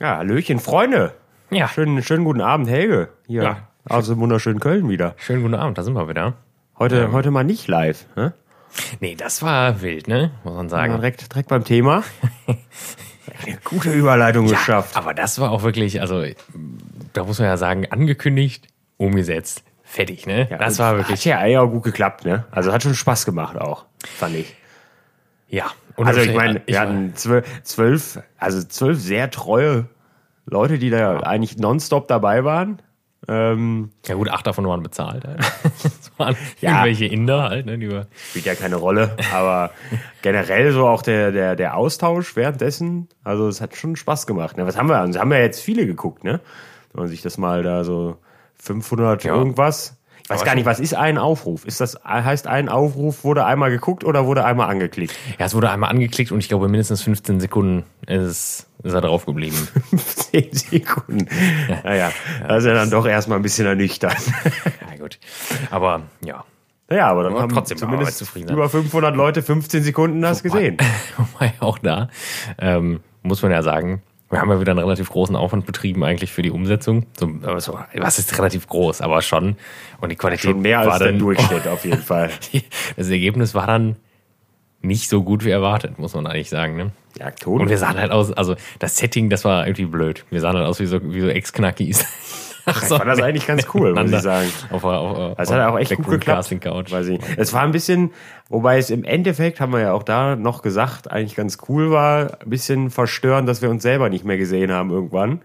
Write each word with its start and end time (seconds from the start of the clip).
Ja, 0.00 0.18
Hallöchen, 0.18 0.58
Freunde. 0.60 1.14
Ja. 1.50 1.68
Schönen, 1.68 2.02
schönen 2.02 2.24
guten 2.24 2.40
Abend, 2.40 2.68
Helge. 2.68 3.08
Hier 3.26 3.42
Ja. 3.42 3.56
aus 3.88 4.08
dem 4.08 4.18
wunderschönen 4.18 4.60
Köln 4.60 4.88
wieder. 4.88 5.14
Schönen 5.16 5.42
guten 5.42 5.54
Abend, 5.54 5.78
da 5.78 5.82
sind 5.82 5.94
wir 5.94 6.08
wieder. 6.08 6.34
Heute, 6.78 7.12
heute 7.12 7.30
mal 7.30 7.44
nicht 7.44 7.66
live. 7.68 8.04
Ne? 8.16 8.34
Nee, 9.00 9.14
das 9.14 9.42
war 9.42 9.80
wild, 9.80 10.08
ne? 10.08 10.32
Muss 10.44 10.54
man 10.54 10.66
Ja, 10.66 10.70
sagen. 10.70 10.94
direkt, 10.96 11.32
direkt 11.32 11.48
beim 11.48 11.64
Thema. 11.64 12.02
Eine 13.46 13.56
gute 13.64 13.90
Überleitung 13.90 14.46
geschafft. 14.48 14.96
Aber 14.96 15.14
das 15.14 15.38
war 15.40 15.50
auch 15.50 15.62
wirklich, 15.62 16.00
also 16.00 16.24
da 17.14 17.24
muss 17.24 17.38
man 17.38 17.48
ja 17.48 17.56
sagen, 17.56 17.86
angekündigt, 17.90 18.66
umgesetzt, 18.98 19.62
fertig, 19.84 20.26
ne? 20.26 20.46
Ja, 20.50 20.58
das 20.58 20.78
war 20.78 20.96
wirklich, 20.98 21.26
Hat 21.26 21.46
ja 21.48 21.60
auch 21.60 21.68
gut 21.68 21.84
geklappt, 21.84 22.24
ne? 22.24 22.44
Also 22.50 22.72
hat 22.72 22.82
schon 22.82 22.94
Spaß 22.94 23.24
gemacht 23.24 23.56
auch, 23.56 23.86
fand 24.04 24.36
ich. 24.36 24.54
Ja. 25.48 25.66
Also 25.96 26.20
ich 26.20 26.34
meine, 26.34 26.60
wir 26.66 26.78
hatten 26.80 27.14
zwölf, 27.14 28.20
also 28.38 28.62
zwölf 28.62 28.98
sehr 29.00 29.30
treue 29.30 29.86
Leute, 30.44 30.78
die 30.78 30.90
da 30.90 31.20
eigentlich 31.20 31.56
nonstop 31.58 32.06
dabei 32.08 32.44
waren. 32.44 32.82
Ähm, 33.28 33.90
ja 34.06 34.14
gut, 34.14 34.28
acht 34.30 34.46
davon 34.46 34.66
waren 34.68 34.82
bezahlt. 34.82 35.24
Halt. 35.24 35.40
Das 35.82 36.12
waren 36.18 36.36
Ja. 36.60 36.70
irgendwelche 36.70 37.06
Inder 37.06 37.42
halt, 37.44 37.66
ne? 37.66 37.76
Die 37.78 37.90
wir, 37.90 38.06
spielt 38.30 38.44
ja 38.46 38.54
keine 38.54 38.76
Rolle, 38.76 39.16
aber 39.34 39.70
generell 40.22 40.70
so 40.72 40.86
auch 40.86 41.02
der, 41.02 41.32
der, 41.32 41.56
der 41.56 41.76
Austausch 41.76 42.36
währenddessen, 42.36 43.08
also 43.24 43.48
es 43.48 43.60
hat 43.60 43.74
schon 43.76 43.96
Spaß 43.96 44.26
gemacht. 44.26 44.56
Ne? 44.56 44.66
Was 44.66 44.76
haben 44.76 44.88
wir? 44.88 44.98
Also 45.00 45.18
haben 45.18 45.30
wir 45.30 45.40
jetzt 45.40 45.60
viele 45.60 45.86
geguckt, 45.86 46.24
ne? 46.24 46.40
Wenn 46.92 47.02
man 47.02 47.08
sich 47.08 47.20
das 47.22 47.36
mal 47.36 47.62
da 47.62 47.84
so 47.84 48.16
500 48.62 49.24
Ja. 49.24 49.34
irgendwas. 49.34 49.95
Weiß 50.28 50.44
gar 50.44 50.54
nicht, 50.56 50.66
was 50.66 50.80
ist 50.80 50.94
ein 50.94 51.18
Aufruf? 51.18 51.64
Ist 51.64 51.80
das, 51.80 51.98
heißt 52.04 52.48
ein 52.48 52.68
Aufruf 52.68 53.22
wurde 53.22 53.44
einmal 53.44 53.70
geguckt 53.70 54.02
oder 54.02 54.26
wurde 54.26 54.44
einmal 54.44 54.68
angeklickt? 54.68 55.14
ja, 55.38 55.46
es 55.46 55.54
wurde 55.54 55.70
einmal 55.70 55.90
angeklickt 55.90 56.32
und 56.32 56.40
ich 56.40 56.48
glaube, 56.48 56.68
mindestens 56.68 57.02
15 57.02 57.38
Sekunden 57.40 57.84
ist, 58.06 58.66
ist 58.82 58.92
er 58.92 59.00
drauf 59.00 59.24
geblieben. 59.24 59.56
10 59.96 60.48
Sekunden. 60.52 61.28
Naja, 61.84 62.10
das 62.46 62.58
ist 62.58 62.66
ja 62.66 62.74
dann 62.74 62.90
doch 62.90 63.06
erstmal 63.06 63.38
ein 63.38 63.42
bisschen 63.42 63.66
ernüchternd. 63.66 64.16
ja, 64.90 64.96
gut. 64.98 65.18
Aber 65.70 66.02
ja. 66.24 66.44
Naja, 66.88 67.08
aber 67.08 67.24
dann 67.24 67.32
Aber 67.32 67.42
haben 67.42 67.52
trotzdem 67.52 67.78
zumindest 67.78 68.18
zufrieden, 68.18 68.52
über 68.52 68.68
500 68.68 69.14
Leute 69.16 69.42
15 69.42 69.82
Sekunden 69.82 70.22
das 70.22 70.42
gesehen. 70.42 70.76
Wobei 71.16 71.52
auch 71.58 71.78
da, 71.78 72.08
ähm, 72.58 73.00
muss 73.22 73.42
man 73.42 73.50
ja 73.50 73.62
sagen, 73.62 74.02
wir 74.30 74.40
haben 74.40 74.50
ja 74.50 74.60
wieder 74.60 74.72
einen 74.72 74.80
relativ 74.80 75.10
großen 75.10 75.36
Aufwand 75.36 75.66
betrieben 75.66 76.04
eigentlich 76.04 76.32
für 76.32 76.42
die 76.42 76.50
Umsetzung. 76.50 77.06
So, 77.18 77.30
so, 77.58 77.78
was 77.94 78.18
ist 78.18 78.36
relativ 78.38 78.66
groß, 78.66 79.00
aber 79.00 79.22
schon. 79.22 79.56
Und 80.00 80.10
die 80.10 80.16
Qualität 80.16 80.50
Schon 80.50 80.62
mehr 80.62 80.80
als 80.80 80.88
war 80.88 80.98
der 80.98 81.08
dann, 81.08 81.18
Durchschnitt 81.18 81.66
auf 81.68 81.84
jeden 81.84 82.02
Fall. 82.02 82.30
Das 82.96 83.08
Ergebnis 83.08 83.54
war 83.54 83.66
dann 83.66 83.96
nicht 84.82 85.08
so 85.08 85.22
gut 85.22 85.44
wie 85.44 85.50
erwartet, 85.50 85.98
muss 85.98 86.14
man 86.14 86.26
eigentlich 86.26 86.50
sagen. 86.50 86.76
Ne? 86.76 86.90
Ja, 87.18 87.30
Ton. 87.30 87.60
Und 87.62 87.68
wir 87.68 87.78
sahen 87.78 87.98
halt 87.98 88.10
aus, 88.10 88.32
also 88.32 88.56
das 88.78 88.96
Setting, 88.96 89.30
das 89.30 89.44
war 89.44 89.66
irgendwie 89.66 89.86
blöd. 89.86 90.24
Wir 90.30 90.40
sahen 90.40 90.56
halt 90.56 90.66
aus 90.66 90.80
wie 90.80 90.86
so, 90.86 91.00
wie 91.02 91.20
so 91.20 91.28
Ex-Knackis. 91.28 92.04
Ach 92.68 92.82
Ich 92.82 92.88
fand 92.88 93.06
das 93.06 93.22
eigentlich 93.22 93.46
ganz 93.46 93.66
cool, 93.74 93.94
muss 93.94 94.10
ich 94.10 94.20
sagen. 94.20 94.48
Auf, 94.70 94.82
auf, 94.84 95.16
auf, 95.16 95.36
Das 95.36 95.52
hat 95.52 95.60
auch 95.60 95.78
echt 95.78 95.94
gut 95.96 96.08
geklappt. 96.08 96.50
Weiß 96.90 97.06
ich. 97.08 97.20
Es 97.36 97.52
war 97.52 97.62
ein 97.62 97.70
bisschen, 97.70 98.10
wobei 98.48 98.78
es 98.78 98.90
im 98.90 99.04
Endeffekt, 99.04 99.60
haben 99.60 99.72
wir 99.72 99.80
ja 99.80 99.92
auch 99.92 100.02
da 100.02 100.34
noch 100.34 100.62
gesagt, 100.62 101.10
eigentlich 101.10 101.36
ganz 101.36 101.58
cool 101.68 101.92
war, 101.92 102.40
ein 102.42 102.50
bisschen 102.50 102.90
verstörend, 102.90 103.48
dass 103.48 103.62
wir 103.62 103.70
uns 103.70 103.84
selber 103.84 104.08
nicht 104.08 104.24
mehr 104.24 104.36
gesehen 104.36 104.72
haben 104.72 104.90
irgendwann. 104.90 105.42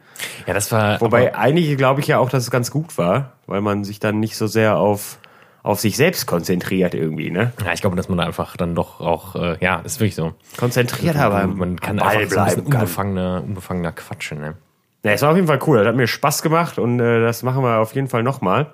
Ja, 0.48 0.56
das 0.56 0.72
war. 0.72 1.00
Wobei 1.00 1.36
eigentlich 1.36 1.78
glaube 1.78 2.02
ich 2.02 2.08
ja 2.08 2.18
auch, 2.18 2.30
dass 2.30 2.44
es 2.44 2.52
ganz 2.52 2.72
gut 2.72 2.98
war, 2.98 3.34
weil 3.46 3.62
man 3.62 3.84
sich 3.84 4.00
dann 4.00 4.20
nicht 4.20 4.36
so 4.36 4.48
sehr 4.48 4.78
auf, 4.78 5.20
auf 5.62 5.80
sich 5.80 5.98
selbst 5.98 6.26
konzentriert 6.26 6.96
irgendwie, 6.96 7.30
ne? 7.30 7.54
ja, 7.64 7.74
ich 7.74 7.82
glaube, 7.82 7.96
dass 7.96 8.10
man 8.10 8.18
da 8.18 8.24
einfach 8.26 8.58
dann 8.58 8.74
doch 8.74 9.00
auch, 9.00 9.36
äh, 9.36 9.58
ja, 9.62 9.80
ist 9.82 10.00
wirklich 10.00 10.16
so. 10.16 10.34
Konzentriert 10.58 11.18
aber 11.18 11.46
man 11.46 11.80
kann 11.80 12.00
am 12.00 12.08
Ball 12.08 12.18
einfach 12.18 12.32
so 12.32 12.40
ein 12.40 12.46
bisschen 12.46 12.56
bleiben 12.64 12.70
kann. 12.72 12.82
unbefangener, 12.82 13.44
unbefangener 13.46 13.92
quatschen. 13.92 14.40
Ne? 14.40 14.56
Ja, 15.04 15.12
es 15.12 15.22
war 15.22 15.32
auf 15.32 15.36
jeden 15.36 15.48
Fall 15.48 15.60
cool. 15.68 15.80
Das 15.80 15.88
hat 15.88 15.96
mir 15.96 16.08
Spaß 16.08 16.42
gemacht 16.42 16.78
und 16.78 17.00
äh, 17.00 17.22
das 17.22 17.44
machen 17.44 17.64
wir 17.64 17.80
auf 17.80 17.94
jeden 17.96 18.08
Fall 18.08 18.24
nochmal. 18.24 18.74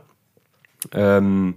Ähm, 0.94 1.56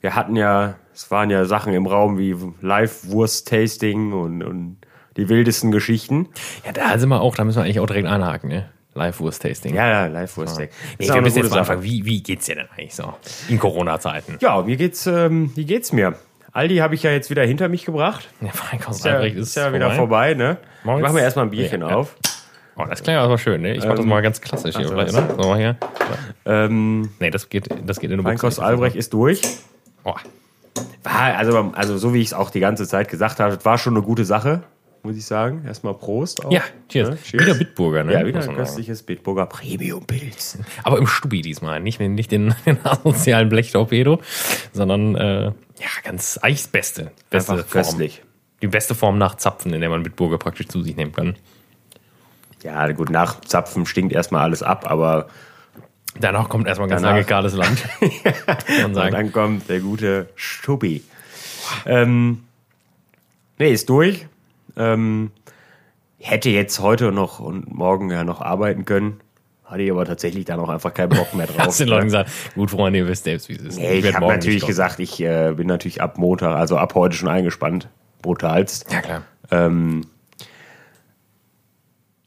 wir 0.00 0.14
hatten 0.14 0.36
ja, 0.36 0.74
es 0.94 1.10
waren 1.10 1.30
ja 1.30 1.44
Sachen 1.44 1.72
im 1.72 1.86
Raum 1.86 2.18
wie 2.18 2.36
Live-Wurst-Tasting 2.60 4.12
und, 4.12 4.42
und 4.42 4.78
die 5.16 5.28
wildesten 5.28 5.70
Geschichten. 5.70 6.28
Ja, 6.64 6.72
da 6.72 6.98
sind 6.98 7.08
wir 7.08 7.20
auch, 7.20 7.36
da 7.36 7.44
müssen 7.44 7.58
wir 7.58 7.64
eigentlich 7.64 7.80
auch 7.80 7.86
direkt 7.86 8.08
einhaken, 8.08 8.48
ne? 8.48 8.68
Live-Wurst-Tasting. 8.94 9.74
Ja, 9.74 9.88
ja, 9.88 10.06
Live-Wurst-Tasting. 10.06 10.68
Nee, 10.98 11.04
Ist 11.04 11.10
auch 11.10 11.14
wir 11.16 11.22
müssen 11.22 11.38
jetzt 11.38 11.50
mal 11.50 11.58
anfangen. 11.58 11.82
Wie, 11.82 12.04
wie 12.04 12.22
geht's 12.22 12.46
dir 12.46 12.56
denn 12.56 12.68
eigentlich 12.70 12.94
so? 12.94 13.14
In 13.48 13.58
Corona-Zeiten. 13.58 14.38
Ja, 14.40 14.62
mir 14.62 14.76
geht's, 14.76 15.06
ähm, 15.06 15.52
wie 15.54 15.66
geht's 15.66 15.92
mir? 15.92 16.14
Aldi 16.52 16.76
habe 16.78 16.94
ich 16.94 17.02
ja 17.02 17.10
jetzt 17.10 17.28
wieder 17.28 17.44
hinter 17.44 17.68
mich 17.68 17.84
gebracht. 17.84 18.28
Der 18.40 18.52
Feinkost 18.52 19.00
Ist 19.00 19.04
ja, 19.04 19.12
Albrecht 19.12 19.36
ist 19.36 19.54
ja 19.56 19.72
wieder 19.74 19.90
vorbei, 19.90 20.32
ne? 20.32 20.56
Machen 20.84 21.14
wir 21.14 21.22
erstmal 21.22 21.44
ein 21.44 21.50
Bierchen 21.50 21.82
Ja, 21.82 22.00
ja. 22.00 22.06
Oh, 22.78 22.84
das 22.88 23.02
klingt 23.02 23.18
aber 23.18 23.38
schön, 23.38 23.62
ne? 23.62 23.74
Ich 23.74 23.84
mach 23.86 23.94
das 23.96 24.04
mal 24.04 24.20
ganz 24.20 24.40
klassisch 24.40 24.76
hier, 24.76 24.84
also 24.84 24.94
vielleicht, 24.94 25.14
das- 25.14 25.24
oder? 25.34 25.42
So, 25.42 25.48
mal 25.48 25.58
hier. 25.58 25.76
Ähm, 26.44 27.10
Nee, 27.20 27.30
das 27.30 27.48
geht, 27.48 27.68
das 27.86 27.98
geht 28.00 28.10
in 28.10 28.20
eine 28.20 28.36
Buchse. 28.36 28.62
Albrecht 28.62 28.96
ist 28.96 29.12
durch. 29.12 29.40
Oh, 30.04 30.14
War, 31.02 31.36
also, 31.36 31.72
also 31.74 31.96
so 31.98 32.12
wie 32.14 32.20
ich 32.20 32.28
es 32.28 32.34
auch 32.34 32.50
die 32.50 32.60
ganze 32.60 32.86
Zeit 32.86 33.08
gesagt 33.08 33.40
habe, 33.40 33.58
war 33.64 33.78
schon 33.78 33.94
eine 33.96 34.02
gute 34.04 34.24
Sache, 34.24 34.62
muss 35.02 35.16
ich 35.16 35.24
sagen. 35.24 35.62
Erstmal 35.66 35.94
Prost. 35.94 36.44
Auch. 36.44 36.52
ja, 36.52 36.62
cheers. 36.88 37.10
Ne? 37.10 37.18
Cheers. 37.22 37.42
Wieder 37.44 37.54
Bitburger, 37.54 38.04
ne? 38.04 38.12
Ja, 38.12 38.26
wieder 38.26 38.40
ein 38.42 38.54
köstliches 38.56 39.02
Bitburger 39.02 39.46
Premium-Pilz. 39.46 40.58
Aber 40.82 40.98
im 40.98 41.06
Stubi 41.06 41.40
diesmal. 41.42 41.80
Nicht, 41.80 41.98
nicht 42.00 42.30
den, 42.30 42.54
den 42.66 42.78
asozialen 42.84 43.48
Blechtorpedo, 43.48 44.20
sondern 44.72 45.14
äh, 45.16 45.44
ja, 45.46 45.52
ganz 46.04 46.38
eigentlich 46.42 46.62
das 46.62 46.68
Beste. 46.68 47.10
Beste 47.30 47.52
Einfach 47.52 47.66
Form. 47.66 47.82
köstlich. 47.84 48.22
Die 48.62 48.68
beste 48.68 48.94
Form 48.94 49.16
nach 49.18 49.36
Zapfen, 49.36 49.72
in 49.72 49.80
der 49.80 49.90
man 49.90 50.02
Bitburger 50.02 50.38
praktisch 50.38 50.68
zu 50.68 50.82
sich 50.82 50.96
nehmen 50.96 51.12
kann. 51.12 51.36
Ja, 52.62 52.90
gut, 52.92 53.10
nach 53.10 53.40
Zapfen 53.42 53.86
stinkt 53.86 54.12
erstmal 54.12 54.42
alles 54.42 54.62
ab, 54.62 54.90
aber 54.90 55.26
Danach 56.20 56.48
kommt 56.48 56.66
erstmal 56.66 56.88
ganz 56.88 57.02
lange 57.02 57.24
kahles 57.24 57.54
Land. 57.54 57.84
Kann 58.66 58.92
man 58.92 59.04
und 59.04 59.12
dann 59.12 59.32
kommt 59.32 59.68
der 59.68 59.80
gute 59.80 60.28
Stubi. 60.34 61.02
Ähm, 61.84 62.44
nee, 63.58 63.72
ist 63.72 63.88
durch. 63.88 64.26
Ähm, 64.76 65.30
hätte 66.18 66.50
jetzt 66.50 66.80
heute 66.80 67.12
noch 67.12 67.38
und 67.40 67.72
morgen 67.72 68.10
ja 68.10 68.24
noch 68.24 68.40
arbeiten 68.40 68.84
können. 68.84 69.20
Hatte 69.64 69.82
ich 69.82 69.90
aber 69.90 70.04
tatsächlich 70.04 70.44
dann 70.44 70.60
auch 70.60 70.68
einfach 70.68 70.94
keinen 70.94 71.10
Bock 71.10 71.34
mehr 71.34 71.46
drauf. 71.46 71.58
Hast 71.58 71.80
den 71.80 71.88
Leuten 71.88 72.06
gesagt, 72.06 72.30
gut, 72.54 72.70
Freunde, 72.70 73.00
ihr 73.00 73.08
wisst 73.08 73.24
selbst, 73.24 73.48
wie 73.48 73.56
es 73.56 73.62
ist. 73.62 73.78
Nee, 73.78 73.94
ich 73.94 74.04
werd 74.04 74.14
habe 74.14 74.28
natürlich 74.28 74.64
gesagt, 74.64 75.00
ich 75.00 75.20
äh, 75.20 75.52
bin 75.56 75.66
natürlich 75.66 76.00
ab 76.00 76.18
Montag, 76.18 76.54
also 76.54 76.78
ab 76.78 76.94
heute 76.94 77.16
schon 77.16 77.28
eingespannt. 77.28 77.88
Brutalst. 78.22 78.90
Ja, 78.90 79.00
klar. 79.00 79.22
Ähm, 79.50 80.06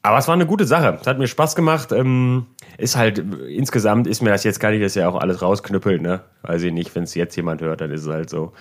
aber 0.02 0.18
es 0.18 0.28
war 0.28 0.34
eine 0.36 0.46
gute 0.46 0.66
Sache. 0.66 0.98
Es 1.02 1.08
hat 1.08 1.18
mir 1.20 1.28
Spaß 1.28 1.56
gemacht. 1.56 1.92
Ähm, 1.92 2.46
ist 2.78 2.96
halt, 2.96 3.20
insgesamt 3.50 4.08
ist 4.08 4.22
mir 4.22 4.30
das 4.30 4.44
jetzt 4.44 4.60
gar 4.60 4.72
nicht, 4.72 4.84
dass 4.84 4.96
ja 4.96 5.10
auch 5.10 5.20
alles 5.20 5.42
rausknüppelt, 5.42 6.02
ne? 6.02 6.22
Weiß 6.44 6.62
ich 6.64 6.72
nicht, 6.72 6.94
wenn 6.96 7.04
es 7.04 7.16
jetzt 7.16 7.36
jemand 7.36 7.62
hört, 7.62 7.82
dann 7.82 7.92
ist 7.92 8.02
es 8.04 8.08
halt 8.08 8.30
so. 8.30 8.54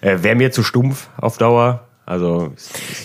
Äh, 0.00 0.18
Wäre 0.22 0.36
mir 0.36 0.52
zu 0.52 0.62
stumpf 0.62 1.08
auf 1.16 1.38
Dauer. 1.38 1.84
Also, 2.06 2.52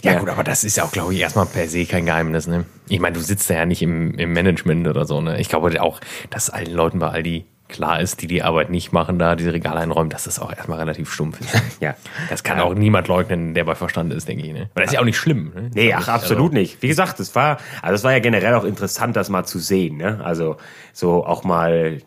Ja, 0.03 0.13
mir- 0.13 0.19
gut, 0.19 0.29
aber 0.29 0.43
das 0.43 0.63
ist 0.65 0.75
ja 0.77 0.83
auch, 0.83 0.91
glaube 0.91 1.13
ich, 1.13 1.21
erstmal 1.21 1.45
per 1.45 1.67
se 1.69 1.85
kein 1.85 2.05
Geheimnis, 2.05 2.47
ne? 2.47 2.65
Ich 2.89 2.99
meine, 2.99 3.13
du 3.17 3.21
sitzt 3.23 3.49
da 3.49 3.53
ja 3.55 3.65
nicht 3.65 3.81
im, 3.81 4.13
im 4.15 4.33
Management 4.33 4.87
oder 4.87 5.05
so, 5.05 5.21
ne? 5.21 5.39
Ich 5.39 5.47
glaube 5.49 5.81
auch, 5.81 5.99
dass 6.29 6.49
allen 6.49 6.73
Leuten 6.73 6.99
bei 6.99 7.07
Aldi 7.07 7.45
klar 7.69 8.01
ist, 8.01 8.21
die 8.21 8.27
die 8.27 8.43
Arbeit 8.43 8.69
nicht 8.69 8.91
machen, 8.91 9.19
da 9.19 9.35
diese 9.35 9.53
Regale 9.53 9.79
einräumen, 9.79 10.09
dass 10.09 10.25
das 10.25 10.39
auch 10.39 10.51
erstmal 10.51 10.79
relativ 10.79 11.11
stumpf 11.13 11.39
ist. 11.39 11.55
ja. 11.79 11.95
Das 12.29 12.43
kann 12.43 12.57
Ja. 12.57 12.63
auch 12.65 12.73
niemand 12.73 13.07
leugnen, 13.07 13.53
der 13.53 13.63
bei 13.63 13.75
Verstand 13.75 14.11
ist, 14.11 14.27
denke 14.27 14.45
ich, 14.45 14.51
ne? 14.53 14.69
Aber 14.73 14.81
das 14.81 14.89
ist 14.89 14.95
ja 14.95 14.99
auch 15.01 15.05
nicht 15.05 15.17
schlimm, 15.17 15.51
ne? 15.55 15.69
Nee, 15.73 15.93
Also, 15.93 16.11
ach, 16.11 16.15
absolut 16.15 16.51
nicht. 16.51 16.81
Wie 16.81 16.87
gesagt, 16.87 17.19
es 17.19 17.33
war, 17.35 17.57
also 17.81 17.95
es 17.95 18.03
war 18.03 18.11
ja 18.11 18.19
generell 18.19 18.53
auch 18.55 18.65
interessant, 18.65 19.15
das 19.15 19.29
mal 19.29 19.45
zu 19.45 19.59
sehen, 19.59 19.97
ne? 19.97 20.19
Also, 20.23 20.57
so 20.93 21.25
auch 21.25 21.43
mal, 21.43 21.99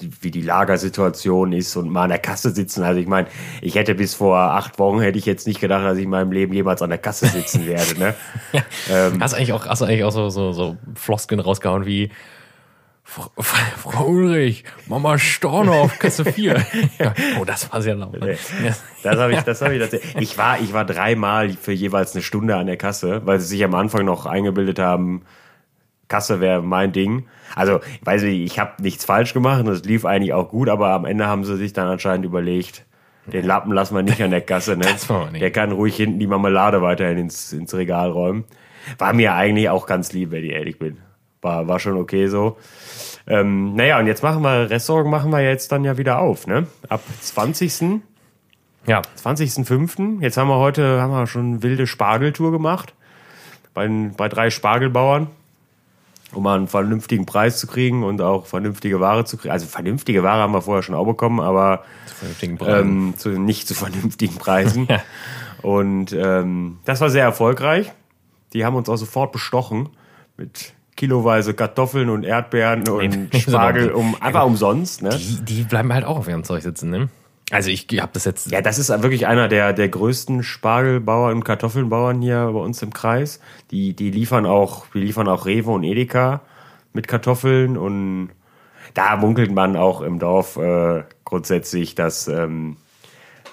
die, 0.00 0.10
wie 0.20 0.30
die 0.30 0.42
Lagersituation 0.42 1.52
ist 1.52 1.74
und 1.76 1.88
mal 1.90 2.02
an 2.04 2.10
der 2.10 2.18
Kasse 2.18 2.50
sitzen. 2.50 2.82
Also 2.82 3.00
ich 3.00 3.06
meine, 3.06 3.28
ich 3.62 3.76
hätte 3.76 3.94
bis 3.94 4.14
vor 4.14 4.36
acht 4.38 4.78
Wochen 4.78 5.00
hätte 5.00 5.18
ich 5.18 5.24
jetzt 5.24 5.46
nicht 5.46 5.58
gedacht, 5.60 5.84
dass 5.84 5.96
ich 5.96 6.04
in 6.04 6.10
meinem 6.10 6.32
Leben 6.32 6.52
jemals 6.52 6.82
an 6.82 6.90
der 6.90 6.98
Kasse 6.98 7.26
sitzen 7.26 7.66
werde, 7.66 7.98
ne? 7.98 8.14
Ähm, 8.90 9.20
Hast 9.20 9.32
du 9.32 9.36
eigentlich 9.38 9.52
auch, 9.52 9.66
hast 9.66 9.80
du 9.80 9.86
eigentlich 9.86 10.04
auch 10.04 10.10
so, 10.12 10.28
so, 10.28 10.52
so 10.52 10.76
Floskeln 10.94 11.40
rausgehauen 11.40 11.86
wie 11.86 12.10
Frau, 13.08 13.30
Frau 13.38 14.06
Ulrich, 14.08 14.64
Mama 14.88 15.16
Storno 15.16 15.82
auf 15.82 15.98
Kasse 16.00 16.24
4. 16.24 16.66
ja. 16.98 17.14
Oh, 17.40 17.44
das 17.44 17.72
war 17.72 17.80
sehr 17.80 17.94
laut. 17.94 18.20
Ne? 18.20 18.36
Ja. 18.64 18.76
Das 19.04 19.18
habe 19.18 19.32
ich, 19.32 19.40
das 19.40 19.62
habe 19.62 19.74
ich 19.74 19.80
tatsächlich. 19.80 20.16
Ich 20.20 20.36
war, 20.36 20.60
ich 20.60 20.72
war 20.72 20.84
dreimal 20.84 21.50
für 21.50 21.72
jeweils 21.72 22.14
eine 22.14 22.22
Stunde 22.22 22.56
an 22.56 22.66
der 22.66 22.76
Kasse, 22.76 23.22
weil 23.24 23.38
sie 23.38 23.46
sich 23.46 23.64
am 23.64 23.74
Anfang 23.74 24.04
noch 24.04 24.26
eingebildet 24.26 24.80
haben, 24.80 25.22
Kasse 26.08 26.40
wäre 26.40 26.62
mein 26.62 26.92
Ding. 26.92 27.26
Also, 27.54 27.80
ich 28.00 28.04
weiß 28.06 28.22
nicht, 28.24 28.40
ich 28.40 28.58
habe 28.58 28.82
nichts 28.82 29.04
falsch 29.04 29.32
gemacht 29.34 29.60
und 29.60 29.68
es 29.68 29.84
lief 29.84 30.04
eigentlich 30.04 30.32
auch 30.32 30.48
gut, 30.48 30.68
aber 30.68 30.90
am 30.90 31.04
Ende 31.04 31.26
haben 31.26 31.44
sie 31.44 31.56
sich 31.56 31.72
dann 31.72 31.86
anscheinend 31.86 32.26
überlegt, 32.26 32.84
den 33.26 33.46
Lappen 33.46 33.72
lassen 33.72 33.94
wir 33.94 34.02
nicht 34.02 34.22
an 34.22 34.30
der 34.30 34.40
Kasse, 34.40 34.76
ne? 34.76 34.84
Das 34.84 35.08
wir 35.08 35.30
nicht. 35.30 35.42
Der 35.42 35.52
kann 35.52 35.72
ruhig 35.72 35.96
hinten 35.96 36.18
die 36.18 36.26
Marmelade 36.26 36.82
weiterhin 36.82 37.18
ins, 37.18 37.52
ins 37.52 37.72
Regal 37.74 38.10
räumen. 38.10 38.44
War 38.98 39.12
mir 39.12 39.34
eigentlich 39.34 39.68
auch 39.68 39.86
ganz 39.86 40.12
lieb, 40.12 40.32
wenn 40.32 40.44
ich 40.44 40.50
ehrlich 40.50 40.78
bin. 40.78 40.98
War, 41.46 41.68
war 41.68 41.78
schon 41.78 41.96
okay 41.96 42.26
so. 42.26 42.56
Ähm, 43.28 43.74
naja, 43.76 44.00
und 44.00 44.08
jetzt 44.08 44.22
machen 44.22 44.42
wir, 44.42 44.68
Restaurant 44.68 45.08
machen 45.08 45.30
wir 45.30 45.40
jetzt 45.40 45.70
dann 45.70 45.84
ja 45.84 45.96
wieder 45.96 46.18
auf, 46.18 46.46
ne? 46.48 46.66
Ab 46.88 47.02
20. 47.20 48.00
ja, 48.86 49.02
20.05. 49.22 50.20
Jetzt 50.22 50.36
haben 50.36 50.48
wir 50.48 50.58
heute 50.58 51.00
haben 51.00 51.12
wir 51.12 51.26
schon 51.28 51.46
eine 51.46 51.62
wilde 51.62 51.86
Spargeltour 51.86 52.50
gemacht. 52.50 52.94
Bei, 53.74 53.88
bei 54.16 54.28
drei 54.28 54.50
Spargelbauern. 54.50 55.28
um 56.32 56.42
mal 56.42 56.56
einen 56.56 56.66
vernünftigen 56.66 57.26
Preis 57.26 57.58
zu 57.60 57.66
kriegen 57.66 58.02
und 58.02 58.20
auch 58.20 58.46
vernünftige 58.46 58.98
Ware 59.00 59.24
zu 59.24 59.36
kriegen. 59.36 59.52
Also 59.52 59.66
vernünftige 59.66 60.22
Ware 60.22 60.40
haben 60.42 60.52
wir 60.52 60.62
vorher 60.62 60.82
schon 60.82 60.94
auch 60.94 61.04
bekommen, 61.06 61.40
aber 61.40 61.84
vernünftigen 62.06 62.58
Preisen. 62.58 62.88
ähm, 62.88 63.14
zu, 63.16 63.28
nicht 63.30 63.68
zu 63.68 63.74
vernünftigen 63.74 64.36
Preisen. 64.36 64.88
Ja. 64.96 65.00
Und 65.62 66.12
ähm, 66.12 66.78
das 66.84 67.00
war 67.00 67.10
sehr 67.10 67.24
erfolgreich. 67.24 67.90
Die 68.52 68.64
haben 68.64 68.76
uns 68.76 68.88
auch 68.88 68.96
sofort 68.96 69.32
bestochen 69.32 69.88
mit 70.36 70.74
kiloweise 70.96 71.54
Kartoffeln 71.54 72.08
und 72.08 72.24
Erdbeeren 72.24 72.88
und 72.88 73.32
Nee, 73.32 73.40
Spargel, 73.40 73.90
um, 73.90 74.16
einfach 74.20 74.44
umsonst. 74.44 75.02
Ne? 75.02 75.10
Die, 75.10 75.44
die 75.44 75.62
bleiben 75.62 75.92
halt 75.92 76.04
auch 76.04 76.16
auf 76.16 76.28
ihrem 76.28 76.44
Zeug 76.44 76.62
sitzen, 76.62 76.90
ne? 76.90 77.08
Also 77.52 77.70
ich 77.70 77.86
habe 78.00 78.10
das 78.12 78.24
jetzt. 78.24 78.50
Ja, 78.50 78.60
das 78.60 78.78
ist 78.78 78.88
wirklich 78.88 79.28
einer 79.28 79.46
der, 79.46 79.72
der 79.72 79.88
größten 79.88 80.42
Spargelbauern 80.42 81.34
und 81.34 81.44
Kartoffelbauern 81.44 82.20
hier 82.20 82.50
bei 82.52 82.58
uns 82.58 82.82
im 82.82 82.92
Kreis. 82.92 83.40
Die, 83.70 83.94
die 83.94 84.10
liefern 84.10 84.46
auch, 84.46 84.86
die 84.92 84.98
liefern 84.98 85.28
auch 85.28 85.46
Rewe 85.46 85.70
und 85.70 85.84
Edeka 85.84 86.40
mit 86.92 87.06
Kartoffeln 87.06 87.76
und 87.76 88.30
da 88.94 89.16
munkelt 89.16 89.52
man 89.52 89.76
auch 89.76 90.00
im 90.00 90.18
Dorf 90.18 90.56
äh, 90.56 91.04
grundsätzlich, 91.24 91.94
dass, 91.94 92.26
ähm, 92.28 92.78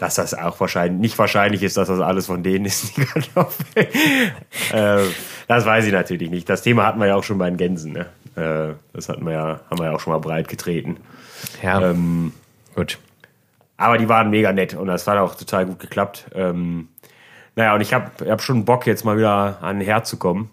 dass 0.04 0.16
das 0.16 0.34
auch 0.34 0.60
wahrscheinlich 0.60 1.00
nicht 1.00 1.18
wahrscheinlich 1.18 1.64
ist, 1.64 1.78
dass 1.78 1.88
das 1.88 2.02
alles 2.02 2.26
von 2.26 2.44
denen 2.44 2.66
ist, 2.66 2.98
die 2.98 3.06
Kartoffeln. 3.06 3.88
äh, 4.74 5.04
das 5.48 5.66
weiß 5.66 5.86
ich 5.86 5.94
natürlich 5.94 6.30
nicht. 6.30 6.50
Das 6.50 6.62
Thema 6.62 6.86
hatten 6.86 7.00
wir 7.00 7.08
ja 7.08 7.16
auch 7.16 7.24
schon 7.24 7.38
bei 7.38 7.50
den 7.50 7.56
Gänsen. 7.56 7.94
Ne? 7.94 8.08
Äh, 8.36 8.74
das 8.92 9.08
hatten 9.08 9.26
wir 9.26 9.32
ja, 9.32 9.60
haben 9.70 9.80
wir 9.80 9.86
ja 9.86 9.92
auch 9.94 10.02
schon 10.02 10.12
mal 10.12 10.20
breit 10.20 10.50
getreten. 10.50 10.98
Ja, 11.62 11.80
Ähm, 11.90 12.34
gut. 12.76 13.00
aber 13.78 13.98
die 13.98 14.10
waren 14.10 14.30
mega 14.30 14.52
nett 14.52 14.74
und 14.74 14.88
das 14.88 15.08
hat 15.08 15.18
auch 15.18 15.36
total 15.36 15.66
gut 15.68 15.80
geklappt. 15.80 16.26
Ähm, 16.36 16.90
naja, 17.56 17.74
und 17.74 17.80
ich 17.80 17.94
habe 17.94 18.30
hab 18.30 18.42
schon 18.42 18.66
Bock, 18.66 18.86
jetzt 18.86 19.06
mal 19.06 19.18
wieder 19.18 19.60
an 19.62 19.80
den 19.80 19.86
Herd 19.86 20.06
zu 20.06 20.18
kommen. 20.18 20.50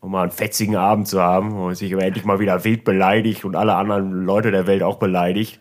Um 0.00 0.12
mal 0.12 0.22
einen 0.22 0.32
fetzigen 0.32 0.76
Abend 0.76 1.08
zu 1.08 1.22
haben, 1.22 1.52
wo 1.52 1.64
man 1.66 1.74
sich 1.74 1.94
aber 1.94 2.02
endlich 2.04 2.26
mal 2.26 2.40
wieder 2.40 2.62
wild 2.64 2.84
beleidigt 2.84 3.46
und 3.46 3.56
alle 3.56 3.74
anderen 3.74 4.24
Leute 4.24 4.50
der 4.50 4.66
Welt 4.66 4.82
auch 4.82 4.98
beleidigt. 4.98 5.60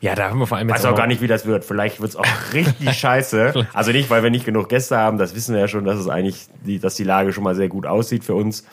Ja, 0.00 0.14
da 0.14 0.30
haben 0.30 0.38
wir 0.38 0.46
vor 0.46 0.58
allem 0.58 0.68
jetzt 0.68 0.78
Weiß 0.78 0.84
auch 0.86 0.90
noch- 0.90 0.96
gar 0.98 1.06
nicht, 1.06 1.20
wie 1.20 1.26
das 1.26 1.46
wird. 1.46 1.64
Vielleicht 1.64 2.00
wird's 2.00 2.16
auch 2.16 2.26
richtig 2.52 2.92
scheiße. 2.92 3.66
Also 3.72 3.92
nicht, 3.92 4.10
weil 4.10 4.22
wir 4.22 4.30
nicht 4.30 4.44
genug 4.44 4.68
Gäste 4.68 4.96
haben, 4.96 5.18
das 5.18 5.34
wissen 5.34 5.54
wir 5.54 5.60
ja 5.62 5.68
schon, 5.68 5.84
dass 5.84 5.98
es 5.98 6.08
eigentlich, 6.08 6.46
die, 6.64 6.78
dass 6.78 6.94
die 6.96 7.04
Lage 7.04 7.32
schon 7.32 7.44
mal 7.44 7.54
sehr 7.54 7.68
gut 7.68 7.86
aussieht 7.86 8.24
für 8.24 8.34
uns. 8.34 8.64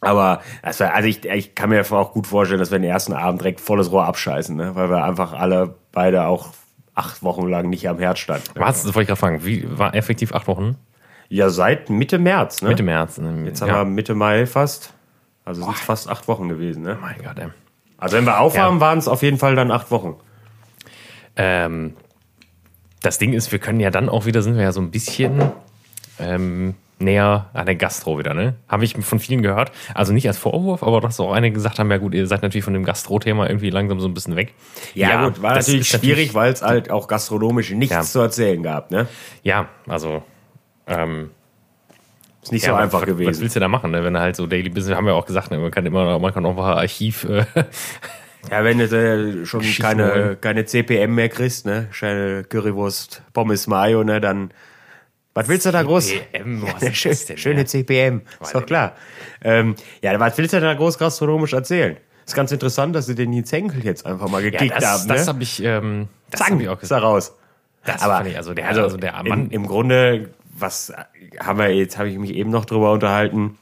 Aber 0.00 0.14
war, 0.18 0.42
also 0.62 1.06
ich, 1.06 1.24
ich 1.24 1.54
kann 1.54 1.70
mir 1.70 1.80
auch 1.92 2.12
gut 2.12 2.26
vorstellen, 2.26 2.58
dass 2.58 2.72
wir 2.72 2.78
den 2.78 2.90
ersten 2.90 3.12
Abend 3.12 3.40
direkt 3.40 3.60
volles 3.60 3.92
Rohr 3.92 4.04
abscheißen, 4.04 4.56
ne? 4.56 4.74
weil 4.74 4.90
wir 4.90 5.04
einfach 5.04 5.32
alle 5.32 5.76
beide 5.92 6.24
auch 6.24 6.48
acht 6.94 7.22
Wochen 7.22 7.48
lang 7.48 7.70
nicht 7.70 7.88
am 7.88 7.98
Herd 7.98 8.18
standen. 8.18 8.48
Was? 8.54 8.82
Das 8.82 8.86
wollte 8.94 9.02
ich 9.02 9.06
gerade 9.08 9.20
fragen. 9.20 9.44
Wie 9.44 9.78
war 9.78 9.94
effektiv 9.94 10.34
acht 10.34 10.48
Wochen? 10.48 10.76
Ja, 11.28 11.48
seit 11.48 11.88
Mitte 11.88 12.18
März. 12.18 12.62
Ne? 12.62 12.68
Mitte 12.70 12.82
März. 12.82 13.18
ne? 13.18 13.44
Jetzt 13.46 13.62
haben 13.62 13.68
ja. 13.68 13.76
wir 13.76 13.84
Mitte 13.84 14.14
Mai 14.14 14.44
fast. 14.46 14.92
Also 15.44 15.62
sind 15.62 15.74
es 15.74 15.80
fast 15.80 16.08
acht 16.08 16.28
Wochen 16.28 16.48
gewesen. 16.48 16.82
Ne? 16.82 16.98
Mein 17.00 17.16
Gott, 17.22 17.38
ey. 17.38 17.48
Also 18.02 18.16
wenn 18.16 18.24
wir 18.26 18.40
aufhaben, 18.40 18.76
Ja. 18.76 18.80
waren 18.80 18.98
es 18.98 19.06
auf 19.06 19.22
jeden 19.22 19.38
Fall 19.38 19.54
dann 19.54 19.70
acht 19.70 19.90
Wochen. 19.92 20.16
Ähm, 21.36 21.94
das 23.00 23.18
Ding 23.18 23.32
ist, 23.32 23.52
wir 23.52 23.58
können 23.60 23.78
ja 23.80 23.90
dann 23.90 24.08
auch 24.08 24.26
wieder, 24.26 24.42
sind 24.42 24.56
wir 24.56 24.62
ja 24.64 24.72
so 24.72 24.80
ein 24.80 24.90
bisschen 24.90 25.40
ähm, 26.18 26.74
näher 26.98 27.46
an 27.52 27.66
der 27.66 27.74
Gastro 27.76 28.18
wieder, 28.18 28.34
ne? 28.34 28.54
Habe 28.68 28.84
ich 28.84 28.96
von 28.96 29.18
vielen 29.20 29.40
gehört. 29.42 29.70
Also 29.94 30.12
nicht 30.12 30.26
als 30.26 30.36
Vorwurf, 30.38 30.82
aber 30.82 31.00
dass 31.00 31.18
auch 31.20 31.32
einige 31.32 31.54
gesagt 31.54 31.78
haben, 31.78 31.90
ja 31.92 31.98
gut, 31.98 32.12
ihr 32.14 32.26
seid 32.26 32.42
natürlich 32.42 32.64
von 32.64 32.74
dem 32.74 32.84
Gastro-Thema 32.84 33.48
irgendwie 33.48 33.70
langsam 33.70 34.00
so 34.00 34.08
ein 34.08 34.14
bisschen 34.14 34.34
weg. 34.36 34.52
Ja, 34.94 35.28
gut, 35.28 35.40
war 35.42 35.54
das 35.54 35.68
natürlich 35.68 35.88
schwierig, 35.88 36.34
weil 36.34 36.52
es 36.52 36.62
halt 36.62 36.90
auch 36.90 37.06
gastronomisch 37.08 37.70
nichts 37.70 37.94
Ja. 37.94 38.02
zu 38.02 38.18
erzählen 38.20 38.62
gab. 38.62 38.90
Ne? 38.90 39.06
Ja, 39.44 39.68
also 39.88 40.22
ähm, 40.86 41.30
Ist 42.42 42.52
nicht 42.52 42.64
ja, 42.66 42.72
so 42.72 42.76
einfach 42.76 43.00
was, 43.02 43.06
gewesen. 43.06 43.30
Was 43.30 43.40
willst 43.40 43.56
du 43.56 43.60
da 43.60 43.68
machen, 43.68 43.92
ne? 43.92 44.04
wenn 44.04 44.14
du 44.14 44.20
halt 44.20 44.34
so 44.34 44.46
Daily 44.46 44.68
Business, 44.68 44.96
haben 44.96 45.06
wir 45.06 45.14
auch 45.14 45.26
gesagt, 45.26 45.50
ne? 45.50 45.58
man 45.58 45.70
kann 45.70 45.86
immer, 45.86 46.18
man 46.18 46.34
kann 46.34 46.44
auch 46.44 46.54
mal 46.54 46.74
Archiv, 46.74 47.24
äh, 47.24 47.44
Ja, 48.50 48.64
wenn 48.64 48.78
du 48.78 48.84
äh, 48.84 49.46
schon 49.46 49.62
Schießen 49.62 49.84
keine, 49.84 50.08
wollen. 50.08 50.40
keine 50.40 50.64
CPM 50.64 51.14
mehr 51.14 51.28
kriegst, 51.28 51.64
ne? 51.64 51.88
Schöne 51.92 52.44
Currywurst, 52.44 53.22
Pommes 53.32 53.66
Mayo, 53.66 54.02
ne? 54.02 54.20
Dann. 54.20 54.52
Was 55.34 55.48
willst 55.48 55.64
du 55.64 55.70
da 55.70 55.82
groß? 55.82 56.08
CPM, 56.08 56.62
was 56.62 56.82
Ja, 56.82 56.92
schön, 56.92 57.12
das 57.12 57.24
denn, 57.26 57.38
schöne 57.38 57.60
ja? 57.60 57.66
CPM, 57.66 58.22
ist 58.40 58.54
doch 58.54 58.66
klar. 58.66 58.96
Ähm, 59.42 59.76
ja, 60.02 60.18
was 60.18 60.36
willst 60.36 60.52
du 60.52 60.60
da 60.60 60.74
groß 60.74 60.98
gastronomisch 60.98 61.52
erzählen? 61.52 61.96
Ist 62.26 62.34
ganz 62.34 62.52
interessant, 62.52 62.94
dass 62.94 63.06
sie 63.06 63.14
den 63.14 63.30
Nils 63.30 63.50
Henkel 63.50 63.84
jetzt 63.84 64.04
einfach 64.04 64.28
mal 64.28 64.42
ja, 64.42 64.50
gekickt 64.50 64.76
das, 64.76 64.84
haben. 64.84 65.08
das 65.08 65.26
ne? 65.26 65.32
habe 65.32 65.42
ich, 65.42 65.62
ähm, 65.62 66.08
das 66.30 66.40
Zack, 66.40 66.50
hab 66.50 66.60
ich 66.60 66.68
auch 66.68 66.74
ist 66.74 66.80
gesagt. 66.80 67.02
raus. 67.02 67.34
Das 67.84 68.02
Aber 68.02 68.16
fand 68.18 68.28
ich, 68.28 68.36
also 68.36 68.54
der, 68.54 68.68
also, 68.68 68.96
der 68.96 69.12
Mann, 69.24 69.46
im, 69.46 69.50
im 69.50 69.66
Grunde, 69.66 70.30
was 70.62 70.92
haben 71.40 71.58
wir 71.58 71.74
jetzt, 71.74 71.98
habe 71.98 72.08
ich 72.08 72.18
mich 72.18 72.34
eben 72.34 72.50
noch 72.50 72.64
drüber 72.64 72.92
unterhalten, 72.92 73.58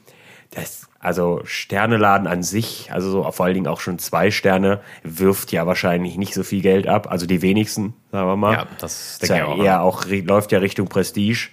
das, 0.51 0.87
also 0.99 1.41
Sterneladen 1.43 2.27
an 2.27 2.43
sich, 2.43 2.89
also 2.91 3.09
so 3.09 3.31
vor 3.31 3.45
allen 3.45 3.55
Dingen 3.55 3.67
auch 3.67 3.79
schon 3.79 3.99
zwei 3.99 4.31
Sterne, 4.31 4.81
wirft 5.03 5.51
ja 5.51 5.65
wahrscheinlich 5.65 6.17
nicht 6.17 6.33
so 6.33 6.43
viel 6.43 6.61
Geld 6.61 6.87
ab, 6.87 7.09
also 7.09 7.25
die 7.25 7.41
wenigsten, 7.41 7.93
sagen 8.11 8.27
wir 8.27 8.35
mal. 8.35 8.53
Ja, 8.53 8.67
das 8.79 9.13
ist 9.13 9.23
denke 9.23 9.35
ja 9.35 9.43
ich 9.45 9.59
auch, 9.59 9.63
eher 9.63 9.81
auch, 9.81 10.05
läuft 10.05 10.51
ja 10.51 10.59
Richtung 10.59 10.87
Prestige. 10.87 11.49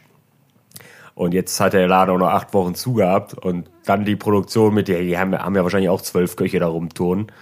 Und 1.15 1.35
jetzt 1.35 1.59
hat 1.59 1.73
der 1.73 1.89
Laden 1.89 2.15
auch 2.15 2.19
noch 2.19 2.29
acht 2.29 2.55
Wochen 2.55 2.77
zugehabt 2.77 3.35
und 3.35 3.69
dann 3.85 4.05
die 4.05 4.15
Produktion 4.15 4.73
mit 4.75 4.87
der, 4.87 5.01
die 5.01 5.19
haben, 5.19 5.37
haben 5.37 5.57
ja 5.57 5.65
wahrscheinlich 5.65 5.89
auch 5.89 6.01
zwölf 6.01 6.37
Köche 6.37 6.61
da 6.61 6.69
rumturnen, 6.69 7.33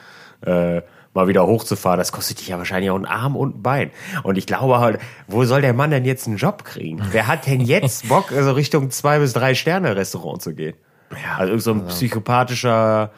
äh, 0.41 0.81
mal 1.17 1.27
wieder 1.29 1.47
hochzufahren, 1.47 1.99
das 1.99 2.13
kostet 2.13 2.39
dich 2.41 2.49
ja 2.49 2.59
wahrscheinlich 2.59 2.91
auch 2.91 2.95
einen 2.97 3.05
Arm 3.07 3.35
und 3.35 3.57
ein 3.57 3.63
Bein. 3.63 3.91
Und 4.23 4.39
ich 4.39 4.47
glaube 4.47 4.79
halt, 4.79 5.01
wo 5.27 5.45
soll 5.45 5.61
der 5.63 5.75
Mann 5.75 5.91
denn 5.91 6.05
jetzt 6.05 6.29
einen 6.29 6.37
Job 6.37 6.65
kriegen? 6.65 7.03
Wer 7.11 7.27
hat 7.27 7.47
denn 7.47 7.61
jetzt 7.61 8.09
Bock, 8.09 8.31
also 8.33 8.53
Richtung 8.53 8.91
zwei 8.91 9.19
bis 9.19 9.33
drei 9.33 9.55
Sterne 9.55 9.97
Restaurant 9.97 10.41
zu 10.41 10.55
gehen? 10.55 10.75
Ja, 11.11 11.39
also 11.39 11.59
so 11.59 11.73
ein 11.73 11.87
psychopathischer 11.87 13.11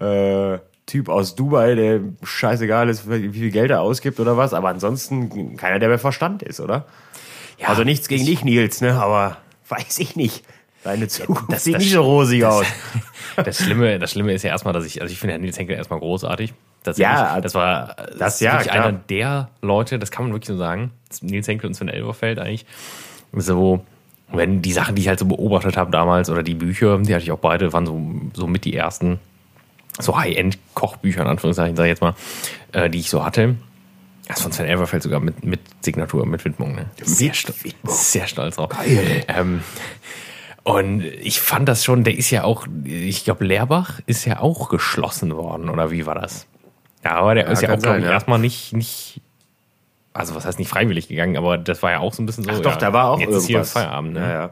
äh, 0.00 0.58
Typ 0.86 1.08
aus 1.08 1.34
Dubai, 1.36 1.74
der 1.76 2.00
scheißegal 2.22 2.88
ist, 2.88 3.08
wie 3.08 3.30
viel 3.30 3.50
Geld 3.50 3.70
er 3.70 3.80
ausgibt 3.80 4.18
oder 4.18 4.36
was, 4.36 4.52
aber 4.54 4.68
ansonsten 4.70 5.56
keiner, 5.56 5.78
der 5.78 5.88
bei 5.88 5.98
Verstand 5.98 6.42
ist, 6.42 6.58
oder? 6.60 6.86
ja, 7.58 7.68
Also 7.68 7.84
nichts 7.84 8.08
gegen 8.08 8.26
dich, 8.26 8.42
Nils, 8.44 8.80
ne? 8.80 8.94
Aber 9.00 9.36
weiß 9.68 9.98
ich 10.00 10.16
nicht. 10.16 10.44
Deine 10.82 11.06
Zukunft 11.08 11.52
das- 11.52 11.62
sieht 11.64 11.74
das- 11.76 11.82
nicht 11.82 11.92
so 11.92 12.02
rosig 12.02 12.44
aus. 12.44 12.66
Das 13.36 13.58
Schlimme, 13.58 13.98
das 14.00 14.10
Schlimme 14.10 14.32
ist 14.34 14.42
ja 14.42 14.50
erstmal, 14.50 14.74
dass 14.74 14.84
ich, 14.84 15.00
also 15.00 15.12
ich 15.12 15.18
finde 15.18 15.32
Herrn 15.34 15.42
Nils 15.42 15.56
Henkel 15.56 15.76
erstmal 15.76 16.00
großartig. 16.00 16.52
Das 16.82 16.98
Ja, 16.98 17.40
das 17.40 17.54
war 17.54 17.96
das 18.18 18.34
ist 18.34 18.40
ja, 18.40 18.52
wirklich 18.52 18.70
klar. 18.70 18.86
einer 18.86 18.98
der 19.08 19.50
Leute, 19.60 19.98
das 19.98 20.10
kann 20.10 20.24
man 20.24 20.32
wirklich 20.32 20.48
so 20.48 20.56
sagen. 20.56 20.92
Nils 21.20 21.46
Henkel 21.46 21.68
und 21.68 21.74
Sven 21.74 21.88
Elberfeld 21.88 22.38
eigentlich. 22.38 22.66
So, 23.32 23.84
wenn 24.32 24.62
die 24.62 24.72
Sachen, 24.72 24.94
die 24.94 25.02
ich 25.02 25.08
halt 25.08 25.18
so 25.18 25.26
beobachtet 25.26 25.76
habe 25.76 25.90
damals, 25.90 26.30
oder 26.30 26.42
die 26.42 26.54
Bücher, 26.54 26.98
die 26.98 27.14
hatte 27.14 27.24
ich 27.24 27.32
auch 27.32 27.38
beide, 27.38 27.72
waren 27.72 27.86
so, 27.86 28.00
so 28.32 28.46
mit 28.46 28.64
die 28.64 28.74
ersten 28.74 29.18
so 29.98 30.16
High-End-Kochbücher, 30.16 31.22
in 31.22 31.26
Anführungszeichen, 31.26 31.76
sag 31.76 31.84
ich 31.84 31.90
jetzt 31.90 32.00
mal, 32.00 32.14
äh, 32.72 32.88
die 32.88 33.00
ich 33.00 33.10
so 33.10 33.24
hatte. 33.24 33.56
Das 34.28 34.42
von 34.42 34.52
Sven 34.52 34.66
Elberfeld 34.66 35.02
sogar 35.02 35.20
mit, 35.20 35.44
mit 35.44 35.60
Signatur, 35.80 36.24
mit 36.24 36.44
Widmung. 36.44 36.76
Ne? 36.76 36.86
Sehr, 37.02 37.34
sto 37.34 37.52
Widmung. 37.62 37.94
sehr 37.94 38.26
stolz 38.28 38.56
drauf. 38.56 38.70
Ähm, 39.28 39.62
und 40.62 41.02
ich 41.02 41.40
fand 41.40 41.68
das 41.68 41.84
schon, 41.84 42.04
der 42.04 42.16
ist 42.16 42.30
ja 42.30 42.44
auch, 42.44 42.66
ich 42.84 43.24
glaube, 43.24 43.44
Lehrbach 43.44 44.00
ist 44.06 44.24
ja 44.24 44.40
auch 44.40 44.68
geschlossen 44.68 45.34
worden, 45.34 45.68
oder 45.68 45.90
wie 45.90 46.06
war 46.06 46.14
das? 46.14 46.46
Ja, 47.04 47.12
aber 47.16 47.34
der 47.34 47.46
ist 47.48 47.62
ja 47.62 47.72
auch, 47.74 47.78
glaube 47.78 47.98
ich, 47.98 48.04
ja. 48.04 48.10
erstmal 48.12 48.38
nicht, 48.38 48.72
nicht, 48.74 49.20
also 50.12 50.34
was 50.34 50.44
heißt 50.44 50.58
nicht 50.58 50.68
freiwillig 50.68 51.08
gegangen, 51.08 51.36
aber 51.36 51.56
das 51.58 51.82
war 51.82 51.90
ja 51.92 51.98
auch 52.00 52.12
so 52.12 52.22
ein 52.22 52.26
bisschen 52.26 52.44
so. 52.44 52.50
Ach 52.52 52.60
doch, 52.60 52.72
ja, 52.72 52.76
da 52.78 52.92
war 52.92 53.10
auch 53.10 53.18
jetzt 53.20 53.26
irgendwas. 53.28 53.42
ist 53.44 53.46
hier 53.48 53.64
Feierabend, 53.64 54.12
ne? 54.14 54.20
Ja, 54.20 54.30
ja. 54.32 54.50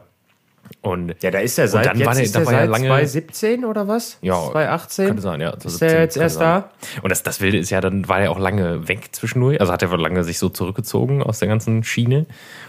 Und 0.81 1.15
ja, 1.23 1.31
da 1.31 1.39
ist 1.39 1.57
der 1.57 1.67
seit, 1.67 1.85
dann 1.87 1.97
jetzt 1.97 2.05
war 2.07 2.13
der- 2.13 2.23
ist 2.23 2.35
der 2.35 2.41
ja 2.43 2.47
seit 2.49 2.69
lange- 2.69 2.87
2017 2.87 3.65
oder 3.65 3.87
was? 3.87 4.17
Ja, 4.21 4.35
2018? 4.51 5.07
Könnte 5.07 5.21
sein, 5.23 5.41
ja. 5.41 5.49
Ist 5.51 5.81
der 5.81 6.01
jetzt 6.01 6.15
erst 6.17 6.35
sein. 6.35 6.63
da? 6.63 7.01
Und 7.01 7.09
das, 7.09 7.23
das 7.23 7.41
Wilde 7.41 7.57
ist 7.57 7.69
ja, 7.71 7.81
dann 7.81 8.07
war 8.07 8.19
er 8.21 8.29
auch 8.31 8.37
lange 8.39 8.87
weg 8.87 9.09
zwischendurch. 9.11 9.59
Also 9.59 9.73
hat 9.73 9.81
er 9.81 9.89
wohl 9.91 9.99
lange 9.99 10.23
sich 10.23 10.37
so 10.37 10.47
zurückgezogen 10.49 11.23
aus 11.23 11.39
der 11.39 11.47
ganzen 11.47 11.83
Schiene. 11.83 12.19
Und 12.19 12.27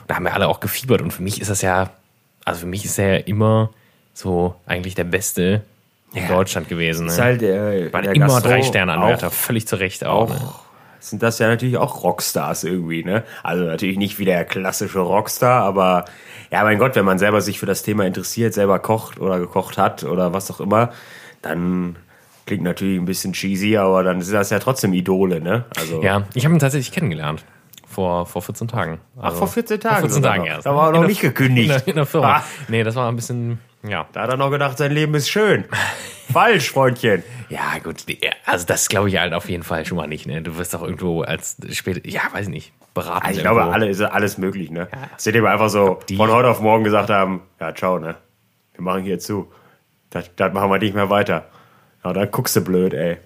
da 0.09 0.17
haben 0.17 0.25
wir 0.25 0.33
alle 0.35 0.49
auch 0.49 0.61
gefiebert. 0.61 1.03
Und 1.03 1.11
für 1.13 1.23
mich 1.23 1.41
ist 1.43 1.51
das 1.51 1.61
ja, 1.61 1.91
also 2.47 2.61
für 2.61 2.67
mich 2.67 2.87
ist 2.87 2.99
er 2.99 3.19
ja 3.19 3.25
immer 3.27 3.71
so 4.15 4.55
eigentlich 4.67 4.95
der 4.95 5.05
Beste 5.05 5.63
in 6.15 6.23
Ja. 6.23 6.29
Deutschland 6.29 6.69
gewesen. 6.69 7.07
Ne? 7.07 7.13
Ist 7.13 7.21
halt, 7.21 7.43
äh, 7.43 7.93
War 7.93 8.03
der 8.03 8.15
immer 8.15 8.27
Gastro 8.27 8.49
drei 8.49 8.63
Sterne 8.63 8.93
Anwärter, 8.95 9.31
völlig 9.31 9.67
zu 9.67 9.77
Recht 9.77 10.05
auch. 10.05 10.29
ne? 10.31 10.37
auch 10.37 10.61
sind 11.03 11.23
das 11.23 11.39
ja 11.39 11.49
natürlich 11.49 11.79
auch 11.79 12.03
Rockstars 12.05 12.63
irgendwie, 12.65 13.03
ne? 13.03 13.25
Also 13.43 13.65
natürlich 13.65 13.97
nicht 13.97 14.19
wie 14.19 14.27
der 14.27 14.45
klassische 14.45 14.99
Rockstar, 14.99 15.63
aber 15.63 16.05
ja, 16.51 16.63
mein 16.63 16.79
Gott, 16.79 16.95
wenn 16.95 17.07
man 17.07 17.19
selber 17.19 17.41
sich 17.41 17.59
für 17.59 17.65
das 17.65 17.83
Thema 17.83 18.05
interessiert, 18.05 18.53
selber 18.53 18.79
kocht 18.81 19.19
oder 19.19 19.39
gekocht 19.39 19.79
hat 19.79 20.05
oder 20.05 20.35
was 20.35 20.51
auch 20.51 20.61
immer, 20.61 20.91
dann 21.41 21.97
klingt 22.45 22.65
natürlich 22.65 23.01
ein 23.01 23.07
bisschen 23.07 23.33
cheesy, 23.33 23.79
aber 23.79 24.03
dann 24.03 24.21
sind 24.21 24.35
das 24.35 24.51
ja 24.51 24.59
trotzdem 24.59 24.93
Idole, 24.93 25.41
ne? 25.41 25.65
Also 25.75 26.03
Ja, 26.03 26.25
ich 26.35 26.45
habe 26.45 26.55
ihn 26.55 26.59
tatsächlich 26.59 26.93
kennengelernt. 26.93 27.47
Vor, 27.87 28.27
vor 28.27 28.43
14 28.43 28.69
Tagen. 28.69 29.01
Ach, 29.19 29.25
Also, 29.25 29.39
vor 29.39 29.49
14 29.49 29.81
Tagen. 29.81 29.95
Vor 29.95 30.03
14 30.03 30.15
sogar 30.23 30.33
Tagen 30.37 30.45
erst. 30.47 30.67
Da 30.67 30.77
war 30.77 30.85
er 30.85 30.89
In 30.89 30.93
noch 30.97 31.01
der- 31.01 31.09
nicht 31.09 31.21
gekündigt. 31.23 31.71
In 31.71 31.77
der, 31.79 31.89
in 31.89 31.95
der 31.97 32.07
Firma. 32.07 32.37
Ah. 32.37 32.45
Nee, 32.69 32.83
das 32.85 32.95
war 32.95 33.09
ein 33.09 33.17
bisschen, 33.17 33.59
ja. 33.83 34.07
Da 34.13 34.23
hat 34.23 34.31
er 34.31 34.37
noch 34.37 34.51
gedacht, 34.51 34.79
sein 34.79 34.93
Leben 34.93 35.15
ist 35.15 35.29
schön. 35.31 35.65
Falsch, 36.33 36.71
Freundchen. 36.71 37.23
Ja, 37.49 37.79
gut, 37.83 38.05
also 38.47 38.65
das 38.67 38.89
glaube 38.89 39.09
ich 39.09 39.19
halt 39.19 39.33
auf 39.35 39.49
jeden 39.49 39.65
Fall 39.65 39.85
schon 39.85 39.97
mal 39.97 40.07
nicht. 40.07 40.27
Ne? 40.27 40.43
Du 40.43 40.57
wirst 40.59 40.73
doch 40.75 40.83
irgendwo 40.83 41.23
als 41.23 41.57
später, 41.73 42.07
ja, 42.09 42.21
weiß 42.33 42.45
ich 42.47 42.53
nicht, 42.53 42.73
beraten. 42.95 43.27
Also 43.27 43.39
ich 43.39 43.43
glaube, 43.43 43.61
irgendwo. 43.61 43.75
alle 43.75 43.89
ist 43.89 44.01
alles 44.01 44.39
möglich, 44.39 44.71
ne? 44.71 44.87
Dass 45.13 45.25
sie 45.25 45.33
dem 45.33 45.45
einfach 45.47 45.69
so 45.69 45.99
die- 46.09 46.17
von 46.17 46.31
heute 46.31 46.49
auf 46.49 46.61
morgen 46.61 46.85
gesagt 46.85 47.11
haben, 47.11 47.43
ja, 47.59 47.75
ciao, 47.75 47.99
ne? 47.99 48.15
Wir 48.75 48.83
machen 48.83 49.03
hier 49.03 49.19
zu. 49.19 49.51
Das, 50.11 50.31
das 50.37 50.53
machen 50.53 50.71
wir 50.71 50.79
nicht 50.79 50.95
mehr 50.95 51.11
weiter. 51.11 51.47
Ja, 52.05 52.13
dann 52.13 52.31
guckst 52.31 52.55
du 52.55 52.61
blöd, 52.61 52.95
ey. 52.95 53.19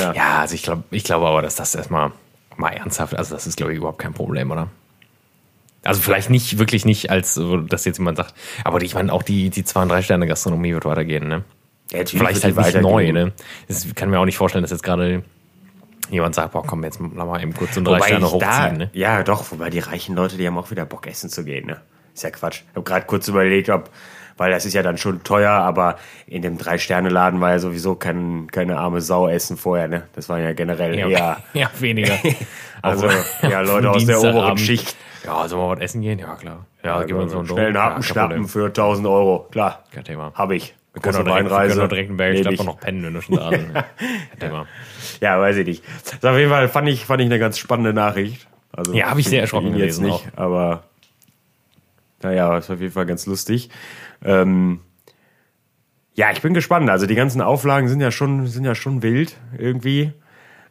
Ja. 0.00 0.12
Ja, 0.12 0.38
also 0.40 0.54
ich 0.54 0.62
glaube 0.62 0.84
ich 0.90 1.02
glaube 1.04 1.26
aber, 1.26 1.42
dass 1.42 1.56
das 1.56 1.74
erstmal 1.74 2.12
mal 2.56 2.70
ernsthaft, 2.70 3.16
also 3.16 3.34
das 3.34 3.46
ist, 3.46 3.56
glaube 3.56 3.72
ich, 3.72 3.78
überhaupt 3.78 3.98
kein 3.98 4.14
Problem, 4.14 4.50
oder? 4.52 4.68
Also 5.84 6.00
vielleicht 6.00 6.30
nicht, 6.30 6.58
wirklich 6.58 6.84
nicht, 6.84 7.10
als 7.10 7.40
dass 7.68 7.84
jetzt 7.84 7.98
jemand 7.98 8.16
sagt, 8.16 8.34
aber 8.64 8.80
ich 8.82 8.94
meine, 8.94 9.12
auch 9.12 9.22
die, 9.22 9.50
die 9.50 9.64
2- 9.64 9.82
und 9.82 9.92
3-Sterne-Gastronomie 9.92 10.72
wird 10.74 10.84
weitergehen, 10.84 11.26
ne? 11.26 11.44
Ja, 11.90 12.04
Vielleicht 12.06 12.44
halt 12.44 12.56
nicht 12.56 12.80
neu, 12.80 13.12
ne? 13.12 13.32
Das 13.68 13.86
kann 13.94 14.08
mir 14.08 14.18
auch 14.18 14.24
nicht 14.24 14.36
vorstellen, 14.36 14.62
dass 14.62 14.70
jetzt 14.70 14.82
gerade 14.84 15.22
jemand 16.10 16.34
sagt, 16.34 16.52
boah, 16.52 16.64
komm, 16.64 16.84
jetzt 16.84 17.00
mal 17.00 17.42
eben 17.42 17.54
kurz 17.54 17.74
so 17.74 17.80
ein 17.80 17.86
Wobei 17.86 17.98
3 17.98 18.06
Sterne 18.06 18.26
ich 18.26 18.32
da, 18.38 18.58
hochziehen, 18.62 18.78
ne? 18.78 18.90
Ja, 18.92 19.22
doch, 19.22 19.50
wobei 19.50 19.70
die 19.70 19.80
reichen 19.80 20.14
Leute, 20.14 20.36
die 20.36 20.46
haben 20.46 20.56
auch 20.56 20.70
wieder 20.70 20.84
Bock, 20.84 21.06
essen 21.06 21.30
zu 21.30 21.44
gehen, 21.44 21.66
ne? 21.66 21.80
Ist 22.14 22.22
ja 22.22 22.30
Quatsch. 22.30 22.62
Ich 22.70 22.76
habe 22.76 22.84
gerade 22.84 23.06
kurz 23.06 23.26
überlegt, 23.28 23.68
ob, 23.70 23.90
weil 24.36 24.50
das 24.50 24.64
ist 24.64 24.74
ja 24.74 24.82
dann 24.82 24.98
schon 24.98 25.22
teuer, 25.22 25.50
aber 25.50 25.96
in 26.26 26.42
dem 26.42 26.58
Drei-Sterne-Laden 26.58 27.40
war 27.40 27.50
ja 27.50 27.58
sowieso 27.58 27.94
kein, 27.94 28.48
keine 28.50 28.78
arme 28.78 29.00
Sau 29.00 29.28
essen 29.28 29.56
vorher, 29.56 29.88
ne? 29.88 30.04
Das 30.14 30.28
war 30.28 30.38
ja 30.38 30.52
generell 30.52 30.98
Ja, 30.98 31.08
eher. 31.08 31.42
ja 31.54 31.70
weniger. 31.80 32.18
Also, 32.82 33.06
Auch 33.06 33.12
ja, 33.48 33.60
Leute 33.60 33.90
aus 33.90 34.04
der 34.04 34.20
oberen 34.20 34.58
Schicht. 34.58 34.96
Ja, 35.24 35.46
sollen 35.48 35.62
wir 35.62 35.76
was 35.76 35.80
essen 35.80 36.02
gehen? 36.02 36.18
Ja, 36.18 36.34
klar. 36.34 36.66
Ja, 36.82 37.02
geben 37.04 37.20
wir 37.20 37.22
uns 37.22 37.32
so 37.32 37.38
einen 37.38 37.46
Schnell 37.46 37.66
einen 37.66 37.74
Dom. 37.74 37.82
Happen 37.82 37.92
ja, 37.92 37.94
kein 37.94 38.02
schnappen 38.02 38.48
für 38.48 38.66
1000 38.66 39.06
Euro. 39.06 39.46
Klar, 39.50 39.84
Kein 39.92 40.04
Thema. 40.04 40.32
hab 40.34 40.50
ich. 40.50 40.74
Wir 40.92 41.00
können, 41.00 41.24
direkt, 41.24 41.48
wir 41.50 41.56
können 41.58 41.78
doch 41.78 41.88
direkt 41.88 42.08
einen 42.10 42.16
Berg 42.18 42.32
Nehm 42.34 42.42
Schlapp 42.42 42.54
ich. 42.54 42.60
und 42.60 42.66
noch 42.66 42.80
pennen, 42.80 43.02
wenn 43.04 43.14
wir 43.14 43.22
schon 43.22 43.36
da. 43.36 43.50
Kein 43.50 44.38
Thema. 44.40 44.66
Ja, 45.20 45.40
weiß 45.40 45.56
ich 45.58 45.66
nicht. 45.66 45.84
Das 46.20 46.30
auf 46.30 46.36
jeden 46.36 46.50
Fall 46.50 46.68
fand 46.68 46.88
ich, 46.88 47.06
fand 47.06 47.20
ich 47.22 47.26
eine 47.26 47.38
ganz 47.38 47.56
spannende 47.56 47.94
Nachricht. 47.94 48.46
Also, 48.72 48.92
Ja, 48.92 49.10
hab 49.10 49.18
ich 49.18 49.26
sehr 49.26 49.40
erschrocken 49.40 49.68
ihn 49.68 49.78
jetzt 49.78 50.00
gelesen 50.00 50.06
nicht, 50.06 50.38
aber 50.38 50.84
naja, 52.22 52.56
ist 52.58 52.70
auf 52.70 52.80
jeden 52.80 52.92
Fall 52.92 53.06
ganz 53.06 53.26
lustig. 53.26 53.70
Ähm, 54.24 54.80
ja, 56.14 56.30
ich 56.30 56.42
bin 56.42 56.52
gespannt. 56.52 56.90
Also 56.90 57.06
die 57.06 57.14
ganzen 57.14 57.40
Auflagen 57.40 57.88
sind 57.88 58.00
ja 58.00 58.10
schon, 58.10 58.46
sind 58.46 58.64
ja 58.64 58.74
schon 58.74 59.02
wild 59.02 59.36
irgendwie. 59.56 60.12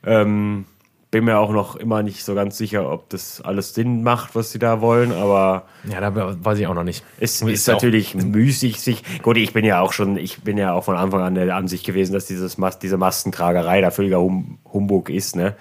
Ähm, 0.05 0.65
bin 1.11 1.25
mir 1.25 1.37
auch 1.39 1.51
noch 1.51 1.75
immer 1.75 2.03
nicht 2.03 2.23
so 2.23 2.33
ganz 2.35 2.57
sicher, 2.57 2.89
ob 2.89 3.09
das 3.09 3.41
alles 3.41 3.73
Sinn 3.75 4.01
macht, 4.01 4.33
was 4.33 4.51
sie 4.51 4.59
da 4.59 4.79
wollen, 4.79 5.11
aber 5.11 5.63
Ja, 5.83 5.99
da 5.99 6.13
weiß 6.43 6.57
ich 6.57 6.67
auch 6.67 6.73
noch 6.73 6.85
nicht. 6.85 7.03
es 7.19 7.41
ist 7.41 7.69
auch- 7.69 7.73
natürlich 7.73 8.15
müßig 8.15 8.79
sich. 8.79 9.03
Gut, 9.21 9.35
ich 9.37 9.51
bin 9.51 9.65
ja 9.65 9.81
auch 9.81 9.91
schon, 9.91 10.15
ich 10.17 10.41
bin 10.41 10.57
ja 10.57 10.71
auch 10.71 10.85
von 10.85 10.95
Anfang 10.95 11.21
an 11.21 11.35
der 11.35 11.53
Ansicht 11.55 11.85
gewesen, 11.85 12.13
dass 12.13 12.27
dieses 12.27 12.57
Mas 12.57 12.79
diese 12.79 12.97
Maskentragerei 12.97 13.81
da 13.81 13.91
völliger 13.91 14.21
hum 14.21 14.57
Humbug 14.71 15.09
ist, 15.09 15.35
ne? 15.35 15.55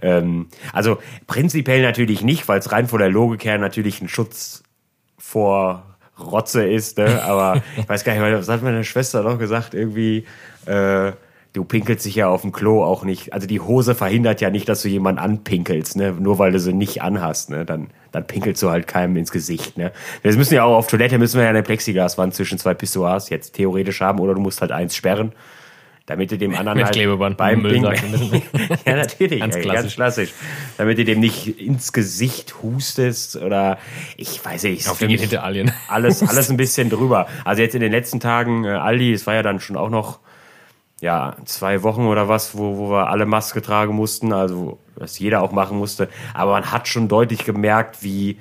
Ähm, 0.00 0.46
also 0.72 0.98
prinzipiell 1.26 1.82
natürlich 1.82 2.22
nicht, 2.22 2.48
weil 2.48 2.58
es 2.58 2.72
rein 2.72 2.88
von 2.88 2.98
der 2.98 3.10
Logik 3.10 3.44
her 3.44 3.58
natürlich 3.58 4.00
ein 4.00 4.08
Schutz 4.08 4.62
vor 5.18 5.84
Rotze 6.18 6.66
ist, 6.66 6.96
ne? 6.98 7.22
Aber 7.24 7.62
ich 7.76 7.88
weiß 7.88 8.04
gar 8.04 8.14
nicht, 8.14 8.22
was 8.38 8.48
hat 8.48 8.62
meine 8.62 8.84
Schwester 8.84 9.22
doch 9.22 9.38
gesagt, 9.38 9.74
irgendwie, 9.74 10.24
äh, 10.66 11.12
du 11.54 11.64
pinkelst 11.64 12.04
dich 12.04 12.16
ja 12.16 12.28
auf 12.28 12.42
dem 12.42 12.52
Klo 12.52 12.84
auch 12.84 13.04
nicht. 13.04 13.32
Also 13.32 13.46
die 13.46 13.60
Hose 13.60 13.94
verhindert 13.94 14.40
ja 14.42 14.50
nicht, 14.50 14.68
dass 14.68 14.82
du 14.82 14.88
jemanden 14.88 15.20
anpinkelst, 15.20 15.96
ne? 15.96 16.12
Nur 16.12 16.38
weil 16.38 16.52
du 16.52 16.60
sie 16.60 16.72
nicht 16.74 17.00
anhast, 17.00 17.48
ne? 17.48 17.64
Dann, 17.64 17.88
dann 18.12 18.26
pinkelst 18.26 18.62
du 18.62 18.70
halt 18.70 18.86
keinem 18.86 19.16
ins 19.16 19.32
Gesicht, 19.32 19.78
ne? 19.78 19.92
Wir 20.22 20.34
müssen 20.36 20.54
ja 20.54 20.64
auch 20.64 20.76
auf 20.76 20.88
Toilette 20.88 21.16
müssen 21.18 21.36
wir 21.38 21.44
ja 21.44 21.50
eine 21.50 21.62
Plexiglaswand 21.62 22.34
zwischen 22.34 22.58
zwei 22.58 22.74
Pissoirs 22.74 23.30
jetzt 23.30 23.54
theoretisch 23.54 24.00
haben 24.02 24.18
oder 24.20 24.34
du 24.34 24.40
musst 24.40 24.60
halt 24.60 24.72
eins 24.72 24.94
sperren. 24.94 25.32
Damit 26.06 26.30
du 26.30 26.36
dem 26.36 26.54
anderen 26.54 26.76
Mit 26.76 26.84
halt 26.84 26.96
Klebeband, 26.96 27.38
beim 27.38 27.62
Müll 27.62 27.72
Ping- 27.72 27.82
sagen 27.84 28.10
müssen. 28.10 28.42
ja, 28.84 28.96
natürlich, 28.96 29.40
Ganz 29.40 29.56
ey, 29.56 29.62
klassisch. 29.62 29.82
ganz 29.82 29.94
klassisch. 29.94 30.32
Damit 30.76 30.98
du 30.98 31.04
dem 31.06 31.18
nicht 31.20 31.58
ins 31.58 31.94
Gesicht 31.94 32.56
hustest 32.62 33.36
oder 33.36 33.78
ich 34.18 34.44
weiß 34.44 34.64
nicht. 34.64 34.86
Auf 34.90 35.00
mich 35.00 35.16
Genitalien. 35.16 35.72
alles, 35.88 36.22
alles 36.22 36.50
ein 36.50 36.58
bisschen 36.58 36.90
drüber. 36.90 37.26
Also 37.46 37.62
jetzt 37.62 37.74
in 37.74 37.80
den 37.80 37.90
letzten 37.90 38.20
Tagen, 38.20 38.64
äh, 38.66 38.68
Aldi, 38.72 39.14
es 39.14 39.26
war 39.26 39.32
ja 39.34 39.42
dann 39.42 39.60
schon 39.60 39.76
auch 39.78 39.88
noch 39.88 40.18
ja, 41.04 41.36
zwei 41.44 41.82
Wochen 41.82 42.06
oder 42.06 42.30
was, 42.30 42.56
wo, 42.56 42.78
wo 42.78 42.90
wir 42.90 43.10
alle 43.10 43.26
Maske 43.26 43.60
tragen 43.60 43.94
mussten, 43.94 44.32
also 44.32 44.78
was 44.96 45.18
jeder 45.18 45.42
auch 45.42 45.52
machen 45.52 45.76
musste. 45.76 46.08
Aber 46.32 46.52
man 46.52 46.72
hat 46.72 46.88
schon 46.88 47.08
deutlich 47.08 47.44
gemerkt, 47.44 48.02
wie 48.02 48.38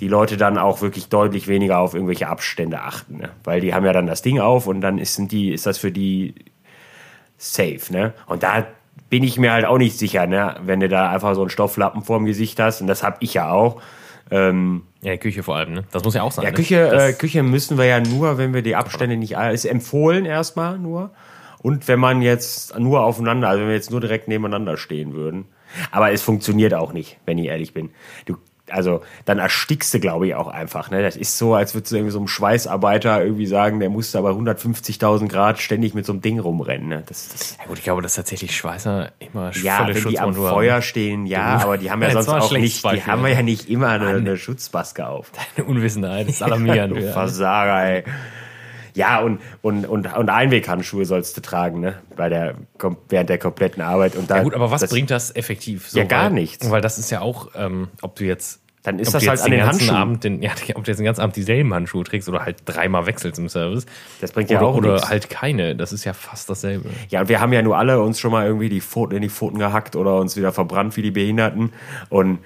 die 0.00 0.08
Leute 0.08 0.38
dann 0.38 0.56
auch 0.56 0.80
wirklich 0.80 1.10
deutlich 1.10 1.46
weniger 1.46 1.78
auf 1.78 1.92
irgendwelche 1.92 2.28
Abstände 2.28 2.80
achten. 2.80 3.18
Ne? 3.18 3.28
Weil 3.44 3.60
die 3.60 3.74
haben 3.74 3.84
ja 3.84 3.92
dann 3.92 4.06
das 4.06 4.22
Ding 4.22 4.40
auf 4.40 4.66
und 4.66 4.80
dann 4.80 4.96
ist, 4.96 5.14
sind 5.14 5.30
die, 5.30 5.52
ist 5.52 5.66
das 5.66 5.76
für 5.76 5.92
die 5.92 6.34
safe. 7.36 7.80
Ne? 7.90 8.14
Und 8.26 8.42
da 8.42 8.66
bin 9.10 9.22
ich 9.22 9.38
mir 9.38 9.52
halt 9.52 9.66
auch 9.66 9.76
nicht 9.76 9.98
sicher, 9.98 10.26
ne? 10.26 10.56
wenn 10.62 10.80
du 10.80 10.88
da 10.88 11.10
einfach 11.10 11.34
so 11.34 11.42
einen 11.42 11.50
Stofflappen 11.50 12.00
vorm 12.02 12.24
Gesicht 12.24 12.58
hast. 12.60 12.80
Und 12.80 12.86
das 12.86 13.02
habe 13.02 13.18
ich 13.20 13.34
ja 13.34 13.50
auch. 13.50 13.82
Ähm, 14.30 14.84
Ja, 15.02 15.18
Küche 15.18 15.42
vor 15.42 15.56
allem, 15.56 15.74
ne? 15.74 15.84
Das 15.92 16.02
muss 16.02 16.14
ja 16.14 16.22
auch 16.22 16.32
sein. 16.32 16.44
ja, 16.44 16.50
ne? 16.50 16.56
Küche, 16.56 16.88
äh, 16.88 17.12
Küche 17.12 17.42
müssen 17.42 17.76
wir 17.76 17.84
ja 17.84 18.00
nur, 18.00 18.38
wenn 18.38 18.54
wir 18.54 18.62
die 18.62 18.74
Abstände 18.74 19.18
nicht, 19.18 19.32
ist 19.32 19.66
empfohlen 19.66 20.24
erstmal 20.24 20.78
nur. 20.78 21.10
Und 21.66 21.88
wenn 21.88 21.98
man 21.98 22.22
jetzt 22.22 22.78
nur 22.78 23.02
aufeinander, 23.02 23.48
also 23.48 23.62
wenn 23.62 23.66
wir 23.66 23.74
jetzt 23.74 23.90
nur 23.90 24.00
direkt 24.00 24.28
nebeneinander 24.28 24.76
stehen 24.76 25.14
würden. 25.14 25.46
Aber 25.90 26.12
es 26.12 26.22
funktioniert 26.22 26.74
auch 26.74 26.92
nicht, 26.92 27.18
wenn 27.26 27.38
ich 27.38 27.46
ehrlich 27.46 27.74
bin. 27.74 27.90
Du, 28.24 28.36
also, 28.70 29.02
dann 29.24 29.40
erstickst 29.40 29.92
du, 29.92 29.98
glaube 29.98 30.28
ich, 30.28 30.36
auch 30.36 30.46
einfach. 30.46 30.92
Ne? 30.92 31.02
Das 31.02 31.16
ist 31.16 31.38
so, 31.38 31.54
als 31.56 31.74
würdest 31.74 31.90
du 31.90 31.96
irgendwie 31.96 32.12
so 32.12 32.20
einem 32.20 32.28
Schweißarbeiter 32.28 33.20
irgendwie 33.20 33.46
sagen, 33.46 33.80
der 33.80 33.90
musste 33.90 34.16
aber 34.16 34.30
150.000 34.30 35.26
Grad 35.26 35.58
ständig 35.58 35.92
mit 35.92 36.06
so 36.06 36.12
einem 36.12 36.22
Ding 36.22 36.38
rumrennen. 36.38 36.86
Ne? 36.86 37.02
Das, 37.04 37.30
das, 37.30 37.56
ja 37.58 37.64
gut, 37.66 37.78
ich 37.78 37.84
glaube, 37.84 38.00
dass 38.00 38.14
tatsächlich 38.14 38.56
Schweißer 38.56 39.10
immer 39.18 39.50
ja, 39.56 39.78
volle 39.78 39.94
wenn 39.96 40.08
die 40.08 40.20
am 40.20 40.34
Feuer 40.34 40.82
stehen, 40.82 41.26
ja, 41.26 41.58
aber 41.64 41.78
die 41.78 41.90
haben 41.90 42.00
ja 42.00 42.10
sonst 42.22 42.28
auch 42.28 42.52
nicht, 42.52 42.78
die 42.78 42.82
Beispiel, 42.82 43.10
haben 43.10 43.22
ne? 43.22 43.32
ja 43.32 43.42
nicht 43.42 43.68
immer 43.68 43.88
eine, 43.88 44.06
eine 44.06 44.36
Schutzmaske 44.36 45.04
auf. 45.08 45.32
haben. 45.56 45.66
Unwissenheit, 45.66 46.28
das 46.28 46.36
ist 46.36 46.42
alarmierend. 46.42 46.96
Du. 46.96 47.12
Versager, 47.12 47.90
ey. 47.90 48.04
Ja, 48.96 49.20
und, 49.20 49.40
und, 49.60 49.84
und, 49.84 50.12
und 50.12 50.28
Einweghandschuhe 50.30 51.04
sollst 51.04 51.36
du 51.36 51.42
tragen, 51.42 51.80
ne? 51.80 51.96
Bei 52.16 52.30
der, 52.30 52.54
während 53.10 53.28
der 53.28 53.38
kompletten 53.38 53.82
Arbeit. 53.82 54.16
Und 54.16 54.30
da, 54.30 54.38
Ja 54.38 54.42
gut, 54.42 54.54
aber 54.54 54.70
was 54.70 54.80
das, 54.80 54.90
bringt 54.90 55.10
das 55.10 55.36
effektiv? 55.36 55.92
Ja, 55.92 56.04
gar 56.04 56.24
weil, 56.24 56.30
nichts. 56.32 56.70
Weil 56.70 56.80
das 56.80 56.98
ist 56.98 57.10
ja 57.10 57.20
auch, 57.20 57.50
ähm, 57.54 57.88
ob 58.00 58.16
du 58.16 58.24
jetzt 58.24 58.60
Dann 58.84 58.98
ist 58.98 59.08
ob 59.08 59.20
das 59.20 59.28
halt 59.28 59.42
an 59.42 59.50
den 59.50 59.60
ganzen 59.60 59.80
Handschuhen. 59.80 59.96
Abend 59.96 60.24
den, 60.24 60.42
ja, 60.42 60.52
ob 60.74 60.84
du 60.84 60.90
jetzt 60.90 60.98
den 60.98 61.04
ganzen 61.04 61.20
Abend 61.20 61.36
dieselben 61.36 61.74
Handschuhe 61.74 62.04
trägst 62.04 62.26
oder 62.30 62.42
halt 62.44 62.62
dreimal 62.64 63.04
wechselst 63.04 63.38
im 63.38 63.50
Service. 63.50 63.84
Das 64.22 64.32
bringt 64.32 64.50
ja 64.50 64.60
oder, 64.60 64.66
auch 64.66 64.76
Oder 64.76 64.92
nichts. 64.94 65.10
halt 65.10 65.28
keine. 65.28 65.76
Das 65.76 65.92
ist 65.92 66.04
ja 66.04 66.14
fast 66.14 66.48
dasselbe. 66.48 66.88
Ja, 67.10 67.20
und 67.20 67.28
wir 67.28 67.40
haben 67.40 67.52
ja 67.52 67.60
nur 67.60 67.76
alle 67.76 68.00
uns 68.00 68.18
schon 68.18 68.32
mal 68.32 68.46
irgendwie 68.46 68.70
die 68.70 68.80
Pfoten 68.80 69.14
in 69.16 69.20
die 69.22 69.28
Pfoten 69.28 69.58
gehackt 69.58 69.94
oder 69.94 70.16
uns 70.16 70.36
wieder 70.36 70.52
verbrannt 70.52 70.96
wie 70.96 71.02
die 71.02 71.10
Behinderten. 71.10 71.74
Und 72.08 72.38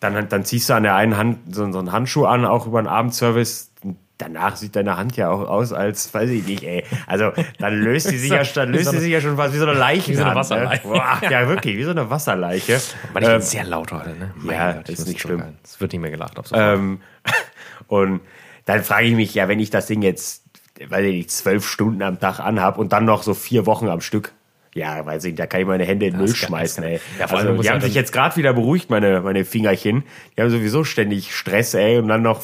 dann, 0.00 0.28
dann 0.30 0.44
ziehst 0.46 0.70
du 0.70 0.74
an 0.74 0.82
der 0.82 0.96
einen 0.96 1.18
Hand 1.18 1.54
so, 1.54 1.70
so 1.72 1.78
einen 1.78 1.92
Handschuh 1.92 2.24
an, 2.24 2.46
auch 2.46 2.66
über 2.66 2.78
einen 2.78 2.88
Abendservice. 2.88 3.70
Danach 4.18 4.54
sieht 4.56 4.76
deine 4.76 4.96
Hand 4.96 5.16
ja 5.16 5.28
auch 5.28 5.40
aus, 5.48 5.72
als 5.72 6.14
weiß 6.14 6.30
ich 6.30 6.46
nicht, 6.46 6.62
ey. 6.62 6.84
Also 7.08 7.32
dann 7.58 7.74
löst 7.80 8.10
die 8.12 8.16
sich 8.16 8.30
ja, 8.30 8.42
dann 8.54 8.70
löst 8.70 8.92
die 8.92 8.98
sich 8.98 9.10
ja 9.10 9.20
schon 9.20 9.36
was 9.36 9.52
wie 9.52 9.58
so 9.58 9.66
eine 9.66 9.76
Leiche. 9.76 10.12
Wie 10.12 10.14
so 10.14 10.22
eine 10.22 10.36
Wasserleiche. 10.36 10.86
Ne? 10.86 10.94
Boah, 10.94 11.20
ja, 11.30 11.48
wirklich, 11.48 11.76
wie 11.76 11.82
so 11.82 11.90
eine 11.90 12.08
Wasserleiche. 12.10 12.80
Man, 13.12 13.22
ich 13.24 13.28
Ähm, 13.28 13.34
bin 13.38 13.42
sehr 13.42 13.64
laut 13.64 13.90
heute, 13.90 14.10
ne? 14.10 14.30
Mein 14.36 14.54
ja, 14.56 14.80
ich 14.86 14.88
ist 14.90 15.08
nicht 15.08 15.20
schlimm. 15.20 15.42
Es 15.64 15.80
wird 15.80 15.92
nicht 15.92 16.00
mehr 16.00 16.12
gelacht. 16.12 16.38
Ab 16.38 16.46
sofort. 16.46 16.76
Ähm, 16.78 17.00
und 17.88 18.20
dann 18.66 18.84
frage 18.84 19.06
ich 19.08 19.14
mich 19.14 19.34
ja, 19.34 19.48
wenn 19.48 19.58
ich 19.58 19.70
das 19.70 19.86
Ding 19.86 20.00
jetzt, 20.02 20.44
weiß 20.88 21.04
ich 21.06 21.12
nicht, 21.14 21.30
zwölf 21.32 21.68
Stunden 21.68 22.00
am 22.02 22.20
Tag 22.20 22.38
anhab 22.38 22.78
und 22.78 22.92
dann 22.92 23.04
noch 23.04 23.24
so 23.24 23.34
vier 23.34 23.66
Wochen 23.66 23.88
am 23.88 24.00
Stück. 24.00 24.32
Ja, 24.74 25.04
weiß 25.06 25.24
ich, 25.24 25.34
da 25.36 25.46
kann 25.46 25.60
ich 25.60 25.66
meine 25.66 25.84
Hände 25.84 26.06
in 26.06 26.14
den 26.14 26.20
Müll 26.20 26.34
schmeißen, 26.34 26.82
kann- 26.82 26.92
ey. 26.94 27.00
Ja, 27.18 27.26
also, 27.26 27.56
die 27.62 27.70
haben 27.70 27.80
sich 27.80 27.94
jetzt 27.94 28.12
gerade 28.12 28.34
wieder 28.36 28.52
beruhigt, 28.52 28.90
meine, 28.90 29.20
meine 29.20 29.44
Fingerchen. 29.44 30.02
Die 30.36 30.40
haben 30.42 30.50
sowieso 30.50 30.82
ständig 30.82 31.34
Stress, 31.36 31.74
ey, 31.74 31.98
und 31.98 32.08
dann 32.08 32.22
noch, 32.22 32.42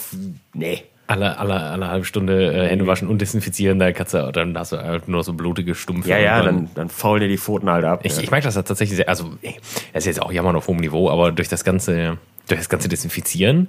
nee. 0.52 0.84
Alle, 1.10 1.38
alle, 1.38 1.54
alle 1.54 1.88
halbe 1.88 2.04
Stunde 2.04 2.52
äh, 2.52 2.68
Hände 2.68 2.86
waschen 2.86 3.08
und 3.08 3.20
desinfizieren, 3.20 3.80
da 3.80 3.90
kannst 3.90 4.14
du, 4.14 4.30
dann 4.32 4.56
hast 4.56 4.72
du 4.72 4.76
halt 4.78 5.08
nur 5.08 5.24
so 5.24 5.32
blutige 5.32 5.74
Stumpfe. 5.74 6.08
Ja, 6.08 6.18
ja, 6.18 6.40
dann, 6.40 6.70
dann 6.74 6.88
faulen 6.88 7.20
dir 7.20 7.28
die 7.28 7.36
Pfoten 7.36 7.68
halt 7.68 7.84
ab. 7.84 8.00
Ich, 8.04 8.16
ja. 8.16 8.22
ich 8.22 8.30
merke 8.30 8.44
das 8.44 8.54
tatsächlich 8.54 8.96
sehr, 8.96 9.08
also 9.08 9.32
ey, 9.42 9.56
das 9.92 10.04
ist 10.04 10.06
jetzt 10.06 10.22
auch 10.22 10.30
jammern 10.30 10.54
auf 10.54 10.68
hohem 10.68 10.78
Niveau, 10.78 11.10
aber 11.10 11.32
durch 11.32 11.48
das 11.48 11.64
ganze, 11.64 12.18
durch 12.46 12.60
das 12.60 12.68
ganze 12.68 12.88
Desinfizieren, 12.88 13.68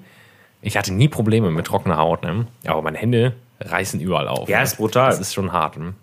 ich 0.61 0.77
hatte 0.77 0.93
nie 0.93 1.07
Probleme 1.07 1.49
mit 1.49 1.65
trockener 1.65 1.97
Haut, 1.97 2.23
ne? 2.23 2.45
Aber 2.67 2.83
meine 2.83 2.99
Hände 2.99 3.33
reißen 3.59 3.99
überall 3.99 4.27
auf. 4.27 4.47
Ja, 4.47 4.57
ne? 4.57 4.63
ist 4.63 4.77
brutal. 4.77 5.09
Das 5.09 5.19
ist 5.19 5.33
schon 5.33 5.51
hart. 5.51 5.77
Ne? 5.77 5.93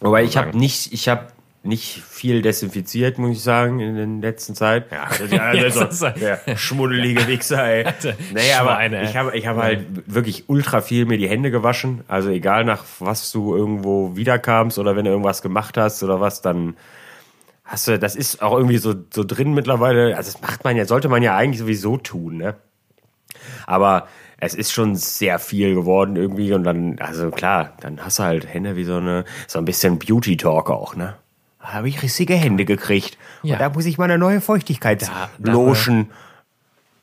Wobei 0.00 0.24
ich 0.24 0.36
habe 0.36 0.56
nicht, 0.58 0.92
ich 0.92 1.08
habe 1.08 1.28
nicht 1.68 2.02
viel 2.08 2.42
desinfiziert, 2.42 3.18
muss 3.18 3.36
ich 3.36 3.42
sagen, 3.42 3.78
in 3.80 4.20
der 4.20 4.30
letzten 4.30 4.54
Zeit. 4.54 4.90
Ja. 4.90 5.04
Also, 5.04 5.24
ja, 5.26 5.42
also, 5.42 6.06
er- 6.06 6.36
der 6.38 6.56
schmuddelige 6.56 7.26
Wichser, 7.26 7.64
ey. 7.64 7.84
Nee, 8.34 8.52
aber 8.54 8.70
Schweine, 8.74 9.04
ich 9.04 9.16
habe 9.16 9.36
ich 9.36 9.46
hab 9.46 9.56
halt 9.58 9.86
wirklich 10.06 10.48
ultra 10.48 10.80
viel 10.80 11.04
mir 11.04 11.18
die 11.18 11.28
Hände 11.28 11.50
gewaschen. 11.50 12.02
Also 12.08 12.30
egal 12.30 12.64
nach 12.64 12.84
was 12.98 13.30
du 13.30 13.54
irgendwo 13.54 14.16
wiederkamst 14.16 14.78
oder 14.78 14.96
wenn 14.96 15.04
du 15.04 15.10
irgendwas 15.10 15.42
gemacht 15.42 15.76
hast 15.76 16.02
oder 16.02 16.20
was, 16.20 16.40
dann 16.42 16.76
hast 17.64 17.86
du, 17.86 17.98
das 17.98 18.16
ist 18.16 18.42
auch 18.42 18.56
irgendwie 18.56 18.78
so, 18.78 18.94
so 19.12 19.22
drin 19.24 19.52
mittlerweile. 19.54 20.16
Also 20.16 20.32
das 20.32 20.40
macht 20.40 20.64
man 20.64 20.76
ja, 20.76 20.84
sollte 20.86 21.08
man 21.08 21.22
ja 21.22 21.36
eigentlich 21.36 21.60
sowieso 21.60 21.96
tun, 21.98 22.38
ne? 22.38 22.54
Aber 23.66 24.08
es 24.40 24.54
ist 24.54 24.72
schon 24.72 24.94
sehr 24.94 25.38
viel 25.38 25.74
geworden 25.74 26.16
irgendwie 26.16 26.52
und 26.52 26.62
dann, 26.64 26.98
also 27.00 27.30
klar, 27.30 27.72
dann 27.80 28.04
hast 28.04 28.18
du 28.20 28.22
halt 28.22 28.46
Hände 28.46 28.76
wie 28.76 28.84
so 28.84 28.96
eine, 28.96 29.24
so 29.46 29.58
ein 29.58 29.64
bisschen 29.64 29.98
Beauty 29.98 30.36
Talk 30.36 30.70
auch, 30.70 30.94
ne? 30.96 31.14
Habe 31.60 31.88
ich 31.88 32.02
rissige 32.02 32.34
Hände 32.34 32.64
gekriegt. 32.64 33.18
Ja. 33.42 33.54
Und 33.54 33.60
da 33.60 33.68
muss 33.70 33.84
ich 33.86 33.98
mal 33.98 34.04
eine 34.04 34.18
neue 34.18 34.40
Feuchtigkeitslotion 34.40 36.08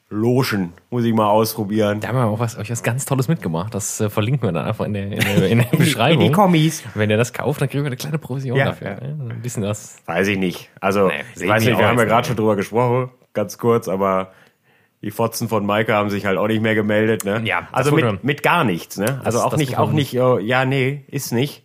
Lotion. 0.09 0.71
Muss 0.91 1.03
ich 1.03 1.13
mal 1.13 1.27
ausprobieren. 1.27 1.99
Da 1.99 2.09
haben 2.09 2.15
wir 2.17 2.25
auch 2.25 2.39
was, 2.39 2.57
euch 2.57 2.69
was 2.69 2.83
ganz 2.83 3.05
Tolles 3.05 3.27
mitgemacht. 3.27 3.73
Das 3.73 3.99
äh, 3.99 4.09
verlinken 4.09 4.47
wir 4.47 4.51
dann 4.51 4.65
einfach 4.65 4.85
in 4.85 4.93
der, 4.93 5.05
in 5.11 5.19
der, 5.19 5.47
in 5.49 5.57
der 5.59 5.77
Beschreibung. 5.77 6.21
In 6.21 6.27
die 6.27 6.31
Kommis. 6.31 6.83
Wenn 6.93 7.09
ihr 7.09 7.17
das 7.17 7.33
kauft, 7.33 7.59
dann 7.61 7.69
kriegen 7.69 7.83
wir 7.83 7.87
eine 7.87 7.97
kleine 7.97 8.17
Provision 8.19 8.55
Ja, 8.57 8.65
dafür. 8.65 8.87
ja. 8.89 8.95
ne? 9.01 9.33
Ein 9.33 9.41
bisschen 9.41 9.63
was. 9.63 9.97
Weiß 10.05 10.27
ich 10.27 10.37
nicht. 10.37 10.69
Also, 10.79 11.07
Nee, 11.07 11.13
ich 11.35 11.47
weiß 11.47 11.63
wir 11.63 11.71
nicht, 11.71 11.79
wir 11.79 11.87
haben 11.87 11.97
ja 11.97 12.05
gerade 12.05 12.27
schon 12.27 12.35
drüber 12.37 12.55
gesprochen, 12.55 13.09
ganz 13.33 13.57
kurz, 13.57 13.87
aber 13.87 14.31
die 15.01 15.11
Fotzen 15.11 15.49
von 15.49 15.65
Maike 15.65 15.93
haben 15.93 16.09
sich 16.11 16.25
halt 16.25 16.37
auch 16.37 16.47
nicht 16.47 16.61
mehr 16.61 16.75
gemeldet, 16.75 17.25
ne? 17.25 17.41
Ja, 17.43 17.61
das 17.61 17.87
also 17.87 17.91
mit, 17.95 18.23
mit 18.23 18.43
gar 18.43 18.63
nichts, 18.63 18.97
ne? 18.97 19.19
Also 19.23 19.39
Das- 19.39 19.47
auch 19.47 19.49
das 19.51 19.59
nicht, 19.59 19.77
auch 19.77 19.91
nicht, 19.91 20.13
äh, 20.13 20.39
ja, 20.39 20.65
nee, 20.65 21.03
ist 21.07 21.33
nicht. 21.33 21.64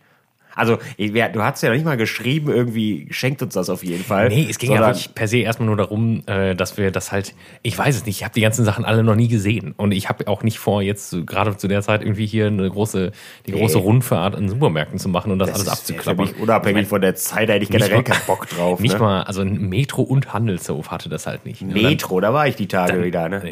Also, 0.61 0.79
ich- 0.97 1.13
wer- 1.15 1.29
du 1.31 1.43
hast 1.43 1.63
ja 1.63 1.71
nicht 1.73 1.85
mal 1.85 1.97
geschrieben, 1.97 2.51
irgendwie 2.53 3.09
schenkt 3.11 3.43
uns 3.43 3.55
das 3.55 3.69
auf 3.71 3.83
jeden 3.83 4.05
Fall. 4.05 4.29
Nee, 4.29 4.47
es 4.49 4.59
ging 4.59 4.71
ja 4.73 4.81
wirklich 4.81 5.15
per 5.15 5.27
se 5.27 5.39
erstmal 5.39 5.67
nur 5.67 5.77
darum, 5.77 6.23
äh, 6.27 6.55
dass 6.55 6.77
wir 6.77 6.91
das 6.91 7.11
halt, 7.13 7.35
ich 7.63 7.77
weiß 7.77 7.97
es 7.97 8.07
nicht, 8.07 8.19
ich 8.19 8.25
habe 8.25 8.35
die 8.35 8.41
ganzen 8.43 8.65
Sachen 8.65 8.85
alle 8.85 9.03
noch 9.03 9.15
nie 9.17 9.29
gesehen. 9.29 9.75
Und 9.77 9.93
ich 9.93 10.09
habe 10.09 10.29
auch 10.29 10.43
nicht 10.43 10.59
vor, 10.59 10.83
jetzt 10.83 11.17
gerade 11.27 11.57
zu 11.57 11.67
der 11.67 11.83
Zeit 11.83 12.03
irgendwie 12.03 12.27
hier 12.27 12.47
eine 12.49 12.69
große, 12.71 13.13
die 13.47 13.53
große 13.53 13.79
Nee. 13.79 13.85
Rundfahrt 13.85 14.39
in 14.39 14.49
Supermärkten 14.49 14.99
zu 14.99 15.09
machen 15.09 15.33
und 15.33 15.39
das, 15.39 15.49
alles 15.51 15.63
ist 15.63 15.69
abzuklappern. 15.69 16.27
Mich 16.27 16.39
unabhängig 16.39 16.87
von 16.87 17.01
der 17.01 17.15
Zeit, 17.15 17.49
da 17.49 17.55
hätte 17.55 17.65
ich 17.65 17.71
generell 17.71 17.97
mal- 17.97 18.03
keinen 18.05 18.27
Bock 18.27 18.49
drauf. 18.49 18.81
Nicht 18.81 18.95
ne? 18.95 19.01
mal, 19.01 19.23
also 19.23 19.41
ein 19.43 19.69
Metro 19.69 20.03
und 20.03 20.33
Handelshof 20.33 20.91
hatte 20.91 21.09
das 21.09 21.27
halt 21.27 21.47
nicht. 21.47 21.63
ne? 21.63 21.69
Und 21.69 21.83
dann- 21.83 21.91
Metro, 21.91 22.21
da 22.21 22.33
war 22.35 22.47
ich 22.47 22.57
die 22.57 22.69
Tage 22.69 23.03
wieder, 23.03 23.29
ne? 23.29 23.43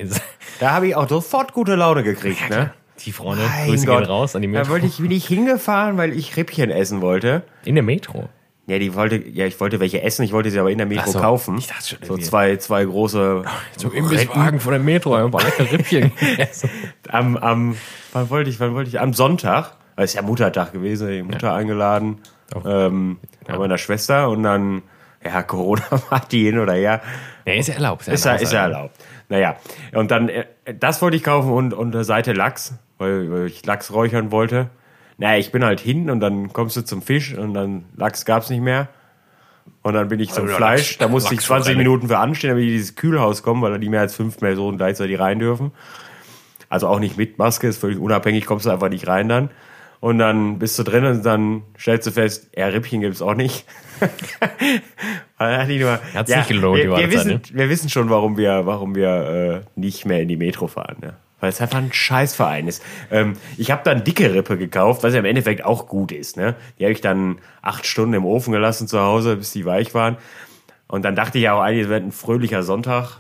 Da 0.61 0.73
habe 0.73 0.89
ich 0.89 0.95
auch 0.97 1.09
sofort 1.09 1.53
gute 1.53 1.75
Laune 1.75 2.03
gekriegt, 2.03 2.51
ne? 2.51 2.73
Die 3.05 3.13
Freunde, 3.13 3.45
Mein 3.45 3.69
Grüße 3.69 3.87
Gott. 3.87 3.99
gehen 4.03 4.07
raus 4.11 4.35
an 4.37 4.43
die 4.43 4.49
Da 4.51 4.59
Metro. 4.61 4.73
wollte 4.73 4.87
ich, 4.87 4.99
bin 4.99 5.11
ich 5.11 5.27
hingefahren, 5.27 5.97
weil 5.97 6.13
ich 6.13 6.37
Rippchen 6.37 6.71
essen 6.71 7.01
wollte. 7.01 7.43
In 7.65 7.75
der 7.75 7.85
Metro. 7.85 8.29
Ja, 8.67 8.79
die 8.79 8.95
wollte, 8.95 9.17
ja, 9.17 9.47
ich 9.47 9.59
wollte 9.61 9.81
welche 9.81 10.03
essen, 10.03 10.25
ich 10.25 10.33
wollte 10.33 10.51
sie 10.51 10.59
aber 10.59 10.71
in 10.71 10.77
der 10.79 10.87
Metro 10.87 11.11
so, 11.11 11.21
kaufen. 11.21 11.57
ich 11.57 11.69
dachte 11.69 11.87
schon 11.89 11.99
so 12.03 12.19
zwei, 12.19 12.57
zwei 12.57 12.85
große. 12.85 13.43
So 13.79 13.89
Imbisswagen 13.91 14.61
von 14.61 14.73
der 14.73 14.81
Metro, 14.81 15.15
ein 15.15 15.31
paar 15.31 15.43
leckere 15.43 15.73
Rippchen 15.73 16.13
gegessen. 16.15 16.69
Am, 17.09 17.37
am, 17.39 17.77
wann 18.13 18.29
wollte 18.29 18.51
ich, 18.51 18.61
wann 18.61 18.75
wollte 18.75 18.91
ich? 18.91 19.01
Am 19.01 19.15
Sonntag, 19.15 19.73
weil 19.97 20.05
es 20.05 20.11
ist 20.11 20.17
ja 20.17 20.23
Muttertag 20.23 20.73
gewesen, 20.73 21.09
die 21.09 21.23
Mutter 21.23 21.55
eingeladen, 21.55 22.19
Oh. 22.55 22.63
ähm, 22.67 23.19
bei 23.47 23.59
meiner 23.59 23.77
Schwester 23.79 24.29
und 24.31 24.43
dann, 24.43 24.83
ja, 25.25 25.43
Corona 25.43 25.83
macht 26.11 26.33
die 26.33 26.45
hin 26.45 26.59
oder 26.59 26.73
her. 26.75 27.01
Ja, 27.47 27.53
ist 27.55 27.69
ja 27.69 27.75
erlaubt. 27.75 28.09
Ist 28.09 28.25
ja, 28.25 28.35
ist 28.37 28.53
ja 28.55 28.63
erlaubt. 28.63 28.95
Naja, 29.31 29.57
und 29.95 30.11
dann, 30.11 30.29
äh, 30.31 30.47
das 30.79 31.01
wollte 31.03 31.17
ich 31.19 31.23
kaufen 31.25 31.51
und, 31.53 31.75
und 31.75 32.03
Seite 32.05 32.33
Lachs, 32.33 32.73
weil, 32.99 33.31
weil 33.31 33.47
ich 33.47 33.65
Lachs 33.65 33.93
räuchern 33.93 34.31
wollte. 34.31 34.71
Naja, 35.17 35.39
ich 35.39 35.51
bin 35.51 35.65
halt 35.65 35.81
hin 35.81 36.11
und 36.11 36.21
dann 36.21 36.53
kommst 36.53 36.77
du 36.77 36.83
zum 36.83 37.03
Fisch 37.03 37.35
und 37.35 37.55
dann 37.55 37.87
Lachs 37.97 38.25
gab's 38.25 38.51
nicht 38.51 38.61
mehr. 38.63 38.89
Und 39.83 39.95
dann 39.95 40.09
bin 40.09 40.21
ich 40.21 40.31
zum 40.31 40.49
Ja, 40.49 40.57
Fleisch, 40.57 40.91
Lachs- 40.93 40.99
da 40.99 41.09
musste 41.09 41.35
ich 41.35 41.41
20 41.41 41.49
Lachsforelle. 41.51 41.79
Minuten 41.79 42.09
für 42.09 42.19
anstehen, 42.19 42.51
damit 42.51 42.65
ich 42.65 42.69
in 42.71 42.75
dieses 42.77 42.95
Kühlhaus 42.95 43.43
komme, 43.43 43.63
weil 43.63 43.73
da 43.73 43.79
nicht 43.79 43.91
mehr 43.91 44.01
als 44.01 44.15
fünf 44.15 44.39
Personen 44.39 44.77
gleichzeitig 44.79 45.19
rein 45.19 45.39
dürfen. 45.39 45.73
Also 46.69 46.89
auch 46.89 47.01
nicht 47.01 47.17
mit 47.17 47.39
Maske, 47.39 47.67
ist 47.67 47.79
völlig 47.79 47.99
unabhängig, 47.99 48.47
kommst 48.47 48.67
du 48.67 48.71
einfach 48.71 48.89
nicht 48.91 49.07
rein 49.07 49.29
dann. 49.29 49.51
Und 50.01 50.19
dann 50.19 50.59
bist 50.59 50.79
du 50.79 50.85
drin 50.85 51.05
und 51.05 51.27
dann 51.27 51.63
stellst 51.77 52.07
du 52.07 52.13
fest, 52.13 52.51
ja, 52.57 52.67
Rippchen 52.67 53.01
gibt's 53.01 53.23
auch 53.23 53.35
nicht. 53.35 53.65
Ich 55.41 55.81
nur, 55.81 56.01
Hat's 56.15 56.35
nicht 56.35 56.49
gelohnt, 56.49 56.83
wir, 56.83 56.97
wir, 56.97 57.11
wissen, 57.13 57.41
wir 57.53 57.69
wissen 57.69 57.89
schon, 57.89 58.11
warum 58.11 58.37
wir, 58.37 58.67
warum 58.67 58.97
wir 58.97 59.63
äh, 59.65 59.81
nicht 59.81 60.05
mehr 60.05 60.21
in 60.21 60.27
die 60.29 60.37
Metro 60.37 60.67
fahren. 60.67 60.97
Ne? 61.01 61.15
Weil 61.41 61.51
es 61.51 61.61
einfach 61.61 61.79
ein 61.79 61.93
Scheißverein 61.93 62.67
ist. 62.67 62.83
Ähm, 63.13 63.35
ich 63.57 63.71
habe 63.71 63.83
dann 63.85 64.03
dicke 64.03 64.35
Rippe 64.35 64.59
gekauft, 64.59 65.05
was 65.05 65.13
ja 65.13 65.21
im 65.21 65.25
Endeffekt 65.25 65.65
auch 65.65 65.87
gut 65.87 66.11
ist. 66.11 66.37
Ne? 66.37 66.57
Die 66.79 66.85
habe 66.85 66.93
ich 66.93 67.01
dann 67.01 67.39
acht 67.63 67.87
Stunden 67.87 68.15
im 68.15 68.25
Ofen 68.25 68.53
gelassen 68.53 68.89
zu 68.89 69.01
Hause, 69.01 69.37
bis 69.37 69.53
die 69.53 69.65
weich 69.65 69.95
waren. 69.95 70.17
Und 70.89 71.05
dann 71.05 71.15
dachte 71.15 71.39
ich 71.39 71.45
ja 71.45 71.53
auch 71.55 71.61
eigentlich, 71.61 71.85
es 71.85 71.89
wird 71.91 72.03
ein 72.03 72.13
fröhlicher 72.13 72.63
Sonntag. 72.63 73.19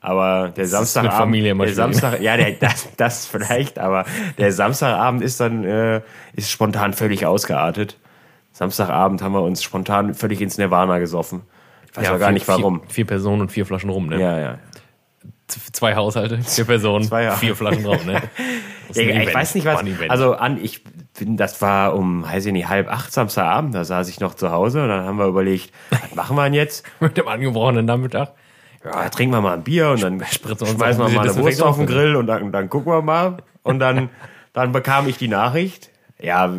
Aber 0.00 0.50
der 0.56 0.64
ist 0.64 0.70
Samstagabend, 0.70 1.12
mit 1.12 1.20
Familie 1.20 1.54
der. 1.66 1.74
Samstag, 1.74 2.20
ja, 2.22 2.36
der, 2.36 2.52
das, 2.60 2.88
das 2.96 3.26
vielleicht, 3.26 3.78
aber 3.78 4.04
der 4.38 4.52
Samstagabend 4.52 5.22
ist 5.22 5.40
dann 5.40 5.64
äh, 5.64 6.00
ist 6.34 6.50
spontan 6.50 6.92
völlig 6.94 7.26
ausgeartet. 7.26 7.98
Samstagabend 8.52 9.22
haben 9.22 9.32
wir 9.32 9.42
uns 9.42 9.62
spontan 9.62 10.14
völlig 10.14 10.40
ins 10.40 10.56
Nirvana 10.56 10.98
gesoffen. 10.98 11.42
Ich 11.90 11.96
weiß 11.96 12.10
auch 12.10 12.18
gar 12.18 12.28
vier- 12.28 12.32
nicht 12.32 12.48
warum. 12.48 12.80
Vier, 12.82 12.90
vier 12.90 13.06
Personen 13.06 13.40
und 13.42 13.52
vier 13.52 13.66
Flaschen 13.66 13.90
rum, 13.90 14.06
ne? 14.06 14.20
Ja, 14.20 14.38
ja. 14.38 14.58
Zwei 15.48 15.96
Haushalte, 15.96 16.42
vier 16.42 16.64
Personen, 16.64 17.04
Zwei, 17.04 17.30
vier 17.32 17.56
Flaschen 17.56 17.84
drauf, 17.84 18.04
ne? 18.04 18.22
Ja, 18.94 19.02
ich 19.02 19.08
Event. 19.10 19.34
weiß 19.34 19.54
nicht 19.54 19.66
was. 19.66 19.82
Also 20.08 20.34
an, 20.34 20.62
ich 20.62 20.82
bin, 21.18 21.36
das 21.36 21.60
war 21.60 21.94
um, 21.94 22.24
weiß 22.24 22.46
ich 22.46 22.52
nicht, 22.52 22.68
halb 22.68 22.88
acht 22.88 23.12
Samstagabend, 23.12 23.74
da 23.74 23.84
saß 23.84 24.08
ich 24.08 24.20
noch 24.20 24.34
zu 24.34 24.50
Hause 24.50 24.82
und 24.82 24.88
dann 24.88 25.04
haben 25.04 25.18
wir 25.18 25.26
überlegt, 25.26 25.72
was 25.90 26.14
machen 26.14 26.36
wir 26.36 26.44
denn 26.44 26.54
jetzt? 26.54 26.86
mit 27.00 27.16
dem 27.16 27.28
angebrochenen 27.28 27.84
Nachmittag. 27.84 28.32
Ja, 28.84 29.08
trinken 29.10 29.34
wir 29.34 29.40
mal 29.40 29.54
ein 29.54 29.64
Bier 29.64 29.90
und 29.90 30.02
dann 30.02 30.24
Spritzen 30.24 30.66
wir 30.66 30.74
schmeißen 30.74 31.02
wir 31.02 31.10
mal 31.10 31.28
eine 31.28 31.36
Wurst 31.36 31.62
auf 31.62 31.76
den 31.76 31.86
Grill 31.86 32.16
und 32.16 32.26
dann, 32.26 32.52
dann 32.52 32.70
gucken 32.70 32.92
wir 32.92 33.02
mal. 33.02 33.38
Und 33.62 33.78
dann, 33.80 34.08
dann 34.52 34.72
bekam 34.72 35.08
ich 35.08 35.18
die 35.18 35.28
Nachricht, 35.28 35.90
ja, 36.18 36.50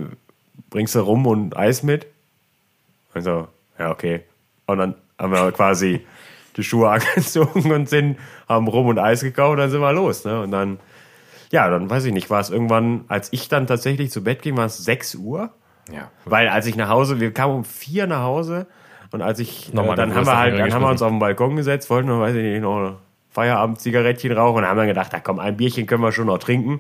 bringst 0.69 0.95
du 0.95 0.99
rum 0.99 1.25
und 1.25 1.58
Eis 1.58 1.82
mit? 1.82 2.08
Also, 3.13 3.47
ja, 3.80 3.89
okay. 3.89 4.21
Und 4.67 4.78
dann 4.78 4.95
haben 5.17 5.32
wir 5.32 5.52
quasi 5.52 6.06
die 6.60 6.63
Schuhe 6.63 6.89
angezogen 6.91 7.72
und 7.72 7.89
sind, 7.89 8.17
haben 8.48 8.67
Rum 8.67 8.88
und 8.88 9.00
Eis 9.00 9.22
gekauft 9.22 9.60
dann 9.60 9.69
sind 9.69 9.82
wir 9.82 9.93
los. 9.93 10.26
Ne? 10.26 10.41
Und 10.41 10.52
dann, 10.52 10.80
ja, 11.52 11.69
dann 11.69 11.89
weiß 11.89 12.06
ich 12.06 12.13
nicht, 12.13 12.30
war 12.30 12.39
es 12.39 12.50
irgendwann, 12.50 13.06
als 13.08 13.30
ich 13.32 13.50
dann 13.50 13.67
tatsächlich 13.67 14.12
zu 14.12 14.24
Bett 14.24 14.41
ging, 14.41 14.56
war 14.58 14.65
es 14.65 14.78
6 14.78 15.15
Uhr. 15.15 15.52
Ja. 15.91 16.12
Weil 16.26 16.48
als 16.50 16.67
ich 16.67 16.76
nach 16.76 16.89
Hause, 16.89 17.19
wir 17.19 17.34
kamen 17.34 17.56
um 17.56 17.63
vier 17.65 18.06
nach 18.06 18.22
Hause 18.22 18.67
und 19.12 19.22
als 19.24 19.39
ich, 19.39 19.74
Nochmal 19.74 19.93
äh, 19.93 19.98
dann 19.98 20.13
haben 20.13 20.26
wir 20.28 20.38
halt, 20.38 20.60
dann 20.60 20.72
haben 20.72 20.84
wir 20.84 20.89
uns 20.89 21.02
auf 21.02 21.10
den 21.10 21.17
Balkon 21.19 21.56
gesetzt, 21.56 21.89
wollten 21.89 22.10
noch, 22.10 22.19
weiß 22.19 22.36
ich 22.36 22.43
nicht, 22.43 22.62
noch 22.62 22.98
Feierabend-Zigarettchen 23.32 24.32
rauchen 24.32 24.58
und 24.58 24.65
haben 24.69 24.78
dann 24.78 24.88
gedacht, 24.88 25.12
da 25.13 25.19
komm, 25.19 25.39
ein 25.39 25.58
Bierchen 25.58 25.88
können 25.88 26.04
wir 26.04 26.12
schon 26.12 26.28
noch 26.28 26.38
trinken. 26.38 26.80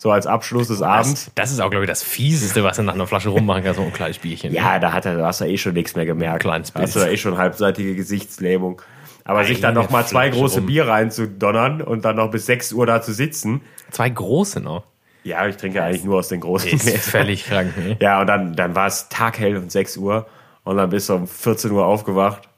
So 0.00 0.12
als 0.12 0.28
Abschluss 0.28 0.68
des 0.68 0.80
Abends. 0.80 1.24
Das, 1.24 1.34
das 1.34 1.52
ist 1.52 1.60
auch, 1.60 1.70
glaube 1.70 1.84
ich, 1.84 1.90
das 1.90 2.04
Fieseste, 2.04 2.62
was 2.62 2.76
du 2.76 2.84
nach 2.84 2.94
einer 2.94 3.08
Flasche 3.08 3.30
rummachen 3.30 3.64
kannst, 3.64 3.80
so 3.80 3.84
ein 3.84 3.92
kleines 3.92 4.18
Bierchen. 4.18 4.52
Ja, 4.52 4.78
da 4.78 4.92
hat 4.92 5.06
er, 5.06 5.26
hast 5.26 5.40
du 5.40 5.44
eh 5.46 5.58
schon 5.58 5.72
nichts 5.72 5.96
mehr 5.96 6.06
gemerkt. 6.06 6.40
Kleines 6.40 6.72
Da 6.72 6.82
hast 6.82 6.94
du 6.94 7.00
Bild. 7.00 7.12
eh 7.12 7.16
schon 7.16 7.36
halbseitige 7.36 7.96
Gesichtslähmung. 7.96 8.80
Aber 9.28 9.44
sich 9.44 9.60
dann 9.60 9.76
Eine 9.76 9.80
noch 9.84 9.90
mal 9.90 10.06
zwei 10.06 10.28
Flasche 10.28 10.40
große 10.40 10.56
rum. 10.60 10.66
Bier 10.66 10.88
reinzudonnern 10.88 11.82
und 11.82 12.06
dann 12.06 12.16
noch 12.16 12.30
bis 12.30 12.46
6 12.46 12.72
Uhr 12.72 12.86
da 12.86 13.02
zu 13.02 13.12
sitzen. 13.12 13.60
Zwei 13.90 14.08
große 14.08 14.58
noch. 14.60 14.84
Ja, 15.22 15.46
ich 15.46 15.58
trinke 15.58 15.82
eigentlich 15.84 16.02
nur 16.02 16.16
aus 16.16 16.28
den 16.28 16.40
großen 16.40 16.70
Ist 16.70 16.82
Gläsern. 16.82 17.00
völlig 17.02 17.44
krank, 17.44 17.76
ne? 17.76 17.98
Ja, 18.00 18.22
und 18.22 18.26
dann, 18.26 18.56
dann 18.56 18.74
war 18.74 18.86
es 18.86 19.10
taghell 19.10 19.58
und 19.58 19.70
6 19.70 19.98
Uhr 19.98 20.26
und 20.64 20.78
dann 20.78 20.88
bist 20.88 21.10
du 21.10 21.14
um 21.14 21.28
14 21.28 21.70
Uhr 21.72 21.84
aufgewacht. 21.84 22.48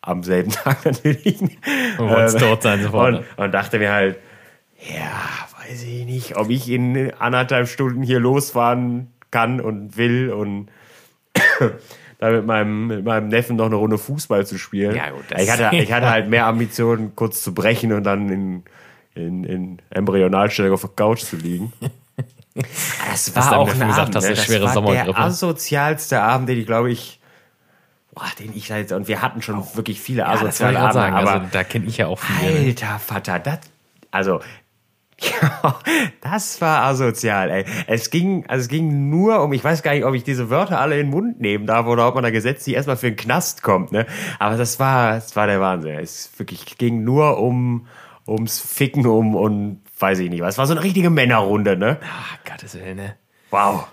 Am 0.00 0.22
selben 0.22 0.50
Tag 0.52 0.86
natürlich. 0.86 1.38
Und 1.98 2.08
wolltest 2.08 2.38
tot 2.38 2.62
sein 2.62 2.82
sofort. 2.82 3.16
Und, 3.16 3.44
und 3.44 3.52
dachte 3.52 3.78
mir 3.78 3.92
halt, 3.92 4.16
ja, 4.78 5.68
weiß 5.68 5.82
ich 5.82 6.06
nicht, 6.06 6.34
ob 6.38 6.48
ich 6.48 6.70
in 6.70 7.12
anderthalb 7.18 7.68
Stunden 7.68 8.02
hier 8.02 8.20
losfahren 8.20 9.08
kann 9.30 9.60
und 9.60 9.98
will 9.98 10.32
und 10.32 10.70
da 12.20 12.30
mit 12.30 12.46
meinem, 12.46 12.86
mit 12.86 13.04
meinem 13.04 13.28
Neffen 13.28 13.56
noch 13.56 13.66
eine 13.66 13.76
Runde 13.76 13.98
Fußball 13.98 14.46
zu 14.46 14.58
spielen. 14.58 14.94
Ja, 14.94 15.10
gut, 15.10 15.24
das- 15.30 15.42
ich, 15.42 15.50
hatte, 15.50 15.76
ich 15.76 15.92
hatte 15.92 16.08
halt 16.08 16.28
mehr 16.28 16.46
Ambitionen, 16.46 17.16
kurz 17.16 17.42
zu 17.42 17.52
brechen 17.54 17.92
und 17.92 18.04
dann 18.04 18.28
in, 18.28 18.62
in, 19.14 19.44
in 19.44 19.78
Embryonalstellung 19.90 20.72
auf 20.72 20.82
der 20.82 20.90
Couch 20.90 21.20
zu 21.22 21.36
liegen. 21.36 21.72
Das 22.54 23.34
war 23.36 23.50
deinem 23.50 23.60
auch 23.60 23.68
ein 23.68 23.78
gesagt 23.78 23.98
Abend, 24.00 24.16
hast, 24.16 24.24
ne? 24.24 24.34
das 24.34 24.44
schwere 24.44 24.64
war 24.74 24.82
der 24.92 25.16
asozialste 25.18 26.20
Abend, 26.20 26.48
den 26.48 26.58
ich 26.58 26.66
glaube 26.66 26.90
ich, 26.90 27.20
boah, 28.12 28.26
den 28.40 28.54
ich 28.56 28.66
da 28.66 28.76
jetzt, 28.76 28.92
und 28.92 29.06
wir 29.08 29.22
hatten 29.22 29.40
schon 29.40 29.64
wirklich 29.74 30.00
viele 30.00 30.22
Ja, 30.22 30.32
das 30.32 30.40
asoziale 30.42 30.72
gerade 30.74 30.84
Abende, 30.98 31.00
sagen. 31.00 31.16
aber 31.16 31.32
Also, 31.32 31.46
da 31.52 31.64
kenne 31.64 31.86
ich 31.86 31.96
ja 31.98 32.08
auch 32.08 32.18
viele. 32.18 32.66
Alter 32.66 32.98
Vater, 32.98 33.38
das, 33.38 33.60
also, 34.10 34.40
ja, 35.20 35.78
das 36.22 36.60
war 36.60 36.82
asozial, 36.84 37.50
ey. 37.50 37.64
Es 37.86 38.10
ging, 38.10 38.44
also 38.48 38.62
es 38.62 38.68
ging 38.68 39.10
nur 39.10 39.42
um, 39.42 39.52
ich 39.52 39.62
weiß 39.62 39.82
gar 39.82 39.92
nicht, 39.92 40.04
ob 40.04 40.14
ich 40.14 40.24
diese 40.24 40.50
Wörter 40.50 40.80
alle 40.80 40.98
in 40.98 41.06
den 41.06 41.10
Mund 41.10 41.40
nehmen 41.40 41.66
darf 41.66 41.86
oder 41.86 42.08
ob 42.08 42.14
man 42.14 42.24
da 42.24 42.30
gesetzlich 42.30 42.74
erstmal 42.76 42.96
für 42.96 43.08
einen 43.08 43.16
Knast 43.16 43.62
kommt, 43.62 43.92
ne? 43.92 44.06
Aber 44.38 44.56
das 44.56 44.78
war, 44.80 45.14
das 45.14 45.36
war 45.36 45.46
der 45.46 45.60
Wahnsinn. 45.60 45.98
Es 45.98 46.30
wirklich 46.38 46.78
ging 46.78 47.04
nur 47.04 47.38
um, 47.38 47.86
ums 48.26 48.60
Ficken 48.60 49.06
um 49.06 49.34
und 49.36 49.82
weiß 49.98 50.18
ich 50.20 50.30
nicht 50.30 50.40
was. 50.42 50.54
Es 50.54 50.58
war 50.58 50.66
so 50.66 50.72
eine 50.74 50.82
richtige 50.82 51.10
Männerrunde, 51.10 51.76
ne? 51.76 51.98
Ah, 52.02 52.50
Gottes 52.50 52.74
Willen, 52.74 52.96
ne? 52.96 53.16
Wow. 53.50 53.86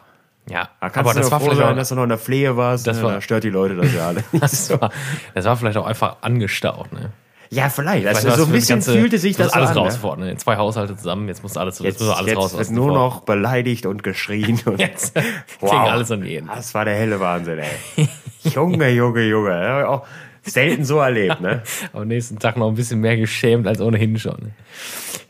Ja, 0.49 0.69
Da 0.79 0.89
kannst 0.89 0.97
aber 1.09 1.13
du 1.13 1.19
das 1.19 1.31
war 1.31 1.39
froh 1.39 1.45
vielleicht 1.47 1.61
sein, 1.61 1.73
auch, 1.73 1.75
dass 1.75 1.89
du 1.89 1.95
noch 1.95 2.03
in 2.03 2.09
der 2.09 2.17
Pflege 2.17 2.55
warst. 2.55 2.87
Das 2.87 2.97
ne? 2.97 3.03
war- 3.03 3.11
da 3.13 3.21
stört 3.21 3.43
die 3.43 3.49
Leute 3.49 3.75
das 3.75 3.93
ja 3.93 4.07
alle. 4.07 4.23
das, 4.31 4.69
war, 4.79 4.91
das 5.33 5.43
war 5.43 5.57
vielleicht 5.57 5.77
auch 5.77 5.85
einfach 5.85 6.17
angestaut, 6.21 6.93
ne? 6.93 7.11
Ja, 7.49 7.69
vielleicht. 7.69 8.01
Vielleicht 8.07 8.25
Also 8.25 8.43
so 8.43 8.45
ein 8.45 8.51
bisschen 8.51 8.75
ganze- 8.77 8.93
fühlte 8.93 9.17
sich 9.17 9.35
das 9.37 9.53
alles 9.53 9.69
an, 9.71 9.77
raus 9.77 9.93
ne? 9.93 9.99
vorne. 9.99 10.25
Ne? 10.25 10.37
Zwei 10.37 10.57
Haushalte 10.57 10.95
zusammen, 10.95 11.27
jetzt 11.27 11.43
muss 11.43 11.57
alles, 11.57 11.79
Jetzt, 11.79 11.99
jetzt 12.01 12.09
alles 12.09 12.27
jetzt 12.27 12.37
raus. 12.37 12.57
wird 12.57 12.69
dem 12.69 12.75
nur 12.75 12.91
noch 12.93 13.21
beleidigt 13.21 13.85
und 13.85 14.03
geschrien. 14.03 14.59
Und 14.65 14.79
Jetzt 14.79 15.17
fing 15.59 15.69
alles 15.69 16.11
an 16.11 16.23
jeden. 16.25 16.47
Das 16.47 16.73
war 16.73 16.85
der 16.85 16.95
helle 16.95 17.19
Wahnsinn, 17.19 17.59
ey. 17.59 18.07
Junge, 18.53 18.89
Junge, 18.89 19.23
Junge. 19.23 19.87
Auch 19.87 20.05
selten 20.43 20.85
so 20.85 20.99
erlebt, 20.99 21.41
ne? 21.41 21.61
Am 21.93 22.07
nächsten 22.07 22.39
Tag 22.39 22.55
noch 22.57 22.67
ein 22.69 22.75
bisschen 22.75 22.99
mehr 23.01 23.17
geschämt 23.17 23.67
als 23.67 23.81
ohnehin 23.81 24.17
schon. 24.17 24.51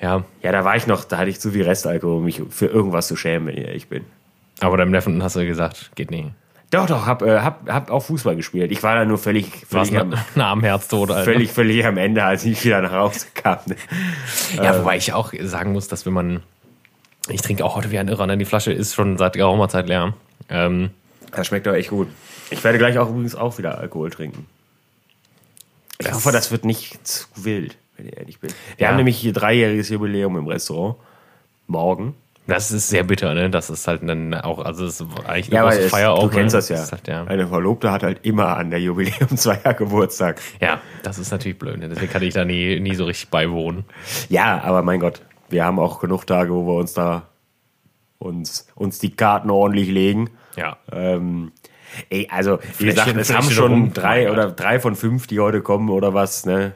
Ja, 0.02 0.24
Ja, 0.44 0.52
da 0.52 0.64
war 0.64 0.76
ich 0.76 0.86
noch, 0.86 1.04
da 1.06 1.18
hatte 1.18 1.30
ich 1.30 1.40
zu 1.40 1.52
viel 1.52 1.64
Restalkohol, 1.64 2.18
um 2.18 2.26
mich 2.26 2.42
für 2.50 2.68
irgendwas 2.68 3.08
zu 3.08 3.16
schämen, 3.16 3.48
wenn 3.48 3.58
ich 3.76 3.88
bin. 3.88 4.04
aber 4.60 4.78
deinem 4.78 4.92
Neffen 4.92 5.24
hast 5.24 5.36
du 5.36 5.46
gesagt, 5.46 5.92
geht 5.96 6.12
nicht. 6.12 6.30
Doch, 6.70 6.86
doch, 6.86 7.06
hab, 7.06 7.22
äh, 7.22 7.40
hab, 7.40 7.70
hab 7.70 7.90
auch 7.92 8.02
Fußball 8.04 8.36
gespielt. 8.36 8.72
Ich 8.72 8.84
war 8.84 8.96
da 8.96 9.06
nur 9.06 9.18
völlig, 9.18 9.66
völlig, 9.70 9.98
am, 9.98 10.14
nah 10.36 10.52
am 10.52 10.62
Herztod, 10.64 11.10
Alter. 11.12 11.24
völlig, 11.24 11.52
völlig 11.52 11.86
am 11.86 11.98
Ende, 11.98 12.24
als 12.24 12.44
ich 12.44 12.64
wieder 12.66 12.82
nach 12.82 12.92
Hause 12.92 13.28
kam. 13.34 13.60
ne? 13.68 13.76
Ja, 14.58 14.78
wobei 14.80 14.98
ich 14.98 15.14
auch 15.14 15.32
sagen 15.42 15.72
muss, 15.72 15.88
dass 15.88 16.06
wenn 16.06 16.14
man. 16.14 16.44
Ich 17.30 17.42
trinke 17.42 17.64
auch 17.66 17.76
heute 17.76 17.92
wie 17.92 17.98
ein 18.00 18.08
Irrer, 18.10 18.28
ne? 18.28 18.38
Die 18.38 18.46
Flasche 18.46 18.72
ist 18.74 18.96
schon 18.96 19.18
seit 19.18 19.34
geraumer 19.34 19.70
Zeit 19.70 19.88
leer. 19.88 20.14
Ähm, 20.50 20.92
Das 21.32 21.48
schmeckt 21.48 21.68
doch 21.68 21.74
echt 21.74 21.90
gut. 21.90 22.08
Ich 22.50 22.64
werde 22.64 22.78
gleich 22.78 22.98
auch 22.98 23.10
übrigens 23.10 23.36
auch 23.36 23.58
wieder 23.58 23.78
Alkohol 23.78 24.10
trinken. 24.10 24.46
Ich 26.00 26.12
hoffe, 26.12 26.32
das 26.32 26.52
wird 26.52 26.64
nicht 26.64 27.06
zu 27.08 27.26
wild, 27.36 27.76
wenn 27.98 28.08
ich 28.08 28.18
ehrlich 28.18 28.40
bin. 28.40 28.52
Wir 28.78 28.84
Ja. 28.86 28.90
haben 28.90 28.98
nämlich 28.98 29.18
hier 29.18 29.34
dreijähriges 29.34 29.90
Jubiläum 29.90 30.38
im 30.38 30.48
Restaurant. 30.48 30.96
Morgen. 31.66 32.14
Das 32.48 32.72
ist 32.72 32.90
sehr 32.90 33.04
bitter, 33.04 33.34
ne? 33.34 33.50
Das 33.50 33.70
ist 33.70 33.88
halt 33.88 34.02
dann 34.08 34.34
auch, 34.34 34.60
also 34.60 34.86
es 34.86 35.02
ist 35.02 35.08
eigentlich 35.26 35.48
Ja, 35.50 35.60
eine 35.60 35.68
aber 35.68 35.76
große 35.76 35.90
Feier 35.90 36.12
auch. 36.14 36.24
du 36.24 36.30
kennst 36.30 36.54
ne? 36.54 36.58
das 36.60 36.70
ja. 36.70 36.76
ist 36.82 36.92
halt, 36.92 37.08
ja. 37.08 37.24
Eine 37.26 37.48
Verlobte 37.48 37.92
hat 37.92 38.04
halt 38.04 38.20
immer 38.24 38.58
an 38.58 38.70
der 38.72 38.80
Jubiläum 38.82 39.36
zweier 39.38 39.74
Geburtstag. 39.74 40.42
Ja, 40.62 40.82
das 41.04 41.20
ist 41.20 41.32
natürlich 41.32 41.60
blöd. 41.60 41.78
Ne? 41.78 41.90
Deswegen 41.90 42.12
kann 42.12 42.24
ich 42.24 42.34
da 42.34 42.46
nie, 42.46 42.80
nie 42.80 42.96
so 42.96 43.06
richtig 43.06 43.30
beiwohnen. 43.30 43.86
Ja, 44.30 44.62
aber 44.64 44.82
mein 44.82 45.00
Gott, 45.00 45.22
wir 45.50 45.66
haben 45.66 45.80
auch 45.80 46.00
genug 46.00 46.26
Tage, 46.26 46.54
wo 46.54 46.66
wir 46.66 46.76
uns 46.76 46.94
da 46.94 47.24
uns, 48.20 48.68
uns 48.76 49.00
die 49.00 49.16
Karten 49.16 49.50
ordentlich 49.50 49.90
legen. 49.90 50.30
Ja. 50.56 50.78
Ähm, 50.92 51.52
ey, 52.10 52.28
also, 52.32 52.60
wie 52.80 52.86
gesagt, 52.86 53.16
es 53.16 53.34
haben 53.34 53.50
schon 53.52 53.72
rum. 53.72 53.94
drei 53.94 54.32
oder 54.32 54.52
drei 54.52 54.80
von 54.80 54.96
fünf, 54.96 55.28
die 55.28 55.40
heute 55.40 55.62
kommen 55.62 55.90
oder 55.90 56.14
was, 56.14 56.46
ne? 56.46 56.74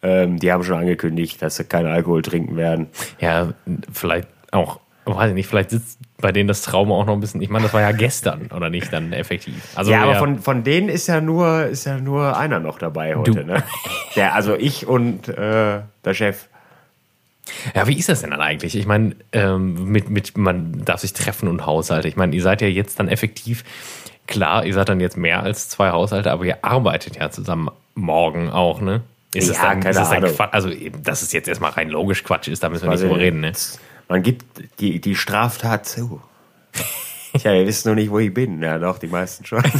Ähm, 0.00 0.38
die 0.38 0.52
haben 0.52 0.62
schon 0.62 0.78
angekündigt, 0.78 1.42
dass 1.42 1.56
sie 1.56 1.64
keinen 1.64 1.88
Alkohol 1.88 2.22
trinken 2.22 2.56
werden. 2.56 2.86
Ja, 3.20 3.54
vielleicht 3.92 4.28
auch, 4.52 4.78
weiß 5.16 5.28
ich 5.30 5.34
nicht, 5.34 5.46
vielleicht 5.46 5.70
sitzt 5.70 5.98
bei 6.20 6.32
denen 6.32 6.48
das 6.48 6.62
Trauma 6.62 6.94
auch 6.94 7.06
noch 7.06 7.12
ein 7.14 7.20
bisschen. 7.20 7.40
Ich 7.42 7.48
meine, 7.48 7.64
das 7.64 7.72
war 7.74 7.80
ja 7.80 7.92
gestern, 7.92 8.48
oder 8.54 8.70
nicht, 8.70 8.92
dann 8.92 9.12
effektiv. 9.12 9.54
Also, 9.74 9.92
ja, 9.92 10.02
aber 10.02 10.16
von, 10.16 10.38
von 10.40 10.64
denen 10.64 10.88
ist 10.88 11.06
ja 11.06 11.20
nur, 11.20 11.66
ist 11.66 11.84
ja 11.84 11.98
nur 11.98 12.36
einer 12.36 12.58
noch 12.60 12.78
dabei 12.78 13.14
heute, 13.14 13.30
Du. 13.30 13.44
ne? 13.44 13.62
Der, 14.16 14.34
also 14.34 14.54
ich 14.54 14.86
und 14.86 15.28
äh, 15.28 15.80
der 16.04 16.14
Chef. 16.14 16.46
Ja, 17.74 17.86
wie 17.86 17.98
ist 17.98 18.08
das 18.08 18.20
denn 18.20 18.30
dann 18.30 18.40
eigentlich? 18.40 18.76
Ich 18.76 18.86
meine, 18.86 19.16
ähm, 19.32 19.84
mit, 19.84 20.10
mit, 20.10 20.36
man 20.36 20.84
darf 20.84 21.00
sich 21.00 21.12
treffen 21.12 21.48
und 21.48 21.64
Haushalte. 21.64 22.08
Ich 22.08 22.16
meine, 22.16 22.34
ihr 22.34 22.42
seid 22.42 22.60
ja 22.60 22.68
jetzt 22.68 23.00
dann 23.00 23.08
effektiv, 23.08 23.64
klar, 24.26 24.66
ihr 24.66 24.74
seid 24.74 24.88
dann 24.88 25.00
jetzt 25.00 25.16
mehr 25.16 25.42
als 25.42 25.68
zwei 25.68 25.90
Haushalte, 25.90 26.30
aber 26.30 26.44
ihr 26.44 26.62
arbeitet 26.62 27.16
ja 27.16 27.30
zusammen 27.30 27.70
morgen 27.94 28.50
auch, 28.50 28.80
ne? 28.80 29.02
Ist 29.34 29.54
Ja, 29.54 29.62
dann, 29.62 29.80
keine 29.80 29.90
ist 29.90 30.02
es 30.02 30.08
dann 30.08 30.24
Ahnung. 30.24 30.36
Quatsch? 30.36 30.48
Also, 30.52 30.70
dass 31.02 31.22
es 31.22 31.32
jetzt 31.32 31.48
erstmal 31.48 31.70
rein 31.70 31.88
logisch 31.90 32.24
Quatsch 32.24 32.48
ist, 32.48 32.62
da 32.62 32.68
müssen 32.68 32.84
wir 32.84 32.90
nicht 32.90 33.02
drüber 33.04 33.18
reden, 33.18 33.40
ne? 33.40 33.52
Man 34.08 34.22
gibt 34.22 34.44
die, 34.80 35.00
die 35.00 35.14
Straftat 35.14 35.86
zu. 35.86 36.20
Tja, 37.36 37.52
ihr 37.52 37.66
wisst 37.66 37.86
noch 37.86 37.94
nicht, 37.94 38.10
wo 38.10 38.18
ich 38.18 38.32
bin. 38.32 38.62
Ja, 38.62 38.78
doch, 38.78 38.98
die 38.98 39.06
meisten 39.06 39.44
schon. 39.44 39.62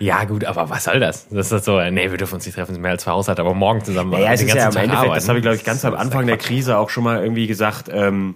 Ja, 0.00 0.24
gut, 0.24 0.44
aber 0.44 0.70
was 0.70 0.84
soll 0.84 1.00
das? 1.00 1.28
Das 1.28 1.52
ist 1.52 1.64
so, 1.64 1.80
nee, 1.90 2.10
wir 2.10 2.16
dürfen 2.16 2.36
uns 2.36 2.46
nicht 2.46 2.54
treffen, 2.54 2.80
mehr 2.80 2.92
als 2.92 3.02
zwei 3.02 3.12
Haushalte, 3.12 3.42
aber 3.42 3.54
morgen 3.54 3.84
zusammen. 3.84 4.12
Ja, 4.12 4.32
es 4.32 4.40
ist 4.40 4.54
ja 4.54 4.70
Tag 4.70 4.82
Endeffekt, 4.82 5.16
das 5.16 5.28
habe 5.28 5.38
ich, 5.38 5.42
glaube 5.42 5.56
ich, 5.56 5.64
ganz 5.64 5.84
am 5.84 5.94
Anfang 5.94 6.26
der 6.26 6.38
Krise 6.38 6.78
auch 6.78 6.90
schon 6.90 7.04
mal 7.04 7.22
irgendwie 7.22 7.46
gesagt. 7.46 7.90
Ähm, 7.92 8.34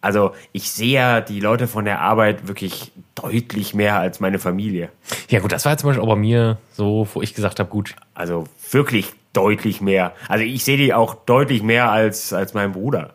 also, 0.00 0.32
ich 0.52 0.70
sehe 0.70 0.94
ja 0.94 1.20
die 1.20 1.40
Leute 1.40 1.66
von 1.66 1.84
der 1.84 2.00
Arbeit 2.00 2.46
wirklich 2.46 2.92
deutlich 3.14 3.74
mehr 3.74 3.98
als 3.98 4.20
meine 4.20 4.38
Familie. 4.38 4.90
Ja, 5.30 5.40
gut, 5.40 5.52
das 5.52 5.64
war 5.64 5.72
jetzt 5.72 5.80
zum 5.80 5.90
Beispiel 5.90 6.04
auch 6.04 6.12
bei 6.12 6.16
mir 6.16 6.58
so, 6.72 7.08
wo 7.14 7.22
ich 7.22 7.34
gesagt 7.34 7.58
habe, 7.58 7.70
gut, 7.70 7.94
Also 8.14 8.44
wirklich 8.70 9.12
deutlich 9.32 9.80
mehr. 9.80 10.12
Also, 10.28 10.44
ich 10.44 10.64
sehe 10.64 10.76
die 10.76 10.92
auch 10.92 11.14
deutlich 11.14 11.62
mehr 11.62 11.90
als, 11.90 12.32
als 12.32 12.54
mein 12.54 12.72
Bruder. 12.72 13.14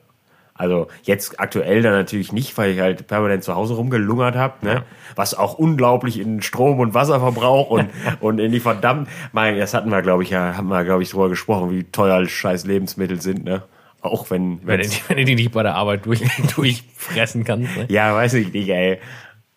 Also 0.59 0.89
jetzt 1.03 1.39
aktuell 1.39 1.81
dann 1.81 1.93
natürlich 1.93 2.33
nicht, 2.33 2.57
weil 2.57 2.71
ich 2.71 2.81
halt 2.81 3.07
permanent 3.07 3.45
zu 3.45 3.55
Hause 3.55 3.75
rumgelungert 3.75 4.35
habe, 4.35 4.65
ne? 4.65 4.73
Ja. 4.73 4.83
was 5.15 5.33
auch 5.33 5.53
unglaublich 5.53 6.19
in 6.19 6.41
Strom- 6.41 6.81
und 6.81 6.93
Wasserverbrauch 6.93 7.69
und, 7.69 7.89
und 8.19 8.39
in 8.39 8.51
die 8.51 8.59
verdammt, 8.59 9.07
mein, 9.31 9.57
das 9.57 9.73
hatten 9.73 9.89
wir, 9.89 10.01
glaube 10.01 10.23
ich, 10.23 10.31
ja, 10.31 10.57
haben 10.57 10.67
wir, 10.67 10.83
glaube 10.83 11.01
ich, 11.01 11.11
drüber 11.11 11.29
gesprochen, 11.29 11.71
wie 11.71 11.85
teuer 11.85 12.27
scheiß 12.27 12.65
Lebensmittel 12.65 13.21
sind, 13.21 13.45
ne? 13.45 13.63
Auch 14.01 14.29
wenn, 14.31 14.59
wenn, 14.67 14.81
wenn 15.07 15.17
du 15.17 15.23
die 15.23 15.35
nicht 15.35 15.53
bei 15.53 15.63
der 15.63 15.75
Arbeit 15.75 16.05
durch, 16.05 16.21
durchfressen 16.55 17.45
kannst. 17.45 17.77
Ne? 17.77 17.85
Ja, 17.87 18.13
weiß 18.13 18.33
ich 18.33 18.51
nicht, 18.51 18.67
ey. 18.67 18.99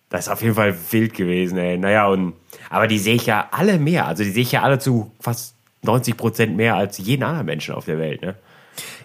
Das 0.09 0.27
ist 0.27 0.33
auf 0.33 0.41
jeden 0.41 0.55
Fall 0.55 0.73
wild 0.93 1.15
gewesen, 1.15 1.59
ey. 1.59 1.79
Naja, 1.79 2.07
und, 2.07 2.35
aber 2.71 2.87
die 2.87 2.99
sehe 2.99 3.17
ich 3.17 3.27
ja 3.27 3.49
alle 3.51 3.81
mehr. 3.81 4.07
Also 4.07 4.23
die 4.23 4.31
sehe 4.31 4.43
ich 4.43 4.53
ja 4.53 4.63
alle 4.63 4.79
zu 4.79 5.11
fast 5.19 5.57
90 5.83 6.17
Prozent 6.17 6.57
mehr 6.57 6.77
als 6.77 6.99
jeden 6.99 7.25
anderen 7.25 7.47
Menschen 7.47 7.75
auf 7.75 7.87
der 7.87 7.99
Welt, 7.99 8.23
ne? 8.23 8.37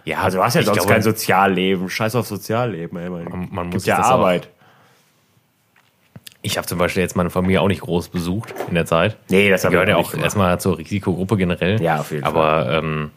Ja, 0.05 0.21
Also 0.21 0.37
du 0.37 0.43
hast 0.43 0.53
ja 0.55 0.63
sonst 0.63 0.77
glaube, 0.77 0.93
kein 0.93 1.01
Sozialleben. 1.01 1.89
Scheiß 1.89 2.15
auf 2.15 2.27
Sozialleben, 2.27 2.97
ey. 2.97 3.09
Man, 3.09 3.23
Man- 3.25 3.47
man 3.51 3.69
muss 3.69 3.85
ja 3.85 3.99
auch- 4.01 4.11
Arbeit. 4.11 4.49
Ich 6.41 6.57
habe 6.57 6.67
zum 6.67 6.77
Beispiel 6.77 7.01
jetzt 7.03 7.15
meine 7.15 7.29
Familie 7.29 7.61
auch 7.61 7.67
nicht 7.67 7.81
groß 7.81 8.09
besucht 8.09 8.53
in 8.69 8.75
der 8.75 8.85
Zeit. 8.85 9.17
Nee, 9.29 9.49
das 9.49 9.61
Die 9.61 9.67
hab 9.67 9.71
gehört 9.71 9.89
ich 9.89 9.93
ja 9.95 9.97
auch 9.97 10.11
gemacht. 10.11 10.23
erstmal 10.23 10.59
zur 10.59 10.77
Risikogruppe 10.77 11.35
generell. 11.35 11.81
Ja, 11.81 11.99
auf 11.99 12.11
jeden 12.11 12.23
Aber 12.23 12.71
ähm, 12.71 13.11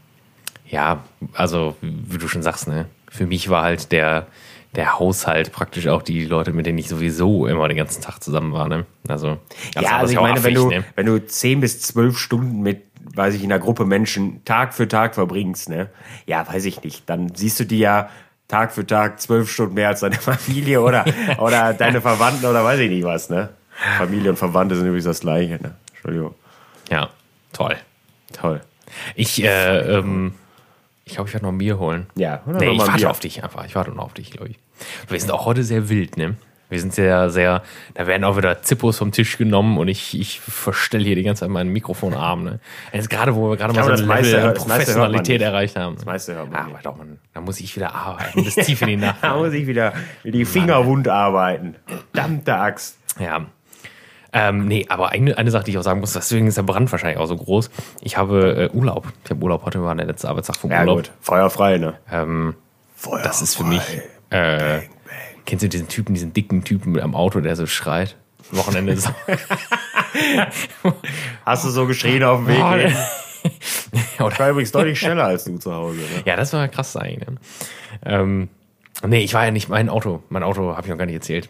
ja, 0.68 1.04
also 1.34 1.76
wie 1.80 2.18
du 2.18 2.26
schon 2.28 2.42
sagst, 2.42 2.66
ne, 2.66 2.86
für 3.08 3.26
mich 3.26 3.48
war 3.48 3.62
halt 3.62 3.92
der, 3.92 4.26
der 4.74 4.98
Haushalt 4.98 5.52
praktisch 5.52 5.86
auch 5.86 6.02
die 6.02 6.24
Leute, 6.24 6.52
mit 6.52 6.66
denen 6.66 6.78
ich 6.78 6.88
sowieso 6.88 7.46
immer 7.46 7.68
den 7.68 7.76
ganzen 7.76 8.02
Tag 8.02 8.20
zusammen 8.22 8.52
war. 8.52 8.68
Ne? 8.68 8.86
Also, 9.06 9.38
Ja, 9.76 9.98
also 9.98 10.12
ich 10.12 10.18
meine, 10.20 10.42
wenn 10.42 10.52
affig, 10.52 10.54
du, 10.54 10.68
ne? 10.70 10.84
wenn 10.96 11.06
du 11.06 11.24
10 11.24 11.60
bis 11.60 11.80
12 11.82 12.18
Stunden 12.18 12.62
mit, 12.62 12.82
weiß 13.14 13.34
ich, 13.34 13.42
in 13.44 13.52
einer 13.52 13.60
Gruppe 13.60 13.84
Menschen 13.84 14.44
Tag 14.44 14.74
für 14.74 14.88
Tag 14.88 15.14
verbringst, 15.14 15.68
ne? 15.68 15.88
Ja, 16.26 16.46
weiß 16.46 16.64
ich 16.64 16.82
nicht. 16.82 17.08
Dann 17.08 17.34
siehst 17.34 17.58
du 17.60 17.64
die 17.64 17.78
ja 17.78 18.08
Tag 18.48 18.72
für 18.72 18.86
Tag 18.86 19.20
zwölf 19.20 19.50
Stunden 19.50 19.74
mehr 19.74 19.88
als 19.88 20.00
deine 20.00 20.16
Familie 20.20 20.80
oder, 20.80 21.04
oder 21.38 21.72
deine 21.74 22.00
Verwandten 22.00 22.46
oder 22.46 22.64
weiß 22.64 22.80
ich 22.80 22.90
nicht 22.90 23.04
was, 23.04 23.30
ne? 23.30 23.50
Familie 23.98 24.30
und 24.30 24.36
Verwandte 24.36 24.74
sind 24.76 24.86
übrigens 24.86 25.04
das 25.06 25.20
Gleiche, 25.20 25.54
ne? 25.62 25.74
Entschuldigung. 25.92 26.34
Ja, 26.90 27.10
toll. 27.52 27.76
Toll. 28.32 28.60
Ich, 29.14 29.42
äh, 29.42 29.78
ähm, 29.98 30.34
ich 31.04 31.14
glaube, 31.14 31.28
ich 31.28 31.34
werde 31.34 31.46
noch 31.46 31.52
ein 31.52 31.58
Bier 31.58 31.78
holen. 31.78 32.06
Ja, 32.16 32.42
oder 32.46 32.58
Nee, 32.58 32.72
ich 32.72 32.78
warte 32.78 32.92
Bier. 32.92 33.10
auf 33.10 33.20
dich 33.20 33.42
einfach. 33.42 33.64
Ich 33.64 33.74
warte 33.74 33.90
noch 33.92 34.04
auf 34.04 34.14
dich, 34.14 34.30
glaube 34.32 34.50
ich. 34.50 34.58
Wir 35.08 35.18
sind 35.20 35.30
auch 35.30 35.46
heute 35.46 35.62
sehr 35.64 35.88
wild, 35.88 36.16
ne? 36.16 36.36
Wir 36.70 36.80
sind 36.80 36.94
sehr, 36.94 37.28
sehr, 37.30 37.62
da 37.94 38.06
werden 38.06 38.24
auch 38.24 38.36
wieder 38.36 38.62
Zippos 38.62 38.96
vom 38.96 39.10
Tisch 39.12 39.36
genommen 39.36 39.76
und 39.76 39.88
ich, 39.88 40.18
ich 40.18 40.40
verstelle 40.40 41.04
hier 41.04 41.16
die 41.16 41.24
ganze 41.24 41.40
Zeit 41.40 41.50
meinen 41.50 41.70
Mikrofonarm, 41.72 42.44
ne? 42.44 42.60
Jetzt 42.92 43.10
gerade, 43.10 43.34
wo 43.34 43.50
wir 43.50 43.56
gerade 43.56 43.74
mal 43.74 43.82
so 43.84 43.90
ein 43.90 43.96
das 43.98 44.06
meiste 44.06 44.36
Level 44.36 44.40
an 44.48 44.54
meiste 44.54 44.68
Professionalität 44.68 45.42
erreicht 45.42 45.76
haben. 45.76 45.96
Das 45.96 46.04
meiste 46.06 46.34
hört 46.34 46.50
man 46.50 46.60
Ah, 46.60 46.64
nicht. 46.66 46.74
aber 46.74 46.82
doch, 46.82 46.96
man, 46.96 47.18
da 47.34 47.40
muss 47.40 47.60
ich 47.60 47.74
wieder 47.76 47.94
arbeiten, 47.94 48.44
bis 48.44 48.54
tief 48.54 48.80
in 48.82 48.88
die 48.88 48.96
Nacht. 48.98 49.16
Da 49.20 49.36
muss 49.36 49.52
ich 49.52 49.66
wieder 49.66 49.92
mit 50.24 50.34
die 50.34 50.44
Finger 50.44 50.86
wund 50.86 51.08
arbeiten. 51.08 51.74
Verdammte 52.12 52.54
Axt. 52.54 52.96
Ja. 53.18 53.44
Ähm, 54.32 54.66
nee, 54.66 54.86
aber 54.88 55.08
eine, 55.10 55.36
eine 55.38 55.50
Sache, 55.50 55.64
die 55.64 55.72
ich 55.72 55.78
auch 55.78 55.82
sagen 55.82 55.98
muss, 55.98 56.12
deswegen 56.12 56.46
ist 56.46 56.56
der 56.56 56.62
Brand 56.62 56.92
wahrscheinlich 56.92 57.18
auch 57.18 57.26
so 57.26 57.36
groß. 57.36 57.68
Ich 58.00 58.16
habe 58.16 58.70
äh, 58.72 58.76
Urlaub. 58.76 59.08
Ich 59.24 59.30
habe 59.30 59.42
Urlaub, 59.42 59.64
heute 59.64 59.82
war 59.82 59.92
der 59.96 60.06
letzte 60.06 60.28
Arbeitstag 60.28 60.54
vom 60.56 60.70
Ja 60.70 60.80
Urlaub. 60.80 60.96
gut, 60.98 61.10
feuerfrei, 61.20 61.78
ne? 61.78 61.94
Ähm, 62.12 62.54
Feuerfrei. 62.94 63.22
das 63.26 63.42
ist 63.42 63.56
für 63.56 63.64
mich. 63.64 63.82
Äh, 64.30 64.82
kennst 65.50 65.64
du 65.64 65.68
diesen 65.68 65.88
Typen, 65.88 66.14
diesen 66.14 66.32
dicken 66.32 66.62
Typen 66.64 66.92
mit 66.92 67.02
am 67.02 67.14
Auto, 67.14 67.40
der 67.40 67.56
so 67.56 67.66
schreit? 67.66 68.16
Wochenende 68.52 68.96
so. 68.96 69.10
Hast 71.44 71.64
du 71.64 71.70
so 71.70 71.86
geschrien 71.86 72.22
auf 72.24 72.38
dem 72.38 72.48
Weg? 72.48 72.62
Oh, 72.62 72.72
hin? 72.72 72.94
Ich 73.82 74.20
war 74.38 74.50
übrigens 74.50 74.70
deutlich 74.72 74.98
schneller 74.98 75.24
als 75.24 75.44
du 75.44 75.58
zu 75.58 75.74
Hause. 75.74 75.98
Ne? 75.98 76.22
ja, 76.24 76.36
das 76.36 76.52
war 76.52 76.68
krass 76.68 76.96
eigentlich. 76.96 77.28
Ne? 77.28 77.36
Ähm, 78.04 78.48
nee, 79.06 79.20
ich 79.20 79.34
war 79.34 79.44
ja 79.44 79.50
nicht 79.50 79.68
mein 79.68 79.88
Auto. 79.88 80.22
Mein 80.28 80.42
Auto 80.42 80.76
habe 80.76 80.82
ich 80.82 80.90
noch 80.90 80.98
gar 80.98 81.06
nicht 81.06 81.14
erzählt. 81.14 81.48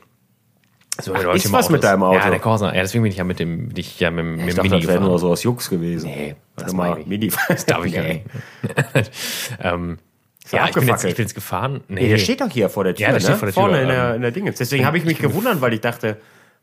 So, 1.00 1.14
Ach, 1.14 1.34
ist 1.34 1.52
was 1.52 1.66
Auto 1.66 1.72
mit 1.72 1.84
deinem 1.84 2.02
Auto? 2.02 2.18
Ja, 2.18 2.30
der 2.30 2.40
Corsa. 2.40 2.74
Ja, 2.74 2.80
deswegen 2.82 3.02
bin 3.02 3.12
ich 3.12 3.18
ja 3.18 3.24
mit 3.24 3.38
dem, 3.38 3.68
bin 3.68 3.76
ich 3.76 4.00
ja 4.00 4.10
mit, 4.10 4.24
mit 4.24 4.38
Ich 4.40 4.44
dem 4.46 4.56
dachte, 4.56 4.68
Mini 4.70 4.82
das 4.82 4.90
wäre 4.90 5.04
nur 5.04 5.18
so 5.18 5.30
aus 5.30 5.42
Jux 5.42 5.68
gewesen. 5.70 6.10
Nee, 6.10 6.36
das 6.56 6.72
mal. 6.72 7.02
Mini. 7.06 7.32
Das 7.48 7.66
darf 7.66 7.84
ich 7.84 7.92
ja 7.94 8.02
Nee. 8.02 8.24
nicht. 8.94 9.10
ähm, 9.62 9.98
ja 10.52 10.58
ja, 10.62 10.68
ich 10.68 10.74
bin, 10.74 10.86
jetzt, 10.86 11.04
ich 11.04 11.14
bin 11.16 11.24
jetzt 11.24 11.34
gefahren. 11.34 11.80
Nee, 11.88 12.02
Nee, 12.02 12.08
der 12.08 12.18
steht 12.18 12.40
doch 12.40 12.50
hier 12.50 12.68
vor 12.68 12.84
der 12.84 12.94
Tür, 12.94 13.06
Ja, 13.06 13.12
der 13.12 13.20
ne? 13.20 13.20
steht 13.20 13.36
vor 13.36 13.46
der 13.46 13.54
Tür, 13.54 13.62
Vorne 13.62 13.76
in 13.82 13.88
ähm, 13.88 13.94
der, 13.94 14.14
in 14.16 14.22
der 14.22 14.30
Dingens. 14.30 14.58
Deswegen 14.58 14.84
habe 14.86 14.98
ich 14.98 15.04
mich 15.04 15.18
gewundert, 15.20 15.60
weil 15.60 15.72
ich 15.74 15.80
dachte, 15.80 16.16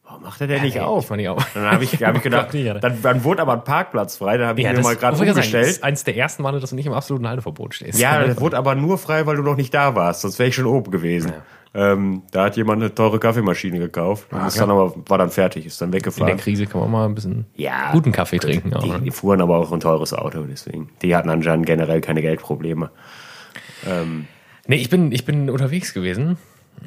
warum 0.06 0.24
macht 0.24 0.40
er 0.42 0.48
denn 0.48 0.62
nicht 0.62 0.76
nee, 0.76 0.82
auf? 0.82 1.10
nicht 1.12 1.28
auf. 1.30 1.46
Dann 1.54 1.64
habe 1.72 1.84
ich, 1.84 1.94
hab 2.04 2.16
ich 2.16 2.22
gedacht, 2.24 2.54
dann, 2.82 3.02
dann 3.02 3.24
wurde 3.24 3.42
aber 3.42 3.54
ein 3.54 3.64
Parkplatz 3.64 4.18
frei, 4.18 4.38
dann 4.38 4.48
habe 4.48 4.60
ich 4.60 4.66
Ja, 4.66 4.72
mir 4.72 4.78
das 4.78 4.86
mal 4.86 4.96
gerade 4.96 5.14
ja 5.14 5.18
sagen, 5.18 5.28
das 5.28 5.36
umgestellt. 5.38 5.68
ist 5.68 5.84
eins 5.84 6.04
der 6.04 6.16
ersten 6.16 6.44
Male, 6.44 6.60
dass 6.60 6.70
du 6.70 6.76
nicht 6.76 6.86
im 6.86 6.94
absoluten 6.94 7.28
Halteverbot 7.28 7.76
stehst. 7.76 8.00
Ja, 8.00 8.24
das 8.26 8.40
wurde 8.40 8.58
aber 8.58 8.76
nur 8.76 8.98
frei, 8.98 9.26
weil 9.26 9.36
du 9.36 9.44
noch 9.44 9.56
nicht 9.58 9.74
da 9.74 9.96
warst, 9.96 10.22
sonst 10.22 10.40
wäre 10.40 10.50
ich 10.50 10.56
schon 10.56 10.66
oben 10.66 10.92
gewesen. 10.92 11.34
Ähm, 11.74 12.24
da 12.32 12.46
hat 12.46 12.56
jemand 12.56 12.82
eine 12.82 12.96
teure 12.96 13.20
Kaffeemaschine 13.20 13.78
gekauft 13.78 14.32
und 14.32 14.44
ist 14.48 14.56
klar. 14.56 14.68
dann 14.68 14.76
aber, 14.76 14.94
war 15.08 15.18
dann 15.20 15.30
fertig, 15.30 15.66
ist 15.66 15.80
dann 15.80 15.88
In 15.88 15.92
der 15.92 16.00
weggefahren. 16.00 16.38
Krise 16.38 16.66
kann 16.66 16.80
man 16.82 16.90
mal 16.90 17.06
ein 17.06 17.14
bisschen 17.14 17.46
Ja. 17.56 17.92
guten 17.92 18.12
Kaffee 18.14 18.40
trinken. 18.40 18.74
Auch, 18.74 18.82
Die, 18.82 18.90
ne? 18.90 19.02
die 19.02 19.12
fuhren 19.12 19.42
aber 19.42 19.58
auch 19.58 19.72
ein 19.72 19.80
teures 19.82 20.14
Auto, 20.14 20.44
deswegen. 20.50 20.90
Die 21.04 21.16
hatten 21.16 21.30
anscheinend 21.30 21.66
generell 21.68 22.02
keine 22.02 22.22
Geldprobleme. 22.22 22.90
Nee, 23.86 24.76
ich 24.76 24.90
bin, 24.90 25.12
ich 25.12 25.26
bin 25.26 25.50
unterwegs 25.50 25.94
gewesen. 25.94 26.38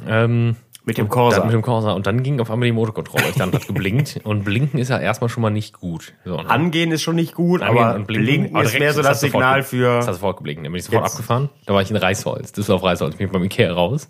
Ähm, 0.06 0.56
Mit 0.84 0.98
dem 0.98 1.08
Corsa. 1.08 1.42
mit 1.44 1.52
dem 1.54 1.62
Corsa. 1.62 1.92
Und 1.92 2.06
dann 2.06 2.22
ging 2.22 2.40
auf 2.40 2.50
einmal 2.50 2.66
die 2.66 2.72
Motorkontrolle. 2.72 3.24
Dann 3.38 3.52
hat 3.54 3.66
geblinkt. 3.66 4.20
Und 4.24 4.44
blinken 4.44 4.78
ist 4.78 4.88
ja 4.90 4.98
erstmal 4.98 5.28
schon 5.30 5.42
mal 5.42 5.50
nicht 5.50 5.80
gut. 5.80 6.12
So, 6.24 6.36
ne? 6.36 6.48
Angehen 6.50 6.92
ist 6.92 7.02
schon 7.02 7.16
nicht 7.16 7.34
gut, 7.34 7.62
Angehen 7.62 7.82
aber 7.84 7.94
und 7.96 8.06
blinken, 8.06 8.54
aber 8.54 8.64
ist 8.64 8.78
mehr 8.78 8.92
so 8.92 9.02
das 9.02 9.20
Signal 9.20 9.62
für. 9.62 9.96
Das 9.96 10.06
hat 10.08 10.14
sofort 10.14 10.36
geblinkt. 10.38 10.64
Dann 10.64 10.72
bin 10.72 10.78
ich 10.78 10.84
sofort 10.84 11.04
Jetzt- 11.04 11.12
abgefahren. 11.14 11.48
Da 11.66 11.74
war 11.74 11.82
ich 11.82 11.90
in 11.90 11.96
Reisholz. 11.96 12.52
Das 12.52 12.64
ist 12.66 12.70
auf 12.70 12.82
Reisholz. 12.82 13.16
Bin 13.16 13.26
ich 13.26 13.32
beim 13.32 13.44
Ikea 13.44 13.72
raus. 13.72 14.08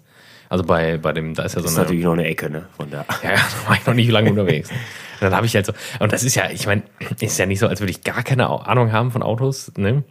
Also 0.49 0.65
bei, 0.65 0.99
bei 0.99 1.13
dem, 1.13 1.35
da 1.35 1.45
ist 1.45 1.55
ja 1.55 1.61
so 1.61 1.65
Das 1.65 1.73
ist 1.73 1.79
eine. 1.79 1.85
natürlich 1.85 2.05
noch 2.05 2.13
eine 2.15 2.25
Ecke, 2.25 2.51
ne? 2.51 2.67
Von 2.77 2.91
da. 2.91 3.05
Ja, 3.23 3.31
ja, 3.31 3.37
da 3.65 3.69
war 3.71 3.77
ich 3.77 3.87
noch 3.87 3.95
nicht 3.95 4.11
lange 4.11 4.31
unterwegs. 4.31 4.69
Und 4.71 4.77
dann 5.21 5.35
habe 5.37 5.47
ich 5.47 5.55
halt 5.55 5.65
so, 5.67 5.73
und 6.01 6.13
das 6.13 6.25
ist 6.25 6.35
ja, 6.35 6.51
ich 6.51 6.67
meine, 6.67 6.83
ist 7.21 7.39
ja 7.39 7.47
nicht 7.47 7.61
so, 7.61 7.69
als 7.69 7.81
würde 7.81 7.93
ich 7.93 8.03
gar 8.03 8.25
keine 8.25 8.49
Ahnung 8.49 8.91
haben 8.91 9.13
von 9.13 9.23
Autos, 9.23 9.71
ne? 9.77 10.03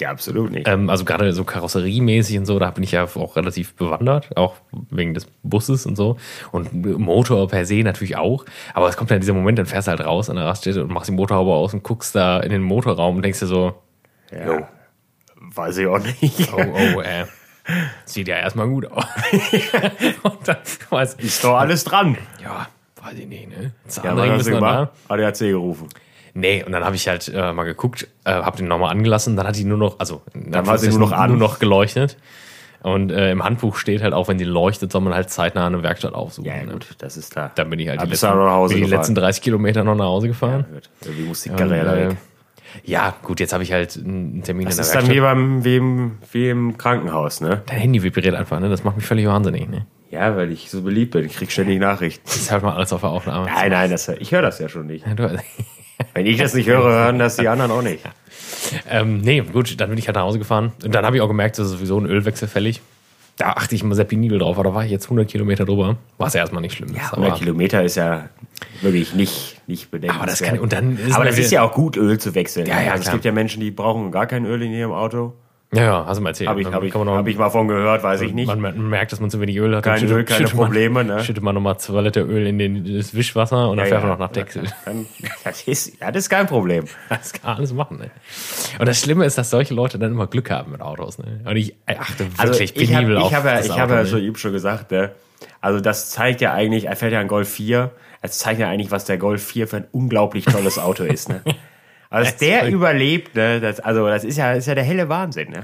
Ja, 0.00 0.10
absolut 0.10 0.50
nicht. 0.50 0.66
Ähm, 0.66 0.90
also 0.90 1.04
gerade 1.04 1.32
so 1.32 1.44
karosseriemäßig 1.44 2.38
und 2.38 2.46
so, 2.46 2.58
da 2.58 2.70
bin 2.70 2.82
ich 2.82 2.92
ja 2.92 3.04
auch 3.04 3.36
relativ 3.36 3.74
bewandert, 3.74 4.36
auch 4.36 4.56
wegen 4.90 5.14
des 5.14 5.26
Busses 5.44 5.86
und 5.86 5.94
so. 5.96 6.16
Und 6.50 6.72
Motor 6.98 7.48
per 7.48 7.64
se 7.64 7.82
natürlich 7.82 8.16
auch. 8.16 8.44
Aber 8.74 8.88
es 8.88 8.96
kommt 8.96 9.12
dann 9.12 9.20
dieser 9.20 9.34
Moment, 9.34 9.58
dann 9.58 9.66
fährst 9.66 9.86
du 9.86 9.90
halt 9.92 10.04
raus 10.04 10.30
an 10.30 10.36
der 10.36 10.46
Raststätte 10.46 10.82
und 10.82 10.90
machst 10.90 11.08
die 11.08 11.12
Motorhaube 11.12 11.52
aus 11.52 11.74
und 11.74 11.84
guckst 11.84 12.14
da 12.14 12.40
in 12.40 12.50
den 12.50 12.62
Motorraum 12.62 13.16
und 13.16 13.22
denkst 13.22 13.38
dir 13.40 13.46
so, 13.46 13.74
ja. 14.32 14.68
Weiß 15.36 15.76
ich 15.78 15.86
auch 15.86 15.98
nicht. 15.98 16.52
oh, 16.52 16.96
oh, 16.96 17.00
äh, 17.00 17.26
sieht 18.04 18.28
ja 18.28 18.36
erstmal 18.36 18.68
gut 18.68 18.90
aus. 18.90 19.04
und 20.22 20.48
dann, 20.48 20.56
weiß, 20.90 21.14
Ist 21.14 21.44
doch 21.44 21.56
alles 21.56 21.84
dran. 21.84 22.18
ja, 22.42 22.66
weiß 23.02 23.14
ich 23.18 23.26
nicht, 23.26 23.48
ne? 23.48 23.72
Ja, 23.84 23.88
Zahnriemen 23.88 24.18
was 24.18 24.30
hast 24.30 24.40
ist 24.40 24.46
du 24.46 24.50
noch 24.52 24.58
gemacht? 24.58 24.90
ADAC 25.08 25.38
gerufen. 25.38 25.88
Nee, 26.34 26.64
und 26.64 26.72
dann 26.72 26.84
habe 26.84 26.96
ich 26.96 27.06
halt 27.08 27.28
äh, 27.32 27.52
mal 27.52 27.62
geguckt, 27.64 28.08
äh, 28.24 28.32
habe 28.32 28.56
den 28.56 28.66
nochmal 28.66 28.90
angelassen, 28.90 29.36
dann 29.36 29.46
hat 29.46 29.56
die 29.56 29.64
nur 29.64 29.78
noch, 29.78 30.00
also 30.00 30.22
dann 30.34 30.66
war 30.66 30.78
sie 30.78 30.88
nur 30.90 30.98
noch 30.98 31.12
an. 31.12 31.30
nur 31.30 31.38
noch 31.38 31.58
geleuchtet. 31.60 32.16
Und 32.82 33.10
äh, 33.12 33.30
im 33.30 33.42
Handbuch 33.42 33.76
steht 33.76 34.02
halt 34.02 34.12
auch, 34.12 34.28
wenn 34.28 34.36
die 34.36 34.44
leuchtet, 34.44 34.92
soll 34.92 35.00
man 35.00 35.14
halt 35.14 35.30
zeitnah 35.30 35.66
eine 35.66 35.82
Werkstatt 35.82 36.12
aufsuchen. 36.12 36.50
Ja, 36.50 36.62
ne? 36.62 36.72
gut, 36.72 36.88
das 36.98 37.16
ist 37.16 37.34
da. 37.34 37.50
Dann 37.54 37.70
bin 37.70 37.78
ich 37.78 37.88
halt 37.88 38.02
die, 38.02 38.06
letzten, 38.06 38.68
bin 38.68 38.76
die 38.76 38.90
letzten 38.90 39.14
30 39.14 39.42
Kilometer 39.42 39.84
noch 39.84 39.94
nach 39.94 40.04
Hause 40.04 40.28
gefahren. 40.28 40.66
Gut. 40.70 40.90
Irgendwie 41.02 41.22
muss 41.22 41.42
die 41.42 41.50
Und, 41.50 41.56
Karre 41.56 41.76
ja 41.78 41.94
äh, 41.94 42.08
weg. 42.10 42.16
ja, 42.84 43.14
gut, 43.22 43.40
jetzt 43.40 43.54
habe 43.54 43.62
ich 43.62 43.72
halt 43.72 43.96
einen 43.96 44.42
Termin 44.42 44.66
Das 44.66 44.74
in 44.74 44.76
der 44.76 44.84
ist 44.84 44.94
dann 44.94 45.06
Werkstatt. 45.08 45.16
wie, 45.16 45.20
beim, 45.20 45.64
wie, 45.64 45.76
im, 45.76 46.18
wie 46.32 46.50
im 46.50 46.76
Krankenhaus, 46.76 47.40
ne? 47.40 47.62
Dein 47.64 47.78
Handy 47.78 48.02
vibriert 48.02 48.34
einfach, 48.34 48.60
ne? 48.60 48.68
Das 48.68 48.84
macht 48.84 48.96
mich 48.96 49.06
völlig 49.06 49.26
wahnsinnig, 49.26 49.66
ne? 49.66 49.86
Ja, 50.10 50.36
weil 50.36 50.52
ich 50.52 50.70
so 50.70 50.82
beliebt 50.82 51.12
bin. 51.12 51.24
Ich 51.24 51.36
krieg 51.36 51.50
ständig 51.50 51.80
Nachrichten. 51.80 52.22
Das 52.26 52.36
ist 52.36 52.52
halt 52.52 52.62
mal 52.62 52.74
alles 52.74 52.92
auf 52.92 53.00
der 53.00 53.10
Aufnahme. 53.10 53.46
Nein, 53.46 53.70
nein, 53.70 53.90
das, 53.90 54.08
ich 54.08 54.30
höre 54.30 54.42
das 54.42 54.58
ja 54.58 54.68
schon 54.68 54.86
nicht. 54.88 55.06
Du, 55.16 55.22
Wenn 56.14 56.26
ich 56.26 56.38
das 56.38 56.54
nicht 56.54 56.68
höre, 56.68 56.84
hören 56.84 57.18
das 57.18 57.36
die 57.36 57.48
anderen 57.48 57.70
auch 57.72 57.82
nicht. 57.82 58.00
ähm, 58.88 59.20
nee, 59.20 59.40
gut, 59.40 59.80
dann 59.80 59.90
bin 59.90 59.98
ich 59.98 60.06
halt 60.06 60.14
nach 60.16 60.22
Hause 60.22 60.38
gefahren. 60.38 60.72
Und 60.84 60.94
dann 60.94 61.04
habe 61.04 61.16
ich 61.16 61.22
auch 61.22 61.28
gemerkt, 61.28 61.58
dass 61.58 61.68
sowieso 61.68 61.98
ein 61.98 62.06
Ölwechsel 62.06 62.48
fällig. 62.48 62.80
Da 63.36 63.50
achte 63.50 63.74
ich 63.74 63.82
immer 63.82 63.96
sehr 63.96 64.04
penibel 64.04 64.38
drauf, 64.38 64.56
aber 64.56 64.70
da 64.70 64.74
war 64.76 64.84
ich 64.84 64.92
jetzt 64.92 65.06
100 65.06 65.28
Kilometer 65.28 65.64
drüber. 65.64 65.96
Was 66.18 66.34
ja 66.34 66.40
erstmal 66.40 66.62
nicht 66.62 66.76
schlimm 66.76 66.90
ist. 66.90 66.96
Ja, 66.98 67.08
aber 67.08 67.22
100 67.22 67.38
Kilometer 67.40 67.82
ist 67.82 67.96
ja 67.96 68.28
wirklich 68.80 69.12
nicht, 69.14 69.60
nicht 69.66 69.90
bedenkenswert. 69.90 70.22
Aber 70.22 70.30
das 70.30 70.40
kann- 70.40 70.60
und 70.60 70.72
dann 70.72 70.96
ist 70.96 71.14
Aber 71.14 71.24
das 71.24 71.36
ist 71.38 71.50
ja 71.50 71.62
auch 71.62 71.72
gut, 71.72 71.96
Öl 71.96 72.18
zu 72.18 72.36
wechseln. 72.36 72.66
Ja, 72.66 72.80
ja, 72.80 72.92
also 72.92 73.04
es 73.06 73.10
gibt 73.10 73.24
ja 73.24 73.32
Menschen, 73.32 73.60
die 73.60 73.72
brauchen 73.72 74.12
gar 74.12 74.26
kein 74.26 74.44
Öl 74.46 74.62
in 74.62 74.70
ihrem 74.72 74.92
Auto. 74.92 75.34
Ja, 75.74 75.84
ja, 75.84 76.06
hast 76.06 76.18
du 76.18 76.22
mal 76.22 76.30
erzählt. 76.30 76.48
Habe 76.48 76.60
ich, 76.60 76.66
hab 76.66 76.82
ich, 76.82 76.94
hab 76.94 77.26
ich 77.26 77.36
mal 77.36 77.50
von 77.50 77.68
gehört, 77.68 78.02
weiß 78.02 78.20
ich 78.22 78.32
nicht. 78.32 78.46
Man, 78.46 78.60
man 78.60 78.88
merkt, 78.88 79.12
dass 79.12 79.20
man 79.20 79.30
zu 79.30 79.40
wenig 79.40 79.56
Öl 79.56 79.74
hat. 79.76 79.84
Kein 79.84 80.04
Öl, 80.04 80.24
keine 80.24 80.38
schüttet 80.38 80.54
man, 80.54 80.66
Probleme, 80.66 81.04
ne? 81.04 81.24
Schüttet 81.24 81.42
man 81.42 81.54
nochmal 81.54 81.78
zwei 81.78 82.02
Liter 82.02 82.22
Öl 82.22 82.46
in 82.46 82.58
den, 82.58 82.96
das 82.96 83.14
Wischwasser 83.14 83.68
und 83.70 83.78
dann 83.78 83.86
fährt 83.86 84.02
man 84.02 84.10
noch 84.10 84.18
nach. 84.18 84.30
Dann, 84.30 85.06
das, 85.44 85.62
ist, 85.62 86.00
ja, 86.00 86.10
das 86.10 86.24
ist 86.24 86.30
kein 86.30 86.46
Problem. 86.46 86.84
Das 87.08 87.32
kann 87.32 87.56
alles 87.56 87.72
machen, 87.72 87.98
ne? 87.98 88.10
Und 88.78 88.86
das 88.86 89.00
Schlimme 89.00 89.24
ist, 89.24 89.38
dass 89.38 89.50
solche 89.50 89.72
Leute 89.72 89.98
dann 89.98 90.12
immer 90.12 90.26
Glück 90.26 90.50
haben 90.50 90.72
mit 90.72 90.80
Autos, 90.80 91.18
ne? 91.18 91.40
Und 91.44 91.56
ich 91.56 91.74
achte 91.86 92.24
wirklich 92.24 92.40
Also 92.40 92.60
ich 92.60 92.74
habe 92.74 92.86
penibel 92.86 93.16
auf 93.16 93.30
ich 93.30 93.34
hab 93.36 93.44
ja, 93.44 93.56
das 93.56 93.66
ich 93.66 93.72
Auto, 93.72 93.80
hab 93.80 93.90
ja 93.90 93.96
ne? 94.02 94.06
schon 94.06 94.20
eben 94.20 94.36
schon 94.36 94.52
gesagt, 94.52 94.90
ne? 94.90 95.12
also 95.60 95.80
das 95.80 96.10
zeigt 96.10 96.40
ja 96.40 96.52
eigentlich, 96.52 96.86
er 96.86 96.96
fährt 96.96 97.12
ja 97.12 97.20
ein 97.20 97.28
Golf 97.28 97.48
4, 97.48 97.90
es 98.20 98.38
zeigt 98.38 98.60
ja 98.60 98.68
eigentlich, 98.68 98.90
was 98.90 99.04
der 99.04 99.18
Golf 99.18 99.42
4 99.44 99.68
für 99.68 99.76
ein 99.78 99.86
unglaublich 99.92 100.44
tolles 100.44 100.78
Auto 100.78 101.04
ist. 101.04 101.28
Ne? 101.28 101.42
Also 102.14 102.32
der 102.40 102.68
überlebt, 102.68 103.34
ne? 103.34 103.60
das, 103.60 103.80
also 103.80 104.06
das 104.06 104.24
ist 104.24 104.38
ja, 104.38 104.52
ist 104.52 104.66
ja 104.66 104.74
der 104.74 104.84
helle 104.84 105.08
Wahnsinn. 105.08 105.50
Ne? 105.50 105.60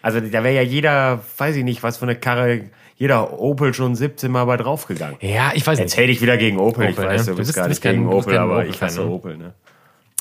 Also 0.00 0.20
da 0.20 0.44
wäre 0.44 0.54
ja 0.54 0.62
jeder, 0.62 1.20
weiß 1.38 1.56
ich 1.56 1.64
nicht, 1.64 1.82
was 1.82 1.96
für 1.96 2.04
eine 2.04 2.16
Karre, 2.16 2.64
jeder 2.96 3.38
Opel 3.38 3.74
schon 3.74 3.94
17 3.94 4.30
Mal 4.30 4.44
bei 4.44 4.56
draufgegangen. 4.56 5.16
Ja, 5.20 5.52
ich 5.54 5.66
weiß 5.66 5.78
Jetzt 5.78 5.92
nicht. 5.92 5.98
hätte 5.98 6.12
ich 6.12 6.20
wieder 6.22 6.36
gegen 6.36 6.58
Opel, 6.58 6.88
ich 6.90 6.98
Opel, 6.98 7.06
weiß, 7.08 7.26
ne? 7.26 7.32
du 7.32 7.38
bist 7.38 7.54
gar 7.54 7.68
nicht 7.68 7.82
gegen 7.82 8.08
Opel, 8.08 8.36
aber 8.38 8.54
Opel-Fan, 8.58 8.70
ich 8.74 8.82
hasse 8.82 9.00
ne? 9.02 9.10
Opel. 9.10 9.36
Ne? 9.36 9.54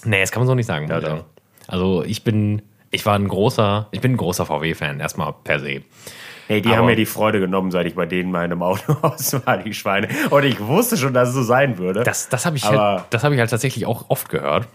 Nee, 0.03 0.21
das 0.21 0.31
kann 0.31 0.41
man 0.41 0.47
so 0.47 0.55
nicht 0.55 0.65
sagen. 0.65 0.87
Ja, 0.87 0.97
ich 0.99 1.05
doch. 1.05 1.25
Also 1.67 2.03
ich 2.03 2.23
bin, 2.23 2.61
ich 2.89 3.05
war 3.05 3.15
ein 3.17 3.27
großer, 3.27 3.87
ich 3.91 4.01
bin 4.01 4.13
ein 4.13 4.17
großer 4.17 4.45
VW-Fan, 4.45 4.99
erstmal 4.99 5.33
per 5.43 5.59
se. 5.59 5.81
Nee, 6.49 6.59
die 6.61 6.69
Aber- 6.69 6.77
haben 6.79 6.85
mir 6.87 6.95
die 6.95 7.05
Freude 7.05 7.39
genommen, 7.39 7.71
seit 7.71 7.85
ich 7.85 7.95
bei 7.95 8.05
denen 8.05 8.31
mal 8.31 8.45
in 8.45 8.51
einem 8.51 8.63
Autohaus 8.63 9.33
war, 9.45 9.57
die 9.57 9.73
Schweine. 9.73 10.09
Und 10.31 10.43
ich 10.43 10.59
wusste 10.59 10.97
schon, 10.97 11.13
dass 11.13 11.29
es 11.29 11.35
so 11.35 11.43
sein 11.43 11.77
würde. 11.77 12.03
Das, 12.03 12.29
das 12.29 12.45
habe 12.45 12.57
ich, 12.57 12.65
halt, 12.65 13.03
das 13.09 13.23
hab 13.23 13.31
ich 13.31 13.39
halt 13.39 13.49
tatsächlich 13.49 13.85
auch 13.85 14.05
oft 14.09 14.27
gehört. 14.29 14.67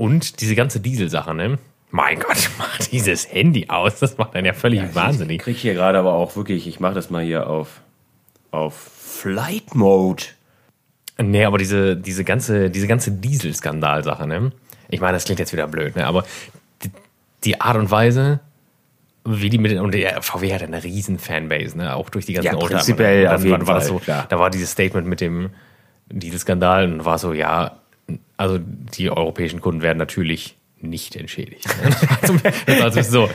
Und 0.00 0.40
diese 0.40 0.54
ganze 0.54 0.80
Dieselsache, 0.80 1.34
ne? 1.34 1.58
Mein 1.90 2.18
Gott, 2.20 2.48
mach 2.58 2.78
dieses 2.78 3.30
Handy 3.30 3.66
aus. 3.68 3.98
Das 3.98 4.16
macht 4.16 4.34
einen 4.34 4.46
ja 4.46 4.54
völlig 4.54 4.82
Ich 4.82 4.94
wahnsinnig. 4.94 5.42
krieg 5.42 5.58
hier 5.58 5.74
gerade 5.74 5.98
aber 5.98 6.14
auch 6.14 6.36
wirklich, 6.36 6.66
ich 6.66 6.80
mache 6.80 6.94
das 6.94 7.10
mal 7.10 7.22
hier 7.22 7.46
auf, 7.46 7.82
auf 8.50 8.72
Flight 8.74 9.74
Mode. 9.74 10.22
Nee, 11.18 11.44
aber 11.44 11.58
diese, 11.58 11.98
diese 11.98 12.24
ganze, 12.24 12.70
diese 12.70 12.86
ganze 12.86 13.12
Dieselskandalsache, 13.12 14.26
ne? 14.26 14.52
Ich 14.88 15.02
meine, 15.02 15.12
das 15.12 15.24
klingt 15.26 15.38
jetzt 15.38 15.52
wieder 15.52 15.66
blöd, 15.66 15.94
ne? 15.96 16.06
Aber 16.06 16.24
die, 16.82 16.90
die 17.44 17.60
Art 17.60 17.76
und 17.76 17.90
Weise, 17.90 18.40
wie 19.26 19.50
die 19.50 19.58
mit 19.58 19.78
und 19.78 19.92
der 19.92 20.22
VW 20.22 20.54
hat 20.54 20.62
eine 20.62 20.82
riesen 20.82 21.18
Fanbase, 21.18 21.76
ne? 21.76 21.94
Auch 21.94 22.08
durch 22.08 22.24
die 22.24 22.32
ganzen 22.32 22.46
Ja, 22.46 22.54
Oldtimer, 22.54 22.78
prinzipiell? 22.78 23.26
Und 23.26 23.34
auf 23.34 23.42
dann 23.42 23.50
jeden 23.50 23.66
war 23.66 23.74
das 23.74 23.88
Fall, 23.88 23.98
so, 23.98 24.02
klar. 24.02 24.24
da 24.30 24.38
war 24.38 24.48
dieses 24.48 24.70
Statement 24.70 25.06
mit 25.06 25.20
dem 25.20 25.50
Dieselskandal 26.10 26.90
und 26.90 27.04
war 27.04 27.18
so, 27.18 27.34
ja, 27.34 27.76
also 28.36 28.58
die 28.58 29.10
europäischen 29.10 29.60
Kunden 29.60 29.82
werden 29.82 29.98
natürlich 29.98 30.56
nicht 30.80 31.16
entschädigt. 31.16 31.66
Ne? 31.82 32.52
also, 32.82 33.02
so, 33.02 33.28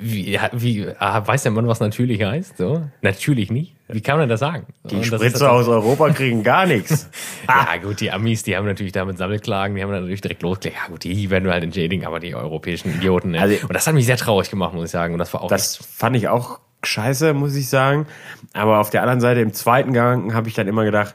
wie, 0.00 0.38
wie, 0.52 0.86
ah, 0.98 1.26
weiß 1.26 1.42
der 1.42 1.52
Mann, 1.52 1.68
was 1.68 1.80
natürlich 1.80 2.22
heißt? 2.22 2.56
So? 2.56 2.88
Natürlich 3.02 3.50
nicht. 3.50 3.74
Wie 3.88 4.00
kann 4.00 4.18
man 4.18 4.28
das 4.28 4.40
sagen? 4.40 4.66
Die 4.84 4.96
das 4.96 5.06
ist 5.06 5.14
Spritze 5.14 5.32
das- 5.40 5.42
aus 5.42 5.68
Europa 5.68 6.10
kriegen 6.10 6.42
gar 6.42 6.66
nichts. 6.66 7.08
ja, 7.48 7.76
gut, 7.82 8.00
die 8.00 8.10
Amis, 8.10 8.42
die 8.42 8.56
haben 8.56 8.66
natürlich 8.66 8.92
damit 8.92 9.18
Sammelklagen, 9.18 9.76
die 9.76 9.82
haben 9.82 9.90
dann 9.90 10.02
natürlich 10.02 10.22
direkt 10.22 10.42
losgelegt. 10.42 10.78
Ja, 10.80 10.88
gut, 10.90 11.04
die 11.04 11.30
werden 11.30 11.44
wir 11.44 11.52
halt 11.52 11.64
entschädigen, 11.64 12.06
aber 12.06 12.20
die 12.20 12.34
europäischen 12.34 12.94
Idioten. 12.94 13.32
Ne? 13.32 13.40
Also- 13.40 13.66
und 13.66 13.72
das 13.74 13.86
hat 13.86 13.94
mich 13.94 14.06
sehr 14.06 14.16
traurig 14.16 14.50
gemacht, 14.50 14.74
muss 14.74 14.86
ich 14.86 14.90
sagen. 14.90 15.12
Und 15.12 15.18
das 15.18 15.32
war 15.34 15.42
auch. 15.42 15.48
Das 15.48 15.76
fand 15.76 16.16
ich 16.16 16.28
auch 16.28 16.58
scheiße, 16.82 17.34
muss 17.34 17.54
ich 17.54 17.68
sagen. 17.68 18.06
Aber 18.54 18.80
auf 18.80 18.90
der 18.90 19.02
anderen 19.02 19.20
Seite, 19.20 19.40
im 19.40 19.52
zweiten 19.52 19.92
Gang, 19.92 20.34
habe 20.34 20.48
ich 20.48 20.54
dann 20.54 20.68
immer 20.68 20.84
gedacht, 20.84 21.14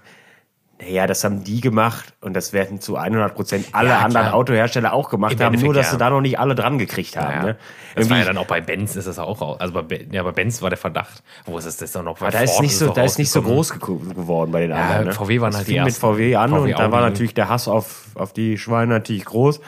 naja, 0.83 1.05
das 1.05 1.23
haben 1.23 1.43
die 1.43 1.61
gemacht 1.61 2.13
und 2.21 2.33
das 2.33 2.53
werden 2.53 2.81
zu 2.81 2.95
100 2.97 3.35
Prozent 3.35 3.67
alle 3.73 3.89
Ja, 3.89 3.99
anderen. 3.99 4.29
Autohersteller 4.29 4.93
auch 4.93 5.09
gemacht 5.09 5.33
Im 5.33 5.39
haben, 5.39 5.53
nur 5.53 5.59
Endeffekt, 5.61 5.77
dass 5.77 5.85
ja. 5.87 5.91
sie 5.91 5.97
da 5.99 6.09
noch 6.09 6.21
nicht 6.21 6.39
alle 6.39 6.55
dran 6.55 6.79
gekriegt 6.79 7.15
haben. 7.17 7.31
ja, 7.31 7.43
Ne? 7.43 7.57
das 7.95 8.09
war 8.09 8.17
ja 8.17 8.25
dann 8.25 8.37
auch 8.37 8.47
bei 8.47 8.61
Benz 8.61 8.95
ist 8.95 9.07
das 9.07 9.19
auch 9.19 9.41
raus. 9.41 9.57
Also 9.59 9.73
bei, 9.83 10.07
ja, 10.11 10.23
bei 10.23 10.31
Benz 10.31 10.61
war 10.61 10.69
der 10.69 10.77
Verdacht. 10.77 11.21
Wo 11.45 11.57
ist 11.57 11.65
es 11.65 11.77
das 11.77 11.91
dann 11.91 12.05
noch? 12.05 12.17
Bei 12.17 12.29
da 12.31 12.39
ist 12.39 12.51
Ford 12.53 12.63
nicht 12.63 12.77
so, 12.77 12.87
es 12.87 12.93
da 12.93 13.03
ist 13.03 13.19
nicht 13.19 13.29
so 13.31 13.41
groß 13.43 13.73
ge 13.73 13.79
geworden 13.79 14.51
bei 14.51 14.61
den 14.61 14.71
Ja, 14.71 14.77
anderen. 14.77 15.05
Ne? 15.07 15.13
VW 15.13 15.39
waren 15.41 15.51
Das 15.51 15.57
halt 15.59 15.67
die 15.67 15.73
fing 15.73 15.83
mit 15.83 15.93
ersten. 15.93 16.01
VW 16.15 16.35
an 16.35 16.49
VW 16.49 16.57
und 16.71 16.79
da 16.79 16.91
war 16.91 17.01
natürlich 17.01 17.33
der 17.35 17.49
Hass 17.49 17.67
auf, 17.67 18.05
auf 18.15 18.33
die 18.33 18.57
Schweine 18.57 18.93
natürlich 18.93 19.25
groß. 19.25 19.59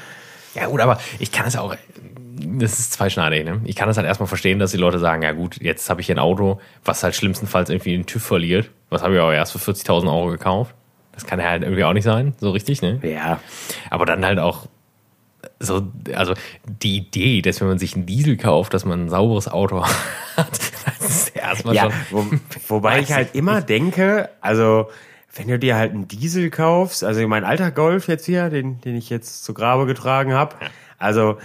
Ja, 0.55 0.65
gut, 0.67 0.81
aber 0.81 0.99
ich 1.19 1.31
kann 1.31 1.45
es 1.45 1.55
auch. 1.55 1.75
Das 2.35 2.79
ist 2.79 2.93
zweischneidig, 2.93 3.45
ne? 3.45 3.61
Ich 3.65 3.75
kann 3.75 3.87
es 3.89 3.97
halt 3.97 4.07
erstmal 4.07 4.27
verstehen, 4.27 4.57
dass 4.59 4.71
die 4.71 4.77
Leute 4.77 4.97
sagen, 4.99 5.21
ja 5.21 5.31
gut, 5.33 5.61
jetzt 5.61 5.89
habe 5.89 6.01
ich 6.01 6.07
hier 6.07 6.15
ein 6.15 6.19
Auto, 6.19 6.59
was 6.83 7.03
halt 7.03 7.13
schlimmstenfalls 7.15 7.69
irgendwie 7.69 7.91
den 7.91 8.05
TÜV 8.07 8.23
verliert. 8.23 8.69
Was 8.89 9.03
habe 9.03 9.13
ich 9.15 9.19
aber 9.21 9.33
erst 9.33 9.51
für 9.51 9.59
40.000 9.71 10.07
Euro 10.07 10.27
gekauft. 10.31 10.73
Das 11.13 11.25
kann 11.25 11.39
ja 11.39 11.49
halt 11.49 11.63
irgendwie 11.63 11.83
auch 11.83 11.93
nicht 11.93 12.03
sein, 12.03 12.33
so 12.39 12.51
richtig, 12.51 12.81
ne? 12.81 12.99
Ja, 13.03 13.39
Aber 13.89 14.05
dann 14.05 14.25
halt 14.25 14.39
auch 14.39 14.67
so, 15.59 15.87
also 16.13 16.33
die 16.65 16.97
Idee, 16.97 17.41
dass 17.41 17.61
wenn 17.61 17.67
man 17.67 17.79
sich 17.79 17.95
einen 17.95 18.05
Diesel 18.05 18.37
kauft, 18.37 18.73
dass 18.73 18.85
man 18.85 19.05
ein 19.05 19.09
sauberes 19.09 19.47
Auto 19.47 19.85
hat, 20.37 20.59
das 20.99 21.09
ist 21.09 21.35
erstmal 21.35 21.75
ja 21.75 21.91
schon. 22.09 22.41
wo, 22.67 22.75
wobei 22.75 22.99
ich 22.99 23.13
halt 23.13 23.35
immer 23.35 23.61
denke, 23.61 24.29
also 24.41 24.89
wenn 25.35 25.47
du 25.47 25.57
dir 25.57 25.75
halt 25.75 25.91
einen 25.91 26.07
Diesel 26.07 26.49
kaufst, 26.49 27.03
also 27.03 27.27
mein 27.27 27.43
alter 27.43 27.71
Golf 27.71 28.07
jetzt 28.07 28.25
hier, 28.25 28.49
den, 28.49 28.81
den 28.81 28.95
ich 28.95 29.09
jetzt 29.09 29.43
zu 29.43 29.53
Grabe 29.53 29.85
getragen 29.85 30.33
habe, 30.33 30.55
also 30.97 31.37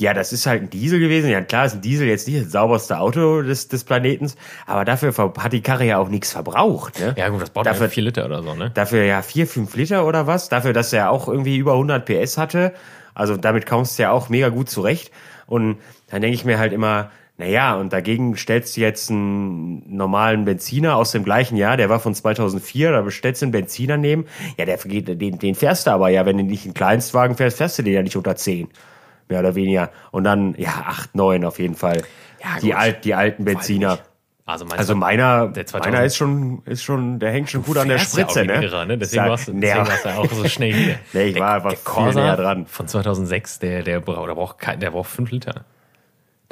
ja, 0.00 0.14
das 0.14 0.32
ist 0.32 0.46
halt 0.46 0.62
ein 0.62 0.70
Diesel 0.70 0.98
gewesen. 0.98 1.30
Ja, 1.30 1.40
klar, 1.42 1.66
ist 1.66 1.74
ein 1.74 1.80
Diesel 1.82 2.08
jetzt 2.08 2.26
nicht 2.26 2.44
das 2.46 2.52
sauberste 2.52 2.98
Auto 2.98 3.42
des, 3.42 3.68
des 3.68 3.84
Planetens, 3.84 4.36
aber 4.66 4.84
dafür 4.84 5.14
hat 5.38 5.52
die 5.52 5.60
Karre 5.60 5.84
ja 5.84 5.98
auch 5.98 6.08
nichts 6.08 6.32
verbraucht. 6.32 6.98
Ne? 7.00 7.14
Ja, 7.16 7.28
gut, 7.28 7.42
das 7.42 7.50
braucht 7.50 7.66
Dafür- 7.66 7.86
ja 7.86 7.90
4 7.90 8.02
Liter 8.04 8.24
oder 8.24 8.42
so, 8.42 8.54
ne? 8.54 8.70
Dafür 8.72 9.04
ja 9.04 9.22
vier, 9.22 9.46
fünf 9.46 9.76
Liter 9.76 10.06
oder 10.06 10.26
was. 10.26 10.48
Dafür, 10.48 10.72
dass 10.72 10.92
er 10.92 11.10
auch 11.10 11.28
irgendwie 11.28 11.56
über 11.56 11.72
100 11.72 12.06
PS 12.06 12.38
hatte. 12.38 12.72
Also 13.14 13.36
damit 13.36 13.66
kommst 13.66 13.98
du 13.98 14.04
ja 14.04 14.10
auch 14.12 14.28
mega 14.30 14.48
gut 14.48 14.70
zurecht. 14.70 15.10
Und 15.46 15.78
dann 16.10 16.22
denke 16.22 16.34
ich 16.34 16.44
mir 16.46 16.58
halt 16.58 16.72
immer, 16.72 17.10
na 17.36 17.46
ja, 17.46 17.74
und 17.74 17.92
dagegen 17.92 18.36
stellst 18.36 18.76
du 18.76 18.80
jetzt 18.80 19.10
einen 19.10 19.94
normalen 19.94 20.44
Benziner 20.46 20.96
aus 20.96 21.12
dem 21.12 21.24
gleichen 21.24 21.56
Jahr, 21.56 21.76
der 21.76 21.88
war 21.88 22.00
von 22.00 22.14
2004, 22.14 22.92
da 22.92 23.02
bestellst 23.02 23.42
du 23.42 23.46
einen 23.46 23.52
Benziner 23.52 23.96
nehmen. 23.98 24.26
Ja, 24.56 24.64
der 24.64 24.78
den, 24.78 25.38
den 25.38 25.54
fährst 25.54 25.86
du 25.86 25.90
aber 25.90 26.08
ja, 26.08 26.24
wenn 26.24 26.38
du 26.38 26.44
nicht 26.44 26.64
einen 26.64 26.74
Kleinstwagen 26.74 27.36
fährst, 27.36 27.58
fährst 27.58 27.78
du 27.78 27.82
den 27.82 27.94
ja 27.94 28.02
nicht 28.02 28.16
unter 28.16 28.36
10. 28.36 28.68
Mehr 29.32 29.40
oder 29.40 29.54
weniger. 29.54 29.90
Und 30.10 30.24
dann, 30.24 30.54
ja, 30.58 30.84
8, 30.86 31.14
9 31.14 31.44
auf 31.46 31.58
jeden 31.58 31.74
Fall. 31.74 32.02
Ja, 32.42 32.60
die, 32.60 32.74
alt, 32.74 33.04
die 33.06 33.14
alten 33.14 33.44
Benziner. 33.46 33.98
Also, 34.44 34.66
Also 34.76 34.94
meiner, 34.94 35.46
Der 35.48 35.64
2000 35.64 35.92
meiner 35.94 36.04
ist 36.04 36.16
schon, 36.16 36.62
ist 36.66 36.82
schon, 36.82 37.18
der 37.18 37.30
hängt 37.32 37.48
schon 37.48 37.62
gut 37.62 37.78
an 37.78 37.88
der 37.88 37.96
ja 37.98 38.02
Spritze, 38.04 38.40
ein 38.40 38.46
ne? 38.48 38.62
Irrer, 38.62 38.84
ne? 38.84 38.98
Deswegen 38.98 39.22
Sag- 39.22 39.30
warst 39.30 39.48
du, 39.48 39.52
deswegen 39.52 39.86
warst 39.88 40.04
du 40.04 40.08
ja 40.10 40.16
auch 40.18 40.32
so 40.32 40.48
schnell 40.48 40.72
hier. 40.74 40.98
Nee, 41.14 41.24
ich 41.28 41.38
war- 41.38 41.62
war 41.64 41.70
viel 41.76 42.14
näher 42.14 42.36
dran. 42.36 42.66
Von 42.66 42.88
2006, 42.88 43.60
der, 43.60 43.82
der, 43.84 44.00
braucht, 44.00 44.28
der, 44.28 44.34
braucht 44.34 44.58
kein, 44.58 44.80
der 44.80 44.90
braucht 44.90 45.10
5 45.10 45.30
Liter. 45.30 45.64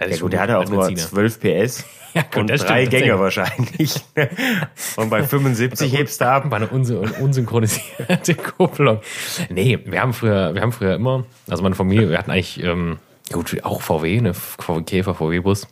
Das 0.01 0.11
Ja 0.11 0.17
gut, 0.17 0.33
der 0.33 0.41
hatte 0.41 0.59
auch 0.59 0.69
nur 0.69 0.87
Benziner. 0.87 1.09
12 1.09 1.41
PS 1.41 1.85
Ja, 2.15 2.23
gut, 2.23 2.39
und 2.39 2.47
drei 2.49 2.87
stimmt 2.87 2.91
Gänge 2.91 3.21
wahrscheinlich. 3.21 4.01
und 4.97 5.11
bei 5.11 5.23
75 5.23 5.93
hebst 5.93 6.21
du 6.21 6.27
ab. 6.27 6.51
War 6.51 6.57
eine 6.57 6.67
unsyn 6.67 6.99
unsynchronisierte 6.99 8.35
Kupplung. 8.57 9.01
Nee, 9.49 9.79
wir 9.85 10.01
haben 10.01 10.13
früher, 10.13 10.53
wir 10.55 10.63
haben 10.63 10.73
früher 10.73 10.97
immer, 10.97 11.25
also 11.49 11.63
meine 11.63 11.77
Familie, 11.77 12.11
wir 12.11 12.19
hatten 12.19 12.33
eigentlich, 12.33 12.63
ähm, 12.65 12.99
gut, 13.31 13.57
auch 13.63 13.81
VW, 13.81 14.21
ne, 14.23 14.35
VW 14.35 14.83
Käfer, 14.83 15.15
VW-Bus. 15.15 15.69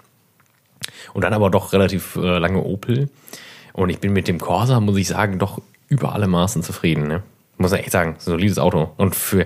Und 1.12 1.24
dann 1.24 1.32
aber 1.32 1.50
doch 1.50 1.72
relativ 1.72 2.14
äh, 2.16 2.38
lange 2.38 2.62
Opel. 2.62 3.10
Und 3.72 3.90
ich 3.90 3.98
bin 3.98 4.12
mit 4.12 4.28
dem 4.28 4.38
Corsa, 4.38 4.78
muss 4.78 4.96
ich 4.96 5.08
sagen, 5.08 5.38
doch 5.40 5.60
über 5.88 6.12
alle 6.12 6.28
Maßen 6.28 6.62
zufrieden. 6.62 7.08
Ne? 7.08 7.22
Muss 7.56 7.72
ich 7.72 7.80
echt 7.80 7.90
sagen, 7.90 8.16
solides 8.18 8.58
Auto. 8.58 8.92
Und 8.96 9.16
für, 9.16 9.44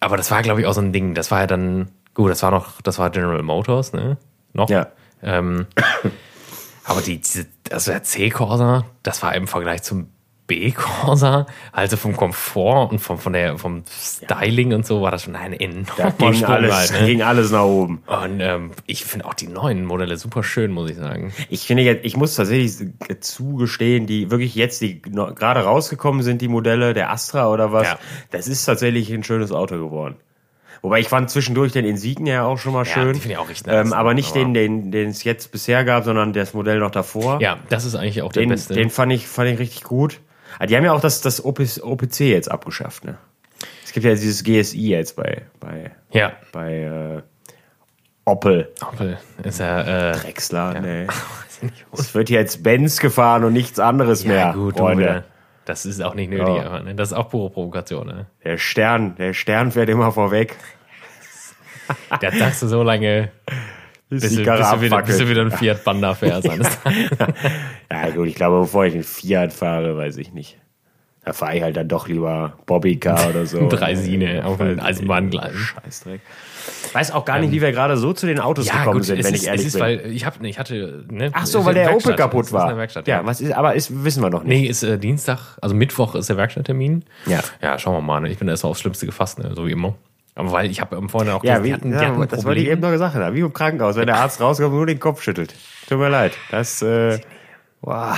aber 0.00 0.16
das 0.16 0.30
war, 0.30 0.42
glaube 0.42 0.60
ich, 0.60 0.66
auch 0.66 0.72
so 0.72 0.80
ein 0.80 0.92
Ding. 0.92 1.14
Das 1.14 1.30
war 1.30 1.40
ja 1.40 1.46
dann, 1.46 1.88
gut, 2.20 2.30
das 2.30 2.42
war 2.42 2.50
noch, 2.50 2.80
das 2.82 2.98
war 2.98 3.10
General 3.10 3.42
Motors, 3.42 3.92
ne? 3.92 4.16
Noch. 4.52 4.68
Ja. 4.68 4.88
Ähm, 5.22 5.66
aber 6.84 7.00
die, 7.00 7.18
diese, 7.18 7.46
also 7.70 7.90
der 7.92 8.02
C-Corsa, 8.02 8.84
das 9.02 9.22
war 9.22 9.34
im 9.34 9.46
Vergleich 9.46 9.82
zum 9.82 10.08
B-Corsa, 10.46 11.46
also 11.70 11.96
vom 11.96 12.16
Komfort 12.16 12.90
und 12.90 12.98
vom, 12.98 13.18
von 13.18 13.32
der, 13.32 13.56
vom 13.56 13.84
Styling 13.88 14.74
und 14.74 14.84
so, 14.84 15.00
war 15.00 15.12
das 15.12 15.22
schon 15.22 15.36
ein 15.36 15.52
Da 15.52 16.08
enormer 16.08 16.12
ging 16.18 16.34
Sprung 16.34 16.52
alles, 16.52 16.74
halt, 16.74 17.00
ne? 17.02 17.06
ging 17.06 17.22
alles 17.22 17.52
nach 17.52 17.62
oben. 17.62 18.02
Und 18.06 18.40
ähm, 18.40 18.72
ich 18.86 19.04
finde 19.04 19.26
auch 19.26 19.34
die 19.34 19.46
neuen 19.46 19.84
Modelle 19.84 20.16
super 20.16 20.42
schön, 20.42 20.72
muss 20.72 20.90
ich 20.90 20.96
sagen. 20.96 21.32
Ich 21.50 21.68
finde 21.68 21.84
jetzt, 21.84 22.04
ich 22.04 22.16
muss 22.16 22.34
tatsächlich 22.34 22.90
zugestehen, 23.20 24.06
die 24.08 24.32
wirklich 24.32 24.56
jetzt, 24.56 24.80
die 24.80 25.00
gerade 25.00 25.60
rausgekommen 25.60 26.22
sind, 26.22 26.42
die 26.42 26.48
Modelle, 26.48 26.94
der 26.94 27.12
Astra 27.12 27.48
oder 27.48 27.72
was, 27.72 27.86
Ja. 27.86 27.98
das 28.32 28.48
ist 28.48 28.64
tatsächlich 28.64 29.12
ein 29.12 29.22
schönes 29.22 29.52
Auto 29.52 29.76
geworden. 29.76 30.16
Wobei 30.82 31.00
ich 31.00 31.08
fand 31.08 31.28
zwischendurch 31.30 31.72
den 31.72 31.84
Insignia 31.84 32.44
auch 32.44 32.56
schon 32.58 32.72
mal 32.72 32.86
Ja, 32.86 32.92
schön. 32.92 33.12
die 33.12 33.20
finde 33.20 33.34
ich 33.34 33.38
auch 33.38 33.48
richtig 33.48 33.66
nice. 33.66 33.86
ähm, 33.86 33.92
aber 33.92 34.14
nicht 34.14 34.30
Aber- 34.30 34.38
den, 34.40 34.54
den, 34.54 34.90
den 34.90 35.10
es 35.10 35.24
jetzt 35.24 35.52
bisher 35.52 35.84
gab, 35.84 36.04
sondern 36.04 36.32
das 36.32 36.54
Modell 36.54 36.78
noch 36.78 36.90
davor. 36.90 37.40
Ja, 37.40 37.58
das 37.68 37.84
ist 37.84 37.94
eigentlich 37.96 38.22
auch 38.22 38.32
der 38.32 38.44
den, 38.44 38.50
beste. 38.50 38.74
den 38.74 38.88
fand 38.90 39.12
ich, 39.12 39.26
fand 39.28 39.50
ich 39.50 39.58
richtig 39.58 39.82
gut. 39.84 40.20
Ah, 40.58 40.66
Die 40.66 40.76
haben 40.76 40.84
ja 40.84 40.92
auch 40.92 41.00
das, 41.00 41.20
das 41.20 41.44
OPC 41.44 42.20
jetzt 42.20 42.50
abgeschafft, 42.50 43.04
ne? 43.04 43.18
Es 43.84 43.92
gibt 43.92 44.06
ja 44.06 44.12
dieses 44.12 44.42
GSI 44.44 44.88
jetzt 44.90 45.16
bei, 45.16 45.42
bei, 45.58 45.90
ja, 46.12 46.32
bei 46.52 46.74
äh, 46.82 47.22
Opel. 48.24 48.68
Opel 48.92 49.18
ist 49.42 49.60
ja, 49.60 50.10
äh, 50.10 50.12
Drechsler, 50.12 50.76
ich 51.56 51.62
nicht, 51.62 51.84
Es 51.92 52.14
wird 52.14 52.30
jetzt 52.30 52.62
Benz 52.62 53.00
gefahren 53.00 53.44
und 53.44 53.52
nichts 53.52 53.78
anderes 53.78 54.24
mehr, 54.24 54.36
ja, 54.36 54.52
gut, 54.52 54.74
du, 54.76 54.78
Freunde. 54.78 55.24
Das 55.70 55.86
ist 55.86 56.02
auch 56.02 56.14
nicht 56.14 56.30
nötig, 56.30 56.48
Ja. 56.48 56.64
aber, 56.64 56.80
ne? 56.80 56.96
das 56.96 57.12
ist 57.12 57.16
auch 57.16 57.30
pure 57.30 57.48
Provokation. 57.48 58.04
Ne? 58.04 58.26
Der 58.42 58.58
Stern, 58.58 59.14
der 59.14 59.32
Stern 59.34 59.70
fährt 59.70 59.88
immer 59.88 60.10
vorweg. 60.10 60.56
Da 62.20 62.30
sagst 62.32 62.62
du 62.62 62.66
so 62.66 62.82
lange, 62.82 63.30
Bis 64.08 64.22
bis, 64.22 64.30
du, 64.34 64.44
bis, 64.44 64.70
du 64.70 64.80
wieder, 64.80 65.02
bis 65.02 65.18
du 65.18 65.28
wieder 65.28 65.42
ein 65.42 65.52
Fiat 65.52 65.84
Panda 65.84 66.14
fährst. 66.14 66.48
Ja 67.92 68.10
gut, 68.10 68.26
ich 68.28 68.34
glaube, 68.34 68.60
bevor 68.60 68.84
ich 68.84 68.94
einen 68.94 69.04
Fiat 69.04 69.52
fahre, 69.52 69.96
weiß 69.96 70.16
ich 70.16 70.32
nicht. 70.32 70.58
Da 71.24 71.32
fahre 71.32 71.56
ich 71.56 71.62
halt 71.62 71.76
dann 71.76 71.88
doch 71.88 72.08
lieber 72.08 72.58
Bobbycar 72.66 73.28
oder 73.28 73.46
so. 73.46 73.68
Dreisine 73.68 74.44
auf 74.44 74.58
den 74.58 74.80
Weiß 75.84 76.06
ich. 76.86 76.94
Weiß 76.94 77.10
auch 77.12 77.24
gar 77.24 77.38
nicht, 77.38 77.52
wie 77.52 77.60
wir 77.60 77.72
gerade 77.72 77.96
so 77.96 78.12
zu 78.12 78.26
den 78.26 78.40
Autos 78.40 78.66
Ja, 78.66 78.78
gekommen 78.78 78.98
gut, 78.98 79.04
sind, 79.04 79.22
wenn 79.24 79.34
ist, 79.34 79.42
ich 79.42 79.46
ehrlich 79.48 79.60
es 79.62 79.66
ist, 79.68 79.72
bin. 79.74 79.82
weil 79.82 80.06
ich 80.12 80.26
hab, 80.26 80.42
ich 80.42 80.58
hatte, 80.58 81.04
ne, 81.10 81.30
Ach 81.32 81.46
so, 81.46 81.64
weil 81.64 81.74
der 81.74 81.84
Opel 81.84 81.92
Werkstatt. 81.94 82.16
kaputt 82.16 82.40
Es 82.42 82.46
ist 82.48 82.52
war. 82.52 82.76
Werkstatt, 82.76 83.08
ja, 83.08 83.24
was 83.24 83.40
ist, 83.40 83.52
aber 83.52 83.74
ist, 83.74 84.04
wissen 84.04 84.22
wir 84.22 84.30
noch 84.30 84.42
nicht. 84.42 84.60
Nee, 84.62 84.66
ist 84.66 84.82
äh, 84.82 84.98
Dienstag, 84.98 85.56
also 85.60 85.74
Mittwoch 85.74 86.14
ist 86.14 86.28
der 86.28 86.36
Werkstatttermin. 86.36 87.04
Ja. 87.26 87.40
Ja, 87.62 87.78
schauen 87.78 87.94
wir 87.94 88.00
mal. 88.00 88.20
Ne? 88.20 88.30
Ich 88.30 88.38
bin 88.38 88.48
erst 88.48 88.64
mal 88.64 88.70
aufs 88.70 88.80
Schlimmste 88.80 89.06
gefasst, 89.06 89.38
ne? 89.38 89.52
so 89.54 89.66
wie 89.66 89.72
immer. 89.72 89.94
Aber 90.34 90.52
weil 90.52 90.70
ich 90.70 90.80
habe 90.80 90.96
am 90.96 91.08
vorhin 91.08 91.30
auch 91.30 91.42
Ja, 91.44 91.58
gesagt, 91.58 91.64
wie, 91.64 91.68
die 91.68 91.74
hatten, 91.74 91.92
ja 91.92 92.08
hatten 92.16 92.28
das 92.28 92.44
wollte 92.44 92.60
ich 92.60 92.68
eben 92.68 92.80
noch 92.80 92.90
gesagt 92.90 93.14
haben. 93.14 93.34
Wie 93.34 93.40
im 93.40 93.52
Krankenhaus, 93.52 93.96
wenn 93.96 94.06
der 94.06 94.16
Arzt 94.20 94.40
rauskommt 94.40 94.70
und 94.70 94.76
nur 94.76 94.86
den 94.86 95.00
Kopf 95.00 95.22
schüttelt. 95.22 95.54
Tut 95.88 95.98
mir 95.98 96.08
leid. 96.08 96.32
Das, 96.50 96.80
äh, 96.82 97.18
wow. 97.82 98.16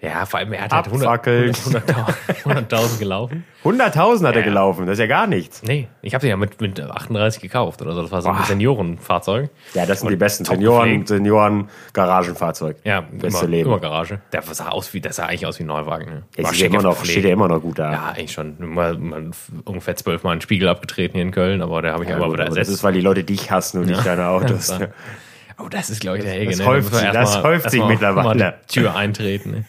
Ja, 0.00 0.26
vor 0.26 0.38
allem 0.38 0.52
er 0.52 0.62
hat 0.62 0.72
halt 0.72 0.86
100 0.86 1.08
Abfackeln. 1.08 1.52
100.000 1.52 2.68
100.000 2.68 2.98
gelaufen. 3.00 3.42
100.000 3.64 4.26
hat 4.28 4.34
er 4.36 4.40
Ja. 4.42 4.44
gelaufen, 4.46 4.86
das 4.86 4.92
ist 4.92 5.00
ja 5.00 5.06
gar 5.08 5.26
nichts. 5.26 5.62
Nee, 5.64 5.88
ich 6.02 6.14
habe 6.14 6.22
den 6.22 6.30
ja 6.30 6.36
mit, 6.36 6.60
mit 6.60 6.80
38 6.80 7.42
gekauft 7.42 7.82
oder 7.82 7.92
so. 7.94 8.02
Das 8.02 8.12
war 8.12 8.22
so 8.22 8.28
ein 8.28 8.36
Boah. 8.36 8.44
Seniorenfahrzeug. 8.44 9.50
Ja, 9.74 9.86
das 9.86 9.98
sind 10.00 10.10
die 10.10 10.16
besten 10.16 10.44
Senioren. 10.44 11.04
Senioren, 11.04 11.68
Garagenfahrzeug. 11.94 12.76
Ja, 12.84 13.00
Beste 13.00 13.26
immer, 13.40 13.48
Leben. 13.48 13.68
immer 13.70 13.80
Garage. 13.80 14.20
Der 14.32 14.42
sah 14.42 14.68
aus 14.68 14.94
wie, 14.94 15.00
das 15.00 15.16
sah 15.16 15.26
eigentlich 15.26 15.46
aus 15.46 15.58
wie 15.58 15.64
ein 15.64 15.66
Neuwagen. 15.66 16.04
Ne? 16.06 16.22
Der 16.36 16.44
ja 16.44 16.54
schick 16.54 16.72
immer 16.72 16.82
noch, 16.82 17.04
steht 17.04 17.24
ja 17.24 17.30
immer 17.30 17.48
noch 17.48 17.60
gut 17.60 17.80
da. 17.80 17.90
Ja, 17.92 18.04
eigentlich 18.10 18.30
schon. 18.32 18.54
Mal, 18.72 18.96
mal 18.96 19.30
ungefähr 19.64 19.96
zwölfmal 19.96 20.32
einen 20.32 20.40
Spiegel 20.42 20.68
abgetreten 20.68 21.14
hier 21.14 21.22
in 21.22 21.32
Köln, 21.32 21.60
aber 21.60 21.82
der 21.82 21.94
habe 21.94 22.04
ich 22.04 22.10
Ja, 22.10 22.16
immer 22.18 22.26
gut, 22.26 22.34
wieder 22.34 22.44
ersetzt. 22.44 22.68
das 22.68 22.76
ist, 22.76 22.84
weil 22.84 22.92
die 22.92 23.00
Leute 23.00 23.24
dich 23.24 23.50
hassen 23.50 23.80
und 23.80 23.86
nicht 23.86 24.06
deine 24.06 24.28
Autos. 24.28 24.72
Oh, 25.60 25.68
das 25.68 25.90
ist, 25.90 26.00
glaube 26.00 26.18
ich, 26.18 26.24
der 26.24 26.32
Helge. 26.32 26.50
Das 26.52 26.60
ne? 26.60 26.66
häuft 26.66 26.92
Da 26.92 26.98
sich- 26.98 27.10
das 27.10 27.42
häuft 27.42 27.70
sich 27.70 27.82
mittlerweile. 27.84 28.54
Tür 28.68 28.94
eintreten. 28.94 29.50
Ne? 29.50 29.64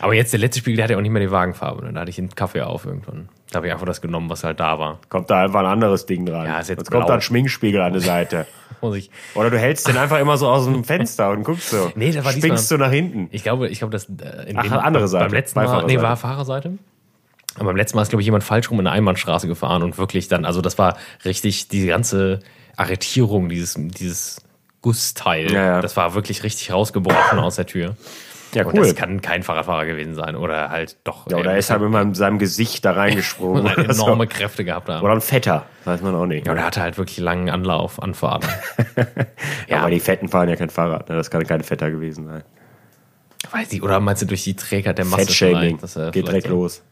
Aber 0.00 0.14
jetzt, 0.14 0.32
der 0.32 0.40
letzte 0.40 0.60
Spiegel, 0.60 0.76
der 0.76 0.84
hatte 0.84 0.92
ja 0.94 0.98
auch 0.98 1.02
nicht 1.02 1.10
mehr 1.10 1.20
die 1.22 1.30
Wagenfarbe. 1.30 1.84
Ne? 1.84 1.92
Da 1.92 2.00
hatte 2.00 2.10
ich 2.10 2.18
einen 2.18 2.34
Kaffee 2.34 2.62
auf 2.62 2.86
irgendwann. 2.86 3.28
Da 3.50 3.56
habe 3.58 3.66
ich 3.66 3.72
einfach 3.74 3.84
das 3.86 4.00
genommen, 4.00 4.30
was 4.30 4.42
halt 4.42 4.58
da 4.60 4.78
war. 4.78 4.98
Kommt 5.10 5.28
da 5.28 5.42
einfach 5.42 5.60
ein 5.60 5.66
anderes 5.66 6.06
Ding 6.06 6.24
dran. 6.24 6.46
Ja, 6.46 6.60
ist 6.60 6.68
jetzt 6.70 6.78
Sonst 6.78 6.90
kommt 6.90 7.08
da 7.10 7.14
ein 7.14 7.20
Schminkspiegel 7.20 7.82
an 7.82 7.92
der 7.92 8.00
Seite. 8.00 8.46
Muss 8.80 8.96
ich, 8.96 9.10
Oder 9.34 9.50
du 9.50 9.58
hältst 9.58 9.86
den 9.86 9.96
einfach 9.98 10.18
immer 10.18 10.36
so 10.38 10.48
aus 10.48 10.64
dem 10.64 10.82
Fenster 10.82 11.30
und 11.30 11.44
guckst 11.44 11.68
so. 11.70 11.92
Nee, 11.94 12.10
das 12.10 12.24
war 12.24 12.32
Spinkst 12.32 12.70
diesmal- 12.70 12.78
du 12.78 12.84
nach 12.84 12.90
hinten. 12.92 13.28
ich 13.30 13.42
glaube, 13.42 13.68
ich 13.68 13.78
glaube, 13.78 13.92
das 13.92 14.06
äh, 14.06 14.48
in 14.50 14.58
Ach, 14.58 14.70
andere 14.72 15.06
Seite, 15.08 15.26
Beim 15.26 15.34
letzten 15.34 15.60
Mal, 15.62 15.84
nee, 15.84 16.00
war 16.00 16.16
Fahrerseite. 16.16 16.78
Aber 17.56 17.66
beim 17.66 17.76
letzten 17.76 17.96
Mal 17.96 18.02
ist, 18.02 18.08
glaube 18.08 18.22
ich, 18.22 18.26
jemand 18.26 18.42
falsch 18.44 18.70
rum 18.70 18.80
in 18.80 18.86
eine 18.86 18.96
Einbahnstraße 18.96 19.46
gefahren 19.46 19.82
und 19.82 19.98
wirklich 19.98 20.26
dann, 20.28 20.46
also 20.46 20.62
das 20.62 20.78
war 20.78 20.96
richtig, 21.26 21.68
die 21.68 21.86
ganze 21.86 22.40
Arretierung, 22.78 23.50
dieses, 23.50 23.74
dieses 23.78 24.42
Gussteil, 24.82 25.50
Ja, 25.52 25.64
ja. 25.64 25.80
das 25.80 25.96
war 25.96 26.14
wirklich 26.14 26.42
richtig 26.42 26.72
rausgebrochen 26.72 27.38
aus 27.38 27.56
der 27.56 27.66
Tür. 27.66 27.96
Ja, 28.54 28.66
Und 28.66 28.74
cool. 28.74 28.84
das 28.84 28.94
kann 28.94 29.22
kein 29.22 29.42
Fahrradfahrer 29.42 29.86
gewesen 29.86 30.14
sein. 30.14 30.36
Oder 30.36 30.68
halt 30.68 30.98
doch. 31.04 31.30
Ja, 31.30 31.38
oder 31.38 31.52
er 31.52 31.58
ist 31.58 31.70
halt 31.70 31.80
mit 31.80 32.16
seinem 32.16 32.38
Gesicht 32.38 32.84
da 32.84 32.92
reingesprungen. 32.92 33.66
halt 33.66 33.78
oder, 33.78 33.94
so. 33.94 34.02
enorme 34.04 34.26
Kräfte 34.26 34.62
gehabt 34.64 34.90
haben. 34.90 35.02
oder 35.02 35.14
ein 35.14 35.22
Fetter, 35.22 35.64
weiß 35.86 36.02
man 36.02 36.14
auch 36.14 36.26
nicht. 36.26 36.46
Ja, 36.46 36.52
oder 36.52 36.62
hatte 36.64 36.82
halt 36.82 36.98
wirklich 36.98 37.16
langen 37.16 37.48
Anlauf, 37.48 38.02
Anfahrt. 38.02 38.44
ja, 38.96 39.06
ja, 39.68 39.80
aber 39.80 39.90
die 39.90 40.00
Fetten 40.00 40.28
fahren 40.28 40.50
ja 40.50 40.56
kein 40.56 40.68
Fahrrad. 40.68 41.08
Ne? 41.08 41.14
Das 41.16 41.30
kann 41.30 41.46
kein 41.46 41.62
Fetter 41.62 41.90
gewesen 41.90 42.26
sein. 42.26 42.42
weiß 43.52 43.72
ich, 43.72 43.82
oder 43.82 44.00
meinst 44.00 44.20
du 44.20 44.26
durch 44.26 44.44
die 44.44 44.54
Trägheit 44.54 44.98
der 44.98 45.06
Masse 45.06 45.26
Fettshaming. 45.26 45.78
Geht 46.12 46.26
direkt 46.28 46.46
so- 46.48 46.52
los. 46.52 46.82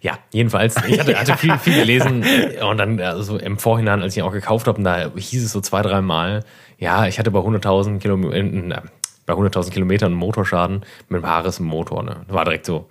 Ja, 0.00 0.18
jedenfalls. 0.32 0.76
Ich 0.86 0.98
hatte, 0.98 1.14
hatte 1.18 1.36
viel, 1.36 1.56
viel 1.58 1.74
gelesen 1.74 2.24
und 2.68 2.78
dann 2.78 3.00
also 3.00 3.36
im 3.38 3.58
Vorhinein, 3.58 4.02
als 4.02 4.14
ich 4.14 4.18
ihn 4.18 4.24
auch 4.28 4.32
gekauft 4.32 4.66
habe, 4.66 4.78
und 4.78 4.84
da 4.84 5.10
hieß 5.14 5.44
es 5.44 5.52
so 5.52 5.60
zwei, 5.60 5.82
drei 5.82 6.00
Mal, 6.00 6.44
ja, 6.78 7.06
ich 7.06 7.18
hatte 7.18 7.30
bei 7.30 7.40
100.000 7.40 7.98
Kilometern, 7.98 8.70
äh, 8.70 8.80
bei 9.26 9.34
100.000 9.34 9.70
Kilometern 9.70 10.12
einen 10.12 10.20
Motorschaden 10.20 10.84
mit 11.08 11.22
einem 11.22 11.30
Haares 11.30 11.58
im 11.58 11.66
Motor. 11.66 12.02
Ne? 12.02 12.16
War 12.28 12.44
direkt 12.44 12.66
so, 12.66 12.88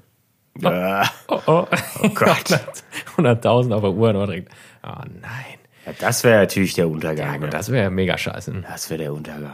Äh, 0.62 1.04
oh, 1.28 1.40
oh, 1.48 1.66
Gott. 2.14 2.60
100.000 3.18 3.74
auf 3.74 3.82
der 3.82 3.92
Uhr 3.92 4.10
und 4.10 4.18
war 4.18 4.28
direkt, 4.28 4.52
oh 4.84 4.90
nein. 5.22 5.58
ja, 5.86 5.94
das 6.00 6.24
wäre 6.24 6.40
natürlich 6.42 6.74
der 6.74 6.86
Ja, 6.86 6.92
Untergang. 6.92 7.34
gut, 7.34 7.42
ne? 7.44 7.50
das 7.50 7.72
wäre 7.72 7.90
mega 7.90 8.18
scheiße. 8.18 8.54
Das 8.70 8.90
wäre 8.90 9.00
der 9.04 9.14
Untergang. 9.14 9.54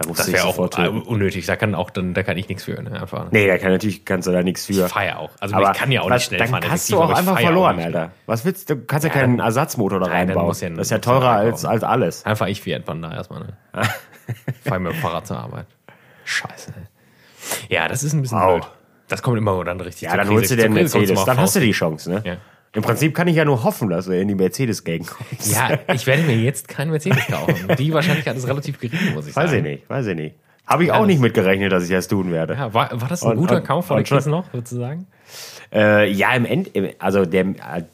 Da 0.00 0.08
musst 0.08 0.20
Das 0.20 0.32
wäre 0.32 0.46
auch 0.46 0.68
töten. 0.70 1.02
unnötig. 1.02 1.44
Da 1.44 1.56
kann 1.56 1.74
auch 1.74 1.90
dann, 1.90 2.14
da 2.14 2.22
kann 2.22 2.38
ich 2.38 2.48
nichts 2.48 2.64
für. 2.64 2.82
Ne? 2.82 3.02
Einfach. 3.02 3.30
Nee, 3.32 3.46
da 3.46 3.58
kann 3.58 3.70
natürlich, 3.70 4.06
kannst 4.06 4.26
du 4.26 4.32
da 4.32 4.42
nichts 4.42 4.64
für. 4.64 4.86
Ich 4.86 4.92
feiere 4.92 5.18
auch. 5.18 5.30
Also 5.40 5.54
Aber 5.54 5.72
ich 5.72 5.76
kann 5.76 5.92
ja 5.92 6.00
auch 6.00 6.06
was- 6.08 6.14
nicht 6.14 6.24
schnell 6.28 6.38
dann 6.38 6.48
fahren. 6.48 6.62
hast 6.64 6.88
effektiv, 6.88 6.96
du 6.96 7.02
auch 7.02 7.10
einfach 7.10 7.34
feier 7.34 7.42
verloren, 7.48 7.76
nicht. 7.76 7.84
Alter. 7.84 8.10
Was 8.24 8.44
willst 8.46 8.70
du? 8.70 8.76
Du 8.76 8.86
kannst 8.86 9.04
ja, 9.06 9.12
Ja, 9.12 9.20
keinen 9.20 9.36
dann- 9.36 9.44
Ersatzmotor 9.46 10.00
da 10.00 10.06
dann 10.06 10.14
reinbauen. 10.14 10.56
ja- 10.58 10.68
das 10.70 10.78
ist 10.86 10.90
ja 10.90 10.98
teurer 11.00 11.28
als, 11.32 11.66
als 11.66 11.82
alles. 11.84 12.24
Einfach 12.24 12.46
ich 12.46 12.62
Fiat 12.62 12.86
Panda 12.86 13.12
erstmal. 13.12 13.40
Ne? 13.40 13.52
Fahr 14.64 14.78
mit 14.78 14.92
dem 14.94 14.98
Fahrrad 15.00 15.26
zur 15.26 15.36
Arbeit. 15.38 15.66
Scheiße. 16.24 16.72
Ja, 17.68 17.86
das 17.86 18.02
ist 18.02 18.14
ein 18.14 18.22
bisschen 18.22 18.38
Wow. 18.40 18.60
blöd. 18.60 18.70
Das 19.08 19.20
kommt 19.22 19.36
immer 19.36 19.62
dann 19.64 19.80
richtig 19.82 20.02
Ja, 20.08 20.16
dann 20.16 20.30
holst 20.30 20.50
du 20.50 20.56
dir 20.56 20.64
einen 20.64 20.74
Mercedes. 20.74 21.24
Dann 21.26 21.38
hast 21.38 21.56
du 21.56 21.60
die 21.60 21.72
Chance, 21.72 22.10
ne? 22.10 22.22
Ja. 22.24 22.36
Im 22.72 22.82
Prinzip 22.82 23.14
kann 23.14 23.26
ich 23.28 23.36
ja 23.36 23.44
nur 23.44 23.64
hoffen, 23.64 23.88
dass 23.90 24.06
du 24.06 24.12
in 24.12 24.28
die 24.28 24.34
Mercedes-Gang 24.36 25.04
kommst. 25.06 25.52
Ja, 25.52 25.78
ich 25.92 26.06
werde 26.06 26.22
mir 26.22 26.36
jetzt 26.36 26.68
keinen 26.68 26.90
Mercedes 26.92 27.26
kaufen. 27.26 27.54
Die 27.78 27.92
Wahrscheinlichkeit 27.92 28.36
ist 28.36 28.46
relativ 28.46 28.78
gering, 28.78 29.14
muss 29.14 29.26
ich 29.26 29.34
Weiß 29.34 29.50
sagen. 29.50 29.64
ich 29.66 29.72
nicht, 29.80 29.90
weiß 29.90 30.06
ich 30.06 30.14
nicht. 30.16 30.34
Habe 30.66 30.84
ich 30.84 30.92
auch 30.92 31.04
nicht 31.04 31.20
mitgerechnet, 31.20 31.72
dass 31.72 31.82
ich 31.84 31.90
das 31.90 32.06
tun 32.06 32.30
werde. 32.30 32.54
Ja, 32.54 32.72
war, 32.72 33.00
war 33.00 33.08
das 33.08 33.24
ein 33.24 33.32
Und- 33.32 33.38
guter 33.38 33.56
und- 33.56 33.64
Kauf 33.66 33.86
von 33.86 33.96
den 33.96 34.04
Kids 34.04 34.26
noch, 34.26 34.44
sozusagen? 34.52 35.06
Äh, 35.72 36.10
ja, 36.12 36.32
im 36.34 36.44
End, 36.44 36.70
also 37.00 37.24
der, 37.24 37.44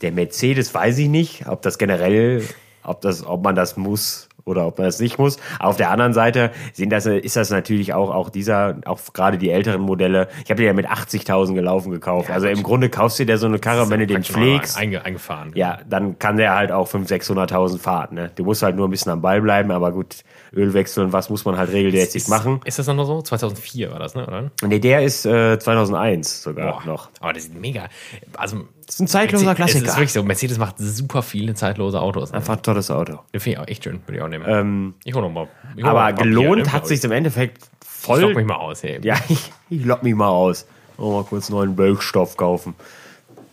der 0.03 0.12
Mercedes 0.12 0.75
weiß 0.75 0.99
ich 0.99 1.09
nicht, 1.09 1.47
ob 1.49 1.62
das 1.62 1.79
generell, 1.79 2.43
ob 2.83 3.01
das, 3.01 3.25
ob 3.27 3.43
man 3.43 3.55
das 3.55 3.79
muss 3.79 4.29
oder 4.47 4.67
ob 4.67 4.79
man 4.79 4.87
das 4.87 5.01
nicht 5.01 5.19
muss. 5.19 5.39
Auf 5.59 5.77
der 5.77 5.91
anderen 5.91 6.13
Seite 6.13 6.53
sind 6.73 6.91
das, 6.91 7.05
ist 7.05 7.37
das 7.37 7.51
natürlich 7.51 7.93
auch, 7.93 8.14
auch 8.14 8.31
dieser, 8.31 8.77
auch 8.87 9.01
gerade 9.12 9.39
die 9.39 9.51
älteren 9.51 9.81
Modelle. 9.81 10.29
Ich 10.45 10.51
habe 10.51 10.59
den 10.59 10.66
ja 10.66 10.73
mit 10.73 10.87
80.000 10.87 11.55
gelaufen 11.55 11.91
gekauft. 11.91 12.31
also 12.31 12.47
im 12.47 12.62
Grunde 12.62 12.89
kaufst 12.89 13.18
du 13.18 13.27
dir 13.27 13.39
so 13.39 13.47
eine 13.47 13.59
Karre, 13.59 13.91
wenn 13.91 14.01
du 14.01 14.07
den 14.07 14.23
pflegst. 14.23 14.79
Einge, 14.79 15.05
eingefahren. 15.05 15.51
Ja, 15.55 15.81
dann 15.89 16.18
kann 16.18 16.37
der 16.37 16.55
halt 16.55 16.70
auch 16.70 16.89
500.000, 16.89 17.51
600.000 17.51 17.79
fahren. 17.79 18.14
Ne? 18.14 18.31
Du 18.37 18.45
musst 18.45 18.62
halt 18.62 18.77
nur 18.77 18.87
ein 18.87 18.91
bisschen 18.91 19.11
am 19.11 19.20
Ball 19.20 19.43
bleiben, 19.43 19.73
aber 19.73 19.91
gut, 19.91 20.23
Ölwechsel 20.55 21.05
und 21.05 21.12
was 21.12 21.30
muss 21.30 21.44
man 21.44 21.57
halt 21.57 21.70
regelmäßig 21.72 22.22
Ist, 22.22 22.28
machen. 22.28 22.61
ist 22.64 22.78
das 22.78 22.86
dann 22.86 22.97
noch 22.97 23.07
so? 23.07 23.22
2004 23.22 23.90
war 23.90 23.99
das, 23.99 24.14
ne? 24.14 24.26
Oder? 24.26 24.51
Nee, 24.62 24.78
der 24.78 25.03
ist 25.03 25.26
äh, 25.26 25.59
2001 25.59 26.42
sogar 26.42 26.72
Boah, 26.80 26.86
noch. 26.86 27.09
Aber 27.20 27.32
das 27.32 27.44
ist 27.44 27.55
mega. 27.55 27.88
Also, 28.36 28.64
Das 28.86 28.97
ist 28.97 29.01
ein 29.01 29.07
zeitloser 29.09 29.51
Es 29.51 29.57
Klassiker. 29.57 29.86
ist 29.86 29.97
wirklich 29.97 30.12
so. 30.12 30.22
Mercedes 30.22 30.59
macht 30.59 30.76
super 30.78 31.22
viele 31.22 31.55
zeitlose 31.55 32.01
Autos. 32.01 32.30
Ne? 32.32 32.38
Einfach 32.38 32.57
ein 32.57 32.62
tolles 32.62 32.90
Auto. 32.90 33.18
Den 33.32 33.40
finde 33.40 33.51
ich 33.51 33.59
auch 33.59 33.68
echt 33.68 33.84
schön. 33.84 34.01
Würde 34.07 34.18
ich 34.18 34.22
auch 34.22 34.28
nehmen. 34.28 34.94
ich 35.05 35.14
hole 35.14 35.26
nochmal. 35.26 35.49
Aber 35.82 36.12
gelohnt 36.12 36.72
hat 36.72 36.86
sich 36.86 37.03
im 37.05 37.12
Endeffekt 37.12 37.64
Ich 38.03 38.09
lock 38.09 38.18
voll. 38.20 38.34
mich 38.34 38.47
mal 38.47 38.57
aus. 38.57 38.82
Hey. 38.82 38.99
Ja, 39.03 39.16
ich, 39.28 39.53
ich 39.70 39.84
lock 39.84 40.03
mich 40.03 40.14
mal 40.14 40.28
aus. 40.28 40.66
Oh, 40.99 41.12
mal 41.12 41.24
kurz 41.24 41.49
neuen 41.51 41.76
Bölkstoff 41.76 42.36
kaufen. 42.36 42.74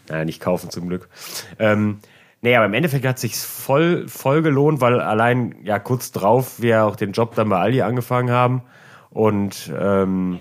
Naja, 0.10 0.26
nicht 0.26 0.40
kaufen 0.42 0.70
zum 0.70 0.88
Glück. 0.90 1.10
Ähm, 1.60 2.00
nee, 2.44 2.56
aber 2.56 2.66
im 2.66 2.74
Endeffekt 2.74 3.06
hat 3.06 3.18
sich 3.18 3.36
voll, 3.36 4.08
voll 4.08 4.44
gelohnt, 4.44 4.82
weil 4.82 5.00
allein 5.00 5.56
ja 5.64 5.80
kurz 5.80 6.12
drauf 6.12 6.62
wir 6.62 6.86
auch 6.86 6.96
den 6.96 7.14
Job 7.14 7.34
dann 7.34 7.50
bei 7.50 7.58
Aldi 7.58 7.82
angefangen 7.82 8.30
haben. 8.30 8.62
Und 9.10 9.72
ähm, 9.80 10.40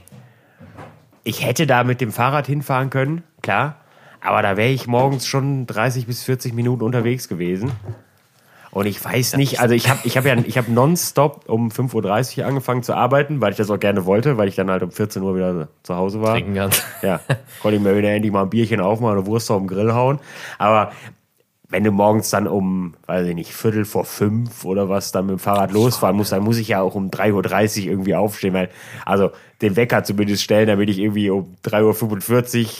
ich 1.24 1.46
hätte 1.46 1.66
da 1.66 1.84
mit 1.84 2.00
dem 2.00 2.12
Fahrrad 2.12 2.46
hinfahren 2.46 2.90
können, 2.90 3.22
klar. 3.40 3.76
Aber 4.20 4.42
da 4.42 4.56
wäre 4.56 4.70
ich 4.70 4.86
morgens 4.86 5.26
schon 5.26 5.66
30 5.66 6.06
bis 6.06 6.22
40 6.24 6.52
Minuten 6.54 6.82
unterwegs 6.82 7.28
gewesen. 7.28 7.72
Und 8.70 8.86
ich 8.86 9.04
weiß 9.04 9.36
nicht, 9.36 9.60
also 9.60 9.74
ich 9.74 9.90
habe 9.90 10.00
ich 10.04 10.16
hab 10.16 10.24
ja 10.24 10.34
ich 10.34 10.56
hab 10.56 10.66
nonstop 10.66 11.44
um 11.46 11.68
5.30 11.68 12.38
Uhr 12.38 12.46
angefangen 12.46 12.82
zu 12.82 12.94
arbeiten, 12.94 13.42
weil 13.42 13.50
ich 13.50 13.58
das 13.58 13.70
auch 13.70 13.78
gerne 13.78 14.06
wollte, 14.06 14.38
weil 14.38 14.48
ich 14.48 14.54
dann 14.54 14.70
halt 14.70 14.82
um 14.82 14.90
14 14.90 15.22
Uhr 15.22 15.36
wieder 15.36 15.68
zu 15.82 15.94
Hause 15.94 16.22
war. 16.22 16.32
Trinken 16.32 16.54
kannst. 16.54 16.82
Ja, 17.02 17.20
konnte 17.60 17.76
ich 17.76 17.82
mir 17.82 17.96
wieder 17.96 18.10
endlich 18.10 18.32
mal 18.32 18.42
ein 18.42 18.50
Bierchen 18.50 18.80
aufmachen 18.80 19.18
oder 19.18 19.26
Wurst 19.26 19.50
auf 19.50 19.58
den 19.58 19.66
Grill 19.66 19.92
hauen. 19.92 20.20
Aber 20.56 20.92
wenn 21.72 21.84
du 21.84 21.90
morgens 21.90 22.28
dann 22.28 22.46
um, 22.46 22.94
weiß 23.06 23.26
ich 23.26 23.34
nicht, 23.34 23.54
Viertel 23.54 23.86
vor 23.86 24.04
fünf 24.04 24.66
oder 24.66 24.90
was 24.90 25.10
dann 25.10 25.26
mit 25.26 25.36
dem 25.36 25.38
Fahrrad 25.38 25.72
losfahren 25.72 26.16
musst, 26.16 26.30
dann 26.30 26.42
muss 26.42 26.58
ich 26.58 26.68
ja 26.68 26.82
auch 26.82 26.94
um 26.94 27.08
3.30 27.08 27.84
Uhr 27.84 27.90
irgendwie 27.90 28.14
aufstehen. 28.14 28.52
Weil, 28.52 28.68
also 29.06 29.30
den 29.62 29.74
Wecker 29.74 30.04
zumindest 30.04 30.42
stellen, 30.42 30.66
damit 30.66 30.90
ich 30.90 30.98
irgendwie 30.98 31.30
um 31.30 31.56
3.45 31.64 32.60
Uhr, 32.60 32.70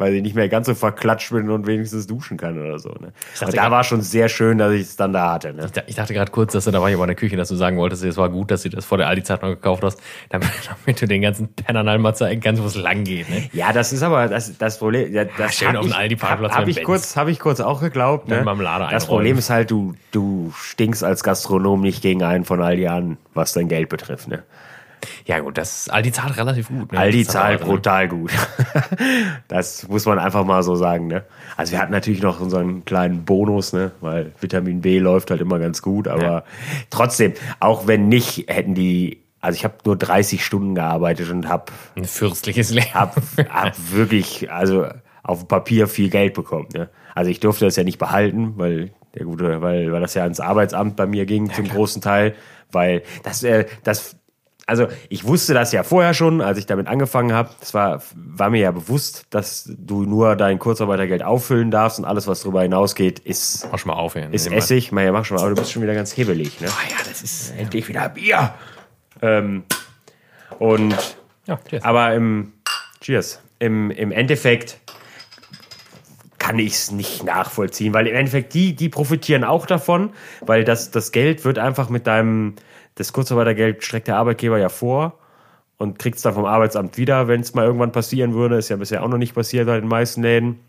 weil 0.00 0.14
ich 0.14 0.22
nicht 0.22 0.34
mehr 0.34 0.48
ganz 0.48 0.66
so 0.66 0.74
verklatscht 0.74 1.30
bin 1.30 1.50
und 1.50 1.66
wenigstens 1.66 2.06
duschen 2.06 2.38
kann 2.38 2.58
oder 2.58 2.78
so. 2.78 2.88
Ne? 2.88 3.12
dachte 3.38 3.54
da 3.54 3.70
war 3.70 3.84
schon 3.84 4.00
sehr 4.00 4.30
schön, 4.30 4.56
dass 4.56 4.72
ich 4.72 4.80
es 4.80 4.96
dann 4.96 5.12
da 5.12 5.32
hatte. 5.32 5.52
Ne? 5.52 5.66
Ich 5.66 5.82
Ich 5.88 5.94
dachte 5.94 6.14
gerade 6.14 6.32
kurz, 6.32 6.54
dass 6.54 6.64
du 6.64 6.70
da 6.70 6.80
war 6.80 6.88
jemand 6.88 7.10
in 7.10 7.16
der 7.16 7.20
Küche, 7.20 7.36
dass 7.36 7.50
du 7.50 7.54
sagen 7.54 7.76
wolltest, 7.76 8.02
es 8.02 8.16
war 8.16 8.30
gut, 8.30 8.50
dass 8.50 8.62
du 8.62 8.70
das 8.70 8.86
vor 8.86 8.96
der 8.96 9.08
Aldi-Zeit 9.08 9.42
noch 9.42 9.50
gekauft 9.50 9.84
hast, 9.84 10.00
damit, 10.30 10.48
damit 10.86 11.02
du 11.02 11.06
den 11.06 11.20
ganzen 11.20 11.48
Pennern 11.52 11.86
einmal 11.86 12.14
zeigen 12.14 12.40
kannst, 12.40 12.62
wo 12.62 12.66
es 12.66 12.76
lang 12.76 13.04
geht. 13.04 13.28
Ne? 13.28 13.50
Ja, 13.52 13.74
das 13.74 13.92
ist 13.92 14.02
aber 14.02 14.28
das, 14.28 14.56
das 14.56 14.78
Problem. 14.78 15.12
Ja, 15.12 15.26
das 15.26 15.54
schön 15.56 15.68
hab 15.68 15.76
auf 15.76 15.82
dem 15.82 15.90
ich- 15.90 15.96
Aldi-Parkplatz 15.96 16.52
Hab, 16.52 16.62
hab 16.62 16.68
ich 16.68 16.82
kurz, 16.82 17.16
habe 17.16 17.30
ich 17.30 17.38
kurz 17.38 17.60
auch 17.60 17.82
geglaubt. 17.82 18.28
Ne? 18.28 18.36
Das. 18.90 19.06
Problem 19.06 19.36
ist 19.36 19.50
halt, 19.50 19.70
du, 19.70 19.94
du 20.12 20.52
stinkst 20.56 21.04
als 21.04 21.22
Gastronom 21.22 21.82
nicht 21.82 22.00
gegen 22.00 22.22
einen 22.22 22.44
von 22.44 22.62
Aldi 22.62 22.86
an, 22.86 23.18
was 23.34 23.52
dein 23.52 23.68
Geld 23.68 23.90
betrifft. 23.90 24.28
Ne? 24.28 24.44
Ja 25.26 25.38
gut, 25.40 25.58
das 25.58 25.88
Aldi 25.88 26.12
zahlt 26.12 26.36
relativ 26.36 26.68
gut. 26.68 26.92
Ne? 26.92 26.98
Aldi 26.98 27.26
zahlt 27.26 27.60
brutal 27.60 28.08
gut. 28.08 28.30
das 29.48 29.88
muss 29.88 30.06
man 30.06 30.18
einfach 30.18 30.44
mal 30.44 30.62
so 30.62 30.74
sagen. 30.76 31.06
Ne? 31.06 31.24
Also 31.56 31.72
wir 31.72 31.80
hatten 31.80 31.92
natürlich 31.92 32.22
noch 32.22 32.40
unseren 32.40 32.84
kleinen 32.84 33.24
Bonus, 33.24 33.72
ne? 33.72 33.92
weil 34.00 34.32
Vitamin 34.40 34.80
B 34.80 34.98
läuft 34.98 35.30
halt 35.30 35.40
immer 35.40 35.58
ganz 35.58 35.82
gut. 35.82 36.08
Aber 36.08 36.22
Ja. 36.22 36.42
trotzdem, 36.90 37.34
auch 37.60 37.86
wenn 37.86 38.08
nicht, 38.08 38.46
hätten 38.48 38.74
die, 38.74 39.22
also 39.40 39.56
ich 39.56 39.64
habe 39.64 39.74
nur 39.84 39.96
30 39.96 40.44
Stunden 40.44 40.74
gearbeitet 40.74 41.30
und 41.30 41.48
habe 41.48 41.72
Ein 41.96 42.04
fürstliches 42.04 42.70
Leben. 42.70 42.92
hab, 42.94 43.16
hab 43.48 43.72
wirklich, 43.92 44.50
also 44.52 44.86
auf 45.22 45.40
dem 45.40 45.48
Papier 45.48 45.86
viel 45.88 46.10
Geld 46.10 46.34
bekommen. 46.34 46.68
Ne? 46.74 46.88
Also 47.14 47.30
ich 47.30 47.40
durfte 47.40 47.64
das 47.64 47.76
ja 47.76 47.84
nicht 47.84 47.98
behalten, 47.98 48.54
weil 48.56 48.90
der 49.14 49.24
gute, 49.26 49.60
weil, 49.60 49.90
weil 49.92 50.00
das 50.00 50.14
ja 50.14 50.22
ans 50.22 50.40
Arbeitsamt 50.40 50.96
bei 50.96 51.06
mir 51.06 51.26
ging 51.26 51.52
zum 51.52 51.68
großen 51.68 52.00
Teil, 52.00 52.34
weil 52.70 53.02
das, 53.24 53.42
äh, 53.42 53.66
das, 53.82 54.16
also 54.70 54.86
ich 55.10 55.24
wusste 55.24 55.52
das 55.52 55.72
ja 55.72 55.82
vorher 55.82 56.14
schon, 56.14 56.40
als 56.40 56.56
ich 56.58 56.64
damit 56.66 56.86
angefangen 56.86 57.32
habe. 57.34 57.50
Es 57.60 57.74
war, 57.74 58.02
war 58.14 58.48
mir 58.48 58.60
ja 58.60 58.70
bewusst, 58.70 59.26
dass 59.30 59.70
du 59.76 60.04
nur 60.04 60.36
dein 60.36 60.58
Kurzarbeitergeld 60.58 61.22
auffüllen 61.22 61.70
darfst 61.70 61.98
und 61.98 62.06
alles, 62.06 62.26
was 62.26 62.40
darüber 62.42 62.62
hinausgeht, 62.62 63.18
ist, 63.18 63.68
Mach 63.70 63.78
schon 63.78 63.90
mal 63.90 63.98
auf. 63.98 64.16
Ist 64.16 64.48
mal- 64.48 64.56
Essig. 64.56 64.92
Mach, 64.92 65.02
ja, 65.02 65.12
mach 65.12 65.24
schon 65.26 65.36
mal, 65.36 65.42
aber 65.42 65.54
du 65.54 65.60
bist 65.60 65.72
schon 65.72 65.82
wieder 65.82 65.94
ganz 65.94 66.16
hebelig. 66.16 66.60
Ne? 66.60 66.68
Ah 66.70 66.88
ja, 66.88 66.96
das 67.06 67.22
ist... 67.22 67.52
Endlich 67.58 67.88
wieder 67.88 68.08
Bier. 68.08 68.54
Ähm, 69.20 69.64
und 70.58 70.94
Ja, 71.46 71.58
cheers. 71.68 71.84
aber 71.84 72.14
im 72.14 72.52
Cheers. 73.02 73.40
Im, 73.58 73.90
im 73.90 74.12
Endeffekt 74.12 74.78
kann 76.38 76.58
ich 76.58 76.72
es 76.72 76.90
nicht 76.90 77.22
nachvollziehen, 77.22 77.92
weil 77.92 78.06
im 78.06 78.14
Endeffekt 78.16 78.54
die, 78.54 78.74
die 78.74 78.88
profitieren 78.88 79.44
auch 79.44 79.66
davon, 79.66 80.10
weil 80.40 80.64
das, 80.64 80.90
das 80.90 81.12
Geld 81.12 81.44
wird 81.44 81.58
einfach 81.58 81.90
mit 81.90 82.06
deinem, 82.06 82.54
das 82.94 83.12
Kurzarbeitergeld 83.12 83.84
streckt 83.84 84.08
der 84.08 84.16
Arbeitgeber 84.16 84.58
ja 84.58 84.68
vor 84.68 85.18
und 85.78 85.98
kriegt 85.98 86.16
es 86.16 86.22
dann 86.22 86.34
vom 86.34 86.44
Arbeitsamt 86.44 86.98
wieder, 86.98 87.28
wenn 87.28 87.40
es 87.40 87.54
mal 87.54 87.64
irgendwann 87.64 87.92
passieren 87.92 88.34
würde. 88.34 88.56
Ist 88.56 88.68
ja 88.68 88.76
bisher 88.76 89.02
auch 89.02 89.08
noch 89.08 89.18
nicht 89.18 89.34
passiert 89.34 89.66
bei 89.66 89.80
den 89.80 89.88
meisten 89.88 90.22
Läden. 90.22 90.60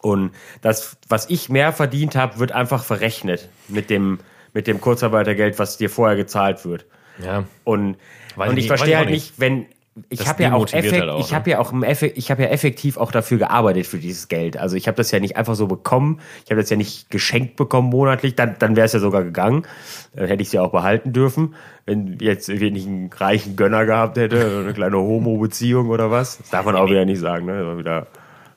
Und 0.00 0.30
das, 0.62 0.96
was 1.08 1.28
ich 1.28 1.48
mehr 1.48 1.72
verdient 1.72 2.14
habe, 2.16 2.38
wird 2.38 2.52
einfach 2.52 2.84
verrechnet 2.84 3.48
mit 3.66 3.90
dem, 3.90 4.20
mit 4.54 4.66
dem 4.66 4.80
Kurzarbeitergeld, 4.80 5.58
was 5.58 5.76
dir 5.76 5.90
vorher 5.90 6.16
gezahlt 6.16 6.64
wird. 6.64 6.86
ja. 7.22 7.44
Und, 7.64 7.96
Weiß 8.36 8.50
und 8.50 8.56
ich 8.56 8.64
nicht, 8.64 8.68
verstehe 8.68 8.96
halt 8.96 9.10
nicht, 9.10 9.34
wenn 9.38 9.66
ich 10.08 10.18
Das 10.18 10.28
habe 10.28 10.42
ja 10.42 10.52
auch, 10.52 10.66
effekt, 10.66 10.92
halt 10.92 11.10
auch, 11.10 11.20
ich 11.20 11.30
ne? 11.30 11.36
habe 11.36 11.50
ja 11.50 11.58
auch 11.58 11.72
im 11.72 11.82
Effe, 11.82 12.06
ich 12.06 12.30
habe 12.30 12.42
ja 12.42 12.48
effektiv 12.48 12.96
auch 12.96 13.12
dafür 13.12 13.38
gearbeitet 13.38 13.86
für 13.86 13.98
dieses 13.98 14.28
Geld. 14.28 14.56
Also 14.56 14.76
ich 14.76 14.86
habe 14.88 14.96
das 14.96 15.10
ja 15.10 15.20
nicht 15.20 15.36
einfach 15.36 15.54
so 15.54 15.66
bekommen. 15.66 16.20
Ich 16.44 16.50
habe 16.50 16.60
das 16.60 16.70
ja 16.70 16.76
nicht 16.76 17.10
geschenkt 17.10 17.56
bekommen 17.56 17.88
monatlich. 17.90 18.36
Dann, 18.36 18.56
dann 18.58 18.76
wäre 18.76 18.86
es 18.86 18.92
ja 18.92 18.98
sogar 18.98 19.24
gegangen. 19.24 19.66
Dann 20.14 20.26
hätte 20.26 20.42
ich 20.42 20.48
es 20.48 20.52
ja 20.52 20.62
auch 20.62 20.72
behalten 20.72 21.12
dürfen, 21.12 21.54
wenn 21.86 22.18
jetzt 22.20 22.48
wenn 22.48 22.76
ich 22.76 22.86
einen 22.86 23.10
reichen 23.12 23.56
Gönner 23.56 23.86
gehabt 23.86 24.16
hätte, 24.16 24.60
eine 24.62 24.72
kleine 24.72 24.98
Homo-Beziehung 24.98 25.88
oder 25.88 26.10
was. 26.10 26.38
Das 26.38 26.50
darf 26.50 26.66
man 26.66 26.76
auch 26.76 26.88
wieder 26.88 27.04
nicht 27.04 27.20
sagen, 27.20 27.46
ne? 27.46 27.60
Immer 27.60 27.78
wieder 27.78 28.06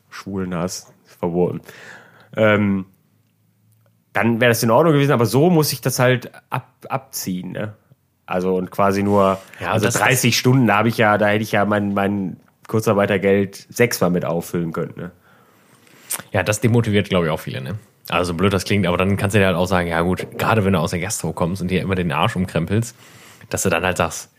schwulen 0.09 0.55
Hass 0.55 0.91
ist 1.05 1.15
verboten. 1.19 1.61
Ähm, 2.35 2.85
dann 4.13 4.41
wäre 4.41 4.49
das 4.49 4.61
in 4.63 4.71
Ordnung 4.71 4.93
gewesen, 4.93 5.11
aber 5.11 5.25
so 5.25 5.49
muss 5.49 5.71
ich 5.71 5.81
das 5.81 5.99
halt 5.99 6.31
ab, 6.49 6.67
abziehen, 6.89 7.51
ne? 7.51 7.73
Also 8.31 8.55
und 8.55 8.71
quasi 8.71 9.03
nur, 9.03 9.39
Ja, 9.59 9.71
also 9.71 9.85
das- 9.85 9.95
30 9.95 10.37
Stunden, 10.37 10.67
da 10.67 10.77
habe 10.77 10.89
ich 10.89 10.97
ja, 10.97 11.17
da 11.17 11.27
hätte 11.27 11.43
ich 11.43 11.51
ja 11.51 11.65
mein, 11.65 11.93
mein 11.93 12.37
Kurzarbeitergeld 12.67 13.67
sechsmal 13.69 14.09
mit 14.09 14.25
auffüllen 14.25 14.71
können, 14.73 14.93
ne? 14.95 15.11
Ja, 16.31 16.43
das 16.43 16.59
demotiviert, 16.61 17.09
glaube 17.09 17.25
ich, 17.27 17.31
auch 17.31 17.39
viele, 17.39 17.61
ne? 17.61 17.75
Also 18.09 18.31
so 18.31 18.37
blöd 18.37 18.51
das 18.53 18.65
klingt, 18.65 18.85
aber 18.87 18.97
dann 18.97 19.15
kannst 19.17 19.35
du 19.35 19.39
dir 19.39 19.45
halt 19.45 19.55
auch 19.55 19.67
sagen, 19.67 19.87
ja 19.87 20.01
gut, 20.01 20.37
gerade 20.37 20.65
wenn 20.65 20.73
du 20.73 20.79
aus 20.79 20.91
der 20.91 20.99
Gastro 20.99 21.31
kommst 21.33 21.61
und 21.61 21.69
dir 21.69 21.81
immer 21.81 21.95
den 21.95 22.11
Arsch 22.11 22.35
umkrempelst, 22.35 22.95
dass 23.49 23.63
du 23.63 23.69
dann 23.69 23.83
halt 23.85 23.97
sagst, 23.97 24.29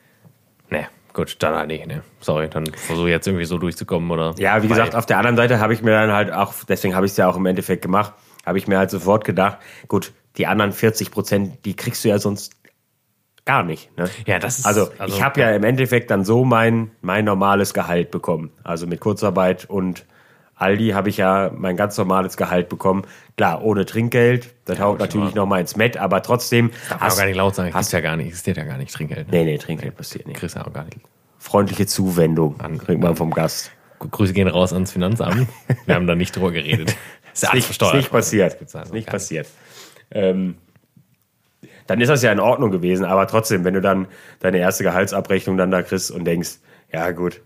ne, 0.71 0.87
gut, 1.15 1.37
dann 1.43 1.55
halt 1.55 1.69
nicht, 1.69 1.87
ne? 1.87 2.03
Sorry, 2.21 2.49
dann 2.49 2.67
versuche 2.67 3.09
jetzt 3.09 3.27
irgendwie 3.27 3.45
so 3.45 3.59
durchzukommen 3.59 4.11
oder. 4.11 4.35
Ja, 4.39 4.63
wie 4.63 4.69
gesagt, 4.69 4.95
auf 4.95 5.07
der 5.07 5.19
anderen 5.19 5.37
Seite 5.37 5.61
habe 5.61 5.73
ich 5.73 5.83
mir 5.83 5.93
dann 5.93 6.13
halt 6.13 6.33
auch, 6.33 6.53
deswegen 6.69 6.95
habe 6.95 7.07
ich 7.07 7.13
es 7.13 7.19
ja 7.19 7.29
auch 7.29 7.37
im 7.37 7.47
Endeffekt 7.47 7.83
gemacht, 7.83 8.13
habe 8.45 8.59
ich 8.59 8.67
mir 8.67 8.79
halt 8.79 8.91
sofort 8.91 9.25
gedacht, 9.25 9.59
gut, 9.89 10.13
die 10.37 10.47
anderen 10.47 10.73
40 10.73 11.11
Prozent, 11.11 11.65
die 11.65 11.75
kriegst 11.77 12.05
du 12.05 12.09
ja 12.09 12.19
sonst 12.19 12.53
gar 13.45 13.63
nicht. 13.63 13.97
Ne? 13.99 14.09
Ja, 14.27 14.39
das 14.39 14.59
ist- 14.59 14.67
Also, 14.67 14.89
also- 14.99 15.15
ich 15.15 15.23
habe 15.23 15.41
ja 15.41 15.51
im 15.51 15.65
Endeffekt 15.65 16.11
dann 16.11 16.25
so 16.25 16.45
mein, 16.45 16.91
mein 17.01 17.25
normales 17.25 17.75
Gehalt 17.75 18.11
bekommen. 18.11 18.51
Also 18.63 18.87
mit 18.87 19.01
Kurzarbeit 19.01 19.65
und 19.69 20.05
Aldi 20.55 20.91
habe 20.91 21.09
ich 21.09 21.17
ja 21.17 21.51
mein 21.53 21.77
ganz 21.77 21.99
normales 21.99 22.37
Gehalt 22.37 22.69
bekommen. 22.69 23.03
Klar, 23.37 23.65
ohne 23.65 23.85
Trinkgeld. 23.85 24.55
Das 24.65 24.79
haut 24.79 24.93
gut, 24.93 25.01
natürlich 25.01 25.29
aber- 25.29 25.37
noch 25.37 25.47
mal 25.47 25.61
ins 25.61 25.75
Met, 25.77 25.97
aber 25.97 26.23
trotzdem. 26.23 26.71
Darf 26.89 27.01
man 27.01 27.11
auch 27.11 27.17
gar 27.17 27.27
nicht 27.27 27.37
laut 27.37 27.55
sagen, 27.57 27.73
kriegst 27.73 27.93
ja 27.93 28.01
gar 28.01 28.17
nicht, 28.17 28.29
existiert 28.29 28.57
ja 28.59 28.65
gar 28.65 28.79
nicht 28.79 28.93
Trinkgeld. 28.95 29.31
Ne? 29.33 29.39
Nee, 29.39 29.45
nee, 29.45 29.59
Trinkgeld 29.59 29.97
passiert 29.97 30.27
nicht. 30.29 30.39
Kriegst 30.39 30.55
ja 30.55 30.65
auch 30.65 30.73
gar 30.73 30.85
nicht. 30.85 30.99
Freundliche 31.39 31.87
Zuwendung 31.87 32.61
An- 32.61 32.79
kriegt 32.79 33.01
man 33.03 33.17
vom 33.17 33.33
Gast. 33.33 33.73
Grüße 33.99 34.33
gehen 34.33 34.47
raus 34.49 34.73
ans 34.73 34.93
Finanzamt. 34.93 35.49
Wir 35.87 35.95
haben 35.97 36.07
da 36.07 36.15
nicht 36.15 36.37
drüber 36.37 36.53
geredet. 36.53 36.95
Ist 37.33 37.43
ja 37.45 37.49
alles 37.49 37.55
nicht, 37.57 37.65
versteuert. 37.67 37.95
Ist 37.95 38.01
nicht 38.03 38.11
passiert. 38.13 38.53
Das 38.61 38.75
also 38.77 38.87
Ist 38.91 38.93
nicht 38.93 39.09
passiert. 39.09 39.49
Ähm, 40.13 40.57
dann 41.87 42.01
ist 42.01 42.09
das 42.09 42.23
ja 42.23 42.33
in 42.33 42.41
Ordnung 42.41 42.71
gewesen, 42.71 43.05
aber 43.05 43.27
trotzdem, 43.27 43.65
wenn 43.65 43.75
du 43.75 43.81
dann 43.81 44.07
deine 44.41 44.59
erste 44.59 44.85
Gehaltsabrechnung 44.85 45.57
dann 45.57 45.71
da 45.71 45.83
kriegst 45.83 46.11
und 46.11 46.25
denkst, 46.25 46.59
ja 46.93 47.11
gut, 47.13 47.41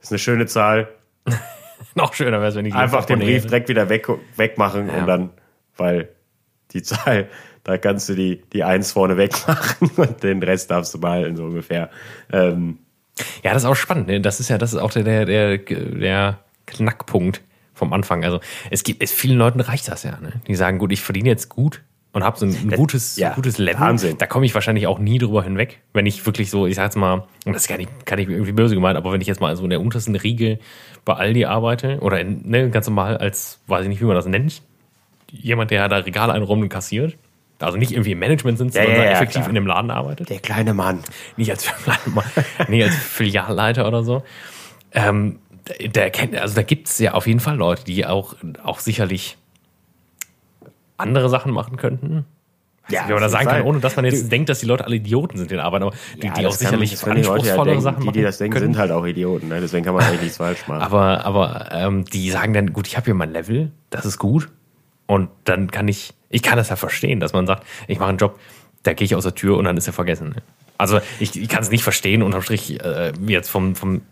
ist 0.00 0.12
eine 0.12 0.18
schöne 0.18 0.46
Zahl, 0.46 0.88
Noch 1.94 2.14
schöner 2.14 2.38
wäre 2.38 2.48
es, 2.48 2.54
wenn 2.54 2.66
ich 2.66 2.74
einfach 2.74 3.04
den 3.04 3.18
Brief 3.18 3.44
direkt 3.44 3.68
wieder 3.68 3.88
weg, 3.88 4.06
wegmachen 4.36 4.88
Ja. 4.88 4.94
und 4.94 5.06
dann, 5.06 5.30
weil 5.76 6.08
die 6.72 6.82
Zahl, 6.82 7.28
da 7.64 7.78
kannst 7.78 8.08
du 8.08 8.14
die, 8.14 8.42
die 8.52 8.64
Eins 8.64 8.92
vorne 8.92 9.16
wegmachen 9.16 9.90
und 9.96 10.22
den 10.22 10.42
Rest 10.42 10.70
darfst 10.70 10.94
du 10.94 11.00
behalten, 11.00 11.36
so 11.36 11.44
ungefähr. 11.44 11.90
Ähm, 12.32 12.78
Ja, 13.42 13.52
das 13.52 13.62
ist 13.62 13.68
auch 13.68 13.76
spannend. 13.76 14.08
Ne? 14.08 14.20
Das 14.20 14.40
ist 14.40 14.48
ja, 14.48 14.58
das 14.58 14.72
ist 14.72 14.78
auch 14.78 14.90
der, 14.90 15.02
der, 15.02 15.24
der, 15.26 15.58
der 15.58 16.38
Knackpunkt 16.66 17.42
vom 17.74 17.92
Anfang. 17.92 18.24
Also 18.24 18.40
es 18.70 18.82
gibt, 18.82 19.02
es 19.02 19.12
vielen 19.12 19.38
Leuten 19.38 19.60
reicht 19.60 19.88
das 19.88 20.02
ja. 20.02 20.18
Ne? 20.20 20.32
Die 20.46 20.54
sagen, 20.54 20.78
gut, 20.78 20.92
ich 20.92 21.02
verdiene 21.02 21.28
jetzt 21.28 21.48
gut 21.48 21.82
und 22.16 22.24
habe 22.24 22.38
so 22.38 22.46
ein, 22.46 22.52
ein 22.54 22.70
gutes, 22.70 23.16
ja, 23.16 23.34
gutes 23.34 23.58
Level. 23.58 23.78
Wahnsinn. 23.78 24.16
Da 24.16 24.26
komme 24.26 24.46
ich 24.46 24.54
wahrscheinlich 24.54 24.86
auch 24.86 24.98
nie 24.98 25.18
drüber 25.18 25.42
hinweg, 25.44 25.80
wenn 25.92 26.06
ich 26.06 26.24
wirklich 26.24 26.48
so, 26.50 26.66
ich 26.66 26.74
sag 26.74 26.84
jetzt 26.84 26.96
mal, 26.96 27.24
und 27.44 27.52
das 27.52 27.68
kann 27.68 27.78
ich, 27.78 27.88
kann 28.06 28.18
ich 28.18 28.26
irgendwie 28.26 28.52
böse 28.52 28.74
gemeint, 28.74 28.96
aber 28.96 29.12
wenn 29.12 29.20
ich 29.20 29.26
jetzt 29.26 29.42
mal 29.42 29.54
so 29.54 29.64
in 29.64 29.68
der 29.70 29.82
untersten 29.82 30.16
Riege 30.16 30.58
bei 31.04 31.12
Aldi 31.12 31.44
arbeite 31.44 31.98
oder 32.00 32.18
in, 32.18 32.40
ne, 32.48 32.70
ganz 32.70 32.86
normal 32.86 33.18
als, 33.18 33.60
weiß 33.66 33.82
ich 33.82 33.90
nicht, 33.90 34.00
wie 34.00 34.06
man 34.06 34.14
das 34.16 34.24
nennt, 34.24 34.62
jemand, 35.30 35.70
der 35.70 35.90
da 35.90 35.98
Regale 35.98 36.32
einräumt 36.32 36.62
und 36.62 36.68
kassiert. 36.70 37.18
Also 37.58 37.76
nicht 37.76 37.92
irgendwie 37.92 38.12
im 38.12 38.18
Management 38.18 38.56
sind, 38.56 38.72
sondern 38.72 38.92
ja, 38.92 39.04
ja, 39.04 39.10
effektiv 39.10 39.40
klar. 39.42 39.48
in 39.50 39.54
dem 39.56 39.66
Laden 39.66 39.90
arbeitet 39.90 40.30
der 40.30 40.38
kleine 40.40 40.72
Mann. 40.72 41.00
nicht 41.36 41.50
als, 41.50 41.70
nee, 42.68 42.82
als 42.82 42.94
Filialleiter 42.96 43.86
oder 43.86 44.04
so. 44.04 44.22
Ähm, 44.92 45.38
da, 45.92 46.08
kennt- 46.08 46.34
also 46.36 46.54
da 46.54 46.62
gibt 46.62 46.88
es 46.88 46.98
ja 46.98 47.12
auf 47.12 47.26
jeden 47.26 47.40
Fall 47.40 47.56
Leute, 47.56 47.84
die 47.84 48.06
auch, 48.06 48.36
auch 48.62 48.78
sicherlich 48.78 49.36
andere 50.96 51.28
Sachen 51.28 51.52
machen 51.52 51.76
könnten. 51.76 52.24
Ja, 52.88 53.08
Wie 53.08 53.12
man 53.12 53.20
da 53.20 53.26
auf 53.26 53.32
sagen 53.32 53.48
kann, 53.48 53.62
ohne 53.62 53.80
dass 53.80 53.96
man 53.96 54.04
jetzt 54.04 54.30
denkt, 54.30 54.48
dass 54.48 54.60
die 54.60 54.66
Leute 54.66 54.84
alle 54.84 54.94
Idioten 54.94 55.36
sind, 55.38 55.50
die 55.50 55.56
arbeiten, 55.58 55.84
aber 55.86 55.96
die, 56.22 56.26
Ja, 56.28 56.34
die 56.34 56.46
auch 56.46 56.50
das 56.50 56.58
kann- 56.60 56.68
sicherlich 56.68 56.90
das 56.92 57.00
die 57.00 57.06
ja 57.06 57.12
anspruchsvollere 57.16 57.64
denken. 57.66 57.80
Sachen 57.82 57.96
Die, 57.96 58.00
die 58.02 58.06
machen 58.06 58.22
das 58.22 58.38
denken, 58.38 58.52
können. 58.54 58.72
sind 58.74 58.78
halt 58.78 58.92
auch 58.92 59.04
Idioten. 59.04 59.48
Ne? 59.48 59.60
Deswegen 59.60 59.84
kann 59.84 59.94
man 59.94 60.04
eigentlich 60.04 60.20
nichts 60.22 60.36
falsch 60.36 60.68
machen. 60.68 60.82
Aber, 60.82 61.24
aber 61.24 61.68
ähm, 61.72 62.04
die 62.04 62.30
sagen 62.30 62.52
dann, 62.52 62.72
gut, 62.72 62.86
ich 62.86 62.96
habe 62.96 63.06
hier 63.06 63.14
mein 63.14 63.32
Level, 63.32 63.72
das 63.90 64.06
ist 64.06 64.18
gut. 64.18 64.48
Und 65.06 65.30
dann 65.44 65.68
kann 65.72 65.88
ich, 65.88 66.14
ich 66.30 66.42
kann 66.44 66.56
das 66.58 66.68
ja 66.68 66.76
verstehen, 66.76 67.18
dass 67.18 67.32
man 67.32 67.44
sagt, 67.48 67.64
ich 67.88 67.98
mache 67.98 68.10
einen 68.10 68.18
Job, 68.18 68.38
da 68.84 68.92
gehe 68.92 69.04
ich 69.04 69.16
aus 69.16 69.24
der 69.24 69.34
Tür 69.34 69.56
und 69.58 69.64
dann 69.64 69.76
ist 69.76 69.88
er 69.88 69.92
vergessen. 69.92 70.28
ne? 70.28 70.36
Also 70.78 71.00
ich, 71.18 71.34
ich 71.40 71.48
kann 71.48 71.62
es 71.62 71.70
nicht 71.72 71.82
verstehen, 71.82 72.22
unterm 72.22 72.42
Strich, 72.42 72.80
äh, 72.84 73.12
jetzt 73.26 73.48
vom, 73.50 73.74
vom, 73.74 74.02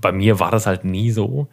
bei 0.00 0.12
mir 0.12 0.38
war 0.38 0.52
das 0.52 0.66
halt 0.66 0.84
nie 0.84 1.10
so. 1.10 1.48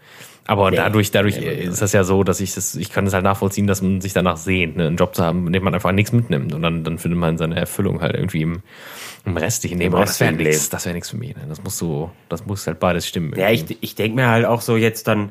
Aber 0.52 0.70
dadurch, 0.70 1.12
dadurch 1.12 1.38
ist 1.38 1.82
das 1.82 1.94
ja 1.94 2.04
so, 2.04 2.26
dass 2.26 2.42
ich 2.42 2.54
das, 2.54 2.76
ich 2.76 2.90
kann 2.92 3.08
es 3.08 3.14
halt 3.14 3.24
nachvollziehen, 3.24 3.68
dass 3.68 3.82
man 3.82 4.02
sich 4.02 4.12
danach 4.12 4.36
sehnt, 4.36 4.76
ne? 4.76 4.88
einen 4.88 4.98
Job 4.98 5.16
zu 5.16 5.24
haben, 5.24 5.50
dem 5.54 5.64
man 5.64 5.74
einfach 5.74 5.94
nichts 5.94 6.12
mitnimmt. 6.12 6.54
Und 6.54 6.62
dann, 6.62 6.84
dann 6.84 6.98
findet 6.98 7.18
man 7.18 7.38
seine 7.38 7.56
Erfüllung 7.56 8.02
halt 8.02 8.16
irgendwie 8.16 8.42
im, 8.42 8.62
im 9.24 9.38
restlichen 9.38 9.80
Leben. 9.80 9.96
Aber 9.96 10.04
das 10.04 10.20
wäre 10.20 10.34
nichts, 10.34 10.68
das 10.70 10.84
wäre 10.84 10.94
nichts 10.94 11.10
für 11.10 11.16
mich. 11.16 11.38
Ne? 11.38 11.44
Das 11.48 11.64
muss 11.64 11.78
so, 11.78 12.12
das 12.28 12.46
muss 12.46 12.68
halt 12.68 12.82
beides 12.82 13.08
stimmen. 13.08 13.34
Ja, 13.38 13.50
irgendwie. 13.50 13.76
ich, 13.76 13.80
ich 13.82 13.96
denke 13.96 14.18
mir 14.18 14.28
halt 14.28 14.46
auch 14.46 14.60
so 14.60 14.76
jetzt 14.76 15.08
dann, 15.08 15.30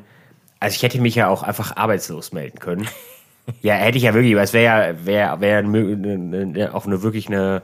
also 0.59 0.73
ich 0.73 0.81
hätte 0.81 0.99
mich 0.99 1.13
ja 1.13 1.27
auch 1.27 1.43
einfach 1.43 1.77
arbeitslos 1.77 2.31
melden 2.31 2.57
können. 2.57 2.87
ja, 3.61 3.75
hätte 3.75 3.99
ich 3.99 4.05
ja 4.05 4.15
wirklich, 4.15 4.33
aber 4.33 4.41
es 4.41 4.53
wäre 4.53 4.63
ja 4.63 5.05
wär, 5.05 5.39
wär 5.39 5.63
mö- 5.63 5.95
ne- 5.95 6.47
ne- 6.47 6.73
auch 6.73 6.87
eine 6.87 7.03
wirklich 7.03 7.27
eine, 7.27 7.61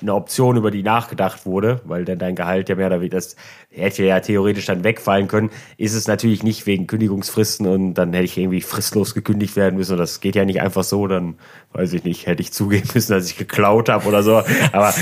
eine 0.00 0.14
Option, 0.14 0.56
über 0.56 0.70
die 0.70 0.82
nachgedacht 0.82 1.46
wurde, 1.46 1.80
weil 1.84 2.04
dann 2.04 2.18
dein 2.18 2.34
Gehalt 2.34 2.68
ja 2.68 2.74
mehr 2.74 2.88
oder 2.88 3.00
weniger, 3.00 3.16
das 3.16 3.36
hätte 3.70 4.04
ja 4.04 4.20
theoretisch 4.20 4.66
dann 4.66 4.84
wegfallen 4.84 5.28
können. 5.28 5.50
Ist 5.76 5.94
es 5.94 6.06
natürlich 6.06 6.42
nicht 6.42 6.66
wegen 6.66 6.86
Kündigungsfristen 6.86 7.66
und 7.66 7.94
dann 7.94 8.12
hätte 8.12 8.24
ich 8.24 8.38
irgendwie 8.38 8.60
fristlos 8.60 9.14
gekündigt 9.14 9.56
werden 9.56 9.76
müssen 9.76 9.92
und 9.92 9.98
das 9.98 10.20
geht 10.20 10.34
ja 10.34 10.44
nicht 10.44 10.60
einfach 10.60 10.84
so, 10.84 11.06
dann 11.06 11.36
weiß 11.72 11.92
ich 11.92 12.04
nicht, 12.04 12.26
hätte 12.26 12.40
ich 12.40 12.52
zugeben 12.52 12.88
müssen, 12.94 13.12
dass 13.12 13.30
ich 13.30 13.36
geklaut 13.36 13.88
habe 13.88 14.08
oder 14.08 14.22
so. 14.22 14.42
Aber 14.72 14.94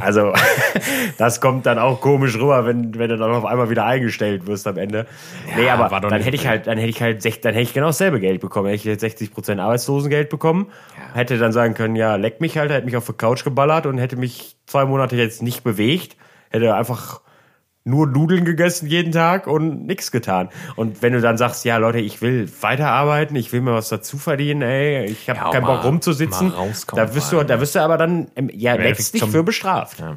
also 0.00 0.32
das 1.18 1.40
kommt 1.40 1.66
dann 1.66 1.78
auch 1.78 2.00
komisch 2.00 2.36
rüber, 2.36 2.64
wenn, 2.64 2.96
wenn 2.96 3.08
du 3.08 3.16
dann 3.16 3.32
auf 3.32 3.44
einmal 3.44 3.70
wieder 3.70 3.84
eingestellt 3.84 4.46
wirst 4.46 4.66
am 4.66 4.78
Ende. 4.78 5.06
nee, 5.56 5.66
war 5.66 5.92
aber 5.92 6.08
dann 6.08 6.22
hätte 6.22 6.36
ich 6.36 6.46
halt, 6.46 6.66
dann 6.66 6.78
hätte 6.78 6.90
ich 6.90 7.02
halt, 7.02 7.24
dann 7.24 7.54
hätte 7.54 7.62
ich 7.62 7.74
genau 7.74 7.86
dasselbe 7.86 8.20
Geld 8.20 8.40
bekommen. 8.40 8.66
Hätte 8.66 8.76
ich 8.76 8.84
jetzt 8.84 9.00
60 9.00 9.32
Prozent 9.32 9.60
Arbeitslosengeld 9.60 10.28
bekommen, 10.28 10.68
hätte 11.14 11.38
dann 11.38 11.52
sagen 11.52 11.74
können, 11.74 11.96
ja, 11.96 12.16
leck 12.16 12.40
mich 12.40 12.56
halt, 12.56 12.70
hätte 12.70 12.84
mich 12.84 12.96
auf 12.96 13.06
die 13.06 13.12
Couch 13.12 13.44
geballert 13.44 13.86
und 13.86 13.98
hätte 13.98 14.16
mich 14.22 14.56
zwei 14.66 14.84
Monate 14.86 15.16
jetzt 15.16 15.42
nicht 15.42 15.62
bewegt, 15.64 16.16
hätte 16.50 16.74
einfach 16.74 17.20
nur 17.84 18.06
Nudeln 18.06 18.44
gegessen 18.44 18.86
jeden 18.86 19.10
Tag 19.12 19.48
und 19.48 19.86
nichts 19.86 20.12
getan. 20.12 20.50
Und 20.76 21.02
wenn 21.02 21.12
du 21.12 21.20
dann 21.20 21.36
sagst, 21.36 21.64
ja 21.64 21.78
Leute, 21.78 21.98
ich 21.98 22.22
will 22.22 22.48
weiterarbeiten, 22.60 23.34
ich 23.34 23.52
will 23.52 23.60
mir 23.60 23.74
was 23.74 23.88
dazu 23.88 24.18
verdienen, 24.18 24.62
ey, 24.62 25.06
ich 25.06 25.28
habe 25.28 25.40
Ja, 25.40 25.50
keinen 25.50 25.62
mal- 25.64 25.76
Bock 25.76 25.84
rumzusitzen, 25.84 26.52
da 26.94 27.14
wirst 27.14 27.32
du, 27.32 27.42
da 27.42 27.60
wirst 27.60 27.74
du 27.74 27.80
aber 27.80 27.98
dann 27.98 28.28
ähm, 28.36 28.50
ja 28.54 28.74
Endeffekt 28.74 28.98
letztlich 29.14 29.24
für 29.24 29.42
bestraft. 29.42 29.98
Ja. 29.98 30.16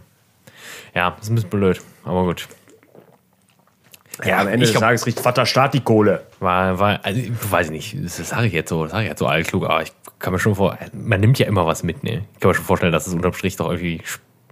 Ja, 0.93 1.17
ist 1.19 1.29
ein 1.29 1.35
bisschen 1.35 1.49
blöd, 1.49 1.81
aber 2.03 2.23
gut. 2.25 2.47
Ja, 4.23 4.39
am 4.39 4.47
Ende 4.47 4.57
ich 4.59 4.61
des 4.63 4.71
glaub- 4.71 4.83
Tages 4.83 5.05
riecht 5.05 5.19
Vater 5.19 5.45
Staat 5.45 5.73
die 5.73 5.81
Kohle. 5.81 6.25
War, 6.39 6.79
war, 6.79 6.99
also, 7.03 7.19
weiß 7.49 7.69
ich 7.69 7.71
nicht, 7.93 7.97
das 8.19 8.29
sage 8.29 8.47
ich 8.47 8.53
jetzt 8.53 8.69
so, 8.69 8.83
das 8.83 8.91
sage 8.91 9.03
ich 9.03 9.09
jetzt 9.09 9.19
so 9.19 9.27
altklug, 9.27 9.65
aber 9.65 9.81
ich 9.81 9.91
kann 10.20 10.34
mir 10.34 10.39
schon 10.39 10.55
vor, 10.55 10.78
man 10.93 11.20
nimmt 11.20 11.39
ja 11.39 11.47
immer 11.47 11.66
was 11.66 11.84
mit, 11.84 12.03
ne? 12.03 12.26
Ich 12.34 12.39
kann 12.39 12.49
mir 12.49 12.55
schon 12.55 12.66
vorstellen, 12.66 12.91
dass 12.91 13.07
es 13.07 13.13
unterm 13.13 13.34
Strich 13.34 13.55
doch 13.57 13.70
irgendwie, 13.70 14.01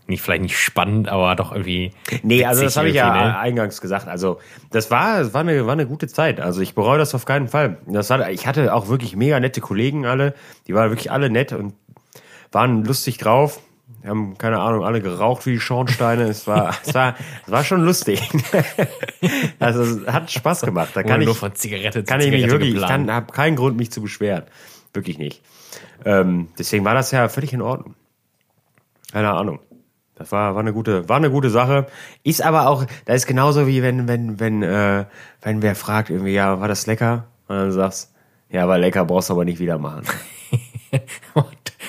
nicht, 0.08 0.22
vielleicht 0.22 0.42
nicht 0.42 0.58
spannend, 0.58 1.08
aber 1.08 1.36
doch 1.36 1.52
irgendwie. 1.52 1.94
Nee, 2.24 2.44
also 2.46 2.64
das 2.64 2.76
habe 2.76 2.90
ich 2.90 2.96
ja 2.96 3.14
ne? 3.14 3.38
eingangs 3.38 3.80
gesagt. 3.80 4.08
Also 4.08 4.40
das 4.72 4.92
war, 4.92 5.20
das 5.20 5.34
war, 5.34 5.42
eine, 5.42 5.66
war 5.66 5.74
eine 5.74 5.88
gute 5.88 6.08
Zeit. 6.08 6.42
Also 6.42 6.62
ich 6.62 6.76
bereue 6.76 6.98
das 6.98 7.16
auf 7.16 7.26
keinen 7.26 7.48
Fall. 7.48 7.78
Das 7.88 8.10
hat, 8.10 8.28
ich 8.30 8.46
hatte 8.46 8.74
auch 8.74 8.90
wirklich 8.90 9.16
mega 9.16 9.40
nette 9.40 9.62
Kollegen 9.62 10.06
alle. 10.06 10.34
Die 10.68 10.74
waren 10.74 10.90
wirklich 10.90 11.12
alle 11.12 11.30
nett 11.30 11.54
und 11.54 11.74
waren 12.52 12.84
lustig 12.84 13.18
drauf. 13.18 13.62
Wir 14.02 14.10
haben, 14.10 14.38
keine 14.38 14.60
Ahnung, 14.60 14.84
alle 14.84 15.02
geraucht 15.02 15.46
wie 15.46 15.52
die 15.52 15.60
Schornsteine. 15.62 16.24
Es 16.24 16.48
war, 16.48 16.76
es 16.86 16.94
war, 16.94 17.16
es 17.46 17.52
war 17.52 17.64
schon 17.64 17.82
lustig. 17.82 18.22
also 19.60 19.84
es 19.84 20.06
hat 20.08 20.30
Spaß 20.30 20.62
gemacht. 20.64 20.90
Da 20.94 21.04
kann 21.04 21.22
ich, 21.22 21.28
nur 21.28 21.36
von 21.36 21.56
Zigarette 21.56 22.04
zu 22.04 22.12
kann 22.12 22.20
ich 22.20 22.30
mich 22.30 22.42
Zigarette 22.42 22.52
wirklich, 22.52 22.76
ich 22.76 22.82
geplant. 22.82 23.08
kann, 23.08 23.16
habe 23.16 23.32
keinen 23.32 23.56
Grund, 23.56 23.78
mich 23.78 23.92
zu 23.92 24.02
beschweren. 24.02 24.44
Wirklich 24.94 25.18
nicht. 25.18 25.42
Ähm, 26.06 26.50
deswegen 26.58 26.86
war 26.86 26.94
das 26.94 27.12
ja 27.12 27.30
völlig 27.30 27.54
in 27.54 27.62
Ordnung. 27.62 27.96
Keine 29.12 29.32
Ahnung. 29.32 29.60
Das 30.16 30.32
war, 30.32 30.54
war 30.54 30.62
eine 30.62 30.74
gute, 30.74 31.10
war 31.10 31.18
eine 31.18 31.32
gute 31.32 31.50
Sache. 31.50 31.88
Ist 32.24 32.42
aber 32.42 32.68
auch, 32.68 32.86
das 33.06 33.18
ist 33.18 33.28
genauso 33.28 33.68
wie 33.68 33.82
wenn, 33.82 34.08
wenn, 34.08 34.40
wenn, 34.40 34.62
äh, 34.64 35.06
wenn 35.42 35.62
wer 35.62 35.76
fragt 35.76 36.10
irgendwie, 36.10 36.34
ja, 36.34 36.60
war 36.60 36.68
das 36.68 36.86
lecker? 36.86 37.26
Und 37.48 37.56
dann 37.56 37.72
sagst, 37.72 38.14
ja, 38.50 38.68
war 38.68 38.78
lecker, 38.78 39.06
brauchst 39.06 39.30
du 39.30 39.34
aber 39.34 39.46
nicht 39.46 39.60
wieder 39.60 39.78
machen. 39.78 40.04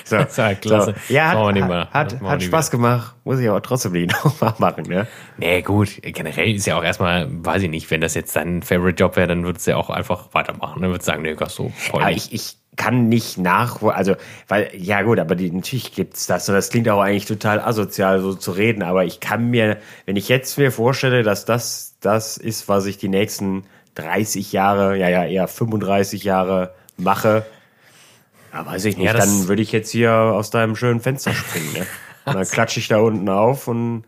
So, 0.03 0.17
das 0.17 0.37
war 0.37 0.53
klasse. 0.53 0.95
So. 1.07 1.13
Ja, 1.13 1.29
hat, 1.29 1.55
hat, 1.55 1.93
hat, 1.93 2.21
hat 2.21 2.43
Spaß 2.43 2.69
gemacht. 2.69 3.15
Muss 3.23 3.39
ich 3.39 3.49
aber 3.49 3.61
trotzdem 3.63 3.93
nicht 3.93 4.11
nochmal 4.23 4.53
machen, 4.59 4.83
ne? 4.87 5.07
Nee, 5.37 5.63
gut, 5.63 5.99
generell 6.01 6.53
ist 6.53 6.67
ja 6.67 6.77
auch 6.77 6.83
erstmal, 6.83 7.27
weiß 7.43 7.63
ich 7.63 7.69
nicht, 7.69 7.89
wenn 7.89 8.01
das 8.01 8.13
jetzt 8.13 8.35
dein 8.35 8.61
Favorite 8.61 9.01
Job 9.01 9.15
wäre, 9.15 9.27
dann 9.27 9.43
würdest 9.43 9.65
du 9.65 9.71
ja 9.71 9.77
auch 9.77 9.89
einfach 9.89 10.27
weitermachen. 10.33 10.81
Dann 10.81 10.91
würdest 10.91 11.07
du 11.07 11.11
sagen, 11.11 11.23
nee, 11.23 11.33
Gastro, 11.33 11.71
voll 11.75 12.05
nicht. 12.05 12.31
ich, 12.31 12.33
ich 12.33 12.57
kann 12.75 13.09
nicht 13.09 13.37
nach, 13.37 13.81
also, 13.81 14.15
weil, 14.47 14.69
ja 14.73 15.01
gut, 15.01 15.19
aber 15.19 15.35
die, 15.35 15.51
natürlich 15.51 15.93
gibt's 15.93 16.27
das 16.27 16.47
und 16.49 16.55
das 16.55 16.69
klingt 16.69 16.89
auch 16.89 17.01
eigentlich 17.01 17.25
total 17.25 17.59
asozial, 17.59 18.21
so 18.21 18.33
zu 18.33 18.51
reden, 18.51 18.83
aber 18.83 19.05
ich 19.05 19.19
kann 19.19 19.49
mir, 19.49 19.77
wenn 20.05 20.15
ich 20.15 20.29
jetzt 20.29 20.57
mir 20.57 20.71
vorstelle, 20.71 21.23
dass 21.23 21.45
das 21.45 21.95
das 22.01 22.37
ist, 22.37 22.67
was 22.67 22.85
ich 22.85 22.97
die 22.97 23.09
nächsten 23.09 23.65
30 23.95 24.51
Jahre, 24.51 24.97
ja, 24.97 25.09
ja, 25.09 25.25
eher 25.25 25.47
35 25.47 26.23
Jahre 26.23 26.73
mache, 26.97 27.45
ja, 28.53 28.65
weiß 28.65 28.85
ich 28.85 28.97
nicht, 28.97 29.05
Ja, 29.05 29.13
dann 29.13 29.47
würde 29.47 29.61
ich 29.61 29.71
jetzt 29.71 29.91
hier 29.91 30.13
aus 30.13 30.49
deinem 30.49 30.75
schönen 30.75 31.01
Fenster 31.01 31.33
springen, 31.33 31.73
ne? 31.73 31.85
Und 32.25 32.35
dann 32.35 32.45
klatsche 32.45 32.79
ich 32.79 32.87
da 32.87 32.99
unten 32.99 33.27
auf 33.27 33.67
und 33.67 34.03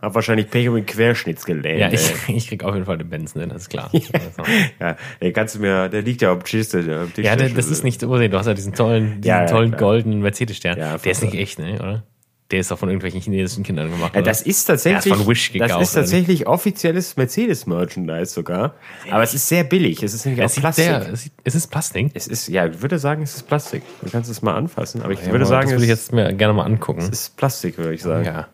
hab 0.00 0.14
wahrscheinlich 0.14 0.48
Pech 0.50 0.68
um 0.68 0.74
den 0.76 0.86
Querschnittsgelähmt. 0.86 1.80
ja, 1.80 1.90
ich, 1.92 2.28
ich 2.28 2.48
krieg 2.48 2.64
auf 2.64 2.74
jeden 2.74 2.86
Fall 2.86 2.98
den 2.98 3.08
Benz, 3.10 3.34
ne, 3.34 3.46
das 3.46 3.62
ist 3.62 3.68
klar. 3.70 3.90
Also. 3.92 4.02
ja, 4.80 4.96
den 5.20 5.32
kannst 5.32 5.54
du 5.56 5.60
mir, 5.60 5.88
der 5.88 6.02
liegt 6.02 6.22
ja 6.22 6.32
auf 6.32 6.38
dem 6.38 6.44
Tisch. 6.44 6.74
Am 6.74 7.12
Tisch 7.12 7.24
Ja, 7.24 7.36
der, 7.36 7.50
das 7.50 7.66
ist 7.68 7.84
nicht 7.84 8.00
so, 8.00 8.06
du 8.16 8.38
hast 8.38 8.46
ja 8.46 8.54
diesen 8.54 8.74
tollen, 8.74 9.20
diesen 9.20 9.24
Ja, 9.24 9.40
ja, 9.42 9.46
tollen 9.46 9.76
goldenen 9.76 10.20
Mercedes-Stern. 10.20 10.78
Ja, 10.78 10.98
der 10.98 11.12
ist 11.12 11.22
nicht 11.22 11.34
echt, 11.34 11.58
ne, 11.58 11.74
oder? 11.74 12.02
Der 12.50 12.60
ist 12.60 12.70
doch 12.70 12.78
von 12.78 12.90
irgendwelchen 12.90 13.22
chinesischen 13.22 13.64
Kindern 13.64 13.90
gemacht. 13.90 14.14
Ja, 14.14 14.20
das 14.20 14.42
ist 14.42 14.66
tatsächlich, 14.66 15.06
Ja, 15.06 15.12
ist 15.14 15.18
von 15.22 15.30
Wish 15.30 15.52
gekauft, 15.52 15.70
das 15.70 15.88
ist 15.88 15.94
tatsächlich 15.94 16.46
offizielles 16.46 17.16
Mercedes-Merchandise 17.16 18.26
sogar. 18.34 18.74
Aber 19.10 19.22
es 19.22 19.32
ist 19.32 19.48
sehr 19.48 19.64
billig. 19.64 20.02
Es 20.02 20.12
ist 20.12 20.26
nämlich 20.26 20.44
es, 20.44 20.54
sieht 20.54 20.62
Plastik. 20.62 20.84
sehr, 20.84 21.12
es, 21.12 21.22
sieht, 21.22 21.32
es 21.44 21.54
ist 21.54 21.68
Plastik. 21.68 22.10
es 22.12 22.26
ist, 22.26 22.48
ja, 22.48 22.66
ich 22.66 22.82
würde 22.82 22.98
sagen, 22.98 23.22
es 23.22 23.36
ist 23.36 23.48
Plastik. 23.48 23.82
Du 24.02 24.10
kannst 24.10 24.30
es 24.30 24.42
mal 24.42 24.54
anfassen, 24.54 25.00
aber 25.00 25.12
ich 25.12 25.20
Ja, 25.20 25.26
würde 25.26 25.36
aber 25.38 25.46
sagen, 25.46 25.62
das 25.70 25.72
würde 25.72 25.84
ich 25.86 25.90
es 25.92 26.00
jetzt 26.08 26.12
mir 26.12 26.30
gerne 26.34 26.52
mal 26.52 26.64
angucken. 26.64 27.08
ist 27.10 27.38
Plastik, 27.38 27.78
würde 27.78 27.94
ich 27.94 28.02
sagen. 28.02 28.26
Ja. 28.26 28.32
Ja. 28.32 28.48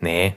Nee. 0.00 0.34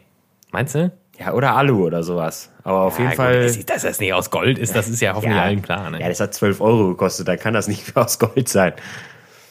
Meinst 0.55 0.73
du? 0.73 0.89
oder 1.33 1.53
Alu 1.55 1.85
oder 1.85 2.01
sowas. 2.01 2.49
Aber 2.63 2.83
auf 2.83 2.97
jeden 2.97 3.11
Ja, 3.11 3.15
Fall. 3.17 3.47
Gut, 3.47 3.57
dass, 3.57 3.65
dass 3.65 3.81
das 3.81 3.99
nicht 3.99 4.13
aus 4.13 4.29
Gold 4.31 4.57
ist, 4.57 4.73
das 4.73 4.87
ist 4.87 5.01
ja 5.01 5.13
hoffentlich 5.13 5.37
allen 5.37 5.61
klar. 5.61 5.89
Ne? 5.89 5.99
ja, 5.99 6.07
das 6.07 6.21
hat 6.21 6.33
12 6.33 6.61
Euro 6.61 6.87
gekostet, 6.89 7.27
dann 7.27 7.37
kann 7.37 7.53
das 7.53 7.67
nicht 7.67 7.95
aus 7.97 8.19
Gold 8.19 8.47
sein. 8.47 8.71